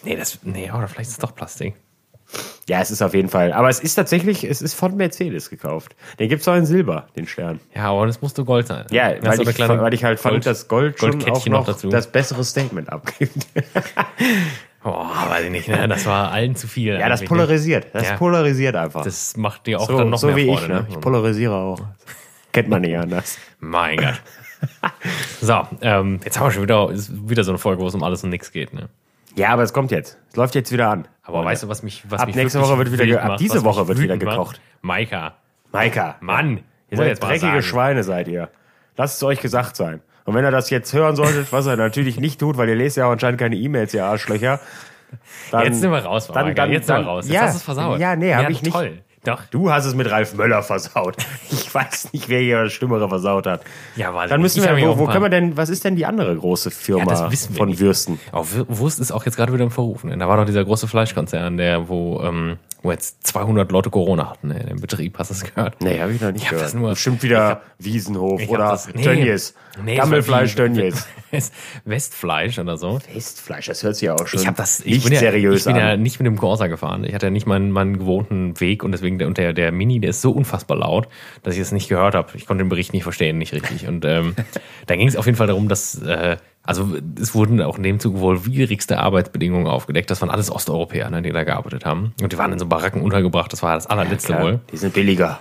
nee, 0.03 0.17
das, 0.17 0.39
nee, 0.45 0.71
oder 0.71 0.89
vielleicht 0.89 1.11
ist 1.11 1.17
es 1.17 1.19
doch 1.19 1.35
Plastik. 1.35 1.75
Ja, 2.69 2.81
es 2.81 2.91
ist 2.91 3.03
auf 3.03 3.13
jeden 3.13 3.29
Fall. 3.29 3.53
Aber 3.53 3.69
es 3.69 3.81
ist 3.81 3.95
tatsächlich, 3.97 4.45
es 4.45 4.63
ist 4.63 4.73
von 4.73 4.97
Mercedes 4.97 5.51
gekauft. 5.51 5.95
Den 6.19 6.31
gibt's 6.31 6.49
auch 6.49 6.57
in 6.57 6.65
Silber, 6.65 7.07
den 7.17 7.27
Stern. 7.27 7.61
Ja, 7.75 7.91
aber 7.91 8.07
das 8.07 8.23
musste 8.23 8.45
Gold 8.47 8.67
sein. 8.67 8.87
Ja, 8.91 9.13
weil 9.23 9.43
ich, 9.43 9.59
weil 9.59 9.95
ich 9.95 10.05
halt 10.05 10.19
fand, 10.19 10.47
dass 10.47 10.67
Gold 10.69 10.99
schon 10.99 11.23
auch 11.31 11.47
noch, 11.47 11.67
dazu. 11.67 11.91
das 11.91 12.11
bessere 12.11 12.43
Statement 12.43 12.91
abgibt. 12.91 13.47
Oh, 14.85 14.91
weiß 15.29 15.45
ich 15.47 15.51
nicht, 15.51 15.69
ne? 15.69 15.89
Das 15.89 16.05
war 16.07 16.31
allen 16.31 16.55
zu 16.57 16.69
viel. 16.69 16.99
Ja, 16.99 17.09
das 17.09 17.23
ne? 17.23 17.27
polarisiert. 17.27 17.87
Das 17.95 18.09
Ja. 18.11 18.17
polarisiert 18.17 18.77
einfach. 18.77 19.03
Das 19.03 19.37
macht 19.37 19.67
dir 19.67 19.81
auch 19.81 19.87
so 19.87 19.99
dann 19.99 20.11
noch 20.11 20.19
so 20.19 20.27
mehr 20.29 20.37
wie 20.37 20.47
Freude. 20.47 20.63
ich, 20.63 20.69
ne? 20.69 20.75
ne? 20.83 20.87
Ich 20.91 21.01
polarisiere 21.01 21.55
auch. 21.55 21.81
Kennt 22.53 22.69
man 22.69 22.83
nicht 22.83 22.97
anders. 22.97 23.39
Mein 23.61 23.97
Gott. 23.97 24.21
So, 25.41 25.61
ähm, 25.83 26.21
jetzt 26.25 26.39
haben 26.39 26.47
wir 26.47 26.51
schon 26.53 26.63
wieder, 26.63 26.91
ist 26.91 27.11
wieder 27.29 27.45
so 27.45 27.51
eine 27.51 27.59
Folge, 27.59 27.83
wo 27.83 27.87
es 27.87 27.95
um 27.95 28.03
alles 28.03 28.25
und 28.25 28.31
nichts 28.31 28.51
geht. 28.51 28.73
Ne? 28.73 28.89
Ja, 29.37 29.51
aber 29.51 29.63
es 29.63 29.73
kommt 29.75 29.91
jetzt. 29.91 30.17
Es 30.31 30.37
läuft 30.37 30.55
jetzt 30.55 30.73
wieder 30.73 30.89
an. 30.89 31.07
Aber 31.23 31.45
weißt 31.45 31.65
du, 31.65 31.69
was 31.69 31.83
mich 31.83 32.03
was 32.09 32.21
Ab 32.21 32.29
mich 32.29 32.37
nächste 32.37 32.59
wirklich 32.61 32.71
Woche 32.71 32.79
wird 32.79 32.93
wieder 32.93 33.05
ge- 33.05 33.17
ab 33.19 33.29
macht, 33.29 33.41
diese 33.41 33.57
was 33.57 33.63
mich 33.63 33.65
Woche 33.75 33.89
wird 33.89 33.99
wieder 34.01 34.15
wütend 34.15 34.25
macht? 34.25 34.37
gekocht. 34.39 34.61
Maika, 34.81 35.35
Maika. 35.73 36.17
Mann, 36.21 36.61
Ihr 36.91 36.97
seid 36.97 37.09
jetzt 37.09 37.23
mal 37.23 37.29
dreckige 37.29 37.47
sagen. 37.51 37.63
Schweine, 37.63 38.05
seid 38.05 38.29
ihr. 38.29 38.49
Lasst 38.97 39.17
es 39.17 39.23
euch 39.23 39.41
gesagt 39.41 39.77
sein. 39.77 40.01
Und 40.25 40.35
wenn 40.35 40.45
ihr 40.45 40.51
das 40.51 40.71
jetzt 40.71 40.93
hören 40.93 41.17
solltet, 41.17 41.53
was 41.53 41.67
ihr 41.67 41.77
natürlich 41.77 42.19
nicht 42.19 42.41
tut, 42.41 42.57
weil 42.57 42.69
ihr 42.69 42.77
lest 42.77 42.97
ja 42.97 43.07
auch 43.07 43.13
anscheinend 43.13 43.39
keine 43.41 43.57
E-Mails, 43.57 43.93
ihr 43.95 44.05
Arschlöcher. 44.05 44.61
Dann, 45.51 45.65
Jetzt 45.67 45.81
sind 45.81 45.93
wir 45.93 45.99
raus, 45.99 46.27
dann- 46.29 46.47
Maika, 46.47 46.63
dann- 46.63 46.73
jetzt 46.73 46.87
sind 46.87 46.97
wir 46.97 47.01
dann- 47.01 47.09
raus. 47.09 47.27
Jetzt 47.27 47.35
ja, 47.35 47.41
hast 47.43 47.53
du 47.55 47.57
es 47.59 47.63
versaut. 47.63 48.01
ja, 48.01 48.17
nee, 48.17 48.35
hab 48.35 48.51
ich 48.51 48.63
nicht. 48.63 48.73
Toll. 48.75 48.99
Doch. 49.25 49.41
Du 49.51 49.71
hast 49.71 49.87
es 49.87 49.95
mit 49.95 50.11
Ralf 50.11 50.35
Möller 50.35 50.63
versaut. 50.63 51.17
Ich 51.51 51.73
weiß 51.75 52.13
nicht, 52.13 52.29
wer 52.29 52.41
hier 52.41 52.65
das 52.65 52.73
Schlimmere 52.73 53.09
versaut 53.09 53.47
hat. 53.47 53.63
Ja, 53.97 54.13
warte. 54.15 54.29
Dann 54.31 54.41
müssen 54.43 54.63
wir, 54.63 54.87
wo, 54.87 54.99
wo 54.99 55.07
können 55.07 55.23
wir 55.25 55.29
denn, 55.29 55.57
was 55.57 55.69
ist 55.71 55.85
denn 55.85 55.97
die 55.97 56.05
andere 56.07 56.37
große 56.37 56.71
Firma 56.71 57.11
Ja, 57.13 57.31
von 57.57 57.69
nicht. 57.69 57.81
Würsten? 57.81 58.21
Auch 58.33 58.45
Wür- 58.47 58.67
Wurst 58.69 59.01
ist 59.01 59.11
auch 59.13 59.25
jetzt 59.25 59.37
gerade 59.37 59.53
wieder 59.53 59.65
im 59.65 59.71
Verruf. 59.71 60.05
Ne? 60.05 60.17
Da 60.19 60.29
war 60.29 60.37
doch 60.37 60.45
dieser 60.45 60.65
große 60.65 60.87
Fleischkonzern, 60.89 61.57
der, 61.57 61.89
wo, 61.89 62.21
ähm, 62.23 62.59
wo 62.85 62.93
jetzt 62.93 63.27
200 63.27 63.73
Leute 63.73 63.91
Corona 63.91 64.31
hatten 64.31 64.49
ne, 64.49 64.61
in 64.61 64.67
dem 64.69 64.81
Betrieb. 64.81 65.19
Hast 65.19 65.31
du 65.31 65.35
das 65.35 65.43
gehört? 65.55 65.81
Nee, 65.83 66.01
habe 66.01 66.13
ich 66.13 66.21
noch 66.21 66.31
nicht 66.31 66.43
Ich 66.43 66.45
hab 66.45 66.51
gehört. 66.51 66.67
das 66.67 66.75
nur- 66.75 66.91
Bestimmt 66.91 67.23
wieder 67.25 67.49
hab- 67.49 67.63
Wiesenhof 67.79 68.41
hab 68.43 68.49
oder 68.51 68.69
das- 68.69 68.89
nee. 68.95 69.97
Gammelfleisch 69.97 70.55
es. 70.59 71.07
West- 71.33 71.53
Westfleisch 71.85 72.59
oder 72.59 72.77
so. 72.77 73.01
Festfleisch, 73.01 73.67
das 73.67 73.83
hört 73.83 73.97
sich 73.97 74.07
ja 74.07 74.15
auch 74.15 74.27
schon 74.27 74.41
Ich 74.41 74.47
habe 74.47 74.57
das 74.57 74.81
ich 74.81 74.87
nicht 74.87 75.05
bin 75.05 75.13
ja, 75.15 75.19
seriös 75.21 75.61
Ich 75.61 75.65
bin 75.65 75.75
an. 75.75 75.81
ja 75.81 75.97
nicht 75.97 76.21
mit 76.21 76.27
dem 76.27 76.37
Corsa 76.39 76.67
gefahren. 76.67 77.05
Ich 77.05 77.15
hatte 77.15 77.27
ja 77.27 77.31
nicht 77.31 77.47
meinen, 77.47 77.71
meinen 77.71 77.99
gewohnten 77.99 78.61
Weg 78.61 78.85
und 78.85 78.93
deswegen 78.93 79.19
der, 79.19 79.29
und 79.29 79.39
der, 79.39 79.53
der 79.53 79.73
Mini, 79.73 79.99
der 79.99 80.11
ist 80.11 80.21
so 80.21 80.31
unfassbar 80.31 80.77
laut, 80.77 81.09
dass 81.43 81.55
ich 81.55 81.61
es 81.61 81.73
nicht 81.73 81.89
gehört 81.89 82.15
habe. 82.15 82.29
Ich 82.35 82.47
konnte 82.47 82.63
den 82.63 82.69
Bericht 82.69 82.93
nicht 82.93 83.03
verstehen, 83.03 83.39
nicht 83.39 83.53
richtig. 83.55 83.89
Und 83.89 84.05
ähm, 84.05 84.37
da 84.87 84.95
ging 84.97 85.09
es 85.09 85.17
auf 85.17 85.27
jeden 85.27 85.39
Fall 85.39 85.47
darum, 85.49 85.69
dass 85.69 86.01
äh, 86.03 86.37
also 86.67 86.97
es 87.21 87.35
wurden 87.35 87.61
auch 87.63 87.77
in 87.77 87.83
dem 87.83 88.01
Zug 88.01 88.19
wohl 88.19 88.47
widrigste 88.47 88.99
Arbeitsbedingungen 88.99 89.67
aufgedeckt. 89.67 90.11
Das 90.11 90.21
waren 90.23 90.31
alles 90.31 90.51
Osteuropäer, 90.51 91.11
ne, 91.11 91.23
die 91.23 91.31
da 91.31 91.45
gearbeitet 91.45 91.85
haben. 91.85 92.15
Und 92.23 92.33
die 92.33 92.39
waren 92.39 92.53
in 92.53 92.59
so 92.59 92.67
Baracken 92.67 93.03
untergebracht. 93.03 93.53
Das 93.53 93.63
war 93.63 93.75
das 93.75 93.87
allerletzte 93.87 94.33
Klar, 94.33 94.43
wohl. 94.43 94.61
die 94.73 94.77
sind 94.79 94.95
billiger. 94.95 95.41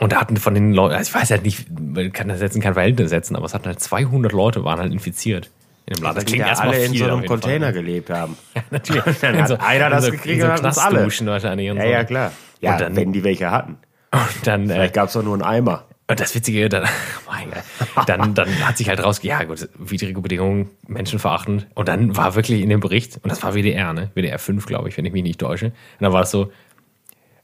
Und 0.00 0.10
da 0.12 0.20
hatten 0.20 0.36
von 0.36 0.52
den 0.54 0.72
Leuten, 0.72 0.94
also 0.96 1.08
ich 1.08 1.14
weiß 1.14 1.30
halt 1.30 1.44
nicht, 1.44 1.66
man 1.78 2.12
kann 2.12 2.26
das 2.28 2.40
jetzt 2.40 2.56
in 2.56 2.62
kein 2.62 2.74
Verhältnis 2.74 3.10
setzen, 3.10 3.36
aber 3.36 3.46
es 3.46 3.54
hatten 3.54 3.66
halt 3.66 3.78
200 3.78 4.32
Leute 4.32 4.64
waren 4.64 4.80
halt 4.80 4.92
infiziert 4.92 5.50
in 5.86 5.94
dem 5.94 6.02
Laden. 6.02 6.16
Dass 6.16 6.24
die 6.24 6.38
da 6.38 6.46
alle 6.54 6.84
in 6.84 6.92
so 6.94 7.04
einem 7.04 7.18
Fall. 7.18 7.26
Container 7.28 7.72
gelebt 7.72 8.10
haben. 8.10 8.36
Natürlich. 8.72 9.04
Dann 9.20 9.36
In 9.36 9.42
hat 9.44 9.60
einer 9.60 9.90
das 9.90 10.06
in 10.06 10.12
gekriegt 10.12 10.40
so 10.40 10.46
und 10.48 10.52
hat 10.60 10.78
alle. 10.78 11.06
Wahrscheinlich 11.26 11.70
und 11.70 11.76
Ja, 11.76 11.82
so. 11.84 11.88
ja, 11.88 12.04
klar. 12.04 12.32
Ja, 12.60 12.72
Und 12.72 12.80
dann- 12.80 12.96
wenn 12.96 13.12
die 13.12 13.22
welche 13.22 13.50
hatten. 13.52 13.76
Und 14.12 14.46
dann, 14.46 14.64
äh, 14.70 14.72
Vielleicht 14.74 14.94
gab 14.94 15.06
es 15.08 15.12
doch 15.12 15.22
nur 15.22 15.34
einen 15.34 15.42
Eimer. 15.42 15.84
Und 16.08 16.20
das 16.20 16.34
Witzige, 16.34 16.68
dann, 16.68 16.84
Gott, 17.94 18.08
dann, 18.08 18.34
dann 18.34 18.66
hat 18.66 18.78
sich 18.78 18.88
halt 18.88 19.02
raus, 19.02 19.20
ja 19.22 19.42
gut, 19.42 19.68
widrige 19.76 20.20
Bedingungen, 20.20 20.70
menschenverachtend. 20.86 21.66
Und 21.74 21.88
dann 21.88 22.16
war 22.16 22.36
wirklich 22.36 22.62
in 22.62 22.68
dem 22.68 22.80
Bericht, 22.80 23.18
und 23.22 23.30
das 23.30 23.42
war 23.42 23.54
WDR, 23.54 23.92
ne? 23.92 24.10
WDR 24.14 24.38
5, 24.38 24.66
glaube 24.66 24.88
ich, 24.88 24.96
wenn 24.96 25.04
ich 25.04 25.12
mich 25.12 25.24
nicht 25.24 25.40
täusche. 25.40 25.66
Und 25.66 25.74
dann 26.00 26.12
war 26.12 26.22
es 26.22 26.30
so, 26.30 26.52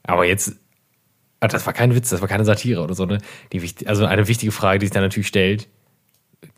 aber 0.03 0.25
jetzt, 0.25 0.55
ah, 1.41 1.47
das 1.47 1.65
war 1.65 1.73
kein 1.73 1.93
Witz, 1.93 2.09
das 2.09 2.21
war 2.21 2.29
keine 2.29 2.45
Satire 2.45 2.81
oder 2.81 2.93
so, 2.93 3.05
ne? 3.05 3.17
Die, 3.51 3.61
also 3.85 4.05
eine 4.05 4.27
wichtige 4.29 4.53
Frage, 4.53 4.79
die 4.79 4.85
sich 4.85 4.93
dann 4.93 5.03
natürlich 5.03 5.27
stellt, 5.27 5.67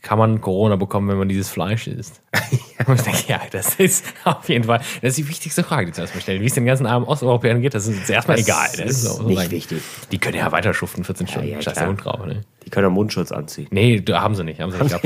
kann 0.02 0.18
man 0.20 0.42
Corona 0.42 0.76
bekommen, 0.76 1.08
wenn 1.10 1.18
man 1.18 1.28
dieses 1.30 1.50
Fleisch 1.50 1.88
isst? 1.88 2.22
Und 2.88 2.96
ich 2.96 3.02
denke, 3.02 3.24
ja, 3.28 3.42
das 3.52 3.76
ist 3.76 4.06
auf 4.24 4.48
jeden 4.50 4.66
Fall, 4.66 4.80
das 5.02 5.10
ist 5.12 5.18
die 5.18 5.28
wichtigste 5.30 5.64
Frage, 5.64 5.88
die 5.88 5.92
zu 5.94 6.02
erstmal 6.02 6.22
stellen. 6.22 6.42
Wie 6.42 6.46
es 6.46 6.54
den 6.54 6.66
ganzen 6.66 6.86
armen 6.86 7.06
Osteuropäern 7.06 7.62
geht, 7.62 7.74
das 7.74 7.88
ist 7.88 8.00
uns 8.00 8.10
erstmal 8.10 8.38
Das 8.38 8.46
egal. 8.46 8.68
ne? 8.78 8.84
ist 8.84 9.02
so 9.04 9.24
nicht 9.24 9.38
sagen. 9.38 9.52
wichtig. 9.52 9.82
Die 10.12 10.18
können 10.18 10.38
ja 10.38 10.52
weiter 10.52 10.74
schuften, 10.74 11.04
14 11.04 11.28
Stunden, 11.28 11.48
ja, 11.50 11.62
scheiß 11.62 11.74
klar. 11.74 11.86
der 11.86 11.88
Hund 11.90 12.06
drauf, 12.06 12.26
ne? 12.26 12.42
Die 12.66 12.70
können 12.70 12.88
auch 12.88 12.92
Mundschutz 12.92 13.32
anziehen. 13.32 13.68
Nee, 13.72 14.02
da 14.02 14.22
haben 14.22 14.36
sie 14.36 14.44
nicht, 14.44 14.60
haben 14.60 14.72
sie 14.72 14.78
nicht 14.80 14.90
gehabt. 14.90 15.04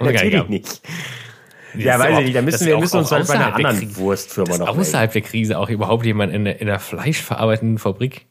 Haben 0.00 0.06
sie 0.06 0.12
Natürlich 0.12 0.30
gehabt. 0.32 0.50
nicht. 0.50 0.80
Das 1.74 1.84
Ja, 1.84 1.94
ist 1.96 2.00
weiß 2.00 2.18
ich 2.20 2.24
nicht. 2.24 2.36
Da 2.36 2.40
das 2.40 2.44
müssen 2.44 2.54
ist 2.62 2.66
wir 2.66 2.76
auch- 2.76 2.80
müssen 2.80 2.96
uns 2.98 3.08
auch 3.08 3.16
halt 3.16 3.26
bei 3.28 3.34
einer 3.34 3.54
anderen 3.54 3.78
Krie- 3.78 3.96
Wurstfirma 3.96 4.56
noch 4.58 4.68
außerhalb 4.78 5.12
der 5.12 5.22
Krise 5.22 5.58
auch 5.58 5.68
überhaupt 5.68 6.06
jemand 6.06 6.32
in 6.32 6.44
der, 6.44 6.60
in 6.60 6.66
der 6.66 6.78
fleischverarbeitenden 6.80 7.78
Fabrik 7.78 8.26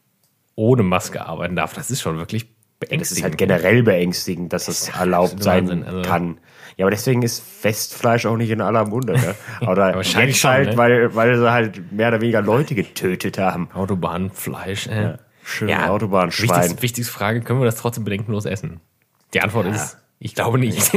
ohne 0.56 0.82
Maske 0.82 1.24
arbeiten 1.26 1.56
darf. 1.56 1.74
Das 1.76 1.92
ist 1.92 2.02
schon 2.02 2.18
wirklich 2.18 2.48
Das 2.80 2.90
beängstigend. 2.90 3.18
ist 3.18 3.24
halt 3.24 3.38
generell 3.38 3.84
beängstigend, 3.84 4.54
dass 4.54 4.68
es 4.68 4.90
erlaubt 4.90 5.34
absolut 5.34 5.44
sein 5.44 5.70
Wahnsinn, 5.70 5.84
also- 5.84 6.02
kann. 6.02 6.38
Ja, 6.78 6.86
aber 6.86 6.92
deswegen 6.92 7.24
ist 7.24 7.42
Festfleisch 7.44 8.28
auch 8.28 8.38
nicht 8.38 8.52
in 8.52 8.62
aller 8.62 8.86
Munde. 8.86 9.14
Ne? 9.14 9.34
Oder 9.68 9.96
wahrscheinlich 9.96 10.36
jetzt 10.36 10.42
schon, 10.42 10.52
halt, 10.52 10.70
ne? 10.70 10.78
weil, 10.78 11.16
weil 11.16 11.36
sie 11.36 11.52
halt 11.52 11.92
mehr 11.92 12.10
oder 12.10 12.22
weniger 12.22 12.44
Leute 12.44 12.76
getötet 12.76 13.40
haben. 13.40 13.70
Autobahnfleisch. 13.74 14.86
Äh. 14.86 15.18
schön 15.44 15.74
Autobahnschwein. 15.74 16.50
Wichtigste, 16.50 16.82
wichtigste 16.84 17.14
Frage, 17.14 17.42
können 17.42 17.60
wir 17.60 17.66
das 17.66 17.78
trotzdem 17.78 18.04
bedenkenlos 18.04 18.46
essen? 18.46 18.80
Die 19.34 19.42
Antwort 19.42 19.66
ist, 19.66 19.98
ich 20.20 20.36
glaube 20.36 20.60
nicht. 20.60 20.92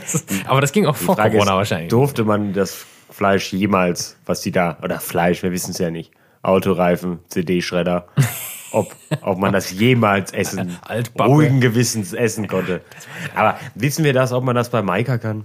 Aber 0.46 0.60
das 0.60 0.70
ging 0.70 0.86
auch 0.86 0.94
vor 0.94 1.16
Frage 1.16 1.32
Corona 1.32 1.50
ist, 1.52 1.56
wahrscheinlich. 1.56 1.88
Durfte 1.88 2.22
man 2.22 2.52
das 2.52 2.86
Fleisch 3.10 3.52
jemals, 3.52 4.16
was 4.26 4.40
die 4.40 4.52
da, 4.52 4.78
oder 4.82 5.00
Fleisch, 5.00 5.42
wir 5.42 5.50
wissen 5.50 5.72
es 5.72 5.78
ja 5.78 5.90
nicht, 5.90 6.12
Autoreifen, 6.42 7.18
CD-Schredder, 7.28 8.06
ob, 8.74 8.94
ob 9.22 9.38
man 9.38 9.52
das 9.52 9.70
jemals 9.70 10.32
essen, 10.32 10.78
ruhigen 11.18 11.60
Gewissens 11.60 12.12
essen 12.12 12.48
konnte. 12.48 12.80
Aber 13.34 13.58
wissen 13.74 14.04
wir 14.04 14.12
das, 14.12 14.32
ob 14.32 14.44
man 14.44 14.54
das 14.54 14.70
bei 14.70 14.82
Maika 14.82 15.18
kann? 15.18 15.44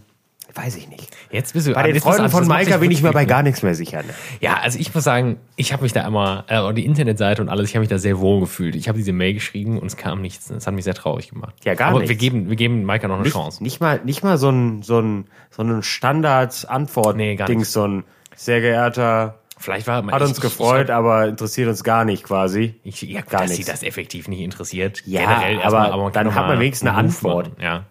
Weiß 0.55 0.75
ich 0.77 0.89
nicht. 0.89 1.15
Jetzt 1.29 1.53
bist 1.53 1.67
du 1.67 1.73
Bei 1.73 1.91
den 1.91 2.01
Freunden 2.01 2.29
von 2.29 2.47
Maika 2.47 2.77
bin 2.77 2.89
ich 2.89 3.03
mir 3.03 3.11
bei 3.11 3.25
gar 3.33 3.43
nichts 3.43 3.61
mehr 3.61 3.75
sicher. 3.75 4.01
Ne? 4.01 4.09
Ja, 4.41 4.57
also 4.57 4.79
ich 4.79 4.93
muss 4.95 5.03
sagen, 5.03 5.37
ich 5.55 5.71
habe 5.71 5.83
mich 5.83 5.93
da 5.93 6.07
immer, 6.07 6.43
äh, 6.47 6.73
die 6.73 6.85
Internetseite 6.85 7.41
und 7.41 7.49
alles, 7.49 7.69
ich 7.69 7.75
habe 7.75 7.81
mich 7.81 7.89
da 7.89 7.99
sehr 7.99 8.19
wohl 8.19 8.39
gefühlt. 8.39 8.75
Ich 8.75 8.87
habe 8.89 8.97
diese 8.97 9.13
Mail 9.13 9.35
geschrieben 9.35 9.77
und 9.77 9.85
es 9.85 9.95
kam 9.95 10.21
nichts. 10.21 10.47
Das 10.47 10.65
hat 10.65 10.73
mich 10.73 10.85
sehr 10.85 10.95
traurig 10.95 11.29
gemacht. 11.29 11.53
Ja, 11.65 11.75
gar 11.75 11.89
Aber 11.89 11.99
nichts. 11.99 12.09
wir 12.09 12.15
geben, 12.17 12.49
wir 12.49 12.55
geben 12.55 12.83
Maika 12.83 13.07
noch 13.07 13.15
eine 13.15 13.23
Nicht, 13.25 13.33
Chance. 13.33 13.61
nicht 13.61 13.79
mal, 13.79 14.01
nicht 14.03 14.23
mal 14.23 14.39
so 14.39 14.49
ein, 14.49 14.81
so 14.81 14.99
ein, 14.99 15.25
so 15.51 15.61
ein 15.61 15.83
Standard-Antwort-Ding, 15.83 17.39
Nee, 17.47 17.63
so 17.63 17.87
ein 17.87 18.03
sehr 18.35 18.59
geehrter, 18.61 19.39
Vielleicht 19.59 19.87
war 19.87 20.03
hat 20.05 20.21
uns 20.21 20.39
gefreut, 20.41 20.89
aber 20.89 21.27
interessiert 21.27 21.67
uns 21.67 21.83
gar 21.83 22.05
nicht 22.05 22.23
quasi. 22.23 22.75
Ich, 22.83 23.03
ich, 23.03 23.09
ja, 23.09 23.21
Gar 23.21 23.41
dass 23.41 23.49
nichts. 23.51 23.65
sie 23.65 23.71
das 23.71 23.83
effektiv 23.83 24.27
nicht 24.29 24.39
interessiert. 24.39 25.03
Ja, 25.05 25.21
generell 25.21 25.61
aber 25.61 25.97
man 25.97 26.11
kann 26.13 26.25
dann 26.27 26.35
hat 26.35 26.47
man 26.47 26.55
mal 26.55 26.59
wenigstens 26.61 26.89
eine 26.89 26.97
Antwort. 26.97 27.49
machen, 27.49 27.61
Ja. 27.61 27.83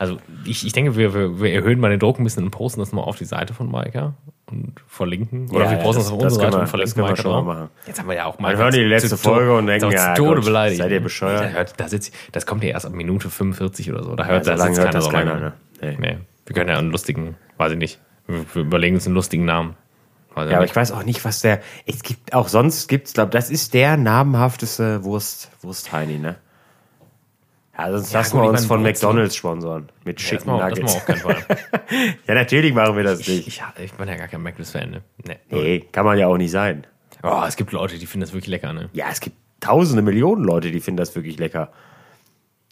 Also 0.00 0.16
ich, 0.44 0.66
ich 0.66 0.72
denke, 0.72 0.96
wir, 0.96 1.14
wir, 1.14 1.40
wir 1.40 1.52
erhöhen 1.54 1.78
mal 1.78 1.90
den 1.90 2.00
Druck 2.00 2.18
ein 2.18 2.24
bisschen 2.24 2.42
und 2.42 2.50
posten 2.50 2.80
das 2.80 2.90
mal 2.90 3.02
auf 3.02 3.16
die 3.18 3.24
Seite 3.24 3.54
von 3.54 3.70
Maika 3.70 4.14
und 4.50 4.80
verlinken. 4.88 5.48
Oder 5.50 5.66
Ja, 5.66 5.70
wir 5.70 5.76
ja, 5.78 5.82
posten 5.84 6.00
das- 6.00 6.06
das 6.06 6.12
auf 6.12 6.22
unsere 6.24 6.40
Seite 6.42 6.56
wir- 6.56 6.60
und 6.62 6.66
verlinken 6.66 7.02
Maika 7.02 7.16
schon 7.22 7.30
mal 7.30 7.42
machen. 7.42 7.68
Jetzt 7.86 8.00
haben 8.00 8.08
wir 8.08 8.16
ja 8.16 8.24
auch 8.24 8.36
Dann 8.36 8.56
hören 8.56 8.72
die 8.72 8.78
die 8.78 8.84
letzte 8.84 9.16
Folge 9.16 9.56
und 9.56 9.68
denken, 9.68 9.92
ja, 9.92 10.14
Tode 10.14 10.36
Gott, 10.36 10.44
beleidigt. 10.46 10.80
seid 10.82 10.90
ihr 10.90 11.00
bescheuert? 11.00 11.40
Da 11.44 11.48
hört, 11.50 11.74
da 11.80 11.86
sitzt, 11.88 12.12
das 12.32 12.46
kommt 12.46 12.64
ja 12.64 12.70
erst 12.70 12.84
ab 12.84 12.92
Minute 12.94 13.30
45 13.30 13.92
oder 13.92 14.02
so. 14.02 14.16
Da 14.16 14.24
hört, 14.26 14.44
so 14.44 14.50
da 14.50 14.56
lange 14.56 14.76
hört 14.76 14.92
das 14.92 15.08
keiner, 15.08 15.36
ne? 15.38 15.52
Nee. 15.80 15.96
Nee. 16.00 16.18
Wir 16.46 16.54
können 16.56 16.68
ja 16.68 16.78
einen 16.78 16.90
lustigen, 16.90 17.36
weiß 17.56 17.70
ich 17.72 17.78
nicht. 17.78 18.00
Wir, 18.26 18.44
wir 18.54 18.62
überlegen 18.62 18.96
uns 18.96 19.06
einen 19.06 19.14
lustigen 19.14 19.44
Namen. 19.44 19.76
Weiß 20.36 20.48
Ja, 20.50 20.56
aber 20.56 20.62
nicht. 20.62 20.70
ich 20.70 20.76
weiß 20.76 20.92
auch 20.92 21.02
nicht, 21.02 21.24
was 21.24 21.40
der. 21.40 21.60
Es 21.86 22.02
gibt 22.02 22.32
auch 22.34 22.48
sonst 22.48 22.88
gibt's, 22.88 23.14
glaube 23.14 23.30
das 23.32 23.50
ist 23.50 23.74
der 23.74 23.96
namhafteste 23.96 25.02
Wurst, 25.02 25.50
Wurstheini, 25.62 26.18
ne? 26.18 26.36
Ja, 27.76 27.90
sonst 27.90 28.12
Ja, 28.12 28.20
lassen 28.20 28.36
wir 28.38 28.44
ich 28.44 28.48
uns 28.50 28.66
von 28.66 28.80
Wurzel- 28.84 28.92
McDonalds 28.92 29.36
sponsoren. 29.36 29.88
Mit 30.04 30.18
das 30.18 30.24
schicken 30.26 30.46
das 30.58 30.72
Nuggets. 30.78 31.04
keinen 31.06 31.16
Fall. 31.18 31.44
ja, 32.26 32.34
natürlich 32.34 32.72
machen 32.72 32.96
wir 32.96 33.04
das 33.04 33.20
Ich, 33.20 33.28
nicht. 33.28 33.48
ich, 33.48 33.62
ich 33.82 33.92
bin 33.94 34.08
ja 34.08 34.16
gar 34.16 34.28
kein 34.28 34.42
McDonalds-Fan. 34.42 34.90
Ne? 34.90 35.02
Nee. 35.26 35.36
Nee, 35.50 35.80
kann 35.92 36.04
man 36.04 36.18
ja 36.18 36.26
auch 36.26 36.36
nicht 36.38 36.50
sein. 36.50 36.86
Oh, 37.22 37.42
es 37.46 37.56
gibt 37.56 37.72
Leute, 37.72 37.98
die 37.98 38.06
finden 38.06 38.22
das 38.22 38.32
wirklich 38.32 38.46
lecker, 38.48 38.72
ne? 38.72 38.88
Ja, 38.92 39.06
es 39.10 39.20
gibt 39.20 39.36
tausende 39.60 40.02
Millionen 40.02 40.44
Leute, 40.44 40.70
die 40.70 40.80
finden 40.80 40.98
das 40.98 41.14
wirklich 41.14 41.38
lecker. 41.38 41.70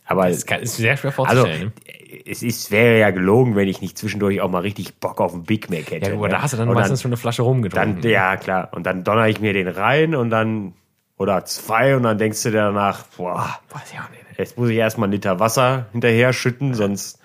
Aber 0.06 0.28
Das 0.28 0.44
kann, 0.46 0.60
ist 0.60 0.76
sehr 0.76 0.96
schwer 0.98 1.10
also, 1.18 1.24
vorzustellen. 1.44 1.72
ne? 1.86 1.93
Es 2.26 2.42
ist, 2.42 2.70
wäre 2.70 2.98
ja 2.98 3.10
gelogen, 3.10 3.56
wenn 3.56 3.68
ich 3.68 3.80
nicht 3.80 3.98
zwischendurch 3.98 4.40
auch 4.40 4.50
mal 4.50 4.60
richtig 4.60 4.96
Bock 4.96 5.20
auf 5.20 5.32
einen 5.32 5.44
Big 5.44 5.70
Mac 5.70 5.90
hätte. 5.90 6.10
Ja, 6.10 6.16
aber 6.16 6.28
ne? 6.28 6.34
da 6.34 6.42
hast 6.42 6.52
du 6.52 6.56
dann 6.56 6.68
Und 6.68 6.74
meistens 6.74 7.02
schon 7.02 7.10
eine 7.10 7.16
Flasche 7.16 7.42
rumgetrunken. 7.42 8.02
Dann, 8.02 8.10
ja, 8.10 8.36
klar. 8.36 8.70
Und 8.72 8.84
dann 8.86 9.04
donner 9.04 9.28
ich 9.28 9.40
mir 9.40 9.52
den 9.52 9.68
rein 9.68 10.14
und 10.14 10.30
dann, 10.30 10.74
oder 11.16 11.44
zwei, 11.44 11.96
und 11.96 12.02
dann 12.02 12.18
denkst 12.18 12.42
du 12.42 12.50
dir 12.50 12.58
danach, 12.58 13.04
boah, 13.16 13.58
Weiß 13.70 13.92
ich 13.92 13.98
auch 13.98 14.10
nicht. 14.10 14.24
Jetzt 14.38 14.58
muss 14.58 14.68
ich 14.68 14.76
erstmal 14.76 15.06
einen 15.06 15.12
Liter 15.12 15.38
Wasser 15.38 15.86
hinterher 15.92 16.32
schütten, 16.32 16.74
sonst, 16.74 17.20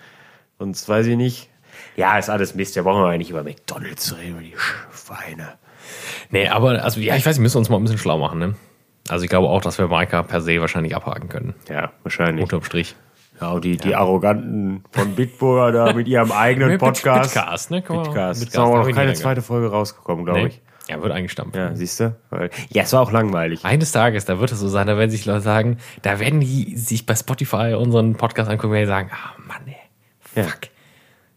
sonst 0.58 0.88
weiß 0.88 1.06
ich 1.06 1.16
nicht. 1.16 1.50
Ja, 1.96 2.18
ist 2.18 2.30
alles 2.30 2.54
Mist. 2.54 2.76
Da 2.76 2.82
brauchen 2.82 3.02
wir 3.02 3.12
ja 3.12 3.18
nicht 3.18 3.30
über 3.30 3.42
McDonalds 3.42 4.16
reden, 4.16 4.32
über 4.32 4.40
die 4.40 4.54
Schweine. 4.56 5.54
Nee, 6.30 6.48
aber, 6.48 6.84
also, 6.84 7.00
ja, 7.00 7.16
ich 7.16 7.26
weiß, 7.26 7.38
wir 7.38 7.42
müssen 7.42 7.58
uns 7.58 7.68
mal 7.68 7.76
ein 7.76 7.82
bisschen 7.82 7.98
schlau 7.98 8.18
machen, 8.18 8.38
ne? 8.38 8.54
Also, 9.08 9.24
ich 9.24 9.30
glaube 9.30 9.48
auch, 9.48 9.60
dass 9.60 9.78
wir 9.78 9.88
Maika 9.88 10.22
per 10.22 10.40
se 10.40 10.60
wahrscheinlich 10.60 10.94
abhaken 10.94 11.28
können. 11.28 11.54
Ja, 11.68 11.90
wahrscheinlich. 12.04 12.44
Unterm 12.44 12.62
Strich. 12.62 12.94
Ja, 13.40 13.52
und 13.52 13.64
die, 13.64 13.76
die 13.76 13.94
Arroganten 13.94 14.84
von 14.90 15.14
Bitburger 15.14 15.72
da 15.72 15.92
mit 15.94 16.06
ihrem 16.08 16.30
eigenen 16.32 16.78
Podcast. 16.78 17.34
Bitcast, 17.34 17.70
ne? 17.70 17.82
Man- 17.88 18.02
Bitcast. 18.02 18.40
Bitcast, 18.40 18.42
Ist 18.42 18.58
aber 18.58 18.78
hab 18.80 18.86
noch 18.86 18.94
keine 18.94 19.14
zweite 19.14 19.42
Folge 19.42 19.70
rausgekommen, 19.70 20.24
glaube 20.24 20.40
Nee. 20.40 20.46
ich. 20.48 20.60
Ja, 20.88 21.00
wird 21.00 21.12
eingestampft. 21.12 21.54
Ja, 21.56 21.74
siehst 21.76 22.00
du? 22.00 22.16
Ja, 22.70 22.82
es 22.82 22.92
war 22.92 23.00
auch 23.02 23.12
langweilig. 23.12 23.64
Eines 23.64 23.92
Tages, 23.92 24.24
da 24.24 24.40
wird 24.40 24.50
es 24.50 24.58
so 24.58 24.66
sein, 24.68 24.88
da 24.88 24.98
werden 24.98 25.10
sich 25.10 25.24
Leute 25.24 25.40
sagen, 25.42 25.76
da 26.02 26.18
werden 26.18 26.40
die 26.40 26.76
sich 26.76 27.06
bei 27.06 27.14
Spotify 27.14 27.74
unseren 27.78 28.16
Podcast 28.16 28.50
angucken, 28.50 28.74
die 28.74 28.86
sagen, 28.86 29.08
ah 29.12 29.34
Mann, 29.46 29.60
ey, 29.66 30.42
Ja. 30.42 30.48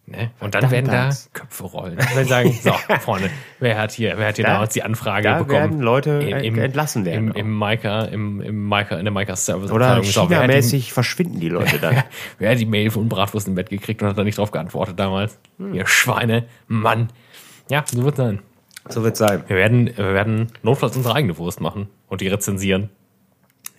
Ne? 0.05 0.31
Und 0.41 0.53
dann 0.53 0.69
werden 0.69 0.91
da. 0.91 1.09
Köpfe 1.31 1.63
rollen. 1.63 1.97
Und 1.97 2.15
dann 2.15 2.25
sagen, 2.25 2.51
so, 2.51 2.73
Freunde, 2.99 3.29
wer 3.59 3.77
hat 3.79 3.93
hier, 3.93 4.15
wer 4.17 4.27
hat 4.27 4.35
hier 4.35 4.43
Da- 4.43 4.53
damals 4.53 4.73
die 4.73 4.83
Anfrage 4.83 5.23
da 5.29 5.37
bekommen? 5.37 5.53
werden 5.53 5.79
Leute 5.79 6.19
entlassen 6.19 7.05
werden 7.05 7.29
Im, 7.29 7.35
im 7.35 7.53
Maika, 7.53 8.03
im, 8.05 8.41
im 8.41 8.65
Maika, 8.65 8.97
in 8.97 9.05
der 9.05 9.13
Maika 9.13 9.37
Service. 9.37 9.71
Oder 9.71 10.03
China-mäßig 10.03 10.91
verschwinden 10.91 11.39
die 11.39 11.47
Leute 11.47 11.79
dann. 11.79 12.03
Wer 12.37 12.51
hat 12.51 12.59
die 12.59 12.65
Mail 12.65 12.91
von 12.91 13.07
Bratwurst 13.07 13.47
im 13.47 13.55
Bett 13.55 13.69
gekriegt 13.69 14.01
und 14.01 14.09
hat 14.09 14.17
da 14.17 14.25
nicht 14.25 14.37
drauf 14.37 14.51
geantwortet 14.51 14.99
damals? 14.99 15.39
Hm. 15.57 15.73
Ihr 15.73 15.87
Schweine, 15.87 16.45
Mann. 16.67 17.07
Ja, 17.69 17.85
so 17.89 18.03
wird 18.03 18.17
sein. 18.17 18.39
so 18.89 19.03
wird 19.05 19.15
sein. 19.15 19.43
Wir 19.47 19.55
werden, 19.55 19.85
wir 19.95 20.13
werden 20.13 20.47
notfalls 20.63 20.97
unsere 20.97 21.15
eigene 21.15 21.37
Wurst 21.37 21.61
machen 21.61 21.87
und 22.09 22.19
die 22.19 22.27
rezensieren. 22.27 22.89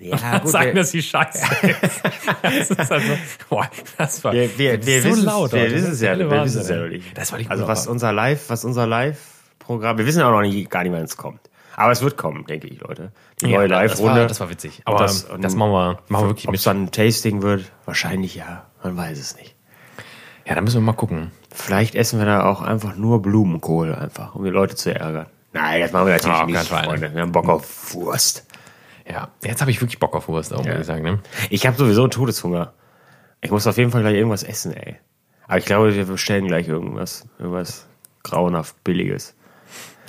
Ja, 0.00 0.44
sagen, 0.44 0.66
wir, 0.68 0.74
dass 0.74 0.90
sie 0.90 1.02
scheiße 1.02 1.38
ist. 1.62 2.02
das 2.42 2.70
ist 2.70 2.92
also, 2.92 3.12
boah, 3.48 3.68
das 3.96 4.22
war 4.24 4.32
wir, 4.32 4.58
wir, 4.58 4.76
das 4.78 4.86
wir 4.86 5.02
so 5.02 5.08
wissen 5.08 5.24
laut. 5.24 5.52
wir 5.52 5.70
wissen 5.70 5.86
Das 5.86 5.94
es 5.94 6.00
ja, 6.00 6.18
wir 6.18 6.30
wissen 6.30 6.60
es 6.60 6.68
ja 6.68 6.86
nicht. 6.86 7.16
Das 7.16 7.32
war 7.32 7.38
die 7.38 7.48
Also 7.48 7.68
was 7.68 7.86
unser 7.86 8.12
Live, 8.12 8.50
was 8.50 8.64
unser 8.64 8.86
Live-Programm, 8.86 9.98
wir 9.98 10.06
wissen 10.06 10.18
ja 10.20 10.28
auch 10.28 10.32
noch 10.32 10.42
nicht, 10.42 10.68
gar 10.70 10.82
nicht, 10.82 10.92
wann 10.92 11.02
es 11.02 11.16
kommt. 11.16 11.40
Aber 11.76 11.92
es 11.92 12.02
wird 12.02 12.16
kommen, 12.16 12.44
denke 12.46 12.68
ich, 12.68 12.80
Leute. 12.80 13.12
Die 13.40 13.46
neue 13.46 13.68
das, 13.68 13.78
Live-Runde. 13.78 14.20
war, 14.20 14.26
das 14.26 14.40
war 14.40 14.50
witzig. 14.50 14.82
Aber 14.84 14.98
das, 14.98 15.26
das, 15.40 15.52
ähm, 15.52 15.58
machen 15.58 15.72
wir, 15.72 15.98
machen 16.08 16.24
wir 16.24 16.28
wirklich 16.30 16.48
Ob 16.48 16.54
es 16.54 16.62
dann 16.62 16.84
ein 16.84 16.90
Tasting 16.90 17.42
wird? 17.42 17.70
Wahrscheinlich 17.84 18.34
ja. 18.34 18.66
Man 18.82 18.96
weiß 18.96 19.18
es 19.18 19.36
nicht. 19.36 19.54
Ja, 20.46 20.54
da 20.54 20.60
müssen 20.60 20.76
wir 20.76 20.82
mal 20.82 20.92
gucken. 20.92 21.30
Vielleicht 21.52 21.94
essen 21.94 22.18
wir 22.18 22.26
da 22.26 22.44
auch 22.44 22.60
einfach 22.60 22.96
nur 22.96 23.22
Blumenkohl, 23.22 23.94
einfach, 23.94 24.34
um 24.34 24.44
die 24.44 24.50
Leute 24.50 24.76
zu 24.76 24.94
ärgern. 24.94 25.26
Nein, 25.52 25.80
das 25.80 25.92
machen 25.92 26.06
wir 26.06 26.14
natürlich 26.14 26.36
auf 26.36 26.46
nicht. 26.46 26.66
Freunde. 26.66 27.14
Wir 27.14 27.22
haben 27.22 27.32
Bock 27.32 27.48
auf 27.48 27.94
Wurst. 27.94 28.44
Ja, 29.08 29.28
jetzt 29.44 29.60
habe 29.60 29.70
ich 29.70 29.80
wirklich 29.80 29.98
Bock 29.98 30.14
auf 30.14 30.28
Wurst, 30.28 30.52
auch, 30.54 30.64
muss 30.64 30.78
ich 30.80 30.86
sagen. 30.86 31.02
Ne? 31.02 31.18
Ich 31.50 31.66
habe 31.66 31.76
sowieso 31.76 32.02
einen 32.02 32.10
Todeshunger. 32.10 32.72
Ich 33.42 33.50
muss 33.50 33.66
auf 33.66 33.76
jeden 33.76 33.90
Fall 33.90 34.00
gleich 34.00 34.14
irgendwas 34.14 34.42
essen, 34.42 34.72
ey. 34.72 34.96
Aber 35.46 35.58
ich 35.58 35.66
glaube, 35.66 35.94
wir 35.94 36.06
bestellen 36.06 36.46
gleich 36.46 36.68
irgendwas, 36.68 37.26
irgendwas 37.38 37.86
grauenhaft 38.22 38.82
Billiges. 38.82 39.36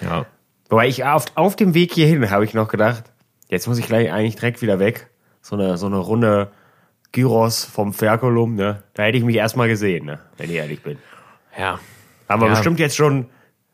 Ja. 0.01 0.25
Wobei 0.69 0.87
ich 0.87 1.03
auf, 1.03 1.25
auf 1.35 1.57
dem 1.57 1.73
Weg 1.73 1.93
hierhin 1.93 2.29
habe 2.31 2.45
ich 2.45 2.53
noch 2.53 2.69
gedacht, 2.69 3.03
jetzt 3.49 3.67
muss 3.67 3.77
ich 3.77 3.85
gleich 3.87 4.11
eigentlich 4.13 4.35
direkt 4.35 4.61
wieder 4.61 4.79
weg. 4.79 5.07
So 5.41 5.55
eine, 5.57 5.77
so 5.77 5.87
eine 5.87 5.97
Runde 5.97 6.51
Gyros 7.11 7.65
vom 7.65 7.93
Ferkulum, 7.93 8.55
ne? 8.55 8.83
Da 8.93 9.03
hätte 9.03 9.17
ich 9.17 9.23
mich 9.25 9.35
erstmal 9.35 9.67
gesehen, 9.67 10.05
ne? 10.05 10.19
Wenn 10.37 10.49
ich 10.49 10.55
ehrlich 10.55 10.81
bin. 10.81 10.97
Ja. 11.57 11.79
Haben 12.29 12.41
wir 12.41 12.47
Ja. 12.47 12.53
bestimmt 12.53 12.79
jetzt 12.79 12.95
schon 12.95 13.27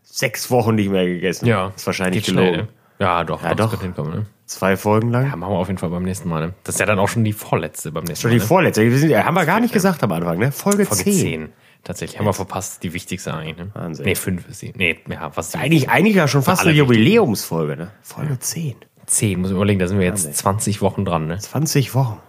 sechs 0.04 0.50
Wochen 0.52 0.76
nicht 0.76 0.90
mehr 0.90 1.06
gegessen. 1.06 1.46
Ja. 1.46 1.72
Ist 1.76 1.86
wahrscheinlich 1.86 2.26
Geht 2.26 2.34
schnell, 2.34 2.52
gelogen. 2.52 2.68
ne? 2.68 2.81
Ja, 3.02 3.24
doch. 3.24 3.44
Ja, 3.44 3.56
doch. 3.56 3.82
hinkommen, 3.82 4.14
ne? 4.14 4.26
Zwei 4.46 4.78
Folgen 4.78 5.10
lang. 5.10 5.28
Ja, 5.28 5.36
machen 5.36 5.54
wir 5.54 5.58
auf 5.58 5.68
jeden 5.68 5.80
Fall 5.80 5.90
beim 5.90 6.04
nächsten 6.04 6.30
Mal. 6.30 6.48
Ne? 6.48 6.54
Das 6.64 6.76
ist 6.76 6.80
ja 6.80 6.86
dann 6.86 7.00
auch 7.00 7.08
schon 7.08 7.24
die 7.24 7.34
vorletzte 7.34 7.92
beim 7.92 8.04
nächsten 8.04 8.22
Schon 8.22 8.30
Mal. 8.32 8.36
die 8.36 8.42
ne? 8.42 8.48
vorletzte. 8.48 8.84
Wir 8.84 8.98
sind, 8.98 9.16
haben 9.16 9.34
wir 9.34 9.46
gar 9.46 9.60
nicht 9.60 9.74
gesagt 9.74 10.04
am 10.04 10.12
Anfang, 10.12 10.38
ne? 10.38 10.52
Folge, 10.52 10.86
Folge 10.86 11.04
10. 11.06 11.14
10. 11.14 11.50
Tatsächlich. 11.84 12.20
Haben 12.20 12.28
wir 12.28 12.34
verpasst, 12.34 12.84
die 12.84 12.94
wichtigste 12.94 13.34
eigentlich. 13.34 13.58
Ne? 13.58 13.72
Wahnsinn. 13.74 14.06
Nee, 14.06 14.14
5 14.14 14.50
ist 14.50 14.60
sie. 14.60 14.72
Nee, 14.76 15.00
ja, 15.10 15.32
was 15.34 15.56
Eigentlich, 15.56 15.90
eigentlich 15.90 16.16
ja 16.16 16.28
schon 16.28 16.44
fast 16.44 16.62
eine 16.62 16.74
Jubiläumsfolge, 16.74 17.76
ne? 17.76 17.92
Folge 18.04 18.38
10. 18.38 18.76
10, 19.08 19.42
muss 19.42 19.50
ich 19.50 19.56
überlegen, 19.56 19.80
da 19.80 19.88
sind 19.88 19.98
wir 19.98 20.06
jetzt 20.06 20.26
Wahnsinn. 20.26 20.34
20 20.34 20.82
Wochen 20.82 21.06
dran, 21.06 21.26
ne? 21.26 21.40
20 21.40 21.96
Wochen. 21.96 22.20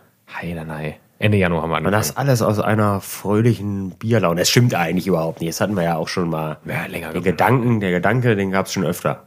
Heiler, 0.41 0.65
nein. 0.65 0.95
Ende 1.19 1.37
Januar 1.39 1.63
haben 1.63 1.71
wir 1.71 1.77
Und 1.77 1.87
angefangen. 1.87 2.03
das 2.03 2.17
alles 2.17 2.43
aus 2.43 2.59
einer 2.59 3.01
fröhlichen 3.01 3.91
Bierlaune. 3.91 4.41
Das 4.41 4.49
stimmt 4.51 4.75
eigentlich 4.75 5.07
überhaupt 5.07 5.41
nicht. 5.41 5.51
Das 5.51 5.61
hatten 5.61 5.77
wir 5.77 5.85
ja 5.85 5.97
auch 5.97 6.09
schon 6.09 6.31
mal. 6.31 6.57
Ja, 6.65 6.87
länger 6.87 7.13
Den. 7.13 7.23
Gedanken, 7.23 7.79
der 7.79 7.93
Gedanke, 7.93 8.35
den 8.35 8.51
gab 8.51 8.67
es 8.67 8.73
schon 8.73 8.85
öfter. 8.85 9.27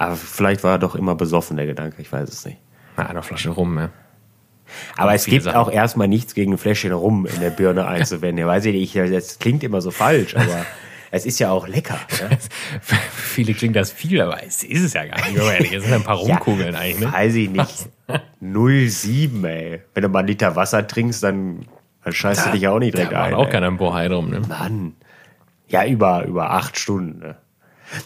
Ja. 0.00 0.06
Aber 0.06 0.16
vielleicht 0.16 0.62
war 0.64 0.72
er 0.72 0.78
doch 0.78 0.94
immer 0.94 1.14
besoffen, 1.14 1.56
der 1.56 1.66
Gedanke. 1.66 2.00
Ich 2.02 2.12
weiß 2.12 2.28
es 2.28 2.44
nicht. 2.44 2.58
Na, 2.96 3.06
eine 3.06 3.22
Flasche 3.22 3.50
rum, 3.50 3.74
ne? 3.74 3.90
Aber 4.96 5.14
es 5.14 5.24
gibt 5.24 5.44
Sachen. 5.44 5.56
auch 5.56 5.70
erstmal 5.70 6.08
nichts 6.08 6.34
gegen 6.34 6.52
ein 6.52 6.58
Fläschchen 6.58 6.92
rum 6.92 7.26
in 7.26 7.40
der 7.40 7.50
Birne 7.50 7.86
einzuwenden. 7.86 8.46
Weiß 8.46 8.64
ich 8.66 8.74
nicht, 8.74 8.96
das 9.14 9.38
klingt 9.38 9.64
immer 9.64 9.80
so 9.80 9.90
falsch, 9.90 10.36
aber 10.36 10.66
es 11.10 11.24
ist 11.24 11.38
ja 11.38 11.50
auch 11.50 11.66
lecker. 11.66 11.98
Ne? 12.20 12.36
Viele 12.82 13.54
klingt 13.54 13.76
das 13.76 13.90
viel, 13.90 14.20
aber 14.20 14.44
es 14.44 14.62
ist 14.62 14.82
es 14.82 14.92
ja 14.92 15.06
gar 15.06 15.16
nicht. 15.26 15.38
ehrlich. 15.38 15.72
Es 15.72 15.84
sind 15.84 15.94
ein 15.94 16.02
paar 16.02 16.16
Rumkugeln 16.16 16.74
eigentlich, 16.74 17.00
ne? 17.00 17.12
Weiß 17.12 17.34
ich 17.34 17.48
nicht. 17.48 17.88
0,7, 18.42 19.46
ey. 19.46 19.82
Wenn 19.94 20.02
du 20.02 20.08
mal 20.10 20.18
einen 20.20 20.28
Liter 20.28 20.54
Wasser 20.54 20.86
trinkst, 20.86 21.22
dann, 21.22 21.64
dann 22.04 22.12
scheißt 22.12 22.46
du 22.46 22.50
dich 22.50 22.68
auch 22.68 22.78
nicht 22.78 22.94
direkt 22.96 23.12
Da 23.12 23.22
ein. 23.24 23.32
war 23.32 23.38
auch 23.38 23.50
keiner 23.50 23.68
im 23.68 23.78
Bohai 23.78 24.08
drum, 24.08 24.28
ne? 24.30 24.40
Mann. 24.48 24.94
Ja, 25.68 25.84
über, 25.86 26.24
über 26.24 26.50
acht 26.50 26.78
Stunden. 26.78 27.20
Ne? 27.20 27.36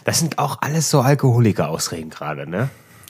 Das 0.03 0.19
sind 0.19 0.39
auch 0.39 0.61
alles 0.61 0.89
so 0.89 1.01
Alkoholiker-Ausreden 1.01 2.09
gerade, 2.09 2.49
ne? 2.49 2.69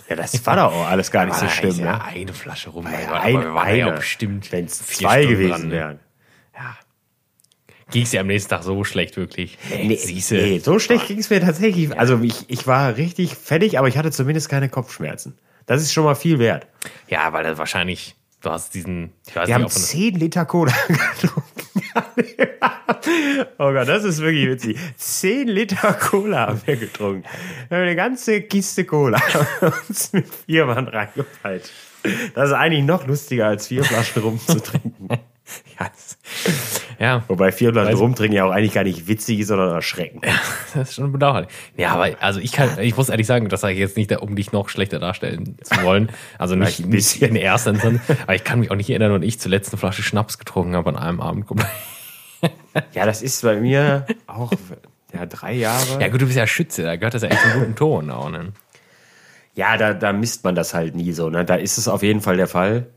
Ja, 0.09 0.15
das 0.15 0.45
war 0.45 0.55
doch 0.55 0.73
auch 0.73 0.87
alles 0.87 1.11
gar 1.11 1.25
nicht 1.25 1.37
so 1.37 1.47
schlimm, 1.47 1.71
eigentlich 1.71 1.81
ne? 1.81 1.85
ja 1.85 2.01
eine 2.03 2.33
Flasche 2.33 2.69
rum. 2.69 2.85
Ja, 2.85 3.13
ein, 3.21 3.37
aber 3.37 3.69
ja 3.71 3.89
bestimmt 3.91 4.51
Wenn 4.51 4.65
es 4.65 4.85
zwei 4.85 5.23
Stunden 5.23 5.29
gewesen 5.29 5.51
dran, 5.51 5.71
wären. 5.71 5.99
Ja. 6.55 6.77
Ging 7.91 8.03
es 8.03 8.11
ja 8.11 8.21
am 8.21 8.27
nächsten 8.27 8.49
Tag 8.49 8.63
so 8.63 8.83
schlecht, 8.83 9.17
wirklich. 9.17 9.57
Nee, 9.69 9.95
Siehste. 9.95 10.35
nee, 10.35 10.59
so 10.59 10.79
schlecht 10.79 11.07
ging 11.07 11.19
es 11.19 11.29
mir 11.29 11.41
tatsächlich. 11.41 11.97
Also 11.97 12.19
ich, 12.21 12.49
ich 12.49 12.67
war 12.67 12.97
richtig 12.97 13.35
fertig, 13.35 13.77
aber 13.77 13.87
ich 13.87 13.97
hatte 13.97 14.11
zumindest 14.11 14.49
keine 14.49 14.67
Kopfschmerzen. 14.67 15.37
Das 15.65 15.81
ist 15.81 15.93
schon 15.93 16.03
mal 16.03 16.15
viel 16.15 16.39
wert. 16.39 16.67
Ja, 17.07 17.31
weil 17.33 17.43
das 17.43 17.57
wahrscheinlich, 17.57 18.15
du 18.43 18.49
hast 18.51 18.73
diesen, 18.73 19.13
ich 19.27 19.35
weiß 19.35 19.47
Wir 19.47 19.55
haben 19.55 19.63
nicht, 19.63 19.73
man 19.73 19.83
10 19.83 20.15
Liter 20.15 20.45
Cola 20.45 20.73
getrunken. 20.87 21.47
oh 23.57 23.71
Gott, 23.71 23.87
das 23.87 24.03
ist 24.03 24.21
wirklich 24.21 24.47
witzig. 24.47 24.77
10 24.97 25.47
Liter 25.47 25.93
Cola 25.93 26.47
haben 26.47 26.61
wir 26.65 26.75
getrunken. 26.75 27.23
Wir 27.69 27.77
haben 27.77 27.83
eine 27.83 27.95
ganze 27.95 28.41
Kiste 28.41 28.85
Cola 28.85 29.19
uns 29.87 30.13
mit 30.13 30.27
vier 30.45 30.65
Mann 30.65 30.87
reingepeilt. 30.87 31.71
Das 32.35 32.49
ist 32.49 32.55
eigentlich 32.55 32.83
noch 32.83 33.07
lustiger, 33.07 33.47
als 33.47 33.67
vier 33.67 33.83
Flaschen 33.85 34.21
rumzutrinken. 34.21 35.07
das, 35.07 35.63
ja, 35.79 35.89
das, 35.89 36.17
ja, 37.03 37.21
Wobei 37.27 37.51
vier 37.51 37.73
Flaschen 37.73 37.95
Weiß- 37.95 37.99
rumtrinken 37.99 38.37
ja 38.37 38.45
auch 38.45 38.51
eigentlich 38.51 38.73
gar 38.73 38.85
nicht 38.85 39.09
witzig 39.09 39.41
ist, 39.41 39.49
sondern 39.49 39.71
erschreckend. 39.71 40.25
das 40.73 40.89
ist 40.89 40.95
schon 40.95 41.11
bedauerlich. 41.11 41.49
Ja, 41.75 41.91
aber 41.91 42.11
also 42.21 42.39
ich 42.39 42.53
kann, 42.53 42.79
ich 42.79 42.95
muss 42.95 43.09
ehrlich 43.09 43.27
sagen, 43.27 43.49
das 43.49 43.59
sage 43.59 43.73
ich 43.73 43.79
jetzt 43.79 43.97
nicht, 43.97 44.09
um 44.21 44.37
dich 44.37 44.53
noch 44.53 44.69
schlechter 44.69 44.99
darstellen 44.99 45.57
zu 45.61 45.83
wollen. 45.83 46.09
Also 46.39 46.55
nicht, 46.55 46.85
nicht 46.87 47.21
in 47.21 47.35
erster 47.35 47.71
Instanz. 47.71 47.99
Aber 48.23 48.35
ich 48.35 48.45
kann 48.45 48.61
mich 48.61 48.71
auch 48.71 48.77
nicht 48.77 48.89
erinnern, 48.89 49.11
wann 49.11 49.21
ich 49.21 49.37
zuletzt 49.37 49.73
eine 49.73 49.79
Flasche 49.79 50.01
Schnaps 50.01 50.39
getrunken 50.39 50.77
habe 50.77 50.89
an 50.91 50.95
einem 50.95 51.19
Abend. 51.19 51.45
Ja, 52.93 53.05
das 53.05 53.21
ist 53.21 53.41
bei 53.41 53.59
mir 53.59 54.05
auch 54.27 54.53
ja, 55.13 55.25
drei 55.25 55.53
Jahre. 55.53 56.01
Ja 56.01 56.07
gut, 56.07 56.21
du 56.21 56.25
bist 56.25 56.37
ja 56.37 56.47
Schütze, 56.47 56.83
da 56.83 56.95
gehört 56.95 57.13
das 57.13 57.23
ja 57.23 57.29
echt 57.29 57.41
zum 57.41 57.59
guten 57.59 57.75
Ton 57.75 58.09
auch. 58.11 58.29
Ne? 58.29 58.53
Ja, 59.55 59.77
da, 59.77 59.93
da 59.93 60.13
misst 60.13 60.43
man 60.43 60.55
das 60.55 60.73
halt 60.73 60.95
nie 60.95 61.11
so. 61.11 61.29
Ne? 61.29 61.43
Da 61.43 61.55
ist 61.55 61.77
es 61.77 61.87
auf 61.89 62.01
jeden 62.01 62.21
Fall 62.21 62.37
der 62.37 62.47
Fall. 62.47 62.87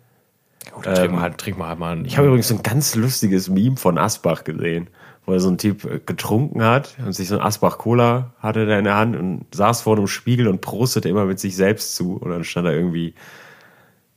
Gut, 0.72 0.84
trink 0.84 1.12
mal 1.12 1.20
halt, 1.22 1.38
trink 1.38 1.58
mal 1.58 1.68
halt 1.68 1.78
mal. 1.78 1.92
einen- 1.92 2.04
Ich 2.04 2.16
habe 2.16 2.26
übrigens 2.26 2.48
so 2.48 2.54
ein 2.56 2.62
ganz 2.62 2.94
lustiges 2.94 3.48
Meme 3.48 3.76
von 3.76 3.98
Asbach 3.98 4.44
gesehen, 4.44 4.88
wo 5.24 5.32
er 5.32 5.40
so 5.40 5.48
ein 5.48 5.58
Typ 5.58 5.84
äh, 5.84 6.00
getrunken 6.04 6.62
hat 6.62 6.96
und 7.04 7.12
sich 7.12 7.28
so 7.28 7.36
ein 7.38 7.42
Asbach 7.44 7.78
Cola 7.78 8.32
hatte 8.38 8.66
da 8.66 8.78
in 8.78 8.84
der 8.84 8.96
Hand 8.96 9.16
und 9.16 9.46
saß 9.54 9.82
vor 9.82 9.96
einem 9.96 10.06
Spiegel 10.06 10.48
und 10.48 10.60
prostete 10.60 11.08
immer 11.08 11.24
mit 11.24 11.40
sich 11.40 11.56
selbst 11.56 11.96
zu. 11.96 12.16
Und 12.16 12.30
dann 12.30 12.44
stand 12.44 12.66
da 12.66 12.72
irgendwie, 12.72 13.14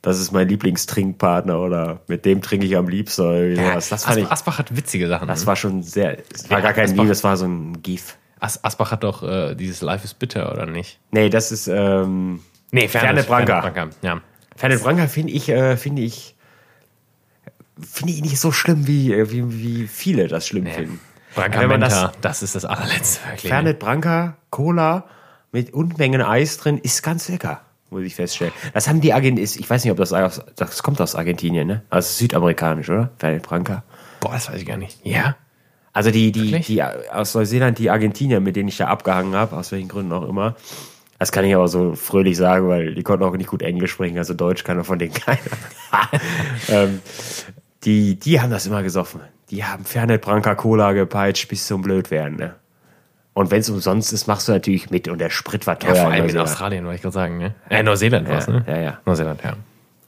das 0.01 0.19
ist 0.19 0.31
mein 0.31 0.47
Lieblingstrinkpartner 0.47 1.59
oder 1.59 2.01
mit 2.07 2.25
dem 2.25 2.41
trinke 2.41 2.65
ich 2.65 2.75
am 2.77 2.87
liebsten 2.87 3.21
oder 3.21 3.43
ja, 3.47 3.69
sowas. 3.71 3.89
Das 3.89 4.05
fand 4.05 4.17
ich, 4.17 4.23
Asbach, 4.25 4.31
Asbach 4.33 4.59
hat 4.59 4.75
witzige 4.77 5.07
Sachen. 5.07 5.27
das 5.27 5.41
ne? 5.41 5.47
war 5.47 5.55
schon 5.55 5.83
sehr, 5.83 6.17
es 6.33 6.49
war 6.49 6.59
Ja, 6.59 6.63
gar 6.63 6.73
kein 6.73 6.85
Asbach- 6.85 6.95
Meme, 6.97 7.09
das 7.09 7.23
war 7.23 7.37
so 7.37 7.45
ein 7.45 7.81
GIF. 7.81 8.17
As 8.41 8.63
Asbach 8.63 8.91
hat 8.91 9.03
doch 9.03 9.21
äh, 9.23 9.55
dieses 9.55 9.81
Life 9.81 10.05
is 10.05 10.13
Bitter, 10.13 10.51
oder 10.53 10.65
nicht? 10.65 10.99
Nee, 11.11 11.29
das 11.29 11.51
ist, 11.51 11.67
ähm, 11.67 12.39
Fernet 12.71 13.27
Branca. 13.27 13.61
Fernet 13.61 13.73
Branca, 13.73 13.89
Ja. 14.01 14.21
Fernet 14.55 14.81
Branca 14.83 15.07
finde 15.07 15.33
ich, 15.33 15.49
äh, 15.49 15.75
finde 15.75 16.01
ich, 16.03 16.35
finde 17.81 18.13
ich 18.13 18.21
nicht 18.21 18.39
so 18.39 18.51
schlimm, 18.51 18.87
wie, 18.87 19.13
äh, 19.13 19.31
wie, 19.31 19.51
wie 19.51 19.87
viele 19.87 20.27
das 20.27 20.47
schlimm 20.47 20.65
finden. 20.67 20.99
Branca 21.35 21.59
Wenn 21.59 21.69
man 21.69 21.81
das- 21.81 21.93
Menta, 22.01 22.11
das, 22.21 22.41
ist 22.43 22.55
das 22.55 22.65
allerletzte 22.65 23.25
wirklich. 23.27 23.49
Fernet 23.51 23.79
Branca, 23.79 24.37
Cola 24.49 25.05
mit 25.51 25.73
Unmengen 25.73 26.21
Eis 26.21 26.57
drin, 26.57 26.77
ist 26.77 27.03
ganz 27.03 27.29
lecker, 27.29 27.61
muss 27.89 28.03
ich 28.03 28.15
feststellen. 28.15 28.53
Das 28.73 28.87
haben 28.87 29.01
die 29.01 29.13
Argentinier, 29.13 29.43
ich 29.59 29.69
weiß 29.69 29.83
nicht, 29.83 29.91
ob 29.91 29.97
das 29.97 30.11
aus, 30.13 30.41
das 30.55 30.83
kommt 30.83 30.99
aus 31.01 31.15
Argentinien, 31.15 31.67
ne? 31.67 31.83
Also 31.89 32.11
südamerikanisch, 32.13 32.89
oder? 32.89 33.11
Fernet 33.17 33.43
Branca. 33.43 33.83
Boah, 34.19 34.31
das 34.33 34.49
weiß 34.51 34.59
ich 34.61 34.65
gar 34.65 34.77
nicht. 34.77 34.99
Ja? 35.05 35.35
Also 35.93 36.11
die, 36.11 36.31
die, 36.31 36.51
Wirklich? 36.51 36.67
die 36.67 36.83
aus 36.83 37.33
Neuseeland, 37.33 37.77
die 37.79 37.89
Argentinier, 37.89 38.39
mit 38.39 38.55
denen 38.55 38.69
ich 38.69 38.77
da 38.77 38.87
abgehangen 38.87 39.33
habe, 39.35 39.55
aus 39.55 39.71
welchen 39.71 39.87
Gründen 39.87 40.11
auch 40.13 40.27
immer. 40.27 40.55
Das 41.17 41.31
kann 41.31 41.43
ich 41.45 41.53
aber 41.53 41.67
so 41.67 41.95
fröhlich 41.95 42.37
sagen, 42.37 42.67
weil 42.69 42.95
die 42.95 43.03
konnten 43.03 43.25
auch 43.25 43.35
nicht 43.35 43.49
gut 43.49 43.61
Englisch 43.61 43.91
sprechen, 43.91 44.17
also 44.17 44.33
Deutsch 44.33 44.63
kann 44.63 44.83
von 44.83 44.99
denen 44.99 45.13
keiner. 45.15 45.39
ähm, 46.69 47.01
die, 47.83 48.19
die 48.19 48.41
haben 48.41 48.51
das 48.51 48.65
immer 48.65 48.83
gesoffen. 48.83 49.21
Die 49.49 49.63
haben 49.63 49.85
Fernet 49.85 50.21
Branca 50.21 50.55
Cola 50.55 50.91
gepeitscht, 50.93 51.47
bis 51.47 51.65
zum 51.65 51.81
blöd 51.81 52.11
werden. 52.11 52.35
Ne? 52.37 52.55
Und 53.33 53.51
wenn 53.51 53.61
es 53.61 53.69
umsonst 53.69 54.13
ist, 54.13 54.27
machst 54.27 54.47
du 54.47 54.51
natürlich 54.51 54.89
mit 54.91 55.07
und 55.07 55.19
der 55.19 55.29
Sprit 55.29 55.65
war 55.65 55.79
teuer. 55.79 55.95
Ja, 55.95 56.01
vor 56.03 56.05
in 56.07 56.13
allem 56.13 56.15
in 56.15 56.25
Neuseeland. 56.25 56.49
Australien, 56.49 56.85
wollte 56.85 56.95
ich 56.97 57.01
gerade 57.01 57.13
sagen, 57.13 57.37
ne? 57.37 57.55
Äh, 57.69 57.83
Neuseeland 57.83 58.27
Ja, 58.27 58.33
war's, 58.33 58.47
ne? 58.47 58.63
ja, 58.67 58.77
ja. 58.77 58.99
Neuseeland, 59.05 59.41
ja. 59.43 59.53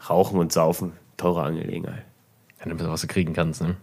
Rauchen 0.09 0.39
und 0.39 0.51
Saufen, 0.51 0.93
teure 1.17 1.43
Angelegenheit. 1.43 2.03
Dann 2.59 2.69
nimmst 2.69 2.85
du, 2.85 2.89
was 2.89 3.01
du 3.01 3.07
kriegen 3.07 3.33
kannst, 3.33 3.61
ne? 3.61 3.75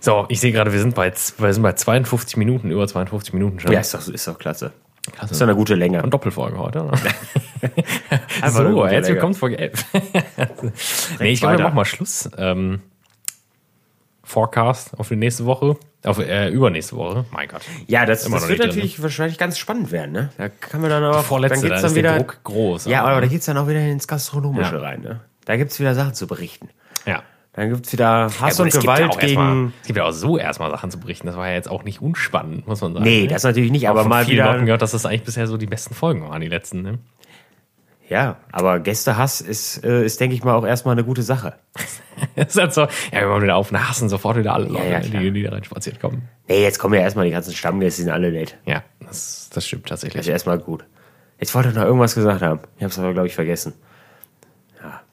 So, 0.00 0.26
ich 0.28 0.40
sehe 0.40 0.52
gerade, 0.52 0.72
wir 0.72 0.78
sind 0.78 0.94
bei, 0.94 1.12
wir 1.38 1.52
sind 1.52 1.62
bei 1.62 1.72
52 1.72 2.36
Minuten, 2.36 2.70
über 2.70 2.86
52 2.86 3.32
Minuten 3.32 3.58
schon. 3.58 3.72
Ja, 3.72 3.80
ist 3.80 3.94
doch, 3.94 4.06
ist 4.06 4.28
doch 4.28 4.38
klasse. 4.38 4.72
Klasse. 5.12 5.32
Ist 5.32 5.40
doch 5.40 5.46
eine 5.46 5.56
gute 5.56 5.74
Länge. 5.74 6.02
Und 6.02 6.12
Doppelfolge 6.14 6.58
heute, 6.58 6.80
so, 8.50 8.86
herzlich 8.86 9.14
willkommen, 9.14 9.34
Folge 9.34 9.58
11. 9.58 9.84
nee, 11.20 11.30
ich 11.30 11.40
glaube, 11.40 11.58
wir 11.58 11.64
machen 11.64 11.74
mal 11.74 11.84
Schluss. 11.84 12.28
Ähm, 12.36 12.80
Forecast 14.22 14.98
auf 14.98 15.08
die 15.08 15.16
nächste 15.16 15.46
Woche. 15.46 15.76
Auf 16.04 16.18
äh, 16.18 16.48
übernächste 16.50 16.96
Woche. 16.96 17.24
Mein 17.32 17.48
Gott. 17.48 17.62
Ja, 17.86 18.06
das, 18.06 18.22
das 18.24 18.48
wird 18.48 18.60
drin, 18.60 18.68
natürlich 18.68 19.02
wahrscheinlich 19.02 19.38
ganz 19.38 19.58
spannend 19.58 19.90
werden. 19.90 20.12
Ne? 20.12 20.30
Da 20.38 20.48
kann 20.48 20.80
man 20.80 20.90
dann 20.90 21.02
auch. 21.04 21.24
vorletzte, 21.24 21.60
dann 21.62 21.68
da 21.70 21.74
geht's 21.76 21.82
dann 21.82 21.94
der 21.94 22.02
wieder, 22.14 22.18
Druck 22.18 22.40
groß, 22.44 22.84
Ja, 22.86 23.00
aber- 23.00 23.10
aber 23.12 23.20
da 23.22 23.26
geht's 23.26 23.46
dann 23.46 23.56
auch 23.56 23.66
wieder 23.68 23.80
ins 23.80 24.06
Gastronomische 24.06 24.76
Ja. 24.76 24.80
rein. 24.82 25.00
Ne? 25.00 25.20
Da 25.46 25.56
gibt's 25.56 25.80
wieder 25.80 25.94
Sachen 25.94 26.14
zu 26.14 26.26
berichten. 26.26 26.68
Ja. 27.06 27.22
Dann 27.58 27.70
gibt's 27.70 27.92
wieder 27.92 28.26
Hass 28.26 28.38
Ja, 28.40 28.48
gut, 28.50 28.60
und 28.60 28.66
es 28.68 28.74
gibt 28.74 28.84
ja 28.84 28.94
Gewalt 28.94 29.10
auch 29.10 29.20
erstmal- 29.20 29.54
gegen. 29.54 29.72
Es 29.80 29.86
gibt 29.88 29.96
ja 29.96 30.04
auch 30.04 30.12
so 30.12 30.38
erstmal 30.38 30.70
Sachen 30.70 30.92
zu 30.92 31.00
berichten. 31.00 31.26
Das 31.26 31.36
war 31.36 31.48
ja 31.48 31.54
jetzt 31.54 31.68
auch 31.68 31.82
nicht 31.82 32.00
unspannend, 32.00 32.68
muss 32.68 32.80
man 32.80 32.92
sagen. 32.92 33.04
Nee, 33.04 33.22
ne? 33.22 33.26
das 33.28 33.42
natürlich 33.42 33.72
nicht, 33.72 33.88
aber 33.88 34.02
von 34.02 34.10
mal 34.10 34.24
vielen 34.24 34.38
Leuten 34.44 34.54
wieder. 34.58 34.64
gehört, 34.66 34.82
dass 34.82 34.92
das 34.92 35.04
eigentlich 35.04 35.24
bisher 35.24 35.48
so 35.48 35.56
die 35.56 35.66
besten 35.66 35.92
Folgen 35.92 36.22
waren, 36.22 36.40
die 36.40 36.46
letzten. 36.46 36.82
Ne? 36.82 36.98
Ja, 38.08 38.36
aber 38.52 38.78
Gästehass 38.78 39.40
ist, 39.40 39.84
äh, 39.84 40.04
ist 40.04 40.20
denke 40.20 40.36
ich 40.36 40.44
mal, 40.44 40.54
auch 40.54 40.64
erstmal 40.64 40.92
eine 40.92 41.04
gute 41.04 41.22
Sache. 41.22 41.54
Das 42.34 42.48
ist 42.48 42.60
halt 42.60 42.74
so, 42.74 42.80
ja, 43.12 43.20
wir 43.20 43.28
machen 43.28 43.42
wieder 43.42 43.54
auf 43.54 43.70
hassen 43.72 44.08
sofort 44.08 44.36
wieder 44.38 44.52
alle 44.52 44.66
Leute, 44.66 44.88
ja, 44.88 44.98
klar. 45.00 45.22
die, 45.22 45.30
die 45.30 45.42
da 45.44 45.50
rein 45.52 45.62
spaziert 45.62 46.00
kommen. 46.00 46.28
Nee, 46.48 46.62
jetzt 46.64 46.80
kommen 46.80 46.94
ja 46.94 47.00
erstmal 47.00 47.24
die 47.26 47.30
ganzen 47.30 47.54
Stammgäste, 47.54 48.00
die 48.00 48.04
sind 48.06 48.12
alle 48.12 48.32
nett. 48.32 48.56
Ja, 48.66 48.82
das, 49.06 49.50
das 49.52 49.64
stimmt 49.66 49.84
Das 49.84 50.00
tatsächlich. 50.00 50.22
ist 50.22 50.28
erstmal 50.28 50.58
gut. 50.58 50.84
Jetzt 51.38 51.54
wollte 51.54 51.68
ich 51.68 51.76
noch 51.76 51.84
irgendwas 51.84 52.16
gesagt 52.16 52.42
haben. 52.42 52.60
Ich 52.76 52.82
habe 52.82 52.90
es 52.90 52.98
aber, 52.98 53.12
glaube 53.12 53.28
ich, 53.28 53.34
vergessen. 53.36 53.74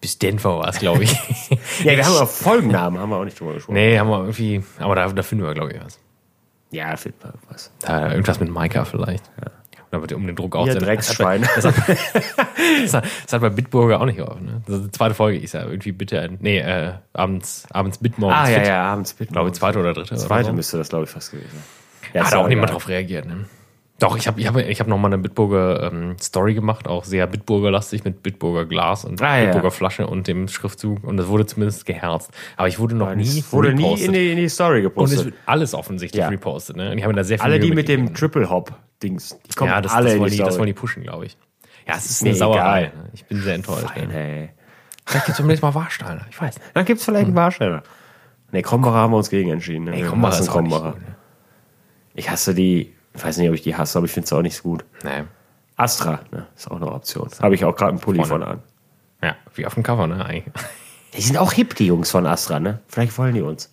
Bis 0.02 0.20
Denver 0.20 0.60
war 0.60 0.70
es, 0.70 0.80
glaube 0.80 1.04
ich. 1.04 1.14
Ja, 1.84 1.96
wir 1.98 2.06
haben 2.06 2.16
auch 2.16 2.30
Folgennamen, 2.30 3.00
haben 3.00 3.10
wir 3.10 3.18
auch 3.18 3.26
nicht 3.26 3.40
drüber 3.40 3.54
gesprochen. 3.54 3.76
nee, 3.76 3.98
haben 3.98 4.10
wir 4.10 4.20
irgendwie, 4.20 4.64
aber 4.80 4.96
da, 4.96 5.08
da 5.10 5.24
finden 5.24 5.46
wir, 5.46 5.54
glaube 5.54 5.74
ich, 5.74 5.84
was. 5.84 6.00
Ja, 6.72 6.96
finden 6.96 7.18
wir 7.22 7.34
was. 7.50 7.72
Da, 7.82 8.12
irgendwas 8.12 8.40
mit 8.40 8.50
Maika 8.50 8.86
vielleicht. 8.86 9.24
Oder 9.38 9.52
damit 9.96 10.14
um 10.14 10.26
den 10.28 10.36
Druck 10.36 10.56
aufzunehmen. 10.56 10.86
Drecksschwein. 10.86 11.42
Das 11.56 11.66
hat, 11.66 11.76
das, 11.88 12.94
hat, 12.94 13.06
das 13.24 13.34
hat 13.34 13.42
bei 13.42 13.50
Bitburger 13.50 14.02
auch 14.02 14.06
nicht 14.06 14.18
geholfen. 14.18 14.46
Ne? 14.46 14.62
Das 14.66 14.78
ist 14.78 14.86
die 14.86 14.92
zweite 14.92 15.16
Folge 15.16 15.40
ist 15.40 15.54
ja 15.54 15.64
irgendwie 15.64 15.92
bitte, 15.92 16.30
nee, 16.40 16.60
äh, 16.60 16.94
abends, 17.14 17.66
abends 17.72 17.98
Bitmorgens. 17.98 18.38
Ah, 18.40 18.50
ja, 18.50 18.60
fit. 18.60 18.68
ja, 18.68 18.84
abends. 18.86 19.16
Ich 19.20 19.30
glaube, 19.30 19.52
zweite 19.52 19.80
oder 19.80 19.94
dritte. 19.94 20.16
Zweite 20.16 20.34
oder 20.34 20.44
so. 20.46 20.54
müsste 20.54 20.78
das, 20.78 20.90
glaube 20.90 21.06
ich, 21.06 21.10
fast 21.10 21.32
gewesen 21.32 21.50
sein. 21.52 21.64
Ja, 22.14 22.22
Hat 22.22 22.28
ist 22.30 22.36
auch 22.36 22.48
niemand 22.48 22.70
egal. 22.70 22.74
drauf 22.74 22.88
reagiert. 22.88 23.26
Ne? 23.26 23.46
Doch, 23.98 24.18
ich 24.18 24.28
habe 24.28 24.42
ich 24.42 24.48
hab, 24.48 24.58
ich 24.58 24.80
hab 24.82 24.88
nochmal 24.88 25.14
eine 25.14 25.22
Bitburger 25.22 25.90
ähm, 25.92 26.18
Story 26.20 26.54
gemacht, 26.54 26.86
auch 26.86 27.06
sehr 27.06 27.28
Bitburger-lastig 27.28 28.04
mit 28.04 28.24
Bitburger 28.24 28.66
Glas 28.66 29.06
und 29.06 29.22
Ah, 29.22 29.38
ja. 29.38 29.46
Bitburger 29.46 29.72
Flasche 29.72 30.06
und 30.08 30.28
dem 30.28 30.50
Schriftzug. 30.50 31.02
Und 31.06 31.16
das 31.16 31.28
wurde 31.28 31.46
zumindest 31.46 31.86
geherzt. 31.86 32.32
Aber 32.58 32.68
ich 32.68 32.78
wurde 32.78 32.96
noch 32.96 33.16
nie 33.16 33.24
Es 33.40 33.54
wurde 33.54 33.74
nie 33.74 33.94
in 34.04 34.12
die, 34.12 34.32
in 34.32 34.38
die 34.38 34.50
Story 34.50 34.80
und 34.80 34.86
es 34.88 34.94
gepostet. 35.12 35.26
wird 35.26 35.36
alles 35.46 35.74
offensichtlich 35.74 36.20
Ja. 36.20 36.28
repostet. 36.28 36.76
Ne? 36.76 36.92
Und 36.92 36.98
ich 36.98 37.06
habe 37.06 37.14
da 37.14 37.24
sehr 37.24 37.38
viel 37.40 37.46
Alle 37.46 37.60
die 37.60 37.72
mit 37.72 37.88
dem. 37.88 38.14
Triple 38.14 38.50
Hop 38.50 38.74
Dings, 39.02 39.40
die 39.48 39.54
kommen 39.54 39.72
Ja, 39.72 39.80
das, 39.82 39.94
alle 39.94 40.10
das, 40.10 40.20
wollen 40.20 40.32
die 40.32 40.38
das 40.40 40.58
wollen 40.58 40.68
die 40.68 40.74
pushen, 40.74 41.04
glaube 41.04 41.28
ich. 41.28 41.38
Ja, 41.88 41.94
es 41.96 42.10
ist 42.10 42.22
mir 42.24 42.30
eine 42.32 42.38
Sauerei. 42.38 42.80
egal. 42.88 42.98
ne? 43.04 43.10
Ich 43.14 43.26
bin 43.26 43.42
sehr 43.42 43.56
enttäuscht. 43.56 43.88
Fein, 43.94 44.08
Ne? 44.10 44.14
ey. 44.42 44.50
Vielleicht 45.06 45.26
gibt 45.28 45.34
es 45.34 45.38
demnächst 45.38 45.62
mal 45.64 45.74
Warsteiner. 45.76 46.26
Ich 46.32 46.42
weiß. 46.42 46.56
Dann 46.74 46.84
gibt's 46.84 47.06
vielleicht 47.06 47.28
einen 47.28 47.36
Warsteller. 47.36 47.84
Ne, 48.52 48.62
Krombacher 48.62 48.96
haben 48.96 49.14
wir 49.14 49.18
uns 49.18 49.30
gegen 49.30 49.52
entschieden. 49.52 49.86
Ne? 49.86 49.92
Nee, 49.92 50.02
Krombacher 50.04 50.40
ist 50.40 50.50
Krombacher. 50.50 50.96
ne? 50.96 51.16
Ich 52.16 52.30
hasse 52.30 52.54
die, 52.56 52.95
ich 53.16 53.24
weiß 53.24 53.38
nicht, 53.38 53.50
ob 53.50 53.56
ich 53.56 53.62
die 53.62 53.76
hasse, 53.76 53.98
aber 53.98 54.06
ich 54.06 54.12
finde 54.12 54.26
es 54.26 54.34
auch 54.34 54.42
nicht 54.42 54.56
so 54.58 54.64
gut. 54.64 54.86
Nee. 55.04 55.24
Astra, 55.78 56.22
ne, 56.32 56.46
ist 56.56 56.70
auch 56.72 56.78
eine 56.78 56.92
Option. 56.92 57.30
Habe 57.42 57.56
ich 57.56 57.66
auch 57.66 57.76
gerade 57.76 57.90
einen 57.92 58.00
Pulli 58.00 58.24
Vorne. 58.24 58.46
von 58.46 58.54
an. 58.54 58.64
Ja, 59.22 59.36
wie 59.56 59.66
auf 59.66 59.74
dem 59.74 59.84
Cover, 59.84 60.08
ne? 60.08 60.24
Eigentlich. 60.26 60.54
Die 61.16 61.22
sind 61.22 61.38
auch 61.38 61.52
hip, 61.54 61.76
die 61.76 61.88
Jungs 61.88 62.12
von 62.12 62.26
Astra, 62.26 62.60
ne? 62.60 62.80
Vielleicht 62.88 63.18
wollen 63.18 63.34
die 63.34 63.42
uns. 63.42 63.72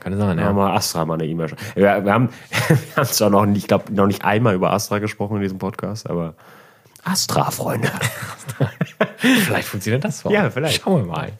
Kann 0.00 0.16
sein, 0.18 0.38
Ja. 0.38 0.44
ja. 0.46 0.52
mal 0.52 0.74
Astra 0.76 1.04
mal 1.04 1.14
eine 1.14 1.24
E-Mail 1.26 1.48
schreiben. 1.48 1.62
Wir, 1.74 2.04
wir 2.04 2.12
haben 2.12 2.28
wir 2.68 2.96
haben 2.96 3.06
zwar 3.06 3.30
noch 3.30 3.46
nicht, 3.46 3.58
ich 3.62 3.68
glaube, 3.68 3.92
noch 3.92 4.06
nicht 4.06 4.24
einmal 4.24 4.54
über 4.54 4.72
Astra 4.72 4.98
gesprochen 4.98 5.36
in 5.36 5.42
diesem 5.42 5.58
Podcast, 5.58 6.08
aber 6.10 6.34
Astra, 7.04 7.50
Freunde. 7.50 7.90
Vielleicht 9.18 9.68
funktioniert 9.68 10.04
das 10.04 10.20
so. 10.20 10.30
Ja, 10.30 10.50
vielleicht. 10.50 10.82
Schauen 10.82 11.06
wir 11.06 11.12
mal. 11.12 11.32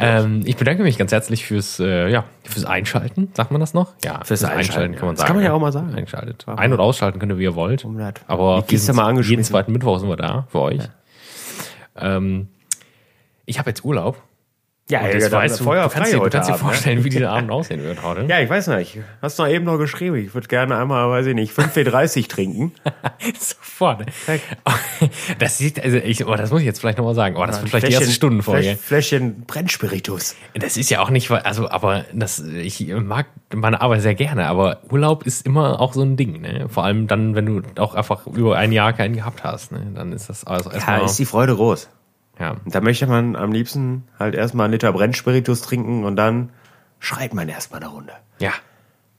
Ähm, 0.00 0.42
ich 0.44 0.56
bedanke 0.56 0.82
mich 0.82 0.98
ganz 0.98 1.12
herzlich 1.12 1.46
fürs, 1.46 1.80
äh, 1.80 2.08
ja, 2.08 2.24
fürs 2.44 2.64
Einschalten, 2.64 3.30
sagt 3.34 3.50
man 3.50 3.60
das 3.60 3.74
noch? 3.74 3.94
Ja, 4.04 4.22
Fürs 4.24 4.44
Einschalten, 4.44 4.94
ja. 4.94 4.98
kann 4.98 5.06
man 5.08 5.14
Das 5.14 5.20
sagen. 5.20 5.26
kann 5.28 5.36
man 5.36 5.44
ja 5.44 5.52
auch 5.52 5.60
mal 5.60 5.72
sagen. 5.72 5.94
Einschaltet. 5.94 6.44
Ein- 6.48 6.72
und 6.72 6.80
ausschalten 6.80 7.18
könnt 7.18 7.32
ihr, 7.32 7.38
wie 7.38 7.44
ihr 7.44 7.54
wollt. 7.54 7.84
das? 7.84 8.14
Aber 8.26 8.64
jeden, 8.68 8.98
angeschmissen. 8.98 9.30
jeden 9.30 9.44
zweiten 9.44 9.72
Mittwoch 9.72 9.98
sind 10.00 10.08
wir 10.08 10.16
da 10.16 10.46
für 10.50 10.60
euch. 10.60 10.82
Ähm, 11.96 12.48
ich 13.46 13.58
habe 13.58 13.70
jetzt 13.70 13.84
Urlaub. 13.84 14.22
Ja, 14.90 15.00
Und 15.00 15.06
das 15.14 15.24
du, 15.24 15.28
du 15.30 15.36
kannst, 15.36 15.60
dir, 15.60 15.64
du 15.64 15.70
heute 15.70 15.90
kannst 15.90 16.12
dir 16.12 16.16
Abend, 16.22 16.48
ne? 16.48 16.54
vorstellen, 16.56 17.04
wie 17.04 17.08
dieser 17.10 17.30
Abend 17.32 17.50
aussehen 17.50 17.82
wird 17.82 18.02
heute. 18.02 18.22
Ja, 18.26 18.40
ich 18.40 18.48
weiß 18.48 18.68
nicht. 18.68 18.98
Hast 19.20 19.38
du 19.38 19.42
noch 19.42 19.50
eben 19.50 19.64
noch 19.66 19.76
geschrieben, 19.76 20.16
ich 20.16 20.32
würde 20.32 20.48
gerne 20.48 20.78
einmal, 20.78 21.10
weiß 21.10 21.26
ich 21.26 21.34
nicht, 21.34 21.52
5,30 21.52 22.28
trinken. 22.28 22.72
Sofort. 23.38 24.06
Das 25.38 25.58
sieht, 25.58 25.82
also 25.82 25.96
ich, 25.98 26.26
oh, 26.26 26.34
das 26.34 26.50
muss 26.50 26.60
ich 26.60 26.66
jetzt 26.66 26.80
vielleicht 26.80 26.98
nochmal 26.98 27.14
sagen. 27.14 27.36
Oh, 27.36 27.46
das 27.46 27.60
wird 27.60 27.70
vielleicht 27.70 27.88
die 27.88 27.92
erste 27.92 28.10
Stundenfolge. 28.10 28.70
Fläsch- 28.70 28.76
Fläschchen 28.78 29.42
Brennspiritus. 29.46 30.34
Das 30.54 30.76
ist 30.76 30.90
ja 30.90 31.00
auch 31.00 31.10
nicht, 31.10 31.30
also, 31.30 31.68
aber 31.70 32.04
das, 32.12 32.40
ich 32.40 32.88
mag 32.88 33.26
meine 33.54 33.80
Arbeit 33.80 34.02
sehr 34.02 34.14
gerne, 34.14 34.46
aber 34.46 34.78
Urlaub 34.90 35.24
ist 35.24 35.46
immer 35.46 35.80
auch 35.80 35.92
so 35.94 36.02
ein 36.02 36.16
Ding, 36.16 36.40
ne? 36.40 36.66
Vor 36.68 36.84
allem 36.84 37.06
dann, 37.06 37.34
wenn 37.34 37.46
du 37.46 37.62
auch 37.80 37.94
einfach 37.94 38.26
über 38.26 38.56
ein 38.56 38.72
Jahr 38.72 38.92
keinen 38.92 39.14
gehabt 39.16 39.44
hast, 39.44 39.72
ne? 39.72 39.86
Dann 39.94 40.12
ist 40.12 40.28
das 40.28 40.44
also 40.44 40.70
Ja, 40.70 40.76
erstmal. 40.76 41.04
ist 41.04 41.18
die 41.18 41.24
Freude 41.26 41.54
groß. 41.54 41.88
Ja, 42.38 42.56
da 42.66 42.80
möchte 42.80 43.06
man 43.06 43.34
am 43.36 43.52
liebsten 43.52 44.04
halt 44.18 44.34
erstmal 44.34 44.64
einen 44.64 44.72
Liter 44.72 44.92
Brennspiritus 44.92 45.62
trinken 45.62 46.04
und 46.04 46.16
dann 46.16 46.50
schreit 47.00 47.34
man 47.34 47.48
erstmal 47.48 47.80
eine 47.82 47.90
Runde. 47.90 48.12
ja. 48.38 48.52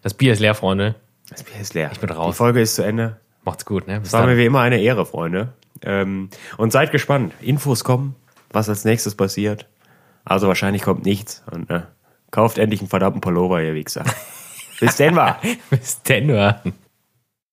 Das 0.01 0.13
Bier 0.13 0.31
ist 0.31 0.39
leer, 0.39 0.55
Freunde. 0.55 0.95
Das 1.29 1.43
Bier 1.43 1.59
ist 1.59 1.73
leer. 1.73 1.89
Ich 1.91 1.99
bin 1.99 2.09
raus. 2.09 2.33
Die 2.33 2.37
Folge 2.37 2.61
ist 2.61 2.75
zu 2.75 2.83
Ende. 2.83 3.17
Macht's 3.43 3.65
gut, 3.65 3.85
ne? 3.85 3.99
Bis 3.99 4.07
Es 4.09 4.13
war 4.13 4.25
mir 4.25 4.37
wie 4.37 4.45
immer 4.45 4.61
eine 4.61 4.79
Ehre, 4.79 5.05
Freunde. 5.05 5.49
Ähm, 5.81 6.29
und 6.55 6.71
seid 6.71 6.93
gespannt. 6.93 7.33
Infos 7.41 7.83
kommen, 7.83 8.15
was 8.49 8.69
als 8.69 8.85
nächstes 8.85 9.15
passiert. 9.15 9.67
Also 10.23 10.47
wahrscheinlich 10.47 10.83
kommt 10.83 11.03
nichts. 11.03 11.43
Und 11.51 11.69
äh, 11.69 11.81
kauft 12.31 12.59
endlich 12.59 12.79
einen 12.79 12.89
verdammten 12.89 13.19
Pullover, 13.19 13.61
ihr 13.61 13.73
Wichser. 13.73 14.05
Bis 14.79 14.95
denn 14.95 15.15
mal. 15.15 15.35
Bis 15.69 16.01
denn, 16.03 16.29